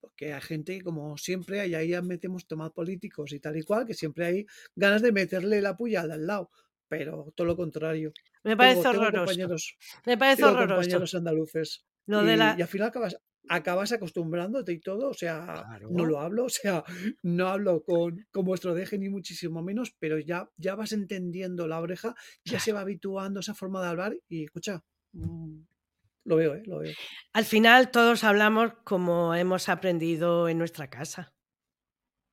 pues, 0.00 0.12
que 0.16 0.32
hay 0.34 0.40
gente, 0.40 0.78
que, 0.78 0.82
como 0.82 1.16
siempre, 1.16 1.60
ahí 1.60 1.88
ya 1.88 2.02
metemos 2.02 2.48
temas 2.48 2.72
políticos 2.72 3.32
y 3.32 3.38
tal 3.38 3.56
y 3.56 3.62
cual, 3.62 3.86
que 3.86 3.94
siempre 3.94 4.26
hay 4.26 4.46
ganas 4.74 5.02
de 5.02 5.12
meterle 5.12 5.62
la 5.62 5.76
puya 5.76 6.00
al 6.00 6.26
lado. 6.26 6.50
Pero 6.88 7.32
todo 7.36 7.46
lo 7.46 7.56
contrario. 7.56 8.12
Me 8.42 8.56
parece 8.56 8.82
tengo, 8.82 9.02
horroroso. 9.02 9.70
Me 10.04 10.18
parece 10.18 10.42
horroroso. 10.42 10.74
compañeros 10.74 11.14
andaluces. 11.14 11.86
Lo 12.06 12.24
y, 12.24 12.26
de 12.26 12.36
la... 12.36 12.56
y 12.58 12.62
al 12.62 12.68
final 12.68 12.88
acabas, 12.88 13.16
acabas 13.48 13.92
acostumbrándote 13.92 14.72
y 14.72 14.80
todo, 14.80 15.10
o 15.10 15.14
sea, 15.14 15.78
no 15.88 16.04
lo 16.04 16.20
hablo, 16.20 16.44
o 16.46 16.48
sea, 16.48 16.82
no 17.22 17.48
hablo 17.48 17.84
con, 17.84 18.26
con 18.32 18.44
vuestro 18.44 18.74
deje 18.74 18.98
ni 18.98 19.08
muchísimo 19.08 19.62
menos, 19.62 19.94
pero 19.98 20.18
ya, 20.18 20.50
ya 20.56 20.74
vas 20.74 20.92
entendiendo 20.92 21.68
la 21.68 21.80
oreja, 21.80 22.14
ya 22.44 22.58
se 22.58 22.72
va 22.72 22.80
habituando 22.80 23.40
esa 23.40 23.54
forma 23.54 23.80
de 23.80 23.88
hablar 23.88 24.16
y 24.28 24.44
escucha, 24.44 24.82
lo 26.24 26.36
veo, 26.36 26.54
¿eh? 26.54 26.62
Lo 26.66 26.78
veo. 26.78 26.96
Al 27.32 27.44
final 27.44 27.90
todos 27.90 28.24
hablamos 28.24 28.72
como 28.84 29.34
hemos 29.34 29.68
aprendido 29.68 30.48
en 30.48 30.58
nuestra 30.58 30.88
casa. 30.88 31.34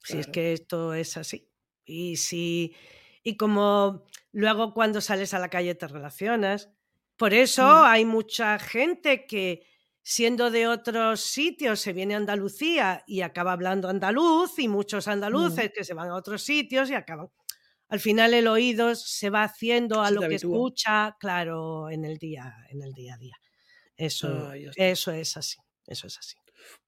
Si 0.03 0.18
es 0.18 0.27
que 0.27 0.53
esto 0.53 0.93
es 0.93 1.18
así. 1.18 1.49
Y 1.85 2.18
si 2.18 2.76
y 3.23 3.38
como 3.38 4.06
luego 4.31 4.73
cuando 4.73 5.01
sales 5.01 5.34
a 5.34 5.39
la 5.39 5.49
calle 5.49 5.76
te 5.76 5.88
relacionas. 5.88 6.72
Por 7.18 7.34
eso 7.34 7.64
Mm, 7.64 7.84
hay 7.84 8.06
mucha 8.06 8.57
gente 8.60 9.26
que 9.27 9.65
siendo 10.01 10.51
de 10.51 10.68
otros 10.68 11.19
sitios 11.22 11.80
se 11.81 11.93
viene 11.93 12.14
a 12.14 12.18
Andalucía 12.18 13.03
y 13.07 13.22
acaba 13.22 13.51
hablando 13.51 13.89
andaluz 13.89 14.57
y 14.60 14.68
muchos 14.69 15.07
mm, 15.31 15.38
andaluces 15.38 15.72
que 15.73 15.84
se 15.84 15.93
van 15.93 16.10
a 16.10 16.15
otros 16.15 16.41
sitios 16.43 16.89
y 16.89 16.93
acaban. 16.95 17.30
Al 17.90 17.99
final 17.99 18.34
el 18.34 18.48
oído 18.48 18.95
se 18.95 19.30
va 19.30 19.44
haciendo 19.44 20.02
a 20.02 20.10
se 20.10 20.14
lo 20.14 20.24
que 20.26 20.36
habitúa. 20.36 20.36
escucha, 20.36 21.18
claro, 21.20 21.90
en 21.90 22.06
el 22.06 22.18
día, 22.18 22.56
en 22.70 22.82
el 22.84 22.94
día 22.94 23.16
a 23.16 23.18
día. 23.18 23.36
Eso, 23.98 24.53
Ah, 24.53 24.74
eso 24.76 25.11
es 25.11 25.38
así. 25.38 25.57
Eso 25.88 26.07
es 26.07 26.18
así. 26.20 26.38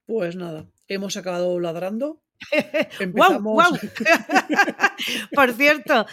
Pues 0.05 0.35
nada, 0.35 0.67
hemos 0.87 1.17
acabado 1.17 1.59
ladrando. 1.59 2.23
¡Guau! 2.99 2.99
Empezamos. 2.99 3.53
¡Guau! 3.53 3.73
Por 5.33 5.53
cierto, 5.53 6.05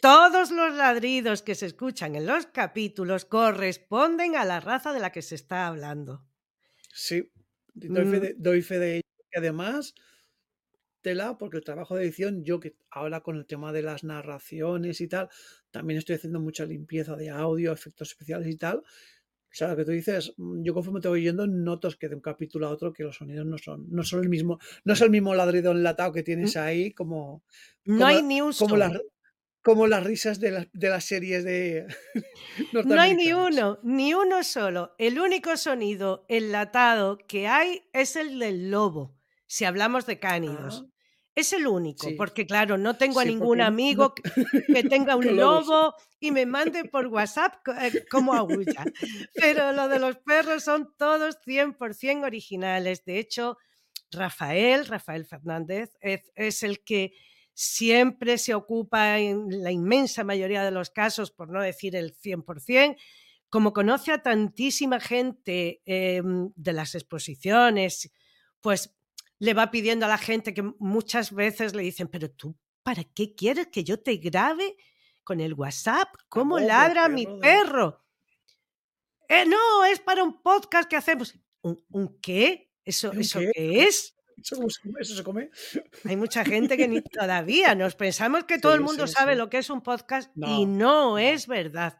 todos 0.00 0.50
los 0.50 0.74
ladridos 0.74 1.42
que 1.42 1.54
se 1.54 1.66
escuchan 1.66 2.16
en 2.16 2.26
los 2.26 2.46
capítulos 2.46 3.24
corresponden 3.24 4.36
a 4.36 4.44
la 4.44 4.60
raza 4.60 4.92
de 4.92 5.00
la 5.00 5.12
que 5.12 5.22
se 5.22 5.34
está 5.34 5.66
hablando. 5.66 6.24
Sí, 6.92 7.30
doy 7.74 8.04
fe 8.06 8.18
Mm, 8.18 8.20
de, 8.20 8.34
doy 8.38 8.62
fe 8.62 8.78
de 8.78 8.94
ello. 8.96 9.02
Además, 9.36 9.94
tela, 11.00 11.38
porque 11.38 11.56
el 11.58 11.64
trabajo 11.64 11.96
de 11.96 12.04
edición, 12.04 12.44
yo 12.44 12.60
que 12.60 12.76
ahora 12.90 13.20
con 13.20 13.36
el 13.36 13.46
tema 13.46 13.72
de 13.72 13.82
las 13.82 14.04
narraciones 14.04 15.00
y 15.00 15.08
tal, 15.08 15.28
también 15.70 15.98
estoy 15.98 16.16
haciendo 16.16 16.40
mucha 16.40 16.64
limpieza 16.64 17.16
de 17.16 17.30
audio, 17.30 17.72
efectos 17.72 18.08
especiales 18.10 18.48
y 18.48 18.56
tal. 18.56 18.78
O 18.78 19.54
sea, 19.58 19.68
lo 19.68 19.76
que 19.76 19.84
tú 19.86 19.92
dices, 19.92 20.34
mm, 20.36 20.62
yo 20.62 20.74
conforme 20.74 21.00
te 21.00 21.08
voy 21.08 21.22
yendo, 21.22 21.46
noto 21.46 21.88
que 21.98 22.08
de 22.08 22.14
un 22.16 22.20
capítulo 22.20 22.66
a 22.66 22.70
otro 22.70 22.92
que 22.92 23.02
los 23.02 23.16
sonidos 23.16 23.46
no 23.46 23.56
son, 23.58 23.86
no 23.90 24.02
son 24.04 24.22
el 24.22 24.28
mismo, 24.28 24.58
no 24.84 24.92
es 24.92 25.00
el 25.00 25.10
mismo 25.10 25.34
ladrido 25.34 25.72
enlatado 25.72 26.12
que 26.12 26.22
tienes 26.22 26.56
ahí 26.56 26.92
como, 26.92 27.42
no 27.84 27.94
como, 27.96 28.06
hay 28.06 28.16
la- 28.16 28.22
ni 28.22 28.40
un 28.42 28.52
como, 28.52 28.76
las, 28.76 28.92
como 29.62 29.86
las 29.86 30.04
risas 30.04 30.38
de, 30.40 30.50
las 30.50 30.68
de 30.72 30.88
las 30.90 31.04
series 31.04 31.44
de 31.44 31.86
No 32.84 33.00
hay 33.00 33.14
ni 33.14 33.32
uno, 33.32 33.78
ni 33.82 34.14
uno 34.14 34.42
solo. 34.44 34.94
El 34.98 35.18
único 35.18 35.56
sonido 35.56 36.24
enlatado 36.28 37.18
que 37.26 37.46
hay 37.48 37.82
es 37.92 38.16
el 38.16 38.38
del 38.38 38.70
lobo, 38.70 39.17
si 39.48 39.64
hablamos 39.64 40.06
de 40.06 40.20
cánidos. 40.20 40.84
Ah, 40.86 40.92
Es 41.34 41.52
el 41.52 41.66
único, 41.66 42.08
sí, 42.08 42.14
porque 42.14 42.46
claro, 42.46 42.78
no 42.78 42.96
tengo 42.96 43.18
a 43.20 43.24
sí, 43.24 43.30
ningún 43.30 43.58
no, 43.58 43.64
amigo 43.64 44.14
que, 44.14 44.84
tenga 44.84 45.16
un 45.16 45.36
lobo 45.36 45.94
y 46.20 46.30
me 46.30 46.46
mande 46.46 46.84
por 46.84 47.06
WhatsApp 47.08 47.54
eh, 47.80 48.04
cómo 48.10 48.34
aúlla. 48.34 48.84
Pero 49.34 49.72
lo 49.72 49.88
de 49.88 49.98
los 49.98 50.16
perros 50.18 50.62
son 50.64 50.94
todos 50.96 51.38
100% 51.44 52.24
originales. 52.24 53.04
De 53.04 53.18
hecho, 53.18 53.56
Rafael, 54.10 54.86
Rafael 54.86 55.24
Fernández, 55.24 55.96
es, 56.00 56.30
es 56.34 56.62
el 56.62 56.84
que 56.84 57.12
siempre 57.54 58.38
se 58.38 58.54
ocupa 58.54 59.18
en 59.18 59.62
la 59.62 59.72
inmensa 59.72 60.24
mayoría 60.24 60.62
de 60.62 60.70
los 60.70 60.90
casos, 60.90 61.30
por 61.30 61.50
no 61.50 61.60
decir 61.60 61.96
el 61.96 62.14
100%, 62.14 62.96
como 63.48 63.72
conoce 63.72 64.12
a 64.12 64.22
tantísima 64.22 65.00
gente 65.00 65.82
eh, 65.86 66.22
de 66.24 66.72
las 66.72 66.94
exposiciones, 66.94 68.12
pues 68.60 68.97
le 69.38 69.54
va 69.54 69.70
pidiendo 69.70 70.06
a 70.06 70.08
la 70.08 70.18
gente 70.18 70.54
que 70.54 70.62
muchas 70.78 71.32
veces 71.32 71.74
le 71.74 71.82
dicen, 71.82 72.08
pero 72.08 72.30
tú, 72.30 72.56
¿para 72.82 73.04
qué 73.04 73.34
quieres 73.34 73.68
que 73.68 73.84
yo 73.84 74.00
te 74.00 74.16
grabe 74.16 74.76
con 75.24 75.40
el 75.40 75.54
WhatsApp? 75.54 76.08
La 76.14 76.24
¿Cómo 76.28 76.58
ladra 76.58 77.08
mi 77.08 77.26
perro? 77.40 78.04
Eh, 79.28 79.44
no, 79.46 79.84
es 79.84 80.00
para 80.00 80.24
un 80.24 80.42
podcast 80.42 80.88
que 80.88 80.96
hacemos. 80.96 81.34
¿Un, 81.60 81.84
un 81.90 82.18
qué? 82.20 82.72
¿Eso, 82.84 83.10
¿Un 83.10 83.20
¿Eso 83.20 83.40
qué? 83.40 83.52
qué 83.54 83.82
es? 83.82 84.14
¿Eso, 84.42 84.56
se 84.68 84.80
come? 84.82 85.00
¿Eso 85.00 85.16
se 85.16 85.24
come? 85.24 85.50
Hay 86.04 86.16
mucha 86.16 86.44
gente 86.44 86.76
que 86.76 86.88
ni 86.88 87.02
todavía 87.02 87.74
nos 87.74 87.94
pensamos 87.94 88.44
que 88.44 88.58
todo 88.58 88.74
el 88.74 88.80
mundo 88.80 89.06
sí, 89.06 89.14
sabe 89.14 89.32
sí. 89.32 89.38
lo 89.38 89.50
que 89.50 89.58
es 89.58 89.68
un 89.68 89.82
podcast 89.82 90.30
y 90.36 90.64
no. 90.64 91.18
es 91.18 91.46
verdad. 91.46 91.98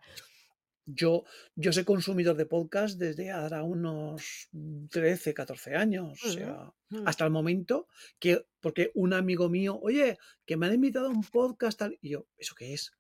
Yo, 0.91 1.25
yo 1.55 1.71
soy 1.73 1.85
consumidor 1.85 2.35
de 2.37 2.47
podcast 2.47 2.99
desde 2.99 3.31
ahora 3.31 3.63
unos 3.63 4.49
13, 4.91 5.35
14 5.35 5.75
años, 5.75 6.19
o 6.25 6.29
Mm, 6.29 6.33
sea, 6.33 6.73
mm. 6.91 7.03
hasta 7.05 7.25
el 7.27 7.31
momento 7.31 7.89
que, 8.19 8.47
porque 8.61 8.91
un 8.95 9.13
amigo 9.13 9.51
mío, 9.51 9.79
oye, 9.83 10.17
que 10.47 10.57
me 10.57 10.67
han 10.67 10.75
invitado 10.75 11.09
a 11.09 11.11
un 11.11 11.25
podcast, 11.25 11.79
tal, 11.79 11.99
y 12.01 12.11
yo, 12.11 12.27
¿eso 12.39 12.55
qué 12.55 12.73
es? 12.73 12.93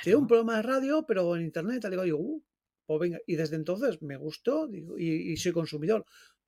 Tiene 0.00 0.16
un 0.18 0.26
Claro. 0.26 0.28
programa 0.28 0.56
de 0.56 0.62
radio, 0.62 1.04
pero 1.06 1.34
en 1.34 1.42
internet, 1.42 1.82
tal, 1.82 1.92
y 1.92 1.96
digo, 1.96 2.06
yo, 2.06 2.16
uh, 2.18 2.44
pues 2.86 3.00
venga, 3.00 3.18
y 3.26 3.34
desde 3.36 3.56
entonces 3.56 4.00
me 4.02 4.16
gustó 4.16 4.68
digo, 4.68 4.96
y, 4.98 5.32
y 5.32 5.36
soy 5.36 5.50
consumidor, 5.52 6.04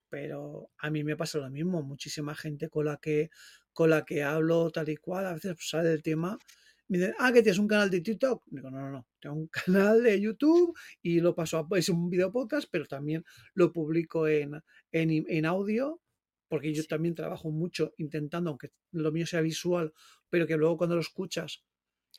pero 0.09 0.71
a 0.79 0.91
mí 0.91 1.03
me 1.03 1.17
pasa 1.17 1.39
lo 1.39 1.51
mismo, 1.51 1.83
muchísima 1.83 2.35
gente 2.37 2.69
con 2.69 2.85
la 2.87 2.99
que, 2.99 3.31
con 3.73 3.91
la 3.91 4.05
que 4.05 4.23
hablo, 4.23 4.71
tal 4.71 4.89
y 4.91 4.97
cual, 4.97 5.27
a 5.27 5.35
veces 5.35 5.57
sale 5.59 5.93
el 5.93 6.03
tema, 6.03 6.39
me 6.89 6.99
dicen, 6.99 7.15
ah, 7.19 7.33
que 7.33 7.43
tienes 7.43 7.59
un 7.59 7.69
canal 7.69 7.91
de 7.91 8.01
TikTok. 8.01 8.43
Digo, 8.47 8.71
no, 8.71 8.81
no, 8.81 8.91
no, 8.91 9.07
tengo 9.21 9.37
un 9.37 9.49
canal 9.93 10.03
de 10.03 10.21
YouTube 10.21 10.77
y 11.03 11.21
lo 11.21 11.35
paso 11.35 11.59
a, 11.59 11.79
es 11.79 11.89
un 11.89 12.11
video 12.11 12.31
podcast, 12.33 12.69
pero 12.71 12.87
también 12.87 13.25
lo 13.55 13.73
publico 13.73 14.29
en, 14.29 14.61
en, 14.93 15.25
en 15.29 15.47
audio, 15.47 16.01
porque 16.49 16.75
yo 16.75 16.83
Sí. 16.83 16.89
también 16.89 17.15
trabajo 17.15 17.51
mucho 17.51 17.93
intentando, 17.99 18.51
aunque 18.51 18.71
lo 18.93 19.13
mío 19.13 19.27
sea 19.27 19.41
visual, 19.41 19.93
pero 20.31 20.47
que 20.47 20.57
luego 20.57 20.77
cuando 20.77 20.95
lo 20.97 21.01
escuchas, 21.01 21.65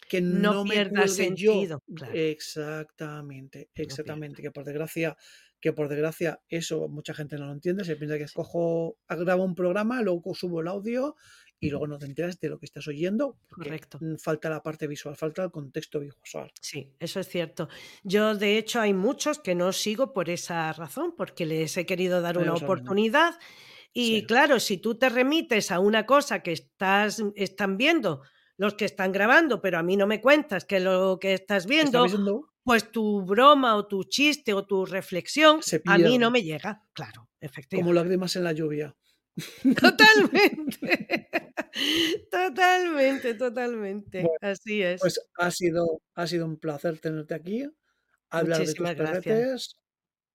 que 0.09 0.21
No 0.21 0.53
no 0.53 0.65
me 0.65 0.75
pierda 0.75 1.05
yo. 1.05 1.07
sentido, 1.07 1.83
claro. 1.93 2.13
Exactamente, 2.13 3.69
No 3.83 3.83
exactamente, 3.83 4.41
que 4.41 4.51
por 4.51 4.63
desgracia, 4.65 5.15
que 5.59 5.73
por 5.73 5.87
desgracia 5.89 6.41
eso 6.49 6.87
mucha 6.89 7.13
gente 7.13 7.37
no 7.37 7.47
lo 7.47 7.53
entiende, 7.53 7.83
se 7.85 7.95
piensa 7.95 8.17
que 8.17 8.23
escojo, 8.25 8.97
grabo 9.07 9.43
un 9.43 9.55
programa, 9.55 10.01
luego 10.01 10.33
subo 10.35 10.61
el 10.61 10.67
audio 10.67 11.15
y 11.65 11.69
luego 11.69 11.87
no 11.87 11.97
te 11.97 12.05
enteras 12.05 12.39
de 12.39 12.49
lo 12.49 12.59
que 12.59 12.65
estás 12.65 12.87
oyendo 12.87 13.37
porque 13.49 13.69
Correcto. 13.69 13.99
falta 14.19 14.49
la 14.49 14.61
parte 14.61 14.87
visual, 14.87 15.15
falta 15.15 15.43
el 15.43 15.51
contexto 15.51 15.99
visual. 15.99 16.51
Sí, 16.61 16.93
eso 16.99 17.19
es 17.19 17.27
cierto. 17.27 17.69
Yo, 18.03 18.35
de 18.35 18.57
hecho, 18.57 18.79
hay 18.81 18.93
muchos 18.93 19.39
que 19.39 19.55
no 19.55 19.71
sigo 19.73 20.13
por 20.13 20.29
esa 20.29 20.71
razón, 20.73 21.13
porque 21.17 21.45
les 21.45 21.75
he 21.77 21.85
querido 21.85 22.21
dar 22.21 22.37
una 22.37 22.53
oportunidad. 22.53 23.37
Y 23.93 24.07
Sí, 24.07 24.25
claro, 24.25 24.59
si 24.59 24.77
tú 24.77 24.95
te 24.95 25.09
remites 25.09 25.71
a 25.71 25.79
una 25.79 26.05
cosa 26.05 26.43
que 26.43 26.51
estás, 26.51 27.23
están 27.35 27.77
viendo 27.77 28.21
los 28.57 28.75
que 28.75 28.85
están 28.85 29.11
grabando, 29.11 29.61
pero 29.61 29.77
a 29.77 29.83
mí 29.83 29.97
no 29.97 30.07
me 30.07 30.21
cuentas 30.21 30.65
que 30.65 30.79
lo 30.79 31.17
que 31.19 31.33
estás 31.33 31.65
¿Estás 31.65 31.67
viendo, 31.67 32.51
pues 32.63 32.91
tu 32.91 33.23
broma 33.23 33.75
o 33.75 33.87
tu 33.87 34.03
chiste 34.05 34.53
o 34.53 34.65
tu 34.65 34.85
reflexión 34.85 35.59
a 35.85 35.97
mí 35.97 36.17
no 36.17 36.31
me 36.31 36.41
llega. 36.41 36.81
Claro, 36.93 37.21
como 37.21 37.37
efectivamente. 37.39 37.93
lágrimas 37.93 38.35
en 38.35 38.43
la 38.43 38.53
lluvia. 38.53 38.95
Totalmente. 39.75 41.27
Totalmente, 42.31 43.33
totalmente. 43.35 44.19
Bueno, 44.21 44.39
Así 44.41 44.81
es. 44.81 45.01
pues 45.01 45.19
ha 45.37 45.51
sido, 45.51 46.01
ha 46.15 46.27
sido 46.27 46.45
un 46.45 46.59
placer 46.59 46.99
tenerte 46.99 47.33
aquí, 47.35 47.67
hablar 48.29 48.65
de 48.65 48.73
tus 48.75 48.93
gracias. 48.93 48.95
perretes, 48.95 49.75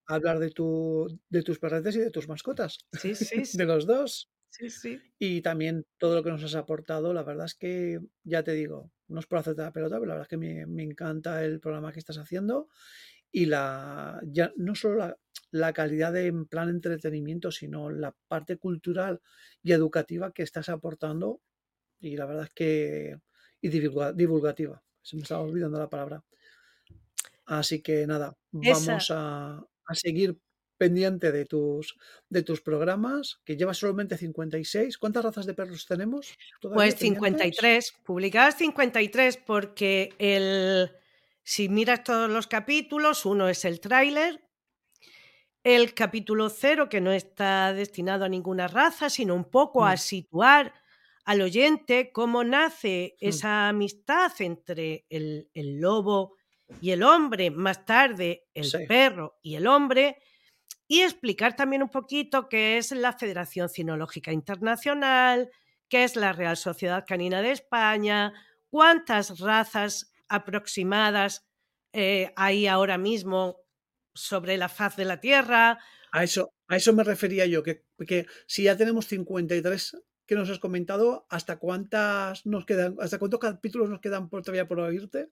hablar 0.07 0.39
de, 0.39 0.51
tu, 0.51 1.07
de 1.29 1.43
tus 1.43 1.59
perretes 1.59 1.95
y 1.95 1.99
de 1.99 2.11
tus 2.11 2.27
mascotas, 2.29 2.79
Sí, 2.93 3.15
sí, 3.15 3.45
sí, 3.45 3.57
de 3.57 3.65
los 3.65 3.85
dos. 3.87 4.31
sí, 4.49 4.69
sí. 4.69 5.01
Y 5.19 5.41
también 5.41 5.85
todo 5.97 6.15
lo 6.15 6.23
que 6.23 6.31
nos 6.31 6.43
has 6.43 6.55
aportado, 6.55 7.13
la 7.13 7.23
verdad 7.23 7.45
es 7.45 7.55
que, 7.55 7.99
ya 8.23 8.43
te 8.43 8.53
digo, 8.53 8.91
no 9.07 9.19
es 9.19 9.27
por 9.27 9.39
hacerte 9.39 9.61
la 9.61 9.73
pelota, 9.73 9.95
pero 9.97 10.07
la 10.07 10.13
verdad 10.15 10.25
es 10.25 10.29
que 10.29 10.37
me, 10.37 10.65
me 10.67 10.83
encanta 10.83 11.43
el 11.45 11.59
programa 11.59 11.91
que 11.93 11.99
estás 11.99 12.17
haciendo 12.17 12.69
y 13.31 13.45
la, 13.45 14.19
ya 14.25 14.51
no 14.57 14.75
solo 14.75 14.97
la, 14.97 15.17
la 15.51 15.73
calidad 15.73 16.13
de 16.13 16.27
en 16.27 16.45
plan 16.45 16.69
entretenimiento, 16.69 17.51
sino 17.51 17.89
la 17.89 18.13
parte 18.27 18.57
cultural 18.57 19.21
y 19.63 19.71
educativa 19.73 20.31
que 20.33 20.43
estás 20.43 20.69
aportando 20.69 21.41
y 21.99 22.17
la 22.17 22.25
verdad 22.25 22.45
es 22.45 22.53
que, 22.53 23.17
y 23.61 23.69
divulga- 23.69 24.13
divulgativa, 24.13 24.83
se 25.01 25.15
me 25.15 25.23
estaba 25.23 25.41
olvidando 25.43 25.79
la 25.79 25.89
palabra. 25.89 26.23
Así 27.45 27.81
que 27.81 28.07
nada, 28.07 28.37
Esa, 28.61 28.85
vamos 28.85 29.11
a, 29.11 29.57
a 29.85 29.95
seguir 29.95 30.37
pendiente 30.77 31.31
de 31.31 31.45
tus, 31.45 31.95
de 32.29 32.41
tus 32.43 32.61
programas, 32.61 33.39
que 33.45 33.55
llevas 33.55 33.77
solamente 33.77 34.17
56. 34.17 34.97
¿Cuántas 34.97 35.23
razas 35.23 35.45
de 35.45 35.53
perros 35.53 35.85
tenemos 35.85 36.35
pues 36.61 36.95
pendientes? 36.95 36.99
53, 36.99 37.93
publicadas 38.03 38.57
53 38.57 39.37
porque 39.37 40.09
el, 40.17 40.91
si 41.51 41.63
miras 41.77 42.03
todos 42.05 42.29
los 42.29 42.47
capítulos, 42.47 43.25
uno 43.25 43.49
es 43.49 43.65
el 43.65 43.81
tráiler, 43.81 44.33
el 45.63 45.93
capítulo 45.93 46.49
cero, 46.49 46.89
que 46.89 47.01
no 47.01 47.11
está 47.11 47.73
destinado 47.73 48.25
a 48.25 48.29
ninguna 48.29 48.67
raza, 48.67 49.09
sino 49.09 49.35
un 49.35 49.45
poco 49.49 49.85
a 49.85 49.95
Mm, 49.95 49.97
situar 49.97 50.73
al 51.25 51.41
oyente 51.41 52.11
cómo 52.11 52.43
nace 52.43 53.15
mm, 53.23 53.27
esa 53.27 53.69
amistad 53.69 54.31
entre 54.39 55.05
el, 55.09 55.49
el 55.53 55.79
lobo 55.79 56.35
y 56.79 56.91
el 56.91 57.03
hombre, 57.03 57.51
más 57.51 57.85
tarde 57.85 58.47
el 58.53 58.63
Sí. 58.63 58.77
perro 58.87 59.37
y 59.43 59.55
el 59.55 59.67
hombre, 59.67 60.17
y 60.87 61.01
explicar 61.01 61.55
también 61.55 61.83
un 61.83 61.89
poquito 61.89 62.49
qué 62.49 62.77
es 62.77 62.91
la 62.91 63.13
Federación 63.13 63.69
Cinológica 63.69 64.31
Internacional, 64.33 65.51
qué 65.89 66.03
es 66.03 66.15
la 66.15 66.33
Real 66.33 66.57
Sociedad 66.57 67.05
Canina 67.07 67.41
de 67.41 67.51
España, 67.51 68.33
cuántas 68.69 69.39
razas 69.39 70.13
aproximadas 70.31 71.45
eh, 71.93 72.31
hay 72.35 72.67
ahora 72.67 72.97
mismo 72.97 73.57
sobre 74.13 74.57
la 74.57 74.69
faz 74.69 74.95
de 74.95 75.05
la 75.05 75.19
Tierra. 75.19 75.79
A 76.11 76.23
eso, 76.23 76.53
a 76.67 76.75
eso 76.75 76.93
me 76.93 77.03
refería 77.03 77.45
yo, 77.45 77.63
que, 77.63 77.85
que 78.07 78.25
si 78.47 78.63
ya 78.63 78.75
tenemos 78.75 79.07
53 79.07 79.97
que 80.25 80.35
nos 80.35 80.49
has 80.49 80.59
comentado, 80.59 81.25
¿hasta 81.29 81.59
cuántas 81.59 82.45
nos 82.45 82.65
quedan, 82.65 82.95
hasta 83.01 83.19
cuántos 83.19 83.41
capítulos 83.41 83.89
nos 83.89 83.99
quedan 83.99 84.29
por, 84.29 84.41
todavía 84.41 84.67
por 84.67 84.79
oírte? 84.79 85.29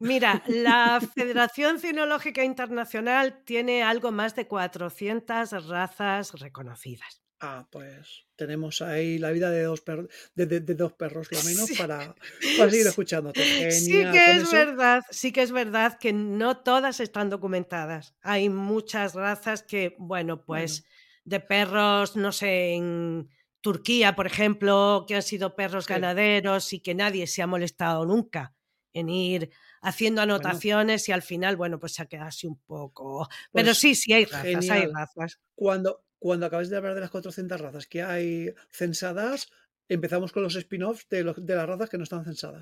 Mira, 0.00 0.42
la 0.48 1.00
Federación 1.00 1.78
Cinológica 1.78 2.42
Internacional 2.42 3.44
tiene 3.44 3.84
algo 3.84 4.10
más 4.10 4.34
de 4.34 4.48
400 4.48 5.68
razas 5.68 6.32
reconocidas. 6.40 7.22
Ah, 7.44 7.66
pues 7.72 8.24
tenemos 8.36 8.80
ahí 8.82 9.18
la 9.18 9.32
vida 9.32 9.50
de 9.50 9.64
dos, 9.64 9.80
per- 9.80 10.08
de, 10.36 10.46
de- 10.46 10.60
de 10.60 10.74
dos 10.76 10.92
perros, 10.92 11.26
lo 11.32 11.42
menos, 11.42 11.66
Sí. 11.66 11.74
para, 11.74 12.14
para 12.56 12.70
seguir 12.70 12.86
escuchándote. 12.86 13.70
Sí 13.72 13.90
que 13.90 14.30
es 14.36 14.42
eso- 14.44 14.52
verdad, 14.52 15.02
sí 15.10 15.32
que 15.32 15.42
es 15.42 15.50
verdad 15.50 15.98
que 15.98 16.12
no 16.12 16.58
todas 16.58 17.00
están 17.00 17.30
documentadas. 17.30 18.14
Hay 18.22 18.48
muchas 18.48 19.14
razas 19.14 19.64
que, 19.64 19.96
bueno, 19.98 20.44
pues 20.44 20.84
de 21.24 21.40
perros, 21.40 22.14
no 22.14 22.30
sé, 22.30 22.74
en 22.74 23.28
Turquía, 23.60 24.14
por 24.14 24.26
ejemplo, 24.28 25.04
que 25.08 25.16
han 25.16 25.22
sido 25.22 25.56
perros 25.56 25.86
Sí. 25.86 25.92
ganaderos 25.94 26.72
y 26.72 26.78
que 26.80 26.94
nadie 26.94 27.26
se 27.26 27.42
ha 27.42 27.46
molestado 27.48 28.06
nunca 28.06 28.54
en 28.92 29.08
ir 29.08 29.50
haciendo 29.80 30.20
anotaciones 30.22 31.08
y 31.08 31.12
al 31.12 31.22
final, 31.22 31.56
bueno, 31.56 31.80
pues 31.80 31.94
se 31.94 32.02
ha 32.02 32.06
quedado 32.06 32.28
así 32.28 32.46
un 32.46 32.60
poco. 32.60 33.28
Pero 33.52 33.66
Pues, 33.66 33.78
sí, 33.78 33.94
sí 33.96 34.12
hay 34.12 34.26
razas, 34.26 34.70
hay 34.70 34.86
razas. 34.86 35.40
Cuando, 35.56 36.04
cuando 36.22 36.46
acabes 36.46 36.70
de 36.70 36.76
hablar 36.76 36.94
de 36.94 37.00
las 37.00 37.10
400 37.10 37.60
razas 37.60 37.88
que 37.88 38.00
hay 38.00 38.54
censadas, 38.70 39.50
empezamos 39.88 40.32
con 40.32 40.42
los 40.42 40.54
spin-offs 40.56 41.06
de, 41.08 41.22
los- 41.24 41.44
de 41.44 41.54
las 41.54 41.66
razas 41.68 41.90
que 41.90 41.98
no 41.98 42.04
están 42.04 42.24
censadas. 42.24 42.60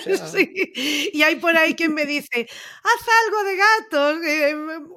O 0.00 0.02
sea, 0.04 0.26
Sí, 0.26 1.10
y 1.12 1.22
hay 1.22 1.36
por 1.36 1.56
ahí 1.56 1.74
quien 1.74 1.94
me 1.94 2.04
dice, 2.06 2.46
haz 2.82 3.06
algo 3.24 3.44
de 3.44 3.56
gatos. 3.56 4.24
eh, 4.24 4.54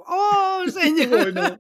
oh, 0.08 0.64
señor. 0.72 1.32
Bueno, 1.34 1.60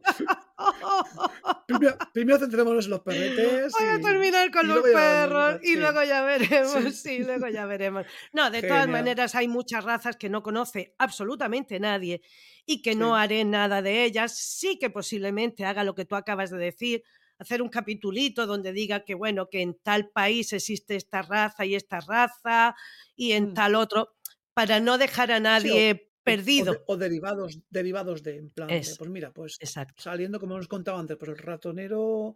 primero, 1.68 1.98
primero 2.14 2.40
centrémonos 2.40 2.86
en 2.86 2.92
los 2.92 3.00
perretes. 3.02 3.72
Voy 3.80 3.88
a 3.88 3.96
y- 3.98 4.02
terminar 4.02 4.52
con 4.52 4.68
los 4.68 4.82
perros 4.82 5.60
y 5.64 5.76
luego 5.78 6.04
ya 6.04 6.22
veremos. 6.24 6.74
Sí. 6.74 6.92
Sí, 6.92 7.20
luego 7.20 7.48
ya 7.48 7.66
veremos. 7.66 8.06
No, 8.34 8.50
de 8.52 8.62
todas 8.62 8.86
Genial. 8.86 8.90
maneras 9.04 9.36
hay 9.36 9.48
muchas 9.48 9.84
razas 9.84 10.18
que 10.18 10.30
no 10.30 10.44
conoce 10.44 10.96
absolutamente 10.98 11.80
nadie 11.80 12.22
y 12.66 12.82
que 12.82 12.92
Sí. 12.92 12.98
no 12.98 13.16
haré 13.16 13.46
nada 13.46 13.82
de 13.82 14.04
ellas. 14.04 14.38
Sí 14.38 14.78
que 14.80 14.90
posiblemente 14.90 15.66
haga 15.66 15.84
lo 15.84 15.96
que 15.96 16.06
tú 16.06 16.16
acabas 16.16 16.50
de 16.50 16.58
decir, 16.58 17.04
hacer 17.40 17.62
un 17.62 17.70
capitulito 17.70 18.46
donde 18.46 18.72
diga 18.74 19.04
que 19.06 19.16
bueno, 19.16 19.48
que 19.50 19.62
en 19.62 19.76
tal 19.82 20.10
país 20.10 20.54
existe 20.54 20.96
esta 20.96 21.22
raza 21.24 21.66
y 21.66 21.76
esta 21.76 22.00
raza 22.02 22.76
y 23.16 23.32
en 23.32 23.52
Mm. 23.52 23.54
tal 23.54 23.76
otro, 23.76 24.16
para 24.54 24.80
no 24.80 24.98
dejar 24.98 25.32
a 25.32 25.38
Sí, 25.38 25.40
o- 25.40 25.44
nadie 25.44 26.12
perdido. 26.24 26.72
O, 26.72 26.76
de- 26.76 26.82
o 26.88 26.98
derivados, 26.98 27.60
derivados 27.70 28.22
de, 28.24 28.36
en 28.38 28.50
plan, 28.52 28.68
de, 28.68 28.82
pues 28.98 29.10
mira, 29.10 29.32
pues 29.32 29.58
Exacto. 29.60 30.04
saliendo, 30.04 30.40
como 30.40 30.56
hemos 30.56 30.68
contado 30.68 30.98
antes, 30.98 31.18
pues 31.18 31.30
el 31.32 31.38
ratonero, 31.38 32.36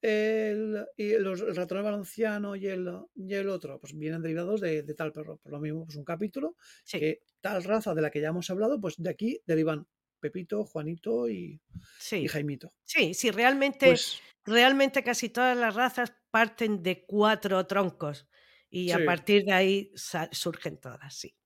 el, 0.00 0.84
y 0.96 1.12
los, 1.18 1.40
el 1.40 1.54
ratonero 1.56 1.84
valenciano 1.84 2.56
y 2.56 2.66
el, 2.66 2.90
y 3.14 3.34
el 3.34 3.48
otro, 3.48 3.78
pues 3.80 3.96
vienen 3.96 4.20
derivados 4.22 4.60
de, 4.60 4.82
de 4.82 4.94
tal 4.94 5.12
perro. 5.12 5.38
Por 5.38 5.52
lo 5.52 5.60
mismo, 5.60 5.84
pues 5.84 5.96
un 5.96 6.04
capítulo 6.04 6.56
Sí. 6.84 6.98
que 7.00 7.20
tal 7.40 7.62
raza 7.64 7.94
de 7.94 8.02
la 8.02 8.10
que 8.10 8.20
ya 8.20 8.28
hemos 8.28 8.50
hablado, 8.50 8.80
pues 8.80 8.96
de 8.98 9.10
aquí 9.10 9.40
derivan 9.46 9.86
Pepito, 10.22 10.64
Juanito 10.64 11.28
y, 11.28 11.60
Sí, 11.96 12.24
y 12.24 12.28
Jaimito. 12.28 12.72
sí, 12.84 13.14
sí, 13.14 13.30
realmente, 13.30 13.88
Pues 13.88 14.22
realmente 14.44 15.04
casi 15.04 15.28
todas 15.30 15.56
las 15.56 15.74
razas 15.74 16.14
parten 16.30 16.82
de 16.82 17.04
cuatro 17.06 17.66
troncos 17.66 18.28
y 18.70 18.92
a 18.92 19.04
partir 19.04 19.44
de 19.44 19.52
ahí 19.54 19.92
surgen 20.32 20.78
todas, 20.80 21.14
sí. 21.14 21.36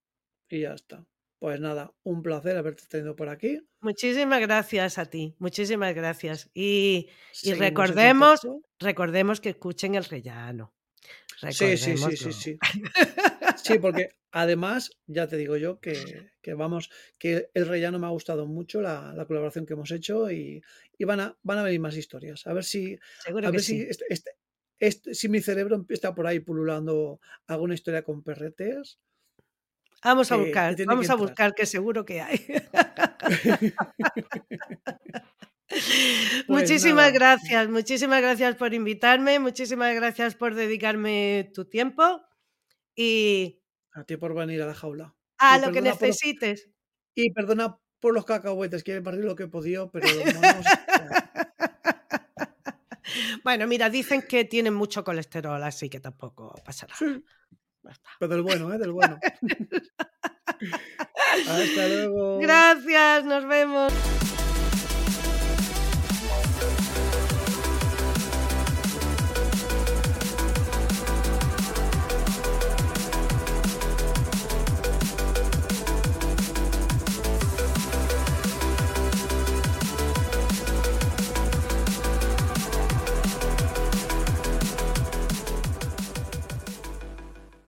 y 0.48 0.60
ya 0.62 0.74
está. 0.74 1.06
Pues 1.38 1.60
nada, 1.60 1.94
un 2.02 2.22
placer 2.22 2.56
haberte 2.56 2.84
tenido 2.88 3.14
por 3.14 3.28
aquí. 3.28 3.60
Muchísimas 3.80 4.40
gracias 4.40 4.98
a 4.98 5.06
ti, 5.06 5.36
muchísimas 5.38 5.94
gracias. 5.94 6.50
Y, 6.54 7.10
y 7.42 7.52
recordemos, 7.54 8.40
recordemos 8.78 9.40
que 9.40 9.50
escuchen 9.50 9.94
el 9.94 10.04
rellano. 10.04 10.74
Sí, 11.48 11.76
sí, 11.76 11.96
sí, 11.96 12.16
sí. 12.16 12.32
Sí, 13.66 13.78
porque 13.78 14.10
además, 14.32 14.90
ya 15.06 15.26
te 15.26 15.36
digo 15.36 15.56
yo 15.56 15.80
que, 15.80 16.30
que 16.42 16.54
vamos, 16.54 16.90
que 17.18 17.50
el 17.54 17.66
rellano 17.66 17.98
me 17.98 18.06
ha 18.06 18.10
gustado 18.10 18.46
mucho, 18.46 18.80
la, 18.80 19.12
la 19.14 19.26
colaboración 19.26 19.66
que 19.66 19.72
hemos 19.74 19.90
hecho 19.90 20.30
y, 20.30 20.62
y 20.98 21.04
van, 21.04 21.20
a, 21.20 21.36
van 21.42 21.58
a 21.58 21.62
venir 21.62 21.80
más 21.80 21.96
historias. 21.96 22.46
A 22.46 22.52
ver 22.52 22.64
si, 22.64 22.98
Seguro 23.24 23.48
a 23.48 23.50
ver 23.50 23.60
si, 23.60 23.78
sí. 23.80 23.86
este, 23.88 24.04
este- 24.08 24.30
este- 24.78 25.14
si 25.14 25.28
mi 25.28 25.40
cerebro 25.40 25.84
está 25.88 26.14
por 26.14 26.26
ahí 26.26 26.40
pululando 26.40 27.20
alguna 27.46 27.74
historia 27.74 28.02
con 28.02 28.22
perretes. 28.22 28.98
Vamos 30.04 30.30
a 30.30 30.36
buscar, 30.36 30.76
vamos 30.84 31.08
a 31.10 31.14
entrar. 31.14 31.18
buscar 31.18 31.54
que 31.54 31.66
seguro 31.66 32.04
que 32.04 32.20
hay. 32.20 32.38
Pues 36.46 36.48
muchísimas 36.48 37.06
nada. 37.06 37.10
gracias, 37.12 37.68
muchísimas 37.68 38.20
gracias 38.22 38.54
por 38.56 38.72
invitarme, 38.74 39.38
muchísimas 39.40 39.94
gracias 39.94 40.34
por 40.36 40.54
dedicarme 40.54 41.50
tu 41.54 41.64
tiempo 41.64 42.22
y 42.96 43.60
A 43.92 44.04
ti 44.04 44.16
por 44.16 44.34
venir 44.34 44.62
a 44.62 44.66
la 44.66 44.74
jaula. 44.74 45.14
a 45.38 45.58
Y 45.58 45.60
lo 45.60 45.66
que 45.68 45.82
por 45.82 45.82
necesites. 45.82 46.70
Y 47.14 47.30
perdona 47.32 47.78
por 48.00 48.14
los 48.14 48.24
cacahuetes, 48.24 48.82
que 48.82 48.96
he 48.96 49.02
perdido 49.02 49.26
lo 49.26 49.36
que 49.36 49.44
he 49.44 49.48
podido, 49.48 49.90
pero 49.90 50.06
ya. 50.06 50.06
Bueno, 53.44 53.68
mira, 53.68 53.88
dicen 53.88 54.22
que 54.22 54.44
tienen 54.44 54.74
mucho 54.74 55.04
colesterol, 55.04 55.62
así 55.62 55.88
que 55.88 56.00
tampoco 56.00 56.52
pasa 56.64 56.88
nada. 56.88 56.98
Sí, 56.98 57.24
pero 58.18 58.34
del 58.34 58.42
bueno, 58.42 58.74
¿eh? 58.74 58.78
Del 58.78 58.90
bueno. 58.90 59.20
Hasta 61.48 61.88
luego. 61.88 62.40
Gracias, 62.40 63.24
nos 63.24 63.46
vemos. 63.46 63.92